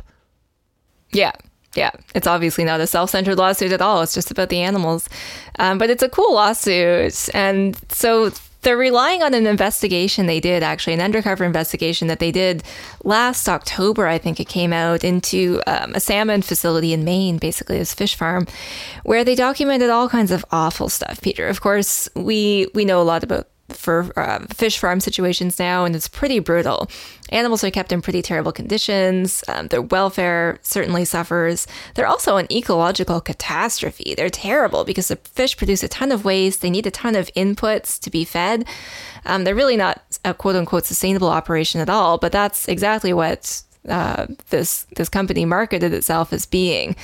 Yeah. 1.10 1.32
Yeah, 1.76 1.90
it's 2.14 2.28
obviously 2.28 2.62
not 2.62 2.80
a 2.80 2.86
self 2.86 3.10
centered 3.10 3.36
lawsuit 3.36 3.72
at 3.72 3.82
all. 3.82 4.00
It's 4.02 4.14
just 4.14 4.30
about 4.30 4.48
the 4.48 4.60
animals. 4.60 5.08
Um, 5.58 5.76
but 5.78 5.90
it's 5.90 6.04
a 6.04 6.08
cool 6.08 6.34
lawsuit. 6.34 7.28
And 7.34 7.76
so 7.90 8.30
they're 8.64 8.76
relying 8.76 9.22
on 9.22 9.34
an 9.34 9.46
investigation 9.46 10.26
they 10.26 10.40
did, 10.40 10.62
actually, 10.62 10.94
an 10.94 11.00
undercover 11.00 11.44
investigation 11.44 12.08
that 12.08 12.18
they 12.18 12.32
did 12.32 12.62
last 13.04 13.48
October, 13.48 14.06
I 14.06 14.18
think 14.18 14.40
it 14.40 14.48
came 14.48 14.72
out, 14.72 15.04
into 15.04 15.60
um, 15.66 15.94
a 15.94 16.00
salmon 16.00 16.42
facility 16.42 16.92
in 16.92 17.04
Maine, 17.04 17.38
basically, 17.38 17.78
this 17.78 17.94
fish 17.94 18.16
farm, 18.16 18.46
where 19.04 19.24
they 19.24 19.34
documented 19.34 19.90
all 19.90 20.08
kinds 20.08 20.30
of 20.30 20.44
awful 20.50 20.88
stuff, 20.88 21.20
Peter. 21.20 21.46
Of 21.46 21.60
course, 21.60 22.08
we, 22.16 22.68
we 22.74 22.84
know 22.84 23.00
a 23.00 23.04
lot 23.04 23.22
about 23.22 23.48
for 23.76 24.12
uh, 24.18 24.40
fish 24.50 24.78
farm 24.78 25.00
situations 25.00 25.58
now, 25.58 25.84
and 25.84 25.94
it's 25.94 26.08
pretty 26.08 26.38
brutal. 26.38 26.88
Animals 27.30 27.64
are 27.64 27.70
kept 27.70 27.92
in 27.92 28.02
pretty 28.02 28.22
terrible 28.22 28.52
conditions. 28.52 29.42
Um, 29.48 29.68
their 29.68 29.82
welfare 29.82 30.58
certainly 30.62 31.04
suffers. 31.04 31.66
They're 31.94 32.06
also 32.06 32.36
an 32.36 32.50
ecological 32.52 33.20
catastrophe. 33.20 34.14
They're 34.16 34.30
terrible 34.30 34.84
because 34.84 35.08
the 35.08 35.16
fish 35.16 35.56
produce 35.56 35.82
a 35.82 35.88
ton 35.88 36.12
of 36.12 36.24
waste. 36.24 36.60
They 36.60 36.70
need 36.70 36.86
a 36.86 36.90
ton 36.90 37.16
of 37.16 37.32
inputs 37.34 37.98
to 38.00 38.10
be 38.10 38.24
fed. 38.24 38.66
Um, 39.26 39.44
they're 39.44 39.54
really 39.54 39.76
not 39.76 40.02
a 40.24 40.34
quote 40.34 40.56
unquote 40.56 40.84
sustainable 40.84 41.28
operation 41.28 41.80
at 41.80 41.88
all, 41.88 42.18
but 42.18 42.32
that's 42.32 42.68
exactly 42.68 43.12
what 43.12 43.62
uh, 43.88 44.26
this 44.50 44.84
this 44.96 45.08
company 45.08 45.44
marketed 45.44 45.92
itself 45.92 46.32
as 46.32 46.46
being. 46.46 46.96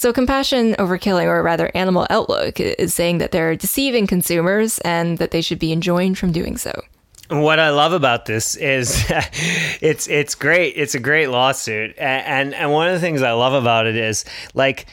So, 0.00 0.14
compassion 0.14 0.76
over 0.78 0.96
killing, 0.96 1.28
or 1.28 1.42
rather, 1.42 1.70
animal 1.74 2.06
outlook, 2.08 2.58
is 2.58 2.94
saying 2.94 3.18
that 3.18 3.32
they're 3.32 3.54
deceiving 3.54 4.06
consumers 4.06 4.78
and 4.78 5.18
that 5.18 5.30
they 5.30 5.42
should 5.42 5.58
be 5.58 5.72
enjoined 5.72 6.16
from 6.16 6.32
doing 6.32 6.56
so. 6.56 6.72
What 7.28 7.58
I 7.58 7.68
love 7.68 7.92
about 7.92 8.24
this 8.24 8.56
is 8.56 9.04
it's 9.82 10.08
it's 10.08 10.34
great. 10.34 10.72
It's 10.78 10.94
a 10.94 11.00
great 11.00 11.26
lawsuit, 11.26 11.98
and 11.98 12.54
and 12.54 12.72
one 12.72 12.88
of 12.88 12.94
the 12.94 13.00
things 13.00 13.20
I 13.20 13.32
love 13.32 13.52
about 13.52 13.86
it 13.86 13.94
is 13.94 14.24
like 14.54 14.86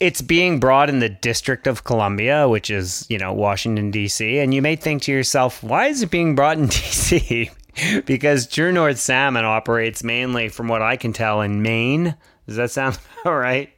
it's 0.00 0.20
being 0.20 0.58
brought 0.58 0.88
in 0.88 0.98
the 0.98 1.08
District 1.08 1.68
of 1.68 1.84
Columbia, 1.84 2.48
which 2.48 2.70
is, 2.70 3.06
you 3.08 3.18
know, 3.18 3.32
Washington, 3.32 3.92
D.C. 3.92 4.40
And 4.40 4.52
you 4.52 4.62
may 4.62 4.74
think 4.74 5.02
to 5.02 5.12
yourself, 5.12 5.62
why 5.62 5.86
is 5.86 6.02
it 6.02 6.10
being 6.10 6.34
brought 6.34 6.58
in 6.58 6.66
D.C.? 6.66 7.52
because 8.04 8.48
True 8.48 8.72
North 8.72 8.98
Salmon 8.98 9.44
operates 9.44 10.02
mainly, 10.02 10.48
from 10.48 10.66
what 10.66 10.82
I 10.82 10.96
can 10.96 11.12
tell, 11.12 11.40
in 11.40 11.62
Maine. 11.62 12.16
Does 12.48 12.56
that 12.56 12.70
sound 12.70 12.98
all 13.26 13.36
right? 13.36 13.70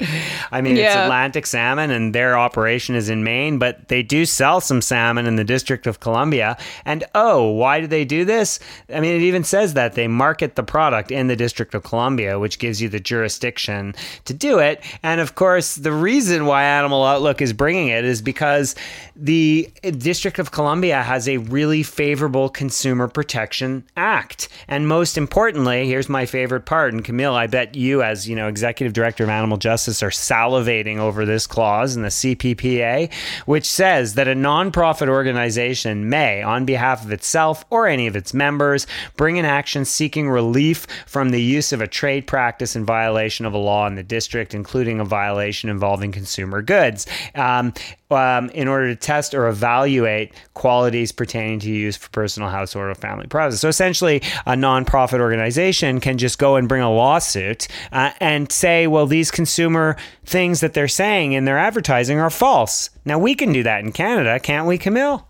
I 0.52 0.60
mean, 0.60 0.76
yeah. 0.76 0.86
it's 0.86 0.96
Atlantic 0.96 1.44
salmon 1.44 1.90
and 1.90 2.14
their 2.14 2.38
operation 2.38 2.94
is 2.94 3.08
in 3.08 3.24
Maine, 3.24 3.58
but 3.58 3.88
they 3.88 4.04
do 4.04 4.24
sell 4.24 4.60
some 4.60 4.80
salmon 4.80 5.26
in 5.26 5.34
the 5.34 5.42
District 5.42 5.88
of 5.88 5.98
Columbia. 5.98 6.56
And 6.84 7.02
oh, 7.16 7.50
why 7.50 7.80
do 7.80 7.88
they 7.88 8.04
do 8.04 8.24
this? 8.24 8.60
I 8.94 9.00
mean, 9.00 9.16
it 9.16 9.22
even 9.22 9.42
says 9.42 9.74
that 9.74 9.94
they 9.94 10.06
market 10.06 10.54
the 10.54 10.62
product 10.62 11.10
in 11.10 11.26
the 11.26 11.34
District 11.34 11.74
of 11.74 11.82
Columbia, 11.82 12.38
which 12.38 12.60
gives 12.60 12.80
you 12.80 12.88
the 12.88 13.00
jurisdiction 13.00 13.92
to 14.26 14.32
do 14.32 14.60
it. 14.60 14.84
And 15.02 15.20
of 15.20 15.34
course, 15.34 15.74
the 15.74 15.92
reason 15.92 16.46
why 16.46 16.62
Animal 16.62 17.04
Outlook 17.04 17.42
is 17.42 17.52
bringing 17.52 17.88
it 17.88 18.04
is 18.04 18.22
because 18.22 18.76
the 19.16 19.68
District 19.82 20.38
of 20.38 20.52
Columbia 20.52 21.02
has 21.02 21.28
a 21.28 21.38
really 21.38 21.82
favorable 21.82 22.48
Consumer 22.48 23.08
Protection 23.08 23.84
Act. 23.96 24.48
And 24.68 24.86
most 24.86 25.18
importantly, 25.18 25.88
here's 25.88 26.08
my 26.08 26.24
favorite 26.24 26.66
part. 26.66 26.92
And 26.92 27.04
Camille, 27.04 27.34
I 27.34 27.48
bet 27.48 27.74
you, 27.74 28.02
as 28.02 28.28
you 28.28 28.36
know, 28.36 28.46
executive 28.60 28.92
director 28.92 29.24
of 29.24 29.30
Animal 29.30 29.56
Justice, 29.56 30.02
are 30.02 30.10
salivating 30.10 30.98
over 30.98 31.24
this 31.24 31.46
clause 31.46 31.96
in 31.96 32.02
the 32.02 32.08
CPPA, 32.08 33.10
which 33.46 33.64
says 33.64 34.14
that 34.14 34.28
a 34.28 34.34
nonprofit 34.34 35.08
organization 35.08 36.10
may, 36.10 36.42
on 36.42 36.66
behalf 36.66 37.02
of 37.02 37.10
itself 37.10 37.64
or 37.70 37.86
any 37.86 38.06
of 38.06 38.16
its 38.16 38.34
members, 38.34 38.86
bring 39.16 39.38
an 39.38 39.46
action 39.46 39.86
seeking 39.86 40.28
relief 40.28 40.86
from 41.06 41.30
the 41.30 41.42
use 41.42 41.72
of 41.72 41.80
a 41.80 41.86
trade 41.86 42.26
practice 42.26 42.76
in 42.76 42.84
violation 42.84 43.46
of 43.46 43.54
a 43.54 43.58
law 43.58 43.86
in 43.86 43.94
the 43.94 44.02
district, 44.02 44.52
including 44.52 45.00
a 45.00 45.04
violation 45.04 45.70
involving 45.70 46.12
consumer 46.12 46.60
goods. 46.60 47.06
Um, 47.34 47.72
um, 48.10 48.50
in 48.50 48.68
order 48.68 48.88
to 48.88 48.96
test 48.96 49.34
or 49.34 49.48
evaluate 49.48 50.32
qualities 50.54 51.12
pertaining 51.12 51.58
to 51.60 51.70
use 51.70 51.96
for 51.96 52.08
personal 52.10 52.48
household 52.48 52.86
or 52.86 52.94
family 52.94 53.26
purposes. 53.26 53.60
So 53.60 53.68
essentially, 53.68 54.22
a 54.46 54.52
nonprofit 54.52 55.20
organization 55.20 56.00
can 56.00 56.18
just 56.18 56.38
go 56.38 56.56
and 56.56 56.68
bring 56.68 56.82
a 56.82 56.92
lawsuit 56.92 57.68
uh, 57.92 58.12
and 58.20 58.50
say, 58.50 58.86
well, 58.86 59.06
these 59.06 59.30
consumer 59.30 59.96
things 60.24 60.60
that 60.60 60.74
they're 60.74 60.88
saying 60.88 61.32
in 61.32 61.44
their 61.44 61.58
advertising 61.58 62.18
are 62.18 62.30
false. 62.30 62.90
Now, 63.04 63.18
we 63.18 63.34
can 63.34 63.52
do 63.52 63.62
that 63.62 63.80
in 63.80 63.92
Canada, 63.92 64.38
can't 64.38 64.66
we, 64.66 64.78
Camille? 64.78 65.26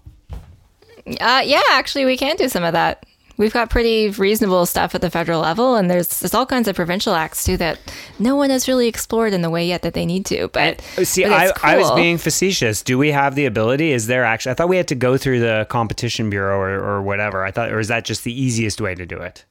Uh, 1.21 1.43
yeah, 1.45 1.63
actually, 1.71 2.05
we 2.05 2.17
can 2.17 2.37
do 2.37 2.49
some 2.49 2.63
of 2.63 2.73
that 2.73 3.05
we've 3.41 3.55
got 3.55 3.71
pretty 3.71 4.11
reasonable 4.11 4.67
stuff 4.67 4.95
at 4.95 5.01
the 5.01 5.11
federal 5.11 5.41
level, 5.41 5.75
and 5.75 5.91
there's 5.91 6.21
there's 6.21 6.35
all 6.35 6.47
kinds 6.47 6.69
of 6.69 6.77
provincial 6.77 7.15
acts 7.15 7.43
too 7.43 7.57
that 7.57 7.81
no 8.19 8.37
one 8.37 8.51
has 8.51 8.69
really 8.69 8.87
explored 8.87 9.33
in 9.33 9.41
the 9.41 9.51
way 9.51 9.67
yet 9.67 9.83
that 9.83 9.95
they 9.95 10.07
need 10.07 10.27
to. 10.27 10.49
But 10.49 10.81
see, 11.03 11.25
but 11.25 11.33
I, 11.33 11.53
cool. 11.53 11.71
I 11.71 11.77
was 11.79 11.91
being 11.93 12.19
facetious. 12.19 12.83
Do 12.83 12.99
we 12.99 13.11
have 13.11 13.35
the 13.35 13.47
ability? 13.47 13.91
Is 13.91 14.07
there 14.07 14.25
actually? 14.25 14.53
I 14.53 14.55
thought 14.55 14.69
we 14.69 14.77
had 14.77 14.89
to 14.89 14.95
go 14.95 15.17
through 15.17 15.41
the 15.41 15.67
competition 15.71 16.31
bureau 16.31 16.59
or, 16.59 16.75
or 16.75 17.03
whatever. 17.03 17.45
I 17.45 17.51
thought, 17.51 17.73
or 17.73 17.81
is 17.81 17.89
that 17.89 18.05
just 18.05 18.23
the 18.23 18.41
easiest 18.41 18.81
way 18.81 18.95
to 18.95 19.07
do 19.07 19.17
it? 19.17 19.45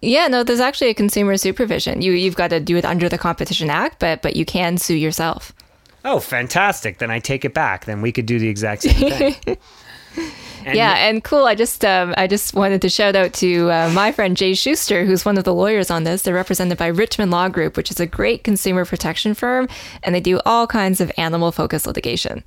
Yeah, 0.00 0.28
no, 0.28 0.42
there's 0.42 0.60
actually 0.60 0.90
a 0.90 0.94
consumer 0.94 1.36
supervision. 1.36 2.02
You 2.02 2.12
you've 2.12 2.36
got 2.36 2.48
to 2.48 2.60
do 2.60 2.76
it 2.76 2.84
under 2.84 3.08
the 3.08 3.18
Competition 3.18 3.68
Act, 3.68 3.98
but 3.98 4.22
but 4.22 4.36
you 4.36 4.46
can 4.46 4.78
sue 4.78 4.96
yourself. 4.96 5.52
Oh, 6.04 6.20
fantastic! 6.20 6.98
Then 6.98 7.10
I 7.10 7.18
take 7.18 7.44
it 7.44 7.52
back. 7.52 7.84
Then 7.84 8.00
we 8.00 8.12
could 8.12 8.24
do 8.24 8.38
the 8.38 8.48
exact 8.48 8.82
same 8.82 9.10
thing. 9.10 9.58
And 10.64 10.76
yeah, 10.76 11.08
and 11.08 11.22
cool. 11.22 11.44
I 11.44 11.54
just 11.54 11.84
um, 11.84 12.14
I 12.16 12.26
just 12.26 12.52
wanted 12.52 12.82
to 12.82 12.88
shout 12.88 13.16
out 13.16 13.32
to 13.34 13.70
uh, 13.70 13.90
my 13.94 14.12
friend 14.12 14.36
Jay 14.36 14.52
Shooster, 14.52 15.06
who's 15.06 15.24
one 15.24 15.38
of 15.38 15.44
the 15.44 15.54
lawyers 15.54 15.90
on 15.90 16.04
this. 16.04 16.22
They're 16.22 16.34
represented 16.34 16.76
by 16.76 16.88
Richman 16.88 17.30
Law 17.30 17.48
Group, 17.48 17.76
which 17.76 17.90
is 17.90 18.00
a 18.00 18.06
great 18.06 18.44
consumer 18.44 18.84
protection 18.84 19.34
firm, 19.34 19.68
and 20.02 20.14
they 20.14 20.20
do 20.20 20.40
all 20.44 20.66
kinds 20.66 21.00
of 21.00 21.12
animal 21.16 21.52
focused 21.52 21.86
litigation. 21.86 22.42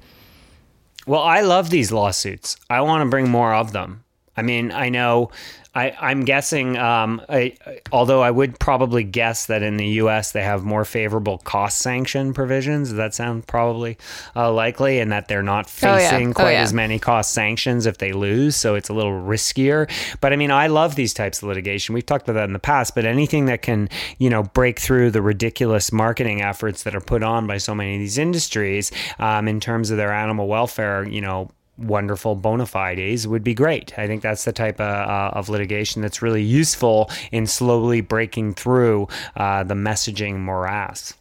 Well, 1.08 1.22
I 1.22 1.42
love 1.42 1.70
these 1.70 1.92
lawsuits. 1.92 2.58
I 2.70 2.82
want 2.82 3.04
to 3.04 3.10
bring 3.10 3.30
more 3.30 3.54
of 3.56 3.72
them. 3.72 4.04
I 4.42 4.44
mean, 4.44 4.72
I 4.72 4.90
know 4.90 5.30
I, 5.76 6.12
am 6.12 6.26
guessing, 6.26 6.78
um, 6.78 7.22
I, 7.30 7.56
although 7.92 8.24
I 8.24 8.32
would 8.32 8.58
probably 8.58 9.04
guess 9.04 9.46
that 9.46 9.62
in 9.62 9.78
the 9.78 9.88
U.S. 9.88 10.32
they 10.32 10.42
have 10.42 10.64
more 10.64 10.84
favorable 10.84 11.38
cost 11.38 11.78
sanction 11.78 12.34
provisions. 12.34 12.90
Does 12.90 12.98
that 12.98 13.14
sound 13.14 13.46
probably 13.46 14.00
uh, 14.36 14.52
likely? 14.52 15.00
And 15.00 15.12
that 15.12 15.28
they're 15.28 15.44
not 15.44 15.70
facing 15.70 16.26
oh, 16.26 16.28
yeah. 16.30 16.34
quite 16.34 16.46
oh, 16.46 16.50
yeah. 16.50 16.64
as 16.64 16.74
many 16.74 16.98
cost 16.98 17.34
sanctions 17.34 17.86
if 17.86 18.00
they 18.00 18.14
lose, 18.14 18.56
so 18.56 18.74
it's 18.74 18.90
a 18.90 18.94
little 18.94 19.12
riskier. 19.12 19.88
But 20.22 20.34
I 20.34 20.38
mean, 20.38 20.50
I 20.50 20.66
love 20.66 20.96
these 20.96 21.14
types 21.14 21.38
of 21.38 21.48
litigation. 21.48 21.94
We've 21.94 22.04
talked 22.04 22.28
about 22.28 22.40
that 22.40 22.46
in 22.46 22.54
the 22.54 22.60
past. 22.60 22.96
But 22.96 23.06
anything 23.06 23.46
that 23.46 23.62
can, 23.62 23.90
you 24.18 24.32
know, 24.32 24.42
break 24.42 24.80
through 24.80 25.12
the 25.12 25.22
ridiculous 25.22 25.92
marketing 25.92 26.42
efforts 26.42 26.82
that 26.84 26.96
are 26.96 27.02
put 27.02 27.22
on 27.22 27.46
by 27.46 27.60
so 27.60 27.76
many 27.76 27.94
of 27.94 28.00
these 28.00 28.18
industries 28.18 28.92
um, 29.20 29.48
in 29.48 29.60
terms 29.60 29.92
of 29.92 29.98
their 29.98 30.12
animal 30.12 30.48
welfare, 30.48 31.08
you 31.08 31.22
know 31.22 31.52
wonderful 31.78 32.36
bona 32.36 32.66
fides 32.66 33.28
would 33.28 33.44
be 33.44 33.54
great. 33.54 33.98
I 33.98 34.08
think 34.08 34.22
that's 34.22 34.46
the 34.46 34.54
type 34.54 34.80
of, 34.80 35.10
uh, 35.10 35.32
of 35.34 35.50
litigation 35.50 36.02
that's 36.02 36.22
really 36.22 36.44
useful 36.44 37.10
in 37.32 37.48
slowly 37.48 38.02
breaking 38.02 38.54
through 38.54 39.08
uh, 39.36 39.64
the 39.64 39.74
messaging 39.74 40.40
morass. 40.40 41.16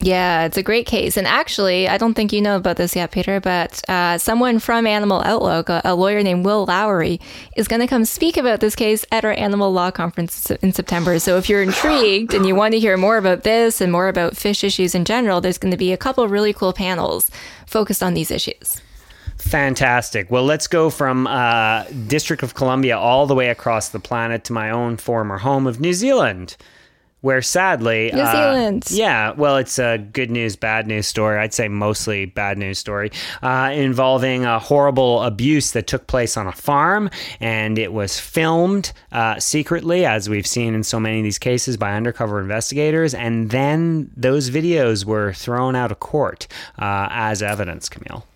Yeah, 0.00 0.44
it's 0.44 0.58
a 0.58 0.62
great 0.62 0.86
case. 0.86 1.16
And 1.16 1.26
actually, 1.26 1.88
I 1.88 1.96
don't 1.96 2.12
think 2.12 2.32
you 2.32 2.42
know 2.42 2.56
about 2.56 2.76
this 2.76 2.94
yet, 2.94 3.10
Peter, 3.10 3.40
but 3.40 3.88
uh, 3.88 4.18
someone 4.18 4.58
from 4.58 4.86
Animal 4.86 5.22
Outlook, 5.22 5.70
a, 5.70 5.80
a, 5.82 5.94
lawyer 5.94 6.22
named 6.22 6.44
Will 6.44 6.66
Lowrey, 6.66 7.22
is 7.56 7.68
going 7.68 7.80
to 7.80 7.86
come 7.86 8.04
speak 8.04 8.36
about 8.36 8.60
this 8.60 8.76
case 8.76 9.06
at 9.12 9.24
our 9.24 9.32
animal 9.32 9.72
law 9.72 9.90
conference 9.90 10.50
in 10.50 10.72
September. 10.72 11.18
So 11.18 11.38
if 11.38 11.48
you're 11.48 11.62
intrigued 11.62 12.34
and 12.34 12.44
you 12.44 12.54
want 12.54 12.72
to 12.72 12.80
hear 12.80 12.98
more 12.98 13.16
about 13.16 13.44
this 13.44 13.80
and 13.80 13.90
more 13.90 14.08
about 14.08 14.36
fish 14.36 14.62
issues 14.62 14.94
in 14.94 15.06
general, 15.06 15.40
there's 15.40 15.58
going 15.58 15.72
to 15.72 15.78
be 15.78 15.92
a 15.92 15.96
couple 15.96 16.28
really 16.28 16.52
cool 16.52 16.74
panels 16.74 17.30
focused 17.66 18.02
on 18.02 18.12
these 18.12 18.30
issues. 18.30 18.82
Fantastic. 19.44 20.30
Well, 20.30 20.44
let's 20.44 20.66
go 20.66 20.90
from 20.90 21.26
uh, 21.26 21.84
District 22.06 22.42
of 22.42 22.54
Columbia 22.54 22.98
all 22.98 23.26
the 23.26 23.34
way 23.34 23.50
across 23.50 23.90
the 23.90 24.00
planet 24.00 24.42
to 24.44 24.52
my 24.52 24.70
own 24.70 24.96
former 24.96 25.38
home 25.38 25.66
of 25.66 25.78
New 25.78 25.92
Zealand, 25.92 26.56
where 27.20 27.40
sadly, 27.40 28.10
New 28.12 28.22
uh, 28.22 28.32
Zealand. 28.32 28.84
Yeah, 28.90 29.32
well, 29.32 29.58
it's 29.58 29.78
a 29.78 29.98
good 29.98 30.30
news, 30.30 30.56
bad 30.56 30.86
news 30.86 31.06
story. 31.06 31.38
I'd 31.38 31.54
say 31.54 31.68
mostly 31.68 32.24
bad 32.24 32.58
news 32.58 32.78
story 32.78 33.12
uh, 33.42 33.70
involving 33.72 34.44
a 34.44 34.58
horrible 34.58 35.22
abuse 35.22 35.72
that 35.72 35.86
took 35.86 36.06
place 36.06 36.36
on 36.36 36.46
a 36.46 36.52
farm, 36.52 37.10
and 37.38 37.78
it 37.78 37.92
was 37.92 38.18
filmed 38.18 38.92
uh, 39.12 39.38
secretly, 39.38 40.04
as 40.04 40.28
we've 40.28 40.46
seen 40.46 40.74
in 40.74 40.82
so 40.82 40.98
many 40.98 41.18
of 41.18 41.22
these 41.22 41.38
cases, 41.38 41.76
by 41.76 41.92
undercover 41.92 42.40
investigators, 42.40 43.14
and 43.14 43.50
then 43.50 44.10
those 44.16 44.50
videos 44.50 45.04
were 45.04 45.32
thrown 45.34 45.76
out 45.76 45.92
of 45.92 46.00
court 46.00 46.48
uh, 46.78 47.08
as 47.10 47.42
evidence. 47.42 47.88
Camille. 47.88 48.26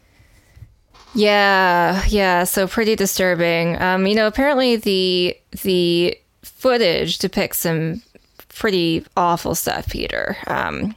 Yeah, 1.15 2.03
yeah. 2.09 2.45
So 2.45 2.69
pretty 2.69 2.95
disturbing. 2.97 3.81
Um, 3.81 4.07
you 4.07 4.15
know, 4.15 4.27
apparently 4.27 4.77
the 4.77 5.37
the 5.63 6.19
footage 6.43 7.19
depicts 7.19 7.59
some 7.61 8.03
pretty 8.49 9.05
awful 9.17 9.55
stuff, 9.55 9.89
Peter. 9.89 10.37
Um, 10.47 10.95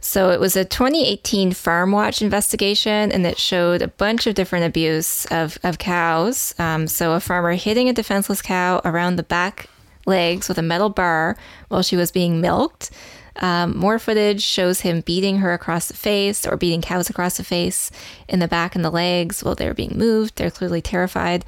so 0.00 0.30
it 0.30 0.40
was 0.40 0.56
a 0.56 0.64
2018 0.64 1.52
Farm 1.52 1.92
Watch 1.92 2.22
investigation, 2.22 3.12
and 3.12 3.26
it 3.26 3.38
showed 3.38 3.82
a 3.82 3.88
bunch 3.88 4.26
of 4.26 4.34
different 4.34 4.66
abuse 4.66 5.26
of 5.26 5.58
of 5.62 5.78
cows. 5.78 6.54
Um, 6.58 6.86
so 6.86 7.12
a 7.12 7.20
farmer 7.20 7.52
hitting 7.54 7.88
a 7.88 7.92
defenseless 7.92 8.42
cow 8.42 8.80
around 8.84 9.16
the 9.16 9.22
back 9.22 9.68
legs 10.06 10.48
with 10.48 10.58
a 10.58 10.62
metal 10.62 10.88
bar 10.88 11.36
while 11.68 11.82
she 11.82 11.96
was 11.96 12.10
being 12.10 12.40
milked. 12.40 12.90
Um, 13.36 13.76
more 13.76 13.98
footage 13.98 14.42
shows 14.42 14.80
him 14.80 15.00
beating 15.00 15.38
her 15.38 15.52
across 15.52 15.88
the 15.88 15.94
face 15.94 16.46
or 16.46 16.56
beating 16.56 16.82
cows 16.82 17.08
across 17.08 17.36
the 17.36 17.44
face 17.44 17.90
in 18.28 18.40
the 18.40 18.48
back 18.48 18.74
and 18.74 18.84
the 18.84 18.90
legs 18.90 19.42
while 19.42 19.54
they're 19.54 19.74
being 19.74 19.96
moved. 19.96 20.36
They're 20.36 20.50
clearly 20.50 20.82
terrified. 20.82 21.44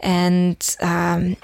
And 0.00 0.76
um, 0.80 1.36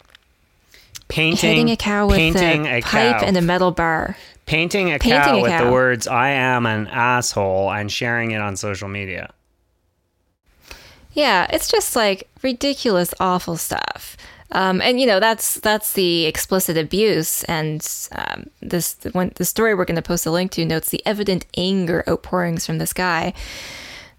painting 1.09 1.51
hitting 1.51 1.71
a 1.71 1.77
cow 1.77 2.07
with 2.07 2.37
a, 2.37 2.79
a 2.79 2.81
pipe 2.81 3.21
cow. 3.21 3.25
and 3.25 3.37
a 3.37 3.43
metal 3.43 3.71
bar. 3.71 4.17
Painting 4.47 4.93
a 4.93 4.99
painting 4.99 5.21
cow 5.21 5.39
a 5.39 5.43
with 5.43 5.51
cow. 5.51 5.65
the 5.65 5.73
words 5.73 6.07
"I 6.07 6.31
am 6.31 6.67
an 6.67 6.87
asshole" 6.87 7.71
and 7.71 7.91
sharing 7.91 8.31
it 8.31 8.41
on 8.41 8.57
social 8.57 8.89
media. 8.89 9.33
Yeah, 11.13 11.47
it's 11.51 11.69
just 11.69 11.97
like 11.97 12.29
ridiculous, 12.43 13.13
awful 13.19 13.57
stuff. 13.57 14.17
Um, 14.53 14.81
and 14.81 15.01
you 15.01 15.07
know 15.07 15.19
that's 15.19 15.57
that's 15.57 15.95
the 15.95 16.25
explicit 16.27 16.77
abuse, 16.77 17.43
and 17.45 17.87
um, 18.13 18.49
this 18.61 18.97
when 19.13 19.33
the 19.35 19.45
story 19.45 19.75
we're 19.75 19.85
going 19.85 19.97
to 19.97 20.03
post 20.03 20.25
a 20.25 20.31
link 20.31 20.53
to 20.53 20.65
notes 20.65 20.91
the 20.91 21.05
evident 21.05 21.47
anger 21.57 22.05
outpourings 22.09 22.65
from 22.65 22.79
this 22.79 22.93
guy. 22.93 23.33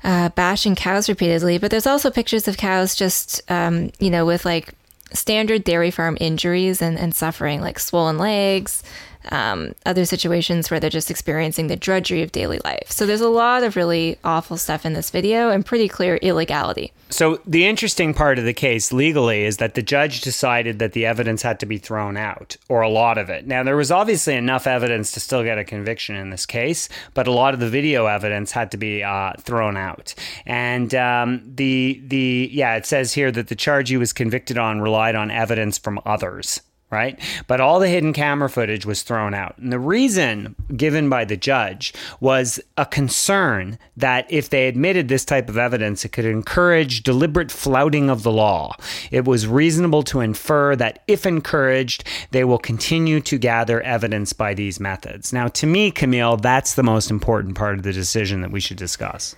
Uh, 0.04 0.30
bashing 0.30 0.76
cows 0.76 1.10
repeatedly, 1.10 1.58
but 1.58 1.72
there's 1.72 1.88
also 1.88 2.12
pictures 2.12 2.48
of 2.48 2.56
cows 2.56 2.94
just, 2.96 3.42
um, 3.50 3.92
you 4.00 4.12
know, 4.12 4.28
with 4.28 4.46
like 4.46 4.74
standard 5.12 5.64
dairy 5.64 5.90
farm 5.90 6.16
injuries 6.22 6.84
and, 6.84 7.00
and 7.00 7.16
suffering, 7.16 7.62
like 7.62 7.80
swollen 7.80 8.18
legs, 8.18 8.84
um, 9.32 9.74
other 9.86 10.06
situations 10.06 10.70
where 10.70 10.80
they're 10.80 10.90
just 10.90 11.12
experiencing 11.12 11.68
the 11.68 11.76
drudgery 11.76 12.22
of 12.22 12.32
daily 12.32 12.60
life. 12.64 12.92
So 12.92 13.06
there's 13.06 13.22
a 13.22 13.30
lot 13.30 13.64
of 13.64 13.76
really 13.76 14.18
awful 14.24 14.58
stuff 14.58 14.86
in 14.86 14.94
this 14.94 15.10
video 15.10 15.50
and 15.50 15.66
pretty 15.66 15.88
clear 15.88 16.18
illegality. 16.18 16.92
So 17.10 17.42
the 17.46 17.66
interesting 17.66 18.14
part 18.14 18.38
of 18.38 18.46
the 18.46 18.54
case 18.54 18.92
legally 18.92 19.46
is 19.46 19.58
that 19.58 19.76
the 19.76 19.82
judge 19.82 20.22
decided 20.22 20.80
that 20.80 20.92
the 20.92 21.06
evidence 21.06 21.42
had 21.42 21.60
to 21.62 21.66
be 21.66 21.78
thrown 21.78 22.18
out, 22.18 22.58
or 22.68 22.82
a 22.82 22.90
lot 22.90 23.18
of 23.18 23.30
it. 23.30 23.48
Now 23.48 23.64
there 23.64 23.78
was 23.78 23.92
obviously 23.92 24.36
enough 24.36 24.68
evidence 24.68 25.12
to 25.14 25.20
still 25.20 25.44
get 25.44 25.58
a 25.58 25.64
conviction 25.64 26.16
in 26.16 26.30
this 26.30 26.46
case, 26.46 26.90
but 27.14 27.28
a 27.28 27.32
lot 27.32 27.54
of 27.54 27.60
the 27.60 27.70
video 27.70 28.08
evidence 28.08 28.52
had 28.52 28.72
to 28.72 28.78
be 28.78 29.04
uh, 29.04 29.34
thrown 29.40 29.78
out. 29.78 30.14
And 30.46 30.94
um, 30.96 31.42
the 31.56 32.02
the 32.06 32.50
yeah, 32.52 32.76
it 32.76 32.86
says 32.86 33.14
here 33.14 33.32
that 33.32 33.48
the 33.48 33.56
charge 33.56 33.90
he 33.90 33.98
was 33.98 34.12
convicted 34.12 34.58
on 34.58 34.82
relied 34.82 35.16
on 35.16 35.32
evidence 35.32 35.78
from 35.78 36.00
others 36.06 36.62
right? 36.90 37.20
But 37.48 37.60
all 37.60 37.80
the 37.80 37.90
hidden 37.90 38.14
camera 38.14 38.50
footage 38.50 38.86
was 38.86 39.04
thrown 39.04 39.34
out. 39.34 39.58
And 39.58 39.72
the 39.74 39.80
reason 39.80 40.56
given 40.76 41.10
by 41.10 41.26
the 41.26 41.36
judge 41.36 41.94
was 42.20 42.60
a 42.78 42.86
concern 42.86 43.78
that 43.98 44.26
if 44.30 44.50
they 44.50 44.68
admitted 44.68 45.08
this 45.08 45.26
type 45.26 45.50
of 45.50 45.58
evidence, 45.58 46.06
it 46.06 46.14
could 46.14 46.26
encourage 46.26 47.04
deliberate 47.04 47.52
flouting 47.52 48.10
of 48.10 48.24
the 48.24 48.32
law. 48.32 48.76
It 49.12 49.26
was 49.26 49.48
reasonable 49.48 50.04
to 50.04 50.22
infer 50.22 50.76
that 50.78 51.04
if 51.08 51.26
encouraged, 51.26 52.06
they 52.32 52.46
will 52.46 52.58
continue 52.58 53.20
to 53.22 53.38
gather 53.38 53.82
evidence 53.82 54.32
by 54.32 54.54
these 54.54 54.80
methods. 54.80 55.34
Now, 55.34 55.50
to 55.50 55.68
me, 55.68 55.92
Camille, 55.92 56.38
that's 56.38 56.76
the 56.76 56.84
most 56.84 57.12
important 57.12 57.56
part 57.56 57.78
of 57.78 57.84
the 57.84 57.94
decision 57.94 58.42
that 58.42 58.52
we 58.52 58.62
should 58.62 58.78
discuss. 58.78 59.36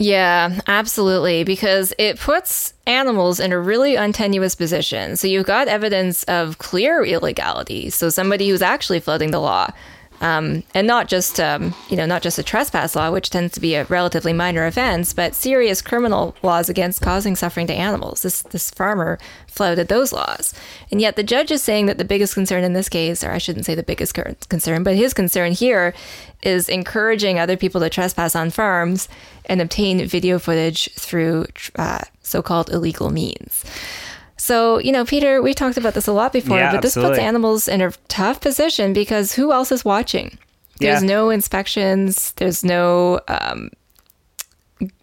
Yeah, 0.00 0.62
absolutely. 0.66 1.44
Because 1.44 1.92
it 1.98 2.18
puts 2.18 2.72
animals 2.86 3.38
in 3.38 3.52
a 3.52 3.60
really 3.60 3.96
untenuous 3.96 4.54
position. 4.54 5.14
So 5.16 5.26
you've 5.28 5.44
got 5.44 5.68
evidence 5.68 6.24
of 6.24 6.56
clear 6.56 7.04
illegality. 7.04 7.90
So 7.90 8.08
somebody 8.08 8.48
who's 8.48 8.62
actually 8.62 9.00
floating 9.00 9.30
the 9.30 9.40
law 9.40 9.68
um, 10.20 10.62
and 10.74 10.86
not 10.86 11.08
just 11.08 11.40
um, 11.40 11.74
you 11.88 11.96
know 11.96 12.06
not 12.06 12.22
just 12.22 12.38
a 12.38 12.42
trespass 12.42 12.94
law, 12.94 13.10
which 13.10 13.30
tends 13.30 13.54
to 13.54 13.60
be 13.60 13.74
a 13.74 13.84
relatively 13.84 14.32
minor 14.32 14.66
offense, 14.66 15.12
but 15.12 15.34
serious 15.34 15.82
criminal 15.82 16.34
laws 16.42 16.68
against 16.68 17.00
causing 17.00 17.36
suffering 17.36 17.66
to 17.68 17.74
animals. 17.74 18.22
This 18.22 18.42
this 18.42 18.70
farmer 18.70 19.18
flouted 19.46 19.88
those 19.88 20.12
laws, 20.12 20.54
and 20.90 21.00
yet 21.00 21.16
the 21.16 21.22
judge 21.22 21.50
is 21.50 21.62
saying 21.62 21.86
that 21.86 21.98
the 21.98 22.04
biggest 22.04 22.34
concern 22.34 22.64
in 22.64 22.72
this 22.72 22.88
case, 22.88 23.24
or 23.24 23.30
I 23.30 23.38
shouldn't 23.38 23.66
say 23.66 23.74
the 23.74 23.82
biggest 23.82 24.14
concern, 24.48 24.82
but 24.82 24.96
his 24.96 25.14
concern 25.14 25.52
here 25.52 25.94
is 26.42 26.68
encouraging 26.68 27.38
other 27.38 27.56
people 27.56 27.80
to 27.80 27.90
trespass 27.90 28.34
on 28.34 28.50
farms 28.50 29.08
and 29.46 29.60
obtain 29.60 30.06
video 30.06 30.38
footage 30.38 30.90
through 30.94 31.46
uh, 31.76 32.00
so-called 32.22 32.70
illegal 32.70 33.10
means. 33.10 33.64
So, 34.40 34.78
you 34.78 34.90
know, 34.90 35.04
Peter, 35.04 35.42
we 35.42 35.52
talked 35.52 35.76
about 35.76 35.92
this 35.94 36.06
a 36.06 36.12
lot 36.12 36.32
before, 36.32 36.56
yeah, 36.56 36.72
but 36.72 36.80
this 36.80 36.96
absolutely. 36.96 37.18
puts 37.18 37.22
animals 37.26 37.68
in 37.68 37.82
a 37.82 37.92
tough 38.08 38.40
position 38.40 38.92
because 38.94 39.34
who 39.34 39.52
else 39.52 39.70
is 39.70 39.84
watching? 39.84 40.38
There's 40.78 41.02
Yeah. 41.02 41.08
no 41.08 41.28
inspections. 41.28 42.32
There's 42.36 42.64
no 42.64 43.20
um, 43.28 43.70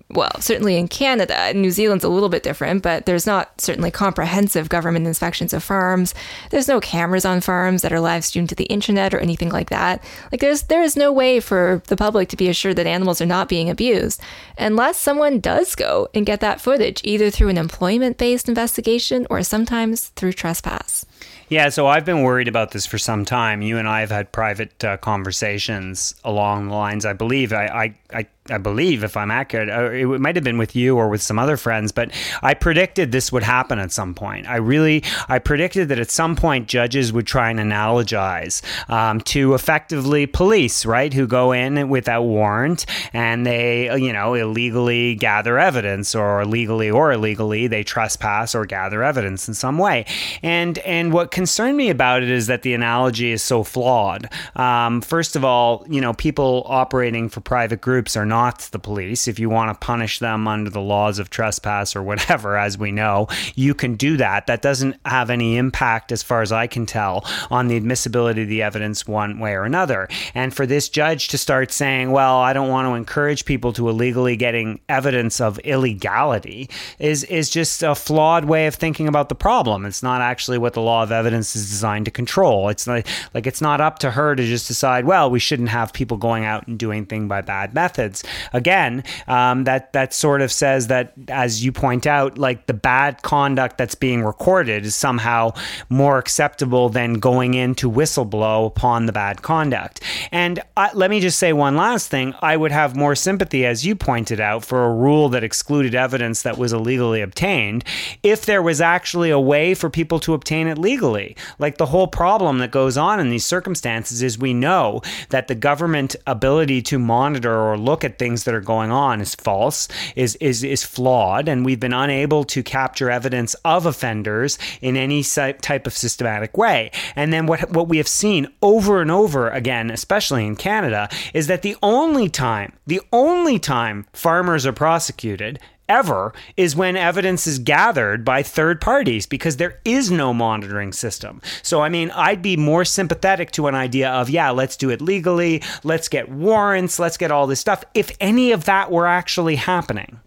well, 0.09 0.31
certainly 0.39 0.77
in 0.77 0.87
Canada, 0.87 1.53
New 1.53 1.69
Zealand's 1.69 2.05
a 2.05 2.09
little 2.09 2.29
bit 2.29 2.41
different, 2.41 2.81
but 2.81 3.05
there's 3.05 3.27
not 3.27 3.59
certainly 3.59 3.91
comprehensive 3.91 4.69
government 4.69 5.05
inspections 5.05 5.51
of 5.51 5.63
farms. 5.63 6.13
There's 6.49 6.69
no 6.69 6.79
cameras 6.79 7.25
on 7.25 7.41
farms 7.41 7.81
that 7.81 7.91
are 7.91 7.99
live 7.99 8.23
streamed 8.23 8.47
to 8.49 8.55
the 8.55 8.65
internet 8.65 9.13
or 9.13 9.19
anything 9.19 9.49
like 9.49 9.69
that. 9.69 10.01
Like 10.31 10.39
there's 10.39 10.63
there 10.63 10.81
is 10.81 10.95
no 10.95 11.11
way 11.11 11.41
for 11.41 11.81
the 11.87 11.97
public 11.97 12.29
to 12.29 12.37
be 12.37 12.47
assured 12.47 12.77
that 12.77 12.87
animals 12.87 13.19
are 13.19 13.25
not 13.25 13.49
being 13.49 13.69
abused 13.69 14.21
unless 14.57 14.97
someone 14.97 15.41
does 15.41 15.75
go 15.75 16.07
and 16.13 16.25
get 16.25 16.39
that 16.39 16.61
footage 16.61 17.01
either 17.03 17.29
through 17.29 17.49
an 17.49 17.57
employment-based 17.57 18.47
investigation 18.47 19.27
or 19.29 19.43
sometimes 19.43 20.07
through 20.15 20.33
trespass. 20.33 21.05
Yeah, 21.49 21.69
so 21.69 21.87
I've 21.87 22.03
been 22.03 22.23
worried 22.23 22.49
about 22.49 22.71
this 22.71 22.85
for 22.85 22.97
some 22.97 23.23
time. 23.23 23.61
You 23.61 23.77
and 23.77 23.87
I 23.87 24.01
have 24.01 24.11
had 24.11 24.33
private 24.33 24.83
uh, 24.83 24.97
conversations 24.97 26.13
along 26.25 26.67
the 26.67 26.75
lines. 26.75 27.05
I 27.05 27.13
believe 27.13 27.53
I, 27.53 27.67
I, 27.67 28.17
I, 28.19 28.27
I 28.51 28.57
believe, 28.57 29.03
if 29.03 29.17
I'm 29.17 29.31
accurate, 29.31 29.69
it 29.69 30.05
might 30.19 30.35
have 30.35 30.43
been 30.43 30.57
with 30.57 30.75
you 30.75 30.97
or 30.97 31.09
with 31.09 31.21
some 31.21 31.39
other 31.39 31.57
friends, 31.57 31.91
but 31.91 32.11
I 32.41 32.53
predicted 32.53 33.11
this 33.11 33.31
would 33.31 33.43
happen 33.43 33.79
at 33.79 33.91
some 33.91 34.13
point. 34.13 34.47
I 34.47 34.57
really, 34.57 35.03
I 35.27 35.39
predicted 35.39 35.89
that 35.89 35.99
at 35.99 36.11
some 36.11 36.35
point 36.35 36.67
judges 36.67 37.11
would 37.11 37.27
try 37.27 37.49
and 37.49 37.59
analogize 37.59 38.61
um, 38.89 39.21
to 39.21 39.53
effectively 39.53 40.25
police, 40.25 40.85
right, 40.85 41.13
who 41.13 41.27
go 41.27 41.51
in 41.51 41.89
without 41.89 42.23
warrant 42.23 42.85
and 43.13 43.45
they, 43.45 43.95
you 43.97 44.13
know, 44.13 44.33
illegally 44.33 45.15
gather 45.15 45.59
evidence, 45.59 46.15
or 46.15 46.45
legally 46.45 46.89
or 46.89 47.11
illegally 47.11 47.67
they 47.67 47.83
trespass 47.83 48.55
or 48.55 48.65
gather 48.65 49.03
evidence 49.03 49.47
in 49.47 49.53
some 49.53 49.77
way. 49.77 50.05
And 50.41 50.77
and 50.79 51.11
what 51.11 51.31
concerned 51.31 51.77
me 51.77 51.89
about 51.89 52.23
it 52.23 52.29
is 52.29 52.47
that 52.47 52.61
the 52.61 52.73
analogy 52.73 53.31
is 53.31 53.41
so 53.41 53.63
flawed. 53.63 54.29
Um, 54.55 55.01
first 55.01 55.35
of 55.35 55.43
all, 55.43 55.85
you 55.89 56.01
know, 56.01 56.13
people 56.13 56.63
operating 56.65 57.29
for 57.29 57.41
private 57.41 57.81
groups 57.81 58.15
are 58.15 58.25
not 58.25 58.36
the 58.71 58.79
police. 58.79 59.27
If 59.27 59.39
you 59.39 59.49
want 59.49 59.69
to 59.71 59.85
punish 59.85 60.19
them 60.19 60.47
under 60.47 60.69
the 60.69 60.81
laws 60.81 61.19
of 61.19 61.29
trespass 61.29 61.95
or 61.95 62.03
whatever, 62.03 62.57
as 62.57 62.77
we 62.77 62.91
know, 62.91 63.27
you 63.55 63.73
can 63.73 63.95
do 63.95 64.17
that. 64.17 64.47
That 64.47 64.61
doesn't 64.61 64.95
have 65.05 65.29
any 65.29 65.57
impact, 65.57 66.11
as 66.11 66.23
far 66.23 66.41
as 66.41 66.51
I 66.51 66.67
can 66.67 66.85
tell, 66.85 67.25
on 67.49 67.67
the 67.67 67.75
admissibility 67.75 68.43
of 68.43 68.49
the 68.49 68.61
evidence 68.61 69.07
one 69.07 69.39
way 69.39 69.53
or 69.53 69.63
another. 69.63 70.07
And 70.35 70.53
for 70.53 70.65
this 70.65 70.89
judge 70.89 71.29
to 71.29 71.37
start 71.37 71.71
saying, 71.71 72.11
well, 72.11 72.37
I 72.37 72.53
don't 72.53 72.69
want 72.69 72.87
to 72.87 72.93
encourage 72.93 73.45
people 73.45 73.73
to 73.73 73.89
illegally 73.89 74.35
getting 74.35 74.79
evidence 74.87 75.41
of 75.41 75.57
illegality 75.59 76.69
is, 76.99 77.23
is 77.25 77.49
just 77.49 77.81
a 77.83 77.95
flawed 77.95 78.45
way 78.45 78.67
of 78.67 78.75
thinking 78.75 79.07
about 79.07 79.29
the 79.29 79.35
problem. 79.35 79.85
It's 79.85 80.03
not 80.03 80.21
actually 80.21 80.57
what 80.57 80.73
the 80.73 80.81
law 80.81 81.03
of 81.03 81.11
evidence 81.11 81.55
is 81.55 81.69
designed 81.69 82.05
to 82.05 82.11
control. 82.11 82.69
It's 82.69 82.85
like, 82.87 83.07
like 83.33 83.47
it's 83.47 83.61
not 83.61 83.81
up 83.81 83.99
to 83.99 84.11
her 84.11 84.35
to 84.35 84.43
just 84.43 84.67
decide, 84.67 85.05
well, 85.05 85.29
we 85.29 85.39
shouldn't 85.39 85.69
have 85.69 85.93
people 85.93 86.17
going 86.17 86.45
out 86.45 86.67
and 86.67 86.77
doing 86.77 87.05
things 87.05 87.27
by 87.27 87.41
bad 87.41 87.73
methods. 87.73 88.23
Again, 88.53 89.03
um, 89.27 89.63
that 89.65 89.93
that 89.93 90.13
sort 90.13 90.41
of 90.41 90.51
says 90.51 90.87
that, 90.87 91.13
as 91.27 91.63
you 91.63 91.71
point 91.71 92.07
out, 92.07 92.37
like 92.37 92.65
the 92.67 92.73
bad 92.73 93.21
conduct 93.21 93.77
that's 93.77 93.95
being 93.95 94.23
recorded 94.23 94.85
is 94.85 94.95
somehow 94.95 95.53
more 95.89 96.17
acceptable 96.17 96.89
than 96.89 97.15
going 97.15 97.53
in 97.53 97.75
to 97.75 97.89
whistleblow 97.89 98.67
upon 98.67 99.05
the 99.05 99.11
bad 99.11 99.41
conduct. 99.41 100.01
And 100.31 100.59
uh, 100.75 100.89
let 100.93 101.09
me 101.09 101.19
just 101.19 101.39
say 101.39 101.53
one 101.53 101.75
last 101.75 102.09
thing: 102.09 102.33
I 102.41 102.57
would 102.57 102.71
have 102.71 102.95
more 102.95 103.15
sympathy, 103.15 103.65
as 103.65 103.85
you 103.85 103.95
pointed 103.95 104.39
out, 104.39 104.63
for 104.63 104.85
a 104.85 104.93
rule 104.93 105.29
that 105.29 105.43
excluded 105.43 105.95
evidence 105.95 106.41
that 106.43 106.57
was 106.57 106.73
illegally 106.73 107.21
obtained, 107.21 107.83
if 108.23 108.45
there 108.45 108.61
was 108.61 108.81
actually 108.81 109.29
a 109.29 109.39
way 109.39 109.73
for 109.73 109.89
people 109.89 110.19
to 110.19 110.33
obtain 110.33 110.67
it 110.67 110.77
legally. 110.77 111.35
Like 111.59 111.77
the 111.77 111.85
whole 111.87 112.07
problem 112.07 112.59
that 112.59 112.71
goes 112.71 112.97
on 112.97 113.19
in 113.19 113.29
these 113.29 113.45
circumstances 113.45 114.21
is 114.21 114.37
we 114.37 114.53
know 114.53 115.01
that 115.29 115.47
the 115.47 115.55
government 115.55 116.15
ability 116.25 116.81
to 116.83 116.99
monitor 116.99 117.53
or 117.53 117.77
look 117.77 118.03
at 118.03 118.16
things 118.17 118.43
that 118.43 118.53
are 118.53 118.61
going 118.61 118.91
on 118.91 119.21
is 119.21 119.35
false, 119.35 119.87
is 120.15 120.35
is 120.37 120.63
is 120.63 120.83
flawed, 120.83 121.47
and 121.47 121.65
we've 121.65 121.79
been 121.79 121.93
unable 121.93 122.43
to 122.45 122.63
capture 122.63 123.09
evidence 123.09 123.53
of 123.65 123.85
offenders 123.85 124.57
in 124.81 124.97
any 124.97 125.23
type 125.23 125.87
of 125.87 125.93
systematic 125.93 126.57
way. 126.57 126.91
And 127.15 127.31
then 127.31 127.47
what 127.47 127.71
what 127.71 127.87
we 127.87 127.97
have 127.97 128.07
seen 128.07 128.47
over 128.61 129.01
and 129.01 129.11
over 129.11 129.49
again, 129.49 129.89
especially 129.91 130.45
in 130.45 130.55
Canada, 130.55 131.09
is 131.33 131.47
that 131.47 131.61
the 131.61 131.75
only 131.81 132.29
time, 132.29 132.73
the 132.85 133.01
only 133.11 133.59
time 133.59 134.05
farmers 134.13 134.65
are 134.65 134.73
prosecuted 134.73 135.59
ever 135.89 136.33
is 136.55 136.75
when 136.75 136.95
evidence 136.95 137.47
is 137.47 137.59
gathered 137.59 138.23
by 138.23 138.43
third 138.43 138.81
parties 138.81 139.25
because 139.25 139.57
there 139.57 139.79
is 139.85 140.11
no 140.11 140.33
monitoring 140.33 140.93
system. 140.93 141.41
So, 141.61 141.81
I 141.81 141.89
mean, 141.89 142.11
I'd 142.11 142.41
be 142.41 142.57
more 142.57 142.85
sympathetic 142.85 143.51
to 143.51 143.67
an 143.67 143.75
idea 143.75 144.09
of, 144.09 144.29
yeah, 144.29 144.49
let's 144.49 144.77
do 144.77 144.89
it 144.89 145.01
legally, 145.01 145.61
let's 145.83 146.09
get 146.09 146.29
warrants, 146.29 146.99
let's 146.99 147.17
get 147.17 147.31
all 147.31 147.47
this 147.47 147.59
stuff, 147.59 147.83
if 147.93 148.11
any 148.19 148.51
of 148.51 148.65
that 148.65 148.91
were 148.91 149.07
actually 149.07 149.55
happening. 149.55 150.19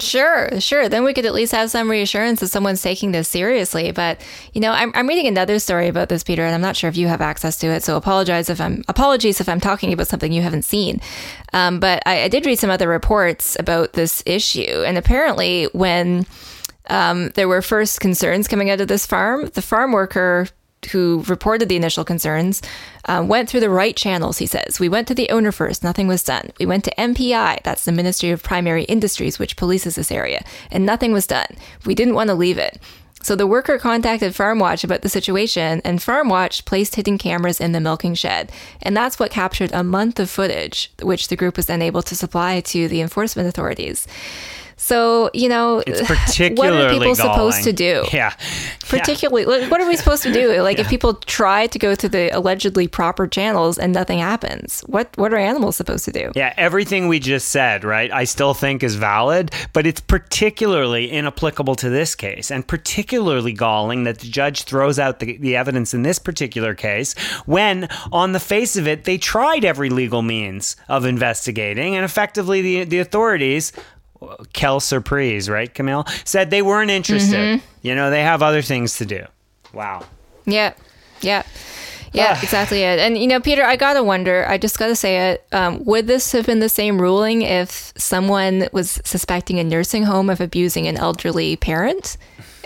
Sure, 0.00 0.60
sure. 0.60 0.88
Then 0.88 1.04
we 1.04 1.14
could 1.14 1.26
at 1.26 1.34
least 1.34 1.52
have 1.52 1.70
some 1.70 1.88
reassurance 1.88 2.40
that 2.40 2.48
someone's 2.48 2.82
taking 2.82 3.12
this 3.12 3.28
seriously. 3.28 3.92
But 3.92 4.20
you 4.52 4.60
know, 4.60 4.72
I'm, 4.72 4.90
I'm 4.94 5.06
reading 5.06 5.26
another 5.26 5.58
story 5.58 5.86
about 5.86 6.08
this, 6.08 6.24
Peter, 6.24 6.44
and 6.44 6.54
I'm 6.54 6.60
not 6.60 6.76
sure 6.76 6.88
if 6.90 6.96
you 6.96 7.06
have 7.06 7.20
access 7.20 7.56
to 7.58 7.68
it. 7.68 7.84
So 7.84 7.96
apologize 7.96 8.50
if 8.50 8.60
I'm 8.60 8.82
apologies 8.88 9.40
if 9.40 9.48
I'm 9.48 9.60
talking 9.60 9.92
about 9.92 10.08
something 10.08 10.32
you 10.32 10.42
haven't 10.42 10.64
seen. 10.64 11.00
Um, 11.52 11.78
but 11.78 12.02
I, 12.04 12.22
I 12.22 12.28
did 12.28 12.46
read 12.46 12.58
some 12.58 12.70
other 12.70 12.88
reports 12.88 13.56
about 13.58 13.92
this 13.92 14.22
issue, 14.26 14.82
and 14.84 14.98
apparently, 14.98 15.68
when 15.72 16.26
um, 16.88 17.28
there 17.30 17.48
were 17.48 17.62
first 17.62 18.00
concerns 18.00 18.48
coming 18.48 18.70
out 18.70 18.80
of 18.80 18.88
this 18.88 19.06
farm, 19.06 19.46
the 19.54 19.62
farm 19.62 19.92
worker 19.92 20.48
who 20.90 21.24
reported 21.28 21.68
the 21.68 21.76
initial 21.76 22.04
concerns 22.04 22.62
um, 23.06 23.28
went 23.28 23.48
through 23.48 23.60
the 23.60 23.70
right 23.70 23.96
channels, 23.96 24.38
he 24.38 24.46
says. 24.46 24.80
We 24.80 24.88
went 24.88 25.08
to 25.08 25.14
the 25.14 25.30
owner 25.30 25.52
first, 25.52 25.82
nothing 25.82 26.08
was 26.08 26.24
done. 26.24 26.50
We 26.58 26.66
went 26.66 26.84
to 26.84 26.94
MPI, 26.96 27.62
that's 27.62 27.84
the 27.84 27.92
Ministry 27.92 28.30
of 28.30 28.42
Primary 28.42 28.84
Industries, 28.84 29.38
which 29.38 29.56
polices 29.56 29.96
this 29.96 30.12
area, 30.12 30.44
and 30.70 30.84
nothing 30.84 31.12
was 31.12 31.26
done. 31.26 31.56
We 31.86 31.94
didn't 31.94 32.14
want 32.14 32.28
to 32.28 32.34
leave 32.34 32.58
it. 32.58 32.80
So 33.22 33.36
the 33.36 33.46
worker 33.46 33.78
contacted 33.78 34.32
FarmWatch 34.32 34.82
about 34.82 35.02
the 35.02 35.08
situation, 35.08 35.80
and 35.84 36.00
FarmWatch 36.00 36.64
placed 36.64 36.96
hidden 36.96 37.18
cameras 37.18 37.60
in 37.60 37.70
the 37.70 37.80
milking 37.80 38.14
shed. 38.14 38.50
And 38.82 38.96
that's 38.96 39.18
what 39.18 39.30
captured 39.30 39.70
a 39.72 39.84
month 39.84 40.18
of 40.18 40.28
footage, 40.28 40.92
which 41.00 41.28
the 41.28 41.36
group 41.36 41.56
was 41.56 41.66
then 41.66 41.82
able 41.82 42.02
to 42.02 42.16
supply 42.16 42.60
to 42.60 42.88
the 42.88 43.00
enforcement 43.00 43.48
authorities. 43.48 44.08
So, 44.76 45.30
you 45.34 45.48
know, 45.48 45.82
it's 45.86 46.02
particularly 46.06 46.76
what 46.76 46.86
are 46.86 46.90
people 46.90 47.14
galling. 47.14 47.16
supposed 47.16 47.64
to 47.64 47.72
do? 47.72 48.04
Yeah. 48.12 48.34
Particularly, 48.88 49.44
like, 49.44 49.70
what 49.70 49.80
are 49.80 49.88
we 49.88 49.96
supposed 49.96 50.22
to 50.24 50.32
do? 50.32 50.42
Like, 50.62 50.78
if 50.78 50.88
people 50.88 51.14
try 51.14 51.66
to 51.66 51.78
go 51.78 51.94
through 51.94 52.10
the 52.10 52.28
allegedly 52.36 52.86
proper 52.86 53.26
channels 53.26 53.78
and 53.78 53.92
nothing 53.92 54.18
happens, 54.20 54.82
what 54.86 55.08
what 55.16 55.32
are 55.32 55.36
animals 55.36 55.76
supposed 55.76 56.04
to 56.04 56.12
do? 56.12 56.30
Yeah, 56.34 56.54
everything 56.56 57.08
we 57.08 57.18
just 57.18 57.48
said, 57.48 57.84
right? 57.84 58.12
I 58.12 58.24
still 58.24 58.54
think 58.54 58.82
is 58.82 58.94
valid, 58.94 59.50
but 59.72 59.86
it's 59.86 60.00
particularly 60.00 61.10
inapplicable 61.10 61.74
to 61.76 61.90
this 61.90 62.14
case, 62.14 62.50
and 62.50 62.66
particularly 62.66 63.52
galling 63.52 64.04
that 64.04 64.20
the 64.20 64.28
judge 64.28 64.62
throws 64.64 64.98
out 64.98 65.18
the, 65.18 65.36
the 65.38 65.56
evidence 65.56 65.94
in 65.94 66.02
this 66.02 66.18
particular 66.18 66.74
case 66.74 67.14
when, 67.44 67.88
on 68.12 68.32
the 68.32 68.40
face 68.40 68.76
of 68.76 68.86
it, 68.86 69.04
they 69.04 69.18
tried 69.18 69.64
every 69.64 69.90
legal 69.90 70.22
means 70.22 70.76
of 70.88 71.04
investigating, 71.04 71.96
and 71.96 72.04
effectively 72.04 72.62
the 72.62 72.84
the 72.84 72.98
authorities 72.98 73.72
Kel 74.52 74.80
Surprise, 74.80 75.48
right, 75.48 75.72
Camille, 75.72 76.04
said 76.24 76.50
they 76.50 76.62
weren't 76.62 76.90
interested. 76.90 77.36
Mm-hmm. 77.36 77.66
You 77.82 77.94
know, 77.94 78.10
they 78.10 78.22
have 78.22 78.42
other 78.42 78.62
things 78.62 78.96
to 78.98 79.06
do. 79.06 79.24
Wow. 79.72 80.04
Yeah, 80.44 80.74
yeah. 81.20 81.42
Yeah, 82.12 82.38
exactly 82.42 82.82
it. 82.82 82.98
And 82.98 83.16
you 83.16 83.26
know, 83.26 83.40
Peter, 83.40 83.62
I 83.64 83.76
gotta 83.76 84.02
wonder. 84.02 84.46
I 84.48 84.58
just 84.58 84.78
gotta 84.78 84.96
say 84.96 85.30
it. 85.32 85.44
Um, 85.52 85.84
would 85.84 86.06
this 86.06 86.32
have 86.32 86.46
been 86.46 86.60
the 86.60 86.68
same 86.68 87.00
ruling 87.00 87.42
if 87.42 87.92
someone 87.96 88.68
was 88.72 89.00
suspecting 89.04 89.58
a 89.58 89.64
nursing 89.64 90.04
home 90.04 90.28
of 90.30 90.40
abusing 90.40 90.86
an 90.86 90.96
elderly 90.96 91.56
parent, 91.56 92.16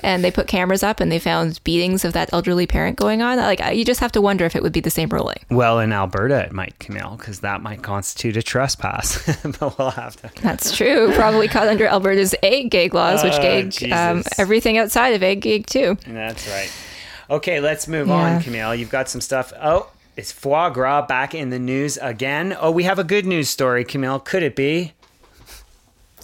and 0.02 0.22
they 0.22 0.30
put 0.30 0.46
cameras 0.46 0.82
up 0.82 1.00
and 1.00 1.10
they 1.10 1.18
found 1.18 1.62
beatings 1.64 2.04
of 2.04 2.12
that 2.12 2.30
elderly 2.32 2.66
parent 2.66 2.96
going 2.96 3.22
on? 3.22 3.38
Like, 3.38 3.60
you 3.74 3.84
just 3.84 4.00
have 4.00 4.12
to 4.12 4.20
wonder 4.20 4.44
if 4.44 4.54
it 4.54 4.62
would 4.62 4.72
be 4.72 4.80
the 4.80 4.90
same 4.90 5.08
ruling. 5.08 5.38
Well, 5.50 5.78
in 5.80 5.90
Alberta, 5.92 6.40
it 6.44 6.52
might, 6.52 6.78
Camille, 6.80 7.16
because 7.16 7.40
that 7.40 7.62
might 7.62 7.82
constitute 7.82 8.36
a 8.36 8.42
trespass. 8.42 9.24
but 9.58 9.78
we'll 9.78 9.90
have 9.90 10.16
to. 10.22 10.42
That's 10.42 10.76
true. 10.76 11.12
Probably 11.14 11.48
caught 11.48 11.68
under 11.68 11.86
Alberta's 11.86 12.34
ag 12.42 12.70
gag 12.70 12.92
laws, 12.94 13.22
which 13.24 13.32
Oh, 13.34 13.40
gag 13.42 13.92
um, 13.92 14.22
everything 14.38 14.76
outside 14.76 15.14
of 15.14 15.22
ag 15.22 15.40
gag 15.40 15.66
too. 15.66 15.96
That's 16.06 16.46
right. 16.48 16.70
Okay, 17.30 17.60
let's 17.60 17.88
move 17.88 18.08
Yeah. 18.08 18.14
on, 18.14 18.42
Camille. 18.42 18.74
You've 18.74 18.90
got 18.90 19.08
some 19.08 19.20
stuff. 19.20 19.52
Oh, 19.60 19.88
it's 20.16 20.32
foie 20.32 20.70
gras 20.70 21.02
back 21.06 21.34
in 21.34 21.50
the 21.50 21.58
news 21.58 21.98
again? 22.00 22.56
Oh, 22.60 22.70
we 22.70 22.84
have 22.84 22.98
a 22.98 23.04
good 23.04 23.26
news 23.26 23.48
story, 23.48 23.84
Camille. 23.84 24.20
Could 24.20 24.42
it 24.42 24.54
be? 24.56 24.92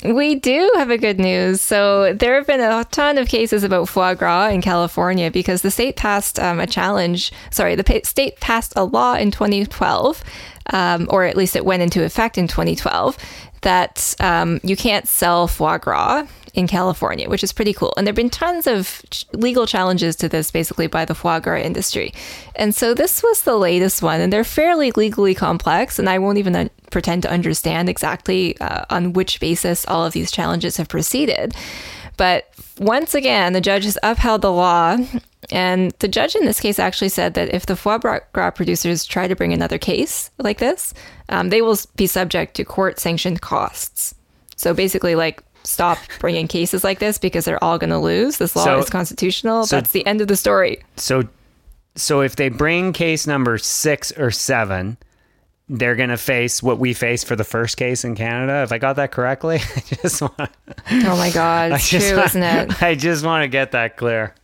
We 0.05 0.35
do 0.35 0.69
have 0.77 0.91
a 0.91 0.99
good 0.99 1.21
news. 1.21 1.61
So 1.61 2.13
there 2.13 2.35
have 2.35 2.47
been 2.47 2.61
a 2.61 2.85
ton 2.91 3.19
of 3.19 3.29
cases 3.29 3.63
about 3.63 3.89
foie 3.89 4.15
gras 4.15 4.49
in 4.49 4.61
California 4.61 5.31
because 5.31 5.63
the 5.63 5.71
state 5.71 5.95
passed 5.97 6.41
um, 6.41 6.59
a 6.59 6.67
challenge. 6.67 7.31
Sorry, 7.51 7.77
the 7.77 7.85
pa- 7.85 8.01
state 8.03 8.41
passed 8.41 8.73
a 8.75 8.83
law 8.85 9.15
in 9.15 9.31
2012, 9.31 10.25
um, 10.73 11.07
or 11.09 11.25
at 11.25 11.37
least 11.37 11.55
it 11.55 11.65
went 11.65 11.83
into 11.83 12.03
effect 12.03 12.37
in 12.37 12.49
2012, 12.49 13.17
that 13.61 14.17
um, 14.19 14.59
you 14.65 14.75
can't 14.77 15.07
sell 15.07 15.47
foie 15.47 15.79
gras 15.79 16.27
in 16.55 16.67
California, 16.67 17.29
which 17.29 17.43
is 17.43 17.53
pretty 17.53 17.73
cool. 17.73 17.95
And 17.97 18.07
there 18.07 18.11
have 18.13 18.17
been 18.17 18.31
tons 18.31 18.67
of 18.67 19.03
legal 19.33 19.67
challenges 19.67 20.17
to 20.17 20.29
this, 20.29 20.51
basically 20.51 20.87
by 20.87 21.05
the 21.05 21.15
foie 21.15 21.41
gras 21.41 21.63
industry. 21.63 22.13
And 22.57 22.75
so 22.75 22.93
this 22.95 23.23
was 23.23 23.43
the 23.43 23.57
latest 23.57 24.03
one, 24.03 24.21
and 24.21 24.33
they're 24.33 24.45
fairly 24.45 24.91
legally 24.93 25.35
complex. 25.35 25.99
And 25.99 26.09
I 26.09 26.19
won't 26.19 26.39
even 26.39 26.71
pretend 26.91 27.23
to 27.23 27.31
understand 27.31 27.89
exactly 27.89 28.59
uh, 28.61 28.85
on 28.91 29.15
which 29.15 29.41
basis 29.41 29.87
all 29.87 30.05
of 30.05 30.13
these 30.13 30.31
challenges 30.31 30.77
have 30.77 30.89
proceeded. 30.89 31.55
But 32.19 32.49
once 32.79 33.15
again, 33.15 33.55
the 33.55 33.61
judge 33.61 33.85
has 33.85 33.99
upheld 34.03 34.43
the 34.43 34.53
law. 34.53 34.99
And 35.51 35.93
the 35.99 36.09
judge 36.09 36.37
in 36.37 36.45
this 36.45 36.61
case 36.61 36.79
actually 36.79 37.09
said 37.09 37.35
that 37.35 37.53
if 37.53 37.67
the 37.67 37.77
foie 37.77 37.99
gras 37.99 38.51
producers 38.51 39.07
try 39.07 39.27
to 39.27 39.35
bring 39.35 39.53
another 39.53 39.79
case 39.79 40.31
like 40.39 40.59
this, 40.59 40.93
um, 41.31 41.49
they 41.49 41.63
will 41.63 41.79
be 41.97 42.07
subject 42.07 42.55
to 42.57 42.65
court 42.65 42.99
sanctioned 42.99 43.41
costs. 43.41 44.15
So 44.57 44.75
basically, 44.75 45.15
like, 45.15 45.43
stop 45.65 45.99
bringing 46.21 46.49
cases 46.49 46.85
like 46.85 46.99
this 46.99 47.19
because 47.19 47.45
they're 47.45 47.63
all 47.63 47.79
going 47.79 47.91
to 47.91 47.99
lose. 47.99 48.39
This 48.39 48.55
law 48.57 48.65
So- 48.65 48.79
is 48.79 48.91
constitutional. 48.91 49.67
so- 49.67 49.77
That's 49.77 49.93
the 49.93 50.05
end 50.07 50.21
of 50.21 50.29
the 50.29 50.37
story. 50.37 50.83
So, 50.97 51.25
so 51.97 52.21
if 52.21 52.37
they 52.37 52.49
bring 52.49 52.93
case 52.93 53.27
number 53.27 53.59
six 53.59 54.13
or 54.13 54.31
seven, 54.31 54.97
they're 55.69 55.95
going 55.97 56.11
to 56.11 56.17
face 56.19 56.63
what 56.63 56.79
we 56.79 56.93
face 56.93 57.25
for 57.25 57.37
the 57.37 57.45
first 57.45 57.77
case 57.77 58.05
in 58.05 58.15
Canada. 58.15 58.63
If 58.63 58.73
I 58.73 58.79
got 58.79 58.97
that 58.97 59.11
correctly, 59.13 59.57
I 59.77 59.81
just 60.03 60.21
want. 60.21 60.35
Oh 60.39 61.17
my 61.17 61.31
God. 61.31 61.73
It's 61.73 61.89
true, 61.89 61.99
isn't 62.01 62.43
it? 62.43 62.83
I 62.83 62.95
just 62.95 63.25
want 63.25 63.43
to 63.45 63.49
get 63.49 63.73
that 63.73 63.97
clear. 63.97 64.35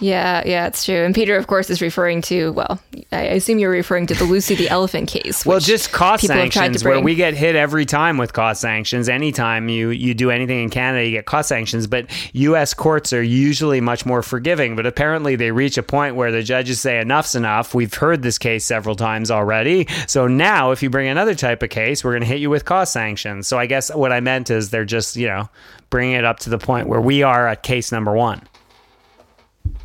Yeah, 0.00 0.42
yeah, 0.44 0.66
it's 0.66 0.84
true. 0.84 1.04
And 1.04 1.14
Peter, 1.14 1.36
of 1.36 1.46
course, 1.46 1.70
is 1.70 1.80
referring 1.80 2.20
to, 2.22 2.52
well, 2.52 2.80
I 3.12 3.22
assume 3.22 3.60
you're 3.60 3.70
referring 3.70 4.08
to 4.08 4.14
the 4.14 4.24
Lucy 4.24 4.56
the 4.56 4.68
elephant 4.68 5.08
case. 5.08 5.46
Well, 5.46 5.60
just 5.60 5.92
cost 5.92 6.22
people 6.22 6.36
have 6.36 6.50
tried 6.50 6.72
to 6.72 6.78
sanctions, 6.80 6.84
where 6.84 7.00
we 7.00 7.14
get 7.14 7.34
hit 7.34 7.54
every 7.54 7.86
time 7.86 8.18
with 8.18 8.32
cost 8.32 8.60
sanctions. 8.60 9.08
Anytime 9.08 9.68
you 9.68 9.90
you 9.90 10.12
do 10.12 10.32
anything 10.32 10.64
in 10.64 10.70
Canada, 10.70 11.04
you 11.04 11.12
get 11.12 11.26
cost 11.26 11.48
sanctions. 11.48 11.86
But 11.86 12.06
U.S. 12.32 12.74
courts 12.74 13.12
are 13.12 13.22
usually 13.22 13.80
much 13.80 14.04
more 14.04 14.22
forgiving. 14.22 14.74
But 14.74 14.84
apparently, 14.84 15.36
they 15.36 15.52
reach 15.52 15.78
a 15.78 15.82
point 15.82 16.16
where 16.16 16.32
the 16.32 16.42
judges 16.42 16.80
say 16.80 16.98
enough's 16.98 17.36
enough. 17.36 17.72
We've 17.72 17.94
heard 17.94 18.22
this 18.22 18.36
case 18.36 18.64
several 18.64 18.96
times 18.96 19.30
already. 19.30 19.86
So 20.08 20.26
now, 20.26 20.72
if 20.72 20.82
you 20.82 20.90
bring 20.90 21.06
another 21.06 21.36
type 21.36 21.62
of 21.62 21.70
case, 21.70 22.02
we're 22.02 22.12
going 22.12 22.22
to 22.22 22.26
hit 22.26 22.40
you 22.40 22.50
with 22.50 22.64
cost 22.64 22.92
sanctions. 22.92 23.46
So 23.46 23.60
I 23.60 23.66
guess 23.66 23.94
what 23.94 24.12
I 24.12 24.18
meant 24.18 24.50
is 24.50 24.70
they're 24.70 24.84
just 24.84 25.14
you 25.14 25.28
know 25.28 25.48
bringing 25.88 26.16
it 26.16 26.24
up 26.24 26.40
to 26.40 26.50
the 26.50 26.58
point 26.58 26.88
where 26.88 27.00
we 27.00 27.22
are 27.22 27.46
at 27.46 27.62
case 27.62 27.92
number 27.92 28.12
one. 28.12 28.42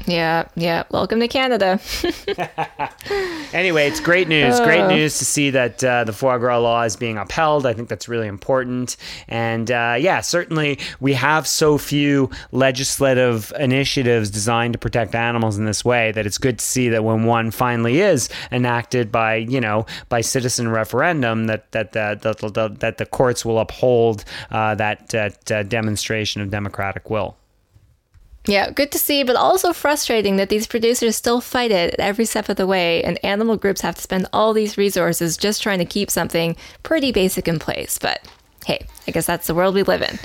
Yeah, 0.06 0.48
yeah. 0.56 0.84
Welcome 0.92 1.20
to 1.20 1.28
Canada. 1.28 1.80
Anyway, 3.52 3.88
it's 3.88 4.00
great 4.00 4.28
news. 4.28 4.60
Great 4.60 4.82
Uh. 4.82 4.90
news 4.90 5.18
to 5.18 5.26
see 5.26 5.50
that 5.50 5.84
uh, 5.84 6.04
the 6.04 6.14
foie 6.14 6.38
gras 6.38 6.60
law 6.60 6.84
is 6.84 6.96
being 6.96 7.18
upheld. 7.18 7.66
I 7.66 7.74
think 7.74 7.90
that's 7.90 8.08
really 8.08 8.28
important. 8.28 8.96
And 9.28 9.72
uh, 9.72 9.96
yeah, 10.00 10.22
certainly 10.22 10.78
we 11.00 11.14
have 11.14 11.48
so 11.48 11.80
few 11.80 12.30
legislative 12.52 13.52
initiatives 13.60 14.30
designed 14.30 14.74
to 14.74 14.78
protect 14.78 15.16
animals 15.16 15.58
in 15.58 15.66
this 15.66 15.84
way 15.84 16.12
that 16.12 16.28
it's 16.28 16.38
good 16.38 16.60
to 16.60 16.66
see 16.66 16.90
that 16.90 17.04
when 17.04 17.24
one 17.24 17.50
finally 17.50 18.02
is 18.02 18.30
enacted 18.52 19.12
by 19.12 19.36
you 19.38 19.60
know 19.60 19.88
by 20.10 20.22
citizen 20.22 20.68
referendum, 20.70 21.48
that 21.48 21.72
that 21.72 21.94
that 21.94 22.22
that, 22.22 22.38
that, 22.54 22.80
that 22.82 22.98
the 23.00 23.06
courts 23.08 23.44
will 23.44 23.58
uphold 23.58 24.26
uh, 24.52 24.76
that 24.76 25.10
that 25.10 25.52
uh, 25.52 25.64
demonstration 25.64 26.40
of 26.44 26.52
democratic 26.52 27.10
will. 27.10 27.36
Yeah, 28.46 28.72
good 28.72 28.92
to 28.94 28.98
see, 28.98 29.24
but 29.24 29.36
also 29.36 29.74
frustrating 29.74 30.38
that 30.38 30.50
these 30.50 30.66
producers 30.66 31.16
still 31.16 31.42
fight 31.42 31.72
it 31.72 31.94
at 31.94 32.00
every 32.00 32.26
step 32.26 32.50
of 32.50 32.56
the 32.56 32.66
way, 32.66 33.04
and 33.04 33.24
animal 33.24 33.58
groups 33.58 33.82
have 33.82 33.96
to 33.96 34.02
spend 34.02 34.28
all 34.34 34.54
these 34.54 34.78
resources 34.78 35.38
just 35.38 35.62
trying 35.62 35.80
to 35.80 35.86
keep 35.86 36.10
something 36.10 36.56
pretty 36.82 37.12
basic 37.12 37.48
in 37.48 37.60
place. 37.60 38.00
But 38.00 38.26
hey, 38.66 38.88
I 39.08 39.12
guess 39.12 39.26
that's 39.26 39.48
the 39.48 39.54
world 39.54 39.76
we 39.76 39.84
live 39.84 40.02
in. 40.02 40.18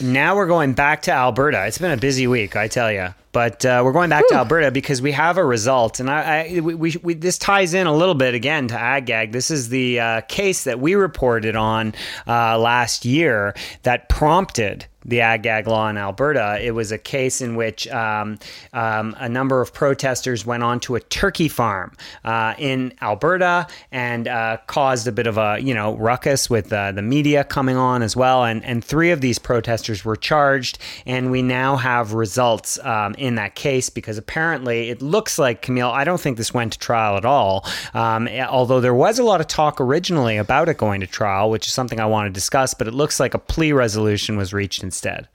Now 0.00 0.36
we're 0.36 0.46
going 0.46 0.72
back 0.72 1.02
to 1.02 1.12
Alberta. 1.12 1.66
It's 1.66 1.76
been 1.78 1.90
a 1.90 1.96
busy 1.96 2.26
week, 2.26 2.56
I 2.56 2.68
tell 2.68 2.90
you. 2.90 3.08
But 3.32 3.64
uh, 3.64 3.82
we're 3.84 3.92
going 3.92 4.10
back 4.10 4.26
to 4.28 4.34
Alberta 4.34 4.70
because 4.70 5.00
we 5.00 5.12
have 5.12 5.38
a 5.38 5.44
result, 5.44 6.00
and 6.00 6.10
I, 6.10 6.48
I 6.48 6.60
we, 6.60 6.74
we, 6.74 6.96
we 7.02 7.14
this 7.14 7.38
ties 7.38 7.74
in 7.74 7.86
a 7.86 7.94
little 7.94 8.14
bit 8.16 8.34
again 8.34 8.68
to 8.68 8.74
AgGag. 8.74 9.32
This 9.32 9.50
is 9.50 9.68
the 9.68 10.00
uh, 10.00 10.20
case 10.22 10.64
that 10.64 10.80
we 10.80 10.94
reported 10.96 11.54
on 11.54 11.94
uh, 12.26 12.58
last 12.58 13.04
year 13.04 13.54
that 13.84 14.08
prompted 14.08 14.86
the 15.04 15.20
ag 15.20 15.42
gag 15.42 15.66
law 15.66 15.88
in 15.88 15.96
Alberta. 15.96 16.58
It 16.60 16.72
was 16.72 16.92
a 16.92 16.98
case 16.98 17.40
in 17.40 17.56
which 17.56 17.88
um, 17.88 18.38
um, 18.72 19.16
a 19.18 19.28
number 19.28 19.60
of 19.60 19.72
protesters 19.72 20.44
went 20.44 20.62
onto 20.62 20.94
a 20.94 21.00
turkey 21.00 21.48
farm 21.48 21.92
uh, 22.24 22.54
in 22.58 22.92
Alberta 23.00 23.66
and 23.90 24.28
uh, 24.28 24.58
caused 24.66 25.06
a 25.06 25.12
bit 25.12 25.26
of 25.26 25.38
a 25.38 25.58
you 25.60 25.74
know 25.74 25.96
ruckus 25.96 26.50
with 26.50 26.72
uh, 26.72 26.92
the 26.92 27.02
media 27.02 27.44
coming 27.44 27.76
on 27.76 28.02
as 28.02 28.16
well. 28.16 28.44
And 28.44 28.64
and 28.64 28.84
three 28.84 29.10
of 29.10 29.20
these 29.20 29.38
protesters 29.38 30.04
were 30.04 30.16
charged, 30.16 30.78
and 31.06 31.30
we 31.30 31.42
now 31.42 31.76
have 31.76 32.12
results 32.12 32.78
um, 32.84 33.14
in 33.20 33.36
that 33.36 33.54
case 33.54 33.90
because 33.90 34.18
apparently 34.18 34.90
it 34.90 35.02
looks 35.02 35.38
like 35.38 35.62
Camille. 35.62 35.90
I 35.90 36.04
don't 36.04 36.20
think 36.20 36.36
this 36.36 36.54
went 36.54 36.72
to 36.72 36.78
trial 36.78 37.16
at 37.16 37.24
all. 37.24 37.66
Um, 37.94 38.28
although 38.28 38.80
there 38.80 38.94
was 38.94 39.18
a 39.18 39.24
lot 39.24 39.40
of 39.40 39.46
talk 39.46 39.80
originally 39.80 40.36
about 40.36 40.68
it 40.68 40.78
going 40.78 41.00
to 41.00 41.06
trial, 41.06 41.50
which 41.50 41.66
is 41.66 41.72
something 41.72 42.00
I 42.00 42.06
want 42.06 42.26
to 42.26 42.30
discuss. 42.30 42.74
But 42.74 42.88
it 42.88 42.94
looks 42.94 43.20
like 43.20 43.34
a 43.34 43.38
plea 43.38 43.72
resolution 43.72 44.36
was 44.36 44.52
reached 44.52 44.82
instead. 44.82 45.28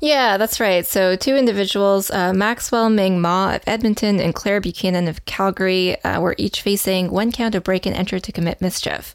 Yeah, 0.00 0.36
that's 0.36 0.60
right. 0.60 0.86
So, 0.86 1.16
two 1.16 1.34
individuals, 1.34 2.10
uh, 2.10 2.32
Maxwell 2.32 2.90
Ming 2.90 3.20
Ma 3.20 3.54
of 3.54 3.62
Edmonton 3.66 4.20
and 4.20 4.34
Claire 4.34 4.60
Buchanan 4.60 5.08
of 5.08 5.24
Calgary, 5.24 6.00
uh, 6.04 6.20
were 6.20 6.34
each 6.38 6.62
facing 6.62 7.10
one 7.10 7.32
count 7.32 7.54
of 7.54 7.64
break 7.64 7.86
and 7.86 7.96
enter 7.96 8.18
to 8.18 8.32
commit 8.32 8.60
mischief 8.60 9.14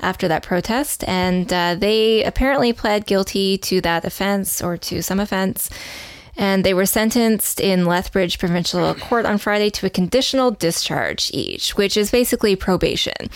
after 0.00 0.28
that 0.28 0.42
protest. 0.42 1.04
And 1.06 1.52
uh, 1.52 1.74
they 1.74 2.24
apparently 2.24 2.72
pled 2.72 3.06
guilty 3.06 3.58
to 3.58 3.80
that 3.82 4.04
offense 4.04 4.62
or 4.62 4.76
to 4.78 5.02
some 5.02 5.20
offense. 5.20 5.70
And 6.40 6.64
they 6.64 6.72
were 6.72 6.86
sentenced 6.86 7.60
in 7.60 7.84
Lethbridge 7.84 8.38
Provincial 8.38 8.94
Court 8.94 9.26
on 9.26 9.36
Friday 9.36 9.68
to 9.70 9.84
a 9.84 9.90
conditional 9.90 10.50
discharge 10.50 11.30
each, 11.34 11.76
which 11.76 11.98
is 11.98 12.10
basically 12.10 12.56
probation. 12.56 13.28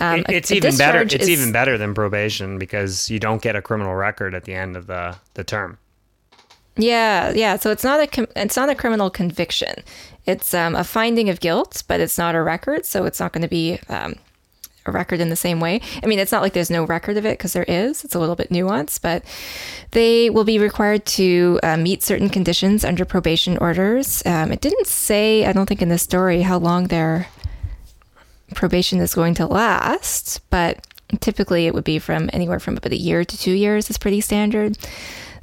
Um, 0.00 0.20
It- 0.28 0.30
it's 0.30 0.50
a 0.50 0.56
even 0.56 0.76
better. 0.76 1.02
It's 1.02 1.14
is- 1.14 1.28
even 1.28 1.52
better 1.52 1.78
than 1.78 1.94
probation 1.94 2.58
because 2.58 3.08
you 3.08 3.20
don't 3.20 3.40
get 3.40 3.54
a 3.54 3.62
criminal 3.62 3.94
record 3.94 4.34
at 4.34 4.44
the 4.44 4.54
end 4.54 4.76
of 4.76 4.88
the, 4.88 5.14
the 5.34 5.44
term. 5.44 5.78
Yeah, 6.76 7.30
yeah. 7.30 7.56
So 7.56 7.70
it's 7.70 7.84
not 7.84 8.00
a 8.00 8.06
com- 8.08 8.28
it's 8.34 8.56
not 8.56 8.68
a 8.68 8.74
criminal 8.74 9.10
conviction. 9.10 9.74
It's 10.26 10.52
um, 10.52 10.74
a 10.74 10.82
finding 10.84 11.28
of 11.28 11.38
guilt, 11.38 11.82
but 11.86 12.00
it's 12.00 12.18
not 12.18 12.34
a 12.34 12.42
record, 12.42 12.84
so 12.84 13.04
it's 13.04 13.20
not 13.20 13.32
going 13.32 13.42
to 13.42 13.48
be 13.48 13.78
um, 13.88 14.14
a 14.86 14.92
record 14.92 15.20
in 15.20 15.28
the 15.28 15.36
same 15.36 15.60
way. 15.60 15.80
I 16.02 16.06
mean, 16.06 16.18
it's 16.18 16.32
not 16.32 16.42
like 16.42 16.52
there's 16.52 16.70
no 16.70 16.84
record 16.84 17.16
of 17.16 17.26
it 17.26 17.38
because 17.38 17.52
there 17.52 17.64
is. 17.64 18.04
It's 18.04 18.14
a 18.14 18.18
little 18.18 18.36
bit 18.36 18.50
nuanced, 18.50 19.02
but 19.02 19.24
they 19.90 20.30
will 20.30 20.44
be 20.44 20.58
required 20.58 21.04
to 21.06 21.60
uh, 21.62 21.76
meet 21.76 22.02
certain 22.02 22.28
conditions 22.28 22.84
under 22.84 23.04
probation 23.04 23.58
orders. 23.58 24.22
Um, 24.24 24.52
it 24.52 24.60
didn't 24.60 24.86
say, 24.86 25.44
I 25.44 25.52
don't 25.52 25.66
think, 25.66 25.82
in 25.82 25.88
the 25.88 25.98
story 25.98 26.42
how 26.42 26.58
long 26.58 26.86
their 26.86 27.28
probation 28.54 29.00
is 29.00 29.14
going 29.14 29.34
to 29.34 29.46
last, 29.46 30.40
but 30.50 30.86
typically 31.20 31.66
it 31.66 31.74
would 31.74 31.84
be 31.84 31.98
from 31.98 32.30
anywhere 32.32 32.60
from 32.60 32.76
about 32.76 32.92
a 32.92 32.96
year 32.96 33.24
to 33.24 33.38
two 33.38 33.52
years 33.52 33.90
is 33.90 33.98
pretty 33.98 34.20
standard. 34.20 34.78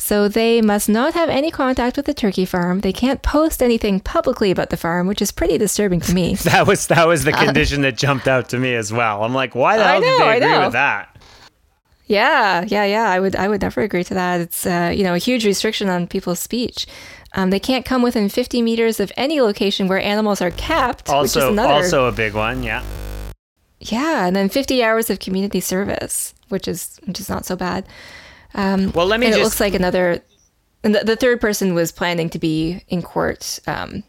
So 0.08 0.30
they 0.30 0.62
must 0.62 0.88
not 0.88 1.16
have 1.16 1.28
any 1.28 1.52
contact 1.52 1.98
with 1.98 2.06
the 2.06 2.14
turkey 2.14 2.46
farm. 2.46 2.80
They 2.80 2.94
can't 2.94 3.22
post 3.22 3.62
anything 3.62 4.00
publicly 4.00 4.52
about 4.52 4.70
the 4.70 4.78
farm, 4.78 5.06
which 5.06 5.22
is 5.22 5.34
pretty 5.34 5.58
disturbing 5.58 6.00
to 6.00 6.14
me. 6.14 6.36
that 6.46 6.66
was 6.66 6.88
that 6.88 7.06
was 7.06 7.26
the 7.26 7.36
uh, 7.36 7.44
condition 7.44 7.82
that 7.82 7.98
jumped 7.98 8.26
out 8.26 8.48
to 8.52 8.58
me 8.58 8.74
as 8.74 8.94
well. 8.94 9.26
I'm 9.26 9.34
like, 9.34 9.54
why 9.54 9.76
the 9.76 9.84
hell 9.84 10.00
know, 10.00 10.08
did 10.08 10.22
they 10.22 10.46
agree 10.46 10.64
with 10.64 10.72
that? 10.72 11.14
Yeah, 12.06 12.64
yeah, 12.70 12.86
yeah. 12.86 13.10
I 13.10 13.20
would 13.20 13.36
I 13.36 13.50
would 13.50 13.62
never 13.62 13.82
agree 13.82 14.06
to 14.06 14.14
that. 14.14 14.40
It's 14.40 14.66
uh, 14.66 14.94
you 14.96 15.04
know 15.04 15.14
a 15.14 15.18
huge 15.18 15.46
restriction 15.46 15.90
on 15.90 16.08
people's 16.08 16.40
speech. 16.40 16.88
Um, 17.34 17.50
they 17.50 17.60
can't 17.60 17.84
come 17.84 18.02
within 18.02 18.30
50 18.30 18.62
meters 18.62 19.02
of 19.02 19.12
any 19.18 19.42
location 19.42 19.90
where 19.90 20.00
animals 20.00 20.42
are 20.42 20.52
kept. 20.52 21.10
Also, 21.10 21.52
another, 21.52 21.74
also 21.74 22.06
a 22.06 22.14
big 22.14 22.34
one. 22.34 22.64
Yeah. 22.64 22.82
Yeah, 23.82 24.26
and 24.26 24.38
then 24.38 24.48
50 24.48 24.82
hours 24.82 25.10
of 25.10 25.20
community 25.20 25.60
service, 25.60 26.34
which 26.48 26.66
is 26.66 26.98
which 27.04 27.20
is 27.20 27.28
not 27.28 27.46
so 27.46 27.58
bad. 27.58 27.86
Um, 28.54 28.92
well, 28.94 29.06
let 29.06 29.20
me. 29.20 29.28
Just... 29.28 29.40
It 29.40 29.44
looks 29.44 29.60
like 29.60 29.74
another. 29.74 30.22
The, 30.84 31.04
the, 31.04 31.16
third 31.16 31.42
person 31.42 31.74
was 31.74 31.92
planning 31.92 32.30
to 32.30 32.40
be 32.40 32.84
in 32.88 33.02
court 33.02 33.60
um, 33.68 34.04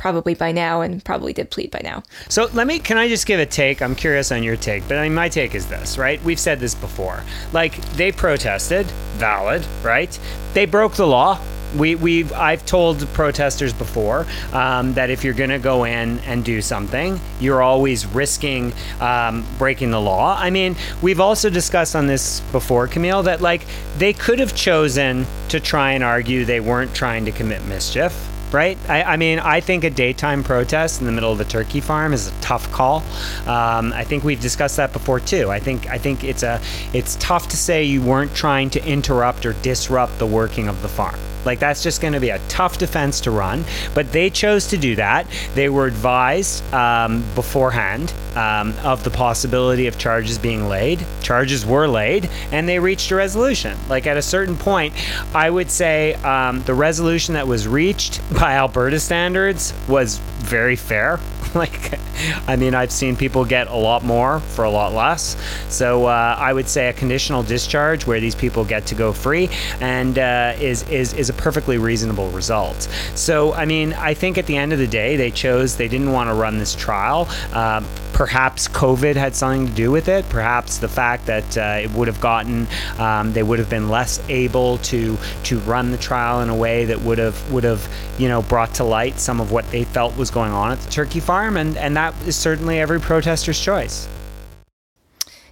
probably 0.00 0.32
by 0.32 0.50
now 0.50 0.80
and 0.80 1.04
probably 1.04 1.34
did 1.34 1.50
plead 1.50 1.70
by 1.70 1.80
now. 1.84 2.02
So 2.30 2.48
let 2.54 2.66
me 2.66 2.78
can 2.78 2.96
I 2.96 3.06
just 3.06 3.26
give 3.26 3.38
a 3.38 3.44
take? 3.44 3.82
I'm 3.82 3.94
curious 3.94 4.32
on 4.32 4.42
your 4.42 4.56
take, 4.56 4.88
but 4.88 4.96
I 4.96 5.02
mean 5.02 5.14
my 5.14 5.28
take 5.28 5.54
is 5.54 5.66
this, 5.66 5.98
right? 5.98 6.20
We've 6.24 6.40
said 6.40 6.58
this 6.58 6.74
before. 6.74 7.22
Like 7.52 7.76
they 7.92 8.10
protested, 8.10 8.86
valid, 9.18 9.64
right? 9.82 10.18
They 10.54 10.64
broke 10.64 10.94
the 10.94 11.06
law. 11.06 11.38
We, 11.76 11.94
we've 11.94 12.32
I've 12.32 12.64
told 12.64 13.06
protesters 13.12 13.74
before 13.74 14.26
um, 14.54 14.94
that 14.94 15.10
if 15.10 15.22
you're 15.22 15.34
going 15.34 15.50
to 15.50 15.58
go 15.58 15.84
in 15.84 16.18
and 16.20 16.44
do 16.44 16.62
something, 16.62 17.20
you're 17.38 17.62
always 17.62 18.06
risking 18.06 18.72
um, 19.00 19.44
breaking 19.58 19.90
the 19.90 20.00
law. 20.00 20.34
I 20.36 20.48
mean, 20.48 20.76
we've 21.02 21.20
also 21.20 21.50
discussed 21.50 21.94
on 21.94 22.06
this 22.06 22.40
before, 22.52 22.88
Camille, 22.88 23.22
that 23.24 23.42
like 23.42 23.66
they 23.98 24.14
could 24.14 24.40
have 24.40 24.54
chosen 24.56 25.26
to 25.50 25.60
try 25.60 25.92
and 25.92 26.02
argue 26.02 26.46
they 26.46 26.58
weren't 26.58 26.94
trying 26.94 27.26
to 27.26 27.32
commit 27.32 27.62
mischief 27.66 28.30
right? 28.52 28.78
I, 28.88 29.02
I, 29.02 29.16
mean, 29.16 29.38
I 29.38 29.60
think 29.60 29.84
a 29.84 29.90
daytime 29.90 30.42
protest 30.42 31.00
in 31.00 31.06
the 31.06 31.12
middle 31.12 31.32
of 31.32 31.40
a 31.40 31.44
turkey 31.44 31.80
farm 31.80 32.12
is 32.12 32.28
a 32.28 32.40
tough 32.40 32.70
call. 32.72 33.02
Um, 33.46 33.92
I 33.92 34.04
think 34.04 34.24
we've 34.24 34.40
discussed 34.40 34.76
that 34.76 34.92
before 34.92 35.20
too. 35.20 35.50
I 35.50 35.60
think 35.60 35.88
I 35.88 35.98
think 35.98 36.24
it's 36.24 36.42
a 36.42 36.60
it's 36.92 37.16
tough 37.16 37.48
to 37.48 37.56
say 37.56 37.84
you 37.84 38.02
weren't 38.02 38.34
trying 38.34 38.70
to 38.70 38.84
interrupt 38.84 39.46
or 39.46 39.52
disrupt 39.54 40.18
the 40.18 40.26
working 40.26 40.68
of 40.68 40.82
the 40.82 40.88
farm. 40.88 41.18
Like 41.44 41.58
that's 41.58 41.82
just 41.82 42.00
going 42.00 42.12
to 42.12 42.20
be 42.20 42.30
a 42.30 42.38
tough 42.48 42.78
defense 42.78 43.20
to 43.22 43.30
run. 43.30 43.64
But 43.94 44.12
they 44.12 44.30
chose 44.30 44.66
to 44.68 44.76
do 44.76 44.96
that. 44.96 45.26
They 45.54 45.68
were 45.68 45.86
advised 45.86 46.62
um, 46.72 47.24
beforehand 47.34 48.12
um, 48.36 48.74
of 48.82 49.04
the 49.04 49.10
possibility 49.10 49.86
of 49.86 49.98
charges 49.98 50.38
being 50.38 50.68
laid. 50.68 51.04
Charges 51.22 51.64
were 51.64 51.86
laid, 51.86 52.28
and 52.52 52.68
they 52.68 52.78
reached 52.78 53.10
a 53.10 53.16
resolution. 53.16 53.76
Like 53.88 54.06
at 54.06 54.16
a 54.16 54.22
certain 54.22 54.56
point, 54.56 54.94
I 55.34 55.50
would 55.50 55.70
say 55.70 56.14
um, 56.14 56.62
the 56.64 56.74
resolution 56.74 57.34
that 57.34 57.46
was 57.46 57.66
reached 57.66 58.20
by 58.40 58.54
Alberta 58.54 58.98
standards 58.98 59.74
was 59.86 60.16
very 60.16 60.74
fair. 60.74 61.20
like, 61.54 61.98
I 62.46 62.56
mean, 62.56 62.74
I've 62.74 62.90
seen 62.90 63.16
people 63.16 63.44
get 63.44 63.66
a 63.68 63.76
lot 63.76 64.02
more 64.02 64.40
for 64.40 64.64
a 64.64 64.70
lot 64.70 64.94
less. 64.94 65.36
So 65.68 66.06
uh, 66.06 66.36
I 66.38 66.52
would 66.52 66.68
say 66.68 66.88
a 66.88 66.92
conditional 66.92 67.42
discharge 67.42 68.06
where 68.06 68.18
these 68.18 68.34
people 68.34 68.64
get 68.64 68.86
to 68.86 68.94
go 68.94 69.12
free 69.12 69.50
and 69.80 70.18
uh, 70.18 70.54
is 70.58 70.88
is 70.88 71.12
is 71.14 71.28
a 71.28 71.34
perfectly 71.34 71.76
reasonable 71.76 72.30
result. 72.30 72.88
So 73.14 73.52
I 73.52 73.66
mean, 73.66 73.92
I 73.92 74.14
think 74.14 74.38
at 74.38 74.46
the 74.46 74.56
end 74.56 74.72
of 74.72 74.78
the 74.78 74.86
day, 74.86 75.16
they 75.16 75.30
chose 75.30 75.76
they 75.76 75.88
didn't 75.88 76.12
want 76.12 76.30
to 76.30 76.34
run 76.34 76.58
this 76.58 76.74
trial. 76.74 77.28
Uh, 77.52 77.82
perhaps 78.12 78.68
COVID 78.68 79.16
had 79.16 79.34
something 79.34 79.66
to 79.66 79.72
do 79.72 79.90
with 79.90 80.08
it. 80.08 80.28
Perhaps 80.28 80.78
the 80.78 80.88
fact 80.88 81.26
that 81.26 81.56
uh, 81.56 81.80
it 81.82 81.90
would 81.92 82.06
have 82.06 82.20
gotten, 82.20 82.66
um, 82.98 83.32
they 83.32 83.42
would 83.42 83.58
have 83.58 83.70
been 83.70 83.88
less 83.88 84.20
able 84.28 84.78
to 84.78 85.16
to 85.44 85.58
run 85.60 85.90
the 85.90 85.98
trial 85.98 86.40
in 86.42 86.48
a 86.48 86.54
way 86.54 86.84
that 86.84 87.00
would 87.00 87.18
have 87.18 87.50
would 87.52 87.64
have 87.64 87.88
you 88.18 88.28
know 88.30 88.42
brought 88.42 88.74
to 88.74 88.84
light 88.84 89.18
some 89.18 89.40
of 89.40 89.52
what 89.52 89.68
they 89.70 89.84
felt 89.84 90.16
was 90.16 90.30
going 90.30 90.52
on 90.52 90.72
at 90.72 90.80
the 90.80 90.90
turkey 90.90 91.20
farm, 91.20 91.56
and 91.56 91.76
and 91.76 91.96
that 91.96 92.14
is 92.26 92.36
certainly 92.36 92.80
every 92.80 93.00
protester's 93.00 93.60
choice. 93.60 94.08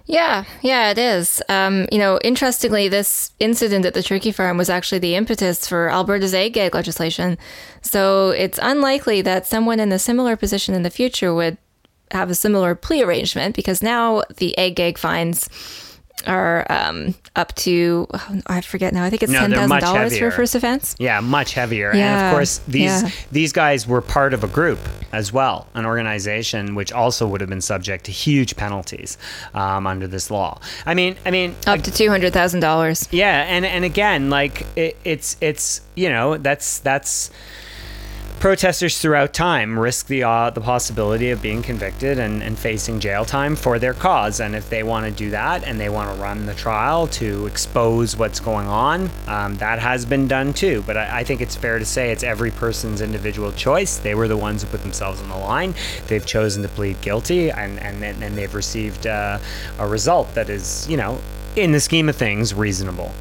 Yeah, 0.09 0.45
yeah, 0.63 0.89
it 0.89 0.97
is. 0.97 1.39
Um, 1.49 1.85
you 1.91 1.99
know, 1.99 2.17
interestingly, 2.23 2.87
this 2.87 3.31
incident 3.39 3.85
at 3.85 3.93
the 3.93 4.01
turkey 4.01 4.31
farm 4.31 4.57
was 4.57 4.67
actually 4.67 4.97
the 4.97 5.13
impetus 5.13 5.67
for 5.67 5.87
Alberta's 5.89 6.33
ag 6.33 6.53
gag 6.53 6.73
legislation. 6.73 7.37
So 7.83 8.29
it's 8.31 8.57
unlikely 8.59 9.21
that 9.21 9.45
someone 9.45 9.79
in 9.79 9.91
a 9.91 9.99
similar 9.99 10.35
position 10.35 10.73
in 10.73 10.81
the 10.81 10.89
future 10.89 11.31
would 11.31 11.59
have 12.09 12.31
a 12.31 12.35
similar 12.35 12.73
plea 12.73 13.03
arrangement 13.03 13.55
because 13.55 13.83
now 13.83 14.23
the 14.37 14.57
ag 14.57 14.75
gag 14.75 14.97
fines 14.97 15.47
are 16.27 16.65
um, 16.69 17.15
up 17.35 17.53
to 17.55 18.07
oh, 18.13 18.41
I 18.47 18.61
forget 18.61 18.93
now. 18.93 19.03
I 19.03 19.09
think 19.09 19.23
it's 19.23 19.31
no, 19.31 19.39
ten 19.39 19.51
thousand 19.51 19.79
dollars 19.79 20.17
for 20.17 20.27
a 20.27 20.31
first 20.31 20.55
offense. 20.55 20.95
Yeah, 20.99 21.19
much 21.19 21.53
heavier. 21.53 21.93
Yeah, 21.93 22.17
and 22.17 22.27
of 22.27 22.33
course 22.33 22.59
these 22.67 23.03
yeah. 23.03 23.09
these 23.31 23.51
guys 23.51 23.87
were 23.87 24.01
part 24.01 24.33
of 24.33 24.43
a 24.43 24.47
group 24.47 24.79
as 25.11 25.33
well, 25.33 25.67
an 25.73 25.85
organization 25.85 26.75
which 26.75 26.91
also 26.91 27.27
would 27.27 27.41
have 27.41 27.49
been 27.49 27.61
subject 27.61 28.05
to 28.05 28.11
huge 28.11 28.55
penalties 28.55 29.17
um, 29.53 29.87
under 29.87 30.07
this 30.07 30.29
law. 30.29 30.59
I 30.85 30.93
mean, 30.93 31.15
I 31.25 31.31
mean, 31.31 31.55
up 31.67 31.81
to 31.81 31.91
two 31.91 32.09
hundred 32.09 32.33
thousand 32.33 32.59
dollars. 32.59 33.07
Yeah, 33.11 33.45
and 33.47 33.65
and 33.65 33.85
again, 33.85 34.29
like 34.29 34.65
it, 34.75 34.97
it's 35.03 35.37
it's 35.41 35.81
you 35.95 36.09
know 36.09 36.37
that's 36.37 36.79
that's 36.79 37.31
Protesters 38.39 38.97
throughout 38.97 39.33
time 39.33 39.77
risk 39.77 40.07
the 40.07 40.23
uh, 40.23 40.49
the 40.49 40.61
possibility 40.61 41.31
of 41.31 41.41
being 41.41 41.61
convicted 41.61 42.19
and, 42.19 42.41
and 42.41 42.57
facing 42.57 43.01
jail 43.01 43.25
time 43.25 43.53
for 43.53 43.79
their 43.79 43.93
cause. 43.93 44.39
And 44.39 44.55
if 44.55 44.69
they 44.69 44.81
want 44.81 45.05
to 45.05 45.11
do 45.11 45.29
that 45.31 45.65
and 45.65 45.77
they 45.77 45.89
want 45.89 46.15
to 46.15 46.21
run 46.21 46.45
the 46.45 46.53
trial 46.53 47.07
to 47.07 47.47
expose 47.47 48.15
what's 48.15 48.39
going 48.39 48.67
on, 48.67 49.09
um, 49.27 49.55
that 49.55 49.79
has 49.79 50.05
been 50.05 50.25
done 50.29 50.53
too. 50.53 50.81
But 50.87 50.95
I, 50.95 51.19
I, 51.19 51.23
think 51.25 51.41
it's 51.41 51.57
fair 51.57 51.79
to 51.79 51.83
say 51.83 52.11
it's 52.11 52.23
every 52.23 52.49
person's 52.49 53.01
individual 53.01 53.51
choice. 53.51 53.97
They 53.97 54.15
were 54.15 54.29
the 54.29 54.37
ones 54.37 54.63
who 54.63 54.69
put 54.69 54.83
themselves 54.83 55.19
on 55.21 55.27
the 55.27 55.35
line. 55.35 55.73
They've 56.07 56.25
chosen 56.25 56.63
to 56.63 56.69
plead 56.69 57.01
guilty, 57.01 57.51
and 57.51 57.77
and 57.79 58.01
and 58.01 58.37
they've 58.37 58.55
received 58.55 59.05
uh, 59.05 59.39
a 59.79 59.85
result 59.85 60.33
that 60.35 60.49
is, 60.49 60.87
you 60.87 60.95
know, 60.95 61.19
in 61.57 61.73
the 61.73 61.81
scheme 61.81 62.07
of 62.07 62.15
things, 62.15 62.53
reasonable. 62.53 63.11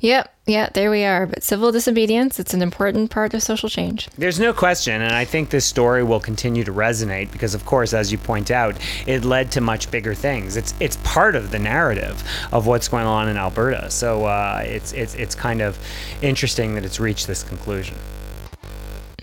Yep, 0.00 0.34
yeah, 0.46 0.70
there 0.72 0.90
we 0.90 1.04
are. 1.04 1.26
But 1.26 1.42
civil 1.42 1.72
disobedience, 1.72 2.40
it's 2.40 2.54
an 2.54 2.62
important 2.62 3.10
part 3.10 3.34
of 3.34 3.42
social 3.42 3.68
change. 3.68 4.08
There's 4.16 4.40
no 4.40 4.52
question, 4.54 5.02
and 5.02 5.14
I 5.14 5.26
think 5.26 5.50
this 5.50 5.66
story 5.66 6.02
will 6.02 6.20
continue 6.20 6.64
to 6.64 6.72
resonate 6.72 7.30
because 7.30 7.54
of 7.54 7.66
course, 7.66 7.92
as 7.92 8.10
you 8.10 8.16
point 8.16 8.50
out, 8.50 8.76
it 9.06 9.24
led 9.24 9.50
to 9.52 9.60
much 9.60 9.90
bigger 9.90 10.14
things. 10.14 10.56
It's 10.56 10.74
it's 10.80 10.96
part 11.04 11.36
of 11.36 11.50
the 11.50 11.58
narrative 11.58 12.22
of 12.50 12.66
what's 12.66 12.88
going 12.88 13.06
on 13.06 13.28
in 13.28 13.36
Alberta. 13.36 13.90
So 13.90 14.24
uh, 14.24 14.62
it's 14.64 14.92
it's 14.92 15.14
it's 15.14 15.34
kind 15.34 15.60
of 15.60 15.78
interesting 16.22 16.74
that 16.74 16.84
it's 16.84 16.98
reached 16.98 17.26
this 17.26 17.42
conclusion. 17.42 17.96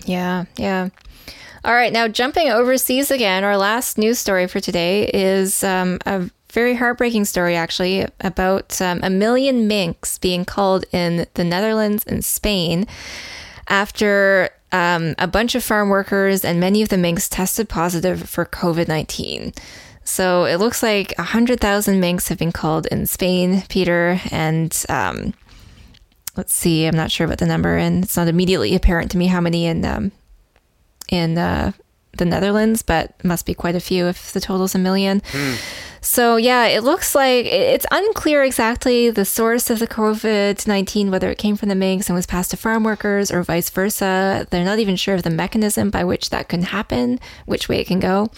Yeah, 0.04 0.44
yeah. 0.56 0.90
All 1.64 1.74
right, 1.74 1.92
now 1.92 2.06
jumping 2.06 2.50
overseas 2.50 3.10
again, 3.10 3.42
our 3.42 3.56
last 3.56 3.98
news 3.98 4.18
story 4.20 4.46
for 4.46 4.60
today 4.60 5.10
is 5.12 5.64
um, 5.64 5.98
a 6.06 6.30
very 6.58 6.74
heartbreaking 6.74 7.24
story, 7.24 7.54
actually, 7.54 8.04
about 8.18 8.82
um, 8.82 8.98
a 9.04 9.08
million 9.08 9.68
minks 9.68 10.18
being 10.18 10.44
culled 10.44 10.84
in 10.90 11.24
the 11.34 11.44
Netherlands 11.44 12.02
and 12.04 12.24
Spain 12.24 12.84
after 13.68 14.50
um, 14.72 15.14
a 15.18 15.28
bunch 15.28 15.54
of 15.54 15.62
farm 15.62 15.88
workers 15.88 16.44
and 16.44 16.58
many 16.58 16.82
of 16.82 16.88
the 16.88 16.98
minks 16.98 17.28
tested 17.28 17.68
positive 17.68 18.28
for 18.28 18.44
COVID 18.44 18.88
19. 18.88 19.52
So 20.02 20.46
it 20.46 20.56
looks 20.56 20.82
like 20.82 21.14
100,000 21.16 22.00
minks 22.00 22.26
have 22.26 22.38
been 22.38 22.50
culled 22.50 22.86
in 22.86 23.06
Spain, 23.06 23.62
Peter, 23.68 24.20
and 24.32 24.76
um, 24.88 25.34
let's 26.36 26.52
see, 26.52 26.86
I'm 26.86 26.96
not 26.96 27.12
sure 27.12 27.24
about 27.24 27.38
the 27.38 27.46
number, 27.46 27.76
and 27.76 28.02
it's 28.02 28.16
not 28.16 28.26
immediately 28.26 28.74
apparent 28.74 29.12
to 29.12 29.16
me 29.16 29.28
how 29.28 29.40
many 29.40 29.66
in 29.66 29.84
um, 29.84 30.10
in 31.08 31.38
uh, 31.38 31.70
the 32.18 32.24
Netherlands, 32.24 32.82
but 32.82 33.12
must 33.24 33.46
be 33.46 33.54
quite 33.54 33.74
a 33.74 33.80
few 33.80 34.06
if 34.06 34.32
the 34.32 34.40
total's 34.40 34.74
a 34.74 34.78
million. 34.78 35.20
Mm. 35.32 35.58
So, 36.00 36.36
yeah, 36.36 36.66
it 36.66 36.84
looks 36.84 37.14
like 37.14 37.46
it's 37.46 37.86
unclear 37.90 38.44
exactly 38.44 39.10
the 39.10 39.24
source 39.24 39.68
of 39.68 39.78
the 39.78 39.86
COVID 39.86 40.66
19, 40.66 41.10
whether 41.10 41.30
it 41.30 41.38
came 41.38 41.56
from 41.56 41.68
the 41.68 41.74
minks 41.74 42.08
and 42.08 42.16
was 42.16 42.26
passed 42.26 42.50
to 42.52 42.56
farm 42.56 42.84
workers 42.84 43.30
or 43.30 43.42
vice 43.42 43.70
versa. 43.70 44.46
They're 44.50 44.64
not 44.64 44.78
even 44.78 44.96
sure 44.96 45.16
of 45.16 45.22
the 45.22 45.30
mechanism 45.30 45.90
by 45.90 46.04
which 46.04 46.30
that 46.30 46.48
can 46.48 46.62
happen, 46.62 47.18
which 47.46 47.68
way 47.68 47.80
it 47.80 47.86
can 47.86 48.00
go. 48.00 48.30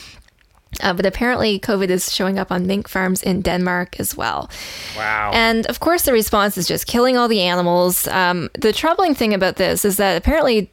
Uh, 0.82 0.94
but 0.94 1.05
apparently, 1.05 1.59
COVID 1.59 1.89
is 1.89 2.12
showing 2.15 2.39
up 2.39 2.51
on 2.51 2.66
mink 2.66 2.89
farms 2.89 3.23
in 3.23 3.43
Denmark 3.43 3.98
as 3.98 4.16
well. 4.16 4.48
Wow. 4.97 5.32
And 5.35 5.66
of 5.66 5.81
course, 5.81 6.02
the 6.02 6.12
response 6.12 6.57
is 6.57 6.66
just 6.66 6.86
killing 6.86 7.16
all 7.16 7.28
the 7.28 7.43
animals. 7.43 8.07
Um, 8.09 8.48
the 8.55 8.73
troubling 8.73 9.15
thing 9.15 9.35
about 9.35 9.57
this 9.57 9.85
is 9.85 9.97
that 9.97 10.16
apparently 10.16 10.70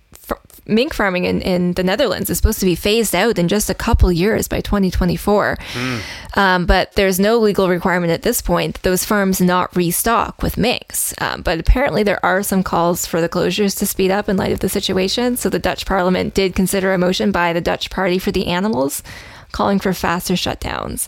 mink 0.68 0.94
farming 0.94 1.26
in, 1.26 1.41
in 1.41 1.73
the 1.73 1.84
Netherlands 1.84 2.30
is 2.30 2.38
supposed 2.38 2.60
to 2.60 2.65
be 2.65 2.76
phased 2.76 3.15
out 3.15 3.38
in 3.38 3.48
just 3.48 3.69
a 3.69 3.73
couple 3.73 4.11
years 4.11 4.48
by 4.48 4.61
2024. 4.61 5.57
Mm. 5.73 6.02
Um, 6.38 6.65
but 6.65 6.94
there's 6.94 7.19
no 7.19 7.38
legal 7.38 7.69
requirement 7.69 8.11
at 8.11 8.22
this 8.22 8.41
point 8.41 8.76
that 8.76 8.84
those 8.84 9.06
farms 9.06 9.41
not 9.41 9.76
restock 9.76 10.41
with 10.41 10.57
minks. 10.57 11.14
Um, 11.22 11.41
but 11.41 11.60
apparently, 11.60 12.03
there 12.03 12.23
are 12.26 12.44
some 12.44 12.64
calls 12.64 13.06
for 13.06 13.22
the 13.22 13.30
closures 13.30 13.77
to 13.80 13.85
speed 13.85 14.11
up 14.11 14.30
in 14.30 14.38
light 14.38 14.52
of 14.52 14.60
the 14.60 14.69
situation. 14.69 15.38
So 15.38 15.49
the 15.49 15.60
Dutch 15.60 15.85
parliament 15.85 16.34
did 16.34 16.56
consider 16.56 16.94
a 16.94 16.98
motion 16.98 17.31
by 17.31 17.53
the 17.53 17.61
Dutch 17.61 17.89
Party 17.89 18.19
for 18.19 18.31
the 18.31 18.48
Animals 18.48 19.03
calling 19.52 19.80
for 19.80 19.94
faster 19.94 20.34
shutdowns. 20.34 21.07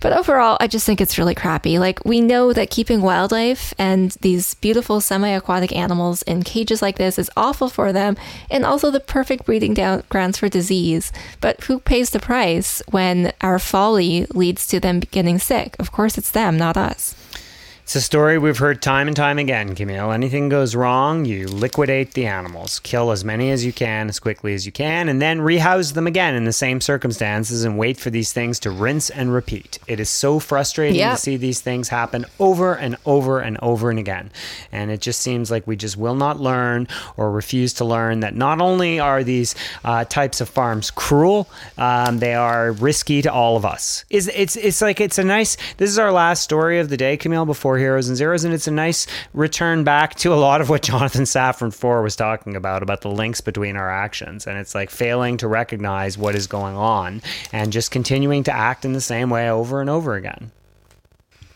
But 0.00 0.12
overall, 0.12 0.56
I 0.60 0.68
just 0.68 0.86
think 0.86 1.00
it's 1.00 1.18
really 1.18 1.34
crappy. 1.34 1.78
Like, 1.78 2.04
we 2.04 2.20
know 2.20 2.52
that 2.52 2.70
keeping 2.70 3.02
wildlife 3.02 3.74
and 3.78 4.12
these 4.20 4.54
beautiful 4.54 5.00
semi 5.00 5.28
aquatic 5.28 5.74
animals 5.74 6.22
in 6.22 6.42
cages 6.42 6.82
like 6.82 6.98
this 6.98 7.18
is 7.18 7.30
awful 7.36 7.68
for 7.68 7.92
them 7.92 8.16
and 8.50 8.64
also 8.64 8.90
the 8.90 9.00
perfect 9.00 9.44
breeding 9.44 9.74
grounds 10.08 10.38
for 10.38 10.48
disease. 10.48 11.12
But 11.40 11.62
who 11.64 11.80
pays 11.80 12.10
the 12.10 12.20
price 12.20 12.82
when 12.90 13.32
our 13.40 13.58
folly 13.58 14.26
leads 14.26 14.66
to 14.68 14.80
them 14.80 15.00
getting 15.00 15.38
sick? 15.38 15.74
Of 15.78 15.90
course, 15.92 16.16
it's 16.16 16.30
them, 16.30 16.56
not 16.56 16.76
us. 16.76 17.14
It's 17.88 17.96
a 17.96 18.02
story 18.02 18.36
we've 18.36 18.58
heard 18.58 18.82
time 18.82 19.06
and 19.06 19.16
time 19.16 19.38
again, 19.38 19.74
Camille. 19.74 20.12
Anything 20.12 20.50
goes 20.50 20.74
wrong, 20.74 21.24
you 21.24 21.48
liquidate 21.48 22.12
the 22.12 22.26
animals, 22.26 22.80
kill 22.80 23.12
as 23.12 23.24
many 23.24 23.50
as 23.50 23.64
you 23.64 23.72
can 23.72 24.10
as 24.10 24.20
quickly 24.20 24.52
as 24.52 24.66
you 24.66 24.72
can, 24.72 25.08
and 25.08 25.22
then 25.22 25.40
rehouse 25.40 25.92
them 25.92 26.06
again 26.06 26.34
in 26.34 26.44
the 26.44 26.52
same 26.52 26.82
circumstances 26.82 27.64
and 27.64 27.78
wait 27.78 27.98
for 27.98 28.10
these 28.10 28.30
things 28.30 28.60
to 28.60 28.70
rinse 28.70 29.08
and 29.08 29.32
repeat. 29.32 29.78
It 29.86 30.00
is 30.00 30.10
so 30.10 30.38
frustrating 30.38 30.96
yep. 30.96 31.14
to 31.14 31.22
see 31.22 31.38
these 31.38 31.62
things 31.62 31.88
happen 31.88 32.26
over 32.38 32.74
and 32.74 32.98
over 33.06 33.40
and 33.40 33.56
over 33.62 33.88
and 33.88 33.98
again. 33.98 34.32
And 34.70 34.90
it 34.90 35.00
just 35.00 35.22
seems 35.22 35.50
like 35.50 35.66
we 35.66 35.74
just 35.74 35.96
will 35.96 36.14
not 36.14 36.38
learn 36.38 36.88
or 37.16 37.32
refuse 37.32 37.72
to 37.72 37.86
learn 37.86 38.20
that 38.20 38.34
not 38.34 38.60
only 38.60 39.00
are 39.00 39.24
these 39.24 39.54
uh, 39.82 40.04
types 40.04 40.42
of 40.42 40.50
farms 40.50 40.90
cruel, 40.90 41.48
um, 41.78 42.18
they 42.18 42.34
are 42.34 42.70
risky 42.70 43.22
to 43.22 43.32
all 43.32 43.56
of 43.56 43.64
us. 43.64 44.04
Is 44.10 44.30
it's 44.34 44.56
it's 44.56 44.82
like 44.82 45.00
it's 45.00 45.16
a 45.16 45.24
nice. 45.24 45.56
This 45.78 45.88
is 45.88 45.98
our 45.98 46.12
last 46.12 46.42
story 46.42 46.80
of 46.80 46.90
the 46.90 46.98
day, 46.98 47.16
Camille. 47.16 47.46
Before 47.46 47.77
heroes 47.78 48.08
and 48.08 48.16
zeros, 48.16 48.44
and 48.44 48.52
it's 48.52 48.66
a 48.66 48.72
nice 48.72 49.06
return 49.32 49.84
back 49.84 50.14
to 50.16 50.32
a 50.32 50.36
lot 50.36 50.60
of 50.60 50.68
what 50.68 50.82
Jonathan 50.88 51.24
Safran 51.24 51.74
Foer 51.74 52.02
was 52.02 52.16
talking 52.16 52.56
about 52.56 52.82
about 52.82 53.00
the 53.00 53.10
links 53.10 53.40
between 53.40 53.76
our 53.76 53.90
actions, 53.90 54.46
and 54.46 54.58
it's 54.58 54.74
like 54.74 54.90
failing 54.90 55.36
to 55.38 55.48
recognize 55.48 56.18
what 56.18 56.34
is 56.34 56.46
going 56.46 56.76
on 56.76 57.22
and 57.52 57.72
just 57.72 57.90
continuing 57.90 58.42
to 58.44 58.52
act 58.52 58.84
in 58.84 58.92
the 58.92 59.00
same 59.00 59.30
way 59.30 59.50
over 59.50 59.80
and 59.80 59.88
over 59.88 60.14
again. 60.14 60.50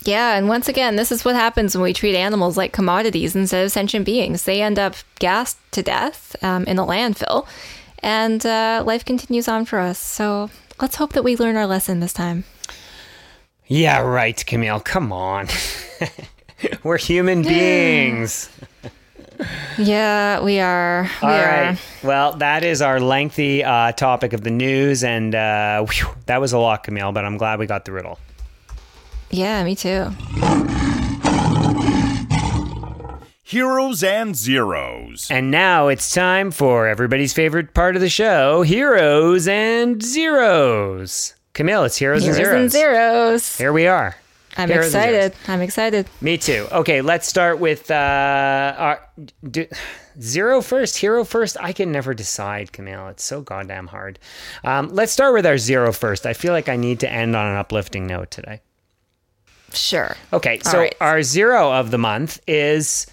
Yeah, 0.04 0.36
and 0.36 0.48
once 0.48 0.68
again, 0.68 0.96
this 0.96 1.12
is 1.12 1.24
what 1.24 1.36
happens 1.36 1.76
when 1.76 1.82
we 1.82 1.92
treat 1.92 2.16
animals 2.16 2.56
like 2.56 2.72
commodities 2.72 3.36
instead 3.36 3.64
of 3.64 3.70
sentient 3.70 4.04
beings. 4.04 4.44
They 4.44 4.60
end 4.60 4.78
up 4.78 4.94
gassed 5.20 5.58
to 5.72 5.82
death 5.82 6.34
um, 6.42 6.64
in 6.64 6.78
a 6.78 6.84
landfill, 6.84 7.46
and 8.00 8.44
uh, 8.44 8.82
life 8.84 9.04
continues 9.04 9.46
on 9.46 9.64
for 9.64 9.78
us. 9.78 9.98
So 9.98 10.50
let's 10.80 10.96
hope 10.96 11.12
that 11.12 11.22
we 11.22 11.36
learn 11.36 11.56
our 11.56 11.66
lesson 11.66 12.00
this 12.00 12.12
time. 12.12 12.44
Yeah, 13.72 14.02
right, 14.02 14.44
Camille. 14.44 14.80
Come 14.80 15.14
on. 15.14 15.48
We're 16.82 16.98
human 16.98 17.40
beings. 17.40 18.50
yeah, 19.78 20.42
we 20.42 20.60
are. 20.60 21.04
We 21.22 21.28
All 21.28 21.30
right. 21.30 21.70
Are. 21.70 22.06
Well, 22.06 22.32
that 22.34 22.64
is 22.64 22.82
our 22.82 23.00
lengthy 23.00 23.64
uh, 23.64 23.92
topic 23.92 24.34
of 24.34 24.42
the 24.42 24.50
news, 24.50 25.02
and 25.02 25.34
uh, 25.34 25.86
whew, 25.86 26.06
that 26.26 26.38
was 26.38 26.52
a 26.52 26.58
lot, 26.58 26.84
Camille. 26.84 27.12
But 27.12 27.24
I'm 27.24 27.38
glad 27.38 27.58
we 27.58 27.64
got 27.64 27.86
through 27.86 28.00
it 28.00 28.04
all. 28.04 28.18
Yeah, 29.30 29.64
me 29.64 29.74
too. 29.74 30.10
Heroes 33.42 34.04
and 34.04 34.36
Zeros. 34.36 35.30
And 35.30 35.50
now 35.50 35.88
it's 35.88 36.12
time 36.12 36.50
for 36.50 36.86
everybody's 36.86 37.32
favorite 37.32 37.72
part 37.72 37.96
of 37.96 38.02
the 38.02 38.10
show 38.10 38.60
Heroes 38.60 39.48
and 39.48 40.02
Zeros. 40.02 41.36
Camille, 41.54 41.84
it's 41.84 41.96
Heroes, 41.96 42.22
Heroes 42.22 42.38
and 42.38 42.46
Zeros. 42.46 42.60
and 42.60 42.72
Zeros. 42.72 43.58
Here 43.58 43.72
we 43.72 43.86
are. 43.86 44.16
I'm 44.56 44.68
Heroes 44.68 44.86
excited. 44.86 45.34
I'm 45.48 45.60
excited. 45.60 46.08
Me 46.20 46.38
too. 46.38 46.66
Okay, 46.72 47.02
let's 47.02 47.26
start 47.26 47.58
with 47.58 47.90
uh, 47.90 48.74
our 48.78 49.06
do, 49.50 49.66
zero 50.18 50.62
first, 50.62 50.96
hero 50.96 51.24
first. 51.24 51.58
I 51.60 51.72
can 51.72 51.92
never 51.92 52.14
decide, 52.14 52.72
Camille. 52.72 53.08
It's 53.08 53.24
so 53.24 53.42
goddamn 53.42 53.88
hard. 53.88 54.18
Um, 54.64 54.88
let's 54.88 55.12
start 55.12 55.34
with 55.34 55.44
our 55.44 55.58
zero 55.58 55.92
first. 55.92 56.24
I 56.24 56.32
feel 56.32 56.54
like 56.54 56.70
I 56.70 56.76
need 56.76 57.00
to 57.00 57.10
end 57.10 57.36
on 57.36 57.46
an 57.46 57.56
uplifting 57.56 58.06
note 58.06 58.30
today. 58.30 58.60
Sure. 59.74 60.16
Okay, 60.32 60.58
so 60.60 60.78
right. 60.78 60.94
our 61.00 61.22
zero 61.22 61.72
of 61.72 61.90
the 61.90 61.98
month 61.98 62.40
is 62.46 63.06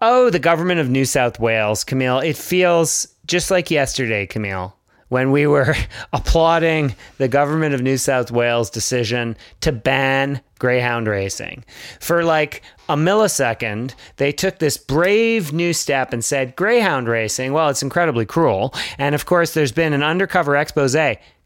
oh, 0.00 0.30
the 0.30 0.38
government 0.40 0.80
of 0.80 0.88
New 0.88 1.04
South 1.04 1.38
Wales, 1.38 1.84
Camille. 1.84 2.18
It 2.20 2.36
feels 2.36 3.06
just 3.26 3.52
like 3.52 3.70
yesterday, 3.70 4.26
Camille 4.26 4.77
when 5.08 5.30
we 5.30 5.46
were 5.46 5.74
applauding 6.12 6.94
the 7.18 7.28
government 7.28 7.74
of 7.74 7.82
New 7.82 7.96
South 7.96 8.30
Wales' 8.30 8.70
decision 8.70 9.36
to 9.60 9.72
ban 9.72 10.40
greyhound 10.58 11.06
racing. 11.06 11.64
For 12.00 12.24
like 12.24 12.62
a 12.88 12.96
millisecond, 12.96 13.94
they 14.16 14.32
took 14.32 14.58
this 14.58 14.76
brave 14.76 15.52
new 15.52 15.72
step 15.72 16.12
and 16.12 16.24
said, 16.24 16.56
Greyhound 16.56 17.08
racing, 17.08 17.52
well, 17.52 17.68
it's 17.68 17.82
incredibly 17.82 18.26
cruel. 18.26 18.74
And 18.98 19.14
of 19.14 19.26
course, 19.26 19.54
there's 19.54 19.72
been 19.72 19.92
an 19.92 20.02
undercover 20.02 20.56
expose. 20.56 20.96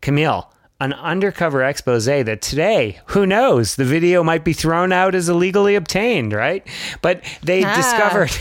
Camille, 0.01 0.51
an 0.83 0.93
undercover 0.95 1.63
expose 1.63 2.03
that 2.03 2.43
today, 2.43 2.99
who 3.07 3.25
knows, 3.25 3.77
the 3.77 3.85
video 3.85 4.25
might 4.25 4.45
be 4.45 4.53
thrown 4.53 4.93
out 4.93 5.15
as 5.15 5.29
illegally 5.29 5.77
obtained, 5.77 6.33
right? 6.33 6.67
But 7.01 7.23
they 7.41 7.63
ah. 7.63 7.77
discovered 7.77 8.33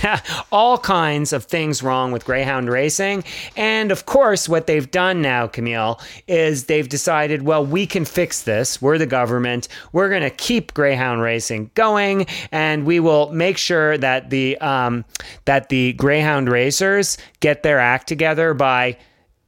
all 0.52 0.80
kinds 0.80 1.34
of 1.34 1.46
things 1.46 1.84
wrong 1.84 2.12
with 2.12 2.26
Greyhound 2.26 2.68
racing. 2.68 3.24
And 3.56 3.92
of 3.92 4.08
course, 4.08 4.50
what 4.50 4.66
they've 4.66 4.90
done 4.90 5.22
now, 5.22 5.46
Camille, 5.46 6.00
is 6.28 6.66
they've 6.66 6.90
decided, 6.90 7.44
well, 7.44 7.64
we 7.64 7.86
can 7.86 8.06
fix 8.06 8.42
this. 8.42 8.82
We're 8.82 8.98
the 8.98 9.06
government. 9.06 9.68
We're 9.92 10.10
going 10.10 10.24
to 10.24 10.32
keep 10.32 10.74
Greyhound 10.74 11.22
racing 11.22 11.70
going, 11.76 12.26
and 12.52 12.88
we 12.88 13.00
will 13.00 13.32
make 13.32 13.60
sure 13.60 14.00
that 14.00 14.32
the 14.32 14.58
um, 14.58 15.06
that 15.46 15.70
the 15.70 15.94
Greyhound 15.94 16.50
racers 16.50 17.20
get 17.40 17.62
their 17.62 17.78
act 17.78 18.08
together 18.08 18.56
by 18.56 18.98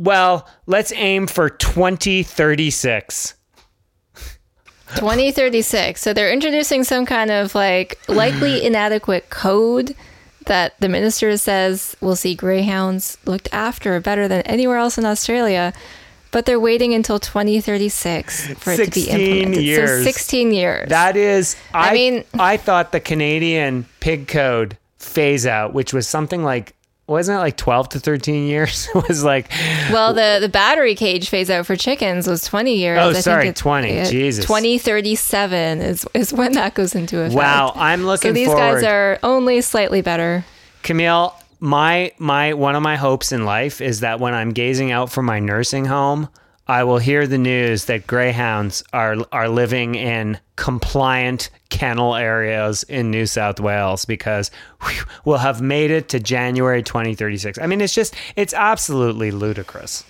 well, 0.03 0.47
let's 0.65 0.91
aim 0.93 1.27
for 1.27 1.49
2036. 1.49 3.35
2036. 4.95 6.01
So 6.01 6.13
they're 6.13 6.31
introducing 6.31 6.83
some 6.83 7.05
kind 7.05 7.31
of 7.31 7.55
like 7.55 7.97
likely 8.07 8.63
inadequate 8.65 9.29
code 9.29 9.95
that 10.45 10.77
the 10.79 10.89
minister 10.89 11.35
says 11.37 11.95
will 12.01 12.17
see 12.17 12.35
greyhounds 12.35 13.17
looked 13.25 13.47
after 13.53 13.99
better 14.01 14.27
than 14.27 14.41
anywhere 14.41 14.77
else 14.77 14.97
in 14.97 15.05
Australia. 15.05 15.73
But 16.31 16.47
they're 16.47 16.59
waiting 16.59 16.93
until 16.93 17.19
2036 17.19 18.55
for 18.55 18.71
it 18.71 18.85
to 18.85 18.91
be 18.91 19.09
implemented. 19.09 19.63
Years. 19.63 19.99
So 19.99 20.03
16 20.03 20.51
years. 20.51 20.89
That 20.89 21.15
is, 21.15 21.55
I, 21.73 21.91
I 21.91 21.93
mean, 21.93 22.23
I 22.33 22.57
thought 22.57 22.91
the 22.91 22.99
Canadian 22.99 23.85
pig 23.99 24.27
code 24.27 24.77
phase 24.97 25.45
out, 25.45 25.73
which 25.73 25.93
was 25.93 26.07
something 26.07 26.43
like 26.43 26.75
wasn't 27.13 27.37
it 27.37 27.39
like 27.39 27.55
12 27.55 27.89
to 27.89 27.99
13 27.99 28.47
years? 28.47 28.89
It 28.95 29.07
was 29.07 29.23
like 29.23 29.49
well 29.91 30.13
the 30.13 30.39
the 30.41 30.49
battery 30.49 30.95
cage 30.95 31.29
phase 31.29 31.49
out 31.49 31.65
for 31.65 31.75
chickens 31.75 32.27
was 32.27 32.43
20 32.43 32.75
years. 32.75 32.99
Oh 32.99 33.09
I 33.09 33.13
sorry 33.13 33.53
20 33.53 34.05
jesus. 34.05 34.45
2037 34.45 35.81
is 35.81 36.05
is 36.13 36.33
when 36.33 36.51
that 36.53 36.73
goes 36.73 36.93
into 36.95 37.19
effect. 37.21 37.35
Wow 37.35 37.71
i'm 37.75 38.05
looking 38.05 38.29
so 38.29 38.33
these 38.33 38.47
forward. 38.47 38.81
guys 38.81 38.83
are 38.83 39.19
only 39.23 39.61
slightly 39.61 40.01
better. 40.01 40.43
Camille 40.83 41.33
my 41.59 42.11
my 42.17 42.53
one 42.53 42.75
of 42.75 42.83
my 42.83 42.97
hopes 42.97 43.31
in 43.31 43.45
life 43.45 43.79
is 43.79 44.01
that 44.01 44.19
when 44.19 44.33
i'm 44.33 44.51
gazing 44.51 44.91
out 44.91 45.09
from 45.09 45.25
my 45.25 45.39
nursing 45.39 45.85
home 45.85 46.27
I 46.67 46.85
will 46.85 46.97
hear 46.97 47.27
the 47.27 47.37
news 47.37 47.85
that 47.85 48.07
greyhounds 48.07 48.83
are 48.93 49.17
are 49.31 49.49
living 49.49 49.95
in 49.95 50.39
compliant 50.55 51.49
kennel 51.69 52.15
areas 52.15 52.83
in 52.83 53.09
New 53.09 53.25
South 53.25 53.59
Wales 53.59 54.05
because 54.05 54.51
whew, 54.81 55.03
we'll 55.25 55.37
have 55.39 55.61
made 55.61 55.91
it 55.91 56.09
to 56.09 56.19
January 56.19 56.83
2036. 56.83 57.57
I 57.59 57.65
mean, 57.65 57.81
it's 57.81 57.93
just 57.93 58.13
it's 58.35 58.53
absolutely 58.53 59.31
ludicrous. 59.31 60.03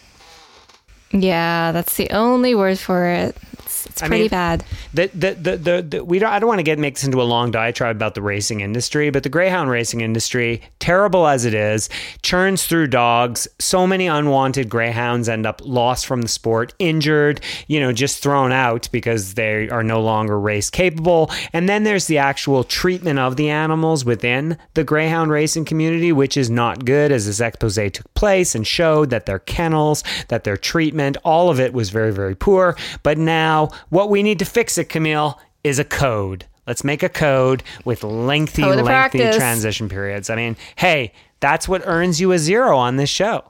Yeah, 1.12 1.72
that's 1.72 1.96
the 1.96 2.10
only 2.10 2.56
word 2.56 2.80
for 2.80 3.06
it. 3.06 3.38
It's, 3.86 4.02
it's 4.02 4.02
pretty 4.02 4.24
mean, 4.24 4.30
bad. 4.30 4.64
The, 4.94 5.08
the, 5.14 5.34
the, 5.34 5.58
the, 5.58 5.82
the, 5.82 6.06
we 6.06 6.20
don't, 6.20 6.32
I 6.32 6.40
don't 6.40 6.48
want 6.48 6.60
to 6.60 6.64
get 6.64 6.80
make 6.80 6.96
this 6.96 7.04
into 7.04 7.22
a 7.22 7.24
long 7.24 7.52
diatribe 7.52 7.96
about 7.96 8.16
the 8.16 8.22
racing 8.22 8.62
industry, 8.62 9.10
but 9.10 9.24
the 9.24 9.30
greyhound 9.30 9.70
racing 9.70 10.02
industry, 10.02 10.62
terrible 10.80 11.28
as 11.28 11.46
it 11.46 11.54
is, 11.54 11.90
churns 12.22 12.66
through 12.66 12.88
dogs. 12.88 13.48
So 13.60 13.86
many 13.88 14.08
unwanted 14.08 14.70
greyhounds 14.70 15.30
end 15.30 15.46
up 15.46 15.62
lost 15.64 16.06
from 16.06 16.22
the 16.22 16.28
sport, 16.28 16.74
injured, 16.80 17.42
you 17.68 17.80
know, 17.80 17.92
just 17.92 18.22
thrown 18.22 18.52
out 18.52 18.90
because 18.92 19.34
they 19.34 19.70
are 19.70 19.84
no 19.84 20.02
longer 20.02 20.40
race 20.40 20.70
capable. 20.70 21.32
And 21.52 21.68
then 21.68 21.84
there's 21.84 22.08
the 22.08 22.18
actual 22.18 22.64
treatment 22.64 23.20
of 23.20 23.36
the 23.36 23.50
animals 23.50 24.06
within 24.06 24.58
the 24.74 24.84
greyhound 24.84 25.32
racing 25.32 25.66
community, 25.66 26.12
which 26.12 26.38
is 26.38 26.50
not 26.50 26.86
good, 26.86 27.12
as 27.12 27.26
this 27.26 27.40
expose 27.40 27.76
took 27.76 28.14
place 28.14 28.56
and 28.56 28.66
showed 28.66 29.10
that 29.10 29.26
their 29.26 29.40
kennels, 29.40 30.04
that 30.28 30.44
their 30.44 30.58
treatment, 30.58 31.18
all 31.24 31.50
of 31.50 31.60
it 31.60 31.74
was 31.74 31.90
very, 31.90 32.12
very 32.12 32.36
poor. 32.36 32.76
But 33.04 33.18
now 33.18 33.70
what 33.90 34.10
we 34.10 34.24
need 34.24 34.40
to 34.40 34.46
fix 34.46 34.78
it, 34.78 34.90
Camille, 34.90 35.40
is 35.64 35.80
a 35.80 35.84
code. 35.84 36.46
Let's 36.68 36.84
make 36.84 37.04
a 37.04 37.10
code 37.10 37.64
with 37.84 38.04
lengthy, 38.04 38.62
code 38.62 38.84
lengthy 38.84 39.32
transition 39.32 39.90
periods. 39.90 40.30
I 40.30 40.36
mean, 40.36 40.56
hey, 40.78 41.12
that's 41.40 41.68
what 41.68 41.82
earns 41.86 42.22
you 42.22 42.32
a 42.32 42.40
zero 42.40 42.78
on 42.78 42.96
this 42.96 43.10
show. 43.10 43.44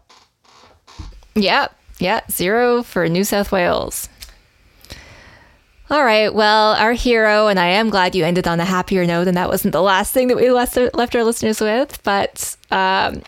Yeah, 1.35 1.67
yeah, 1.99 2.21
zero 2.29 2.83
for 2.83 3.07
New 3.07 3.23
South 3.23 3.51
Wales. 3.51 4.09
All 5.89 6.03
right. 6.03 6.33
Well, 6.33 6.73
our 6.73 6.93
hero, 6.93 7.47
and 7.47 7.59
I 7.59 7.67
am 7.67 7.91
glad 7.91 8.15
you 8.15 8.25
ended 8.25 8.47
on 8.47 8.59
a 8.59 8.65
happier 8.65 9.05
note, 9.05 9.27
and 9.27 9.37
that 9.37 9.49
wasn't 9.49 9.73
the 9.73 9.81
last 9.81 10.11
thing 10.11 10.27
that 10.29 10.37
we 10.37 10.49
left, 10.49 10.75
left 10.95 11.15
our 11.15 11.23
listeners 11.23 11.61
with. 11.61 12.01
But 12.03 12.55
um, 12.71 13.21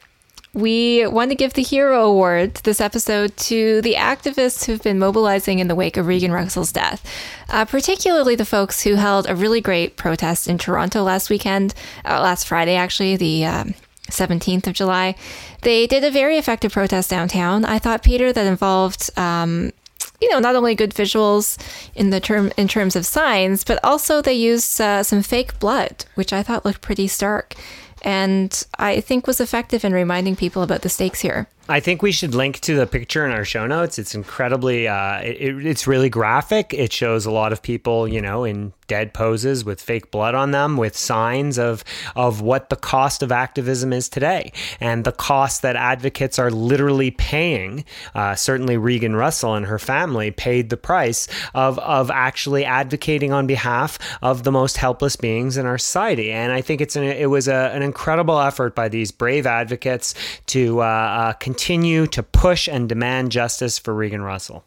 we 0.55 1.05
want 1.05 1.31
to 1.31 1.35
give 1.35 1.53
the 1.53 1.61
Hero 1.61 2.05
Award 2.05 2.55
this 2.63 2.79
episode 2.79 3.35
to 3.37 3.81
the 3.81 3.95
activists 3.95 4.65
who've 4.65 4.81
been 4.81 4.97
mobilizing 4.97 5.59
in 5.59 5.67
the 5.67 5.75
wake 5.75 5.97
of 5.97 6.07
Regan 6.07 6.31
Russell's 6.31 6.71
death, 6.71 7.05
uh, 7.49 7.65
particularly 7.65 8.35
the 8.35 8.45
folks 8.45 8.81
who 8.81 8.95
held 8.95 9.29
a 9.29 9.35
really 9.35 9.59
great 9.59 9.97
protest 9.97 10.47
in 10.47 10.57
Toronto 10.57 11.03
last 11.03 11.29
weekend, 11.29 11.73
uh, 12.05 12.21
last 12.21 12.47
Friday, 12.47 12.75
actually, 12.75 13.15
the. 13.17 13.45
Um, 13.45 13.73
17th 14.11 14.67
of 14.67 14.73
July. 14.73 15.15
They 15.61 15.87
did 15.87 16.03
a 16.03 16.11
very 16.11 16.37
effective 16.37 16.71
protest 16.71 17.09
downtown. 17.09 17.65
I 17.65 17.79
thought, 17.79 18.03
Peter, 18.03 18.31
that 18.31 18.45
involved 18.45 19.09
um, 19.17 19.71
you 20.21 20.29
know, 20.29 20.39
not 20.39 20.55
only 20.55 20.75
good 20.75 20.93
visuals 20.93 21.57
in 21.95 22.09
the 22.09 22.19
term 22.19 22.51
in 22.57 22.67
terms 22.67 22.95
of 22.95 23.05
signs, 23.05 23.63
but 23.63 23.79
also 23.83 24.21
they 24.21 24.33
used 24.33 24.79
uh, 24.79 25.03
some 25.03 25.21
fake 25.21 25.59
blood, 25.59 26.05
which 26.15 26.33
I 26.33 26.43
thought 26.43 26.65
looked 26.65 26.81
pretty 26.81 27.07
stark, 27.07 27.55
and 28.01 28.65
I 28.77 29.01
think 29.01 29.27
was 29.27 29.41
effective 29.41 29.83
in 29.83 29.93
reminding 29.93 30.35
people 30.35 30.63
about 30.63 30.81
the 30.81 30.89
stakes 30.89 31.21
here. 31.21 31.47
I 31.67 31.79
think 31.79 32.03
we 32.03 32.11
should 32.11 32.35
link 32.35 32.59
to 32.61 32.75
the 32.75 32.85
picture 32.85 33.25
in 33.25 33.31
our 33.31 33.43
show 33.43 33.65
notes. 33.65 33.97
It's 33.97 34.13
incredibly, 34.13 34.87
uh, 34.87 35.21
it, 35.21 35.65
it's 35.65 35.87
really 35.87 36.09
graphic. 36.09 36.73
It 36.73 36.93
shows 36.93 37.25
a 37.25 37.31
lot 37.31 37.51
of 37.51 37.63
people, 37.63 38.07
you 38.07 38.21
know, 38.21 38.43
in 38.43 38.71
dead 38.87 39.13
poses 39.13 39.65
with 39.65 39.81
fake 39.81 40.11
blood 40.11 40.35
on 40.35 40.51
them, 40.51 40.77
with 40.77 40.95
signs 40.95 41.57
of 41.57 41.83
of 42.15 42.41
what 42.41 42.69
the 42.69 42.75
cost 42.75 43.23
of 43.23 43.31
activism 43.31 43.93
is 43.93 44.09
today, 44.09 44.51
and 44.79 45.03
the 45.03 45.11
cost 45.11 45.61
that 45.61 45.75
advocates 45.75 46.37
are 46.39 46.51
literally 46.51 47.11
paying. 47.11 47.83
Uh, 48.13 48.35
certainly, 48.35 48.77
Regan 48.77 49.15
Russell 49.15 49.55
and 49.55 49.65
her 49.65 49.79
family 49.79 50.31
paid 50.31 50.69
the 50.69 50.77
price 50.77 51.27
of 51.53 51.79
of 51.79 52.11
actually 52.11 52.65
advocating 52.65 53.31
on 53.31 53.47
behalf 53.47 53.97
of 54.21 54.43
the 54.43 54.51
most 54.51 54.77
helpless 54.77 55.15
beings 55.15 55.57
in 55.57 55.65
our 55.65 55.77
society. 55.77 56.31
And 56.31 56.51
I 56.51 56.61
think 56.61 56.81
it's 56.81 56.95
an, 56.95 57.03
it 57.03 57.29
was 57.29 57.47
a, 57.47 57.71
an 57.73 57.81
incredible 57.81 58.39
effort 58.39 58.75
by 58.75 58.89
these 58.89 59.11
brave 59.11 59.45
advocates 59.45 60.13
to 60.47 60.81
uh, 60.81 60.85
uh 60.85 61.33
continue 61.55 62.05
to 62.05 62.21
push 62.21 62.67
and 62.67 62.89
demand 62.89 63.31
justice 63.31 63.79
for 63.79 63.93
Regan 63.93 64.21
Russell. 64.21 64.65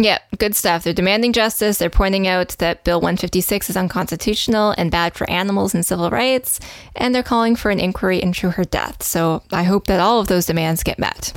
Yeah, 0.00 0.18
good 0.38 0.54
stuff. 0.54 0.84
They're 0.84 0.92
demanding 0.92 1.32
justice. 1.32 1.78
They're 1.78 1.90
pointing 1.90 2.28
out 2.28 2.50
that 2.58 2.84
Bill 2.84 3.00
156 3.00 3.68
is 3.68 3.76
unconstitutional 3.76 4.72
and 4.78 4.92
bad 4.92 5.14
for 5.16 5.28
animals 5.28 5.74
and 5.74 5.84
civil 5.84 6.08
rights. 6.08 6.60
And 6.94 7.12
they're 7.12 7.24
calling 7.24 7.56
for 7.56 7.72
an 7.72 7.80
inquiry 7.80 8.22
into 8.22 8.50
her 8.50 8.64
death. 8.64 9.02
So 9.02 9.42
I 9.50 9.64
hope 9.64 9.88
that 9.88 9.98
all 9.98 10.20
of 10.20 10.28
those 10.28 10.46
demands 10.46 10.84
get 10.84 11.00
met. 11.00 11.32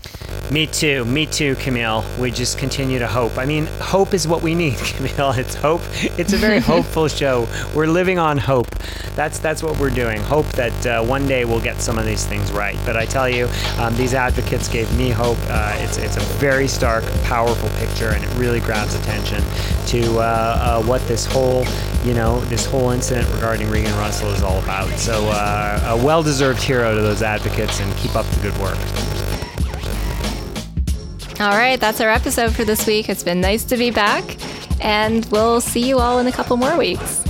Me 0.51 0.67
too. 0.67 1.05
Me 1.05 1.25
too, 1.25 1.55
Camille. 1.55 2.03
We 2.19 2.29
just 2.29 2.59
continue 2.59 2.99
to 2.99 3.07
hope. 3.07 3.37
I 3.37 3.45
mean, 3.45 3.65
hope 3.79 4.13
is 4.13 4.27
what 4.27 4.43
we 4.43 4.53
need, 4.53 4.77
Camille. 4.77 5.31
It's 5.31 5.55
hope. 5.55 5.81
It's 6.19 6.33
a 6.33 6.37
very 6.37 6.59
hopeful 6.71 7.07
show. 7.07 7.47
We're 7.73 7.87
living 7.87 8.19
on 8.19 8.37
hope. 8.37 8.69
That's 9.15 9.39
that's 9.39 9.63
what 9.63 9.77
we're 9.79 9.89
doing. 9.89 10.21
Hope 10.21 10.45
that 10.53 10.85
uh, 10.85 11.03
one 11.03 11.25
day 11.27 11.45
we'll 11.45 11.61
get 11.61 11.81
some 11.81 11.97
of 11.97 12.05
these 12.05 12.25
things 12.25 12.51
right. 12.51 12.77
But 12.85 12.97
I 12.97 13.05
tell 13.05 13.29
you, 13.29 13.47
um, 13.77 13.95
these 13.95 14.13
advocates 14.13 14.67
gave 14.67 14.93
me 14.97 15.09
hope. 15.09 15.37
Uh, 15.47 15.75
it's 15.77 15.97
it's 15.97 16.17
a 16.17 16.21
very 16.39 16.67
stark, 16.67 17.05
powerful 17.23 17.69
picture, 17.79 18.09
and 18.09 18.23
it 18.23 18.29
really 18.37 18.50
really 18.51 18.65
grabs 18.65 18.93
attention 18.95 19.41
to 19.87 20.19
uh, 20.19 20.21
uh, 20.21 20.83
what 20.83 21.01
this 21.07 21.25
whole, 21.25 21.63
you 22.03 22.13
know, 22.13 22.41
this 22.45 22.65
whole 22.65 22.91
incident 22.91 23.25
regarding 23.33 23.69
Regan 23.69 23.93
Russell 23.93 24.29
is 24.31 24.43
all 24.43 24.59
about. 24.59 24.89
So, 24.99 25.29
uh, 25.29 25.97
a 25.97 26.05
well-deserved 26.05 26.61
hero 26.61 26.93
to 26.93 27.01
those 27.01 27.21
advocates, 27.21 27.79
and 27.79 27.95
keep 27.95 28.13
up 28.13 28.25
the 28.25 28.41
good 28.41 28.57
work. 28.57 28.77
All 31.39 31.57
right, 31.57 31.79
that's 31.79 32.01
our 32.01 32.09
episode 32.09 32.53
for 32.53 32.65
this 32.65 32.85
week. 32.85 33.07
It's 33.07 33.23
been 33.23 33.39
nice 33.39 33.63
to 33.65 33.77
be 33.77 33.89
back, 33.89 34.37
and 34.81 35.25
we'll 35.27 35.61
see 35.61 35.87
you 35.87 35.99
all 35.99 36.19
in 36.19 36.27
a 36.27 36.31
couple 36.31 36.57
more 36.57 36.77
weeks. 36.77 37.23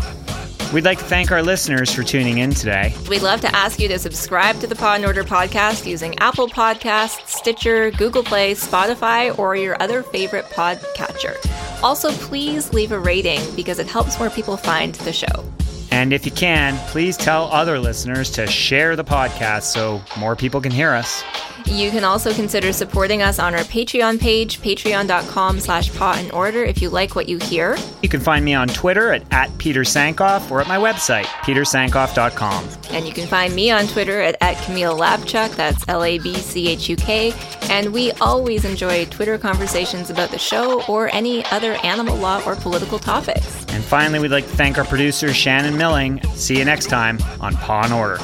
We'd 0.74 0.86
like 0.86 1.00
to 1.00 1.04
thank 1.04 1.32
our 1.34 1.44
listeners 1.44 1.94
for 1.94 2.02
tuning 2.02 2.38
in 2.38 2.52
today. 2.52 2.94
We'd 3.10 3.24
love 3.24 3.42
to 3.42 3.54
ask 3.54 3.78
you 3.78 3.90
to 3.90 4.00
subscribe 4.00 4.58
to 4.62 4.68
the 4.68 4.76
Paw 4.76 4.96
and 4.96 5.06
Order 5.06 5.26
podcast 5.26 5.86
using 5.86 6.18
Apple 6.20 6.48
Podcasts, 6.48 7.28
Stitcher, 7.28 7.92
Google 7.92 8.24
Play, 8.24 8.54
Spotify, 8.54 9.38
or 9.38 9.58
your 9.58 9.76
other 9.82 10.02
favorite 10.02 10.46
podcatcher. 10.46 11.36
Also, 11.84 12.12
please 12.14 12.72
leave 12.74 12.94
a 12.94 13.00
rating 13.00 13.42
because 13.54 13.80
it 13.80 13.88
helps 13.88 14.18
more 14.18 14.30
people 14.30 14.56
find 14.56 14.96
the 14.96 15.12
show. 15.12 15.44
And 15.92 16.14
if 16.14 16.26
you 16.26 16.32
can, 16.32 16.78
please 16.88 17.18
tell 17.18 17.46
other 17.52 17.78
listeners 17.80 18.30
to 18.32 18.48
share 18.48 18.96
the 18.96 19.04
podcast 19.04 19.64
so 19.64 20.02
more 20.18 20.36
people 20.36 20.62
can 20.62 20.72
hear 20.72 20.92
us. 20.92 21.24
You 21.66 21.92
can 21.92 22.04
also 22.04 22.34
consider 22.34 22.74
supporting 22.74 23.22
us 23.22 23.40
on 23.40 23.54
our 23.54 23.62
Patreon 23.62 24.20
page, 24.20 24.60
patreon.com 24.62 25.60
slash 25.60 25.94
paw 25.96 26.16
and 26.18 26.32
order 26.32 26.64
if 26.64 26.82
you 26.82 26.90
like 26.90 27.16
what 27.16 27.30
you 27.30 27.38
hear. 27.38 27.78
You 28.02 28.10
can 28.10 28.20
find 28.20 28.44
me 28.44 28.54
on 28.54 28.68
Twitter 28.68 29.14
at, 29.14 29.24
at 29.32 29.56
Peter 29.58 29.82
Sankoff 29.82 30.50
or 30.50 30.62
at 30.62 30.68
my 30.68 30.78
website, 30.78 31.26
petersankoff.com. 31.26 32.68
And 32.90 33.06
you 33.06 33.14
can 33.14 33.28
find 33.28 33.54
me 33.54 33.70
on 33.72 33.88
Twitter 33.88 34.22
at, 34.22 34.36
at 34.42 34.58
Camille 34.66 34.98
Labchuk, 34.98 35.56
that's 35.56 35.84
L-A-B-C-H-U-K. 35.88 37.34
And 37.70 37.94
we 37.94 38.12
always 38.14 38.66
enjoy 38.66 39.06
Twitter 39.06 39.38
conversations 39.38 40.10
about 40.10 40.32
the 40.32 40.40
show 40.40 40.84
or 40.88 41.14
any 41.14 41.46
other 41.46 41.74
animal 41.84 42.18
law 42.18 42.42
or 42.46 42.56
political 42.56 43.00
topics. 43.00 43.66
And 43.70 43.84
finally, 43.84 44.20
we'd 44.20 44.32
like 44.32 44.46
to 44.46 44.56
thank 44.58 44.78
our 44.78 44.86
producer, 44.86 45.34
Shannon 45.34 45.78
Milling. 45.82 46.22
See 46.36 46.60
you 46.60 46.64
next 46.64 46.90
time 46.90 47.18
on 47.40 47.56
Paw 47.56 47.86
and 47.86 47.94
Order. 47.94 48.20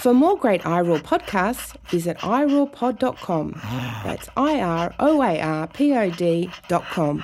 For 0.00 0.12
more 0.12 0.36
great 0.36 0.62
iROAR 0.62 0.98
podcasts, 0.98 1.76
visit 1.86 2.18
iroarpod.com. 2.18 3.60
That's 4.04 4.28
I 4.36 4.60
R 4.60 4.92
O 4.98 5.22
A 5.22 5.40
R 5.40 5.68
P 5.68 5.94
O 5.94 6.10
D.com. 6.10 7.22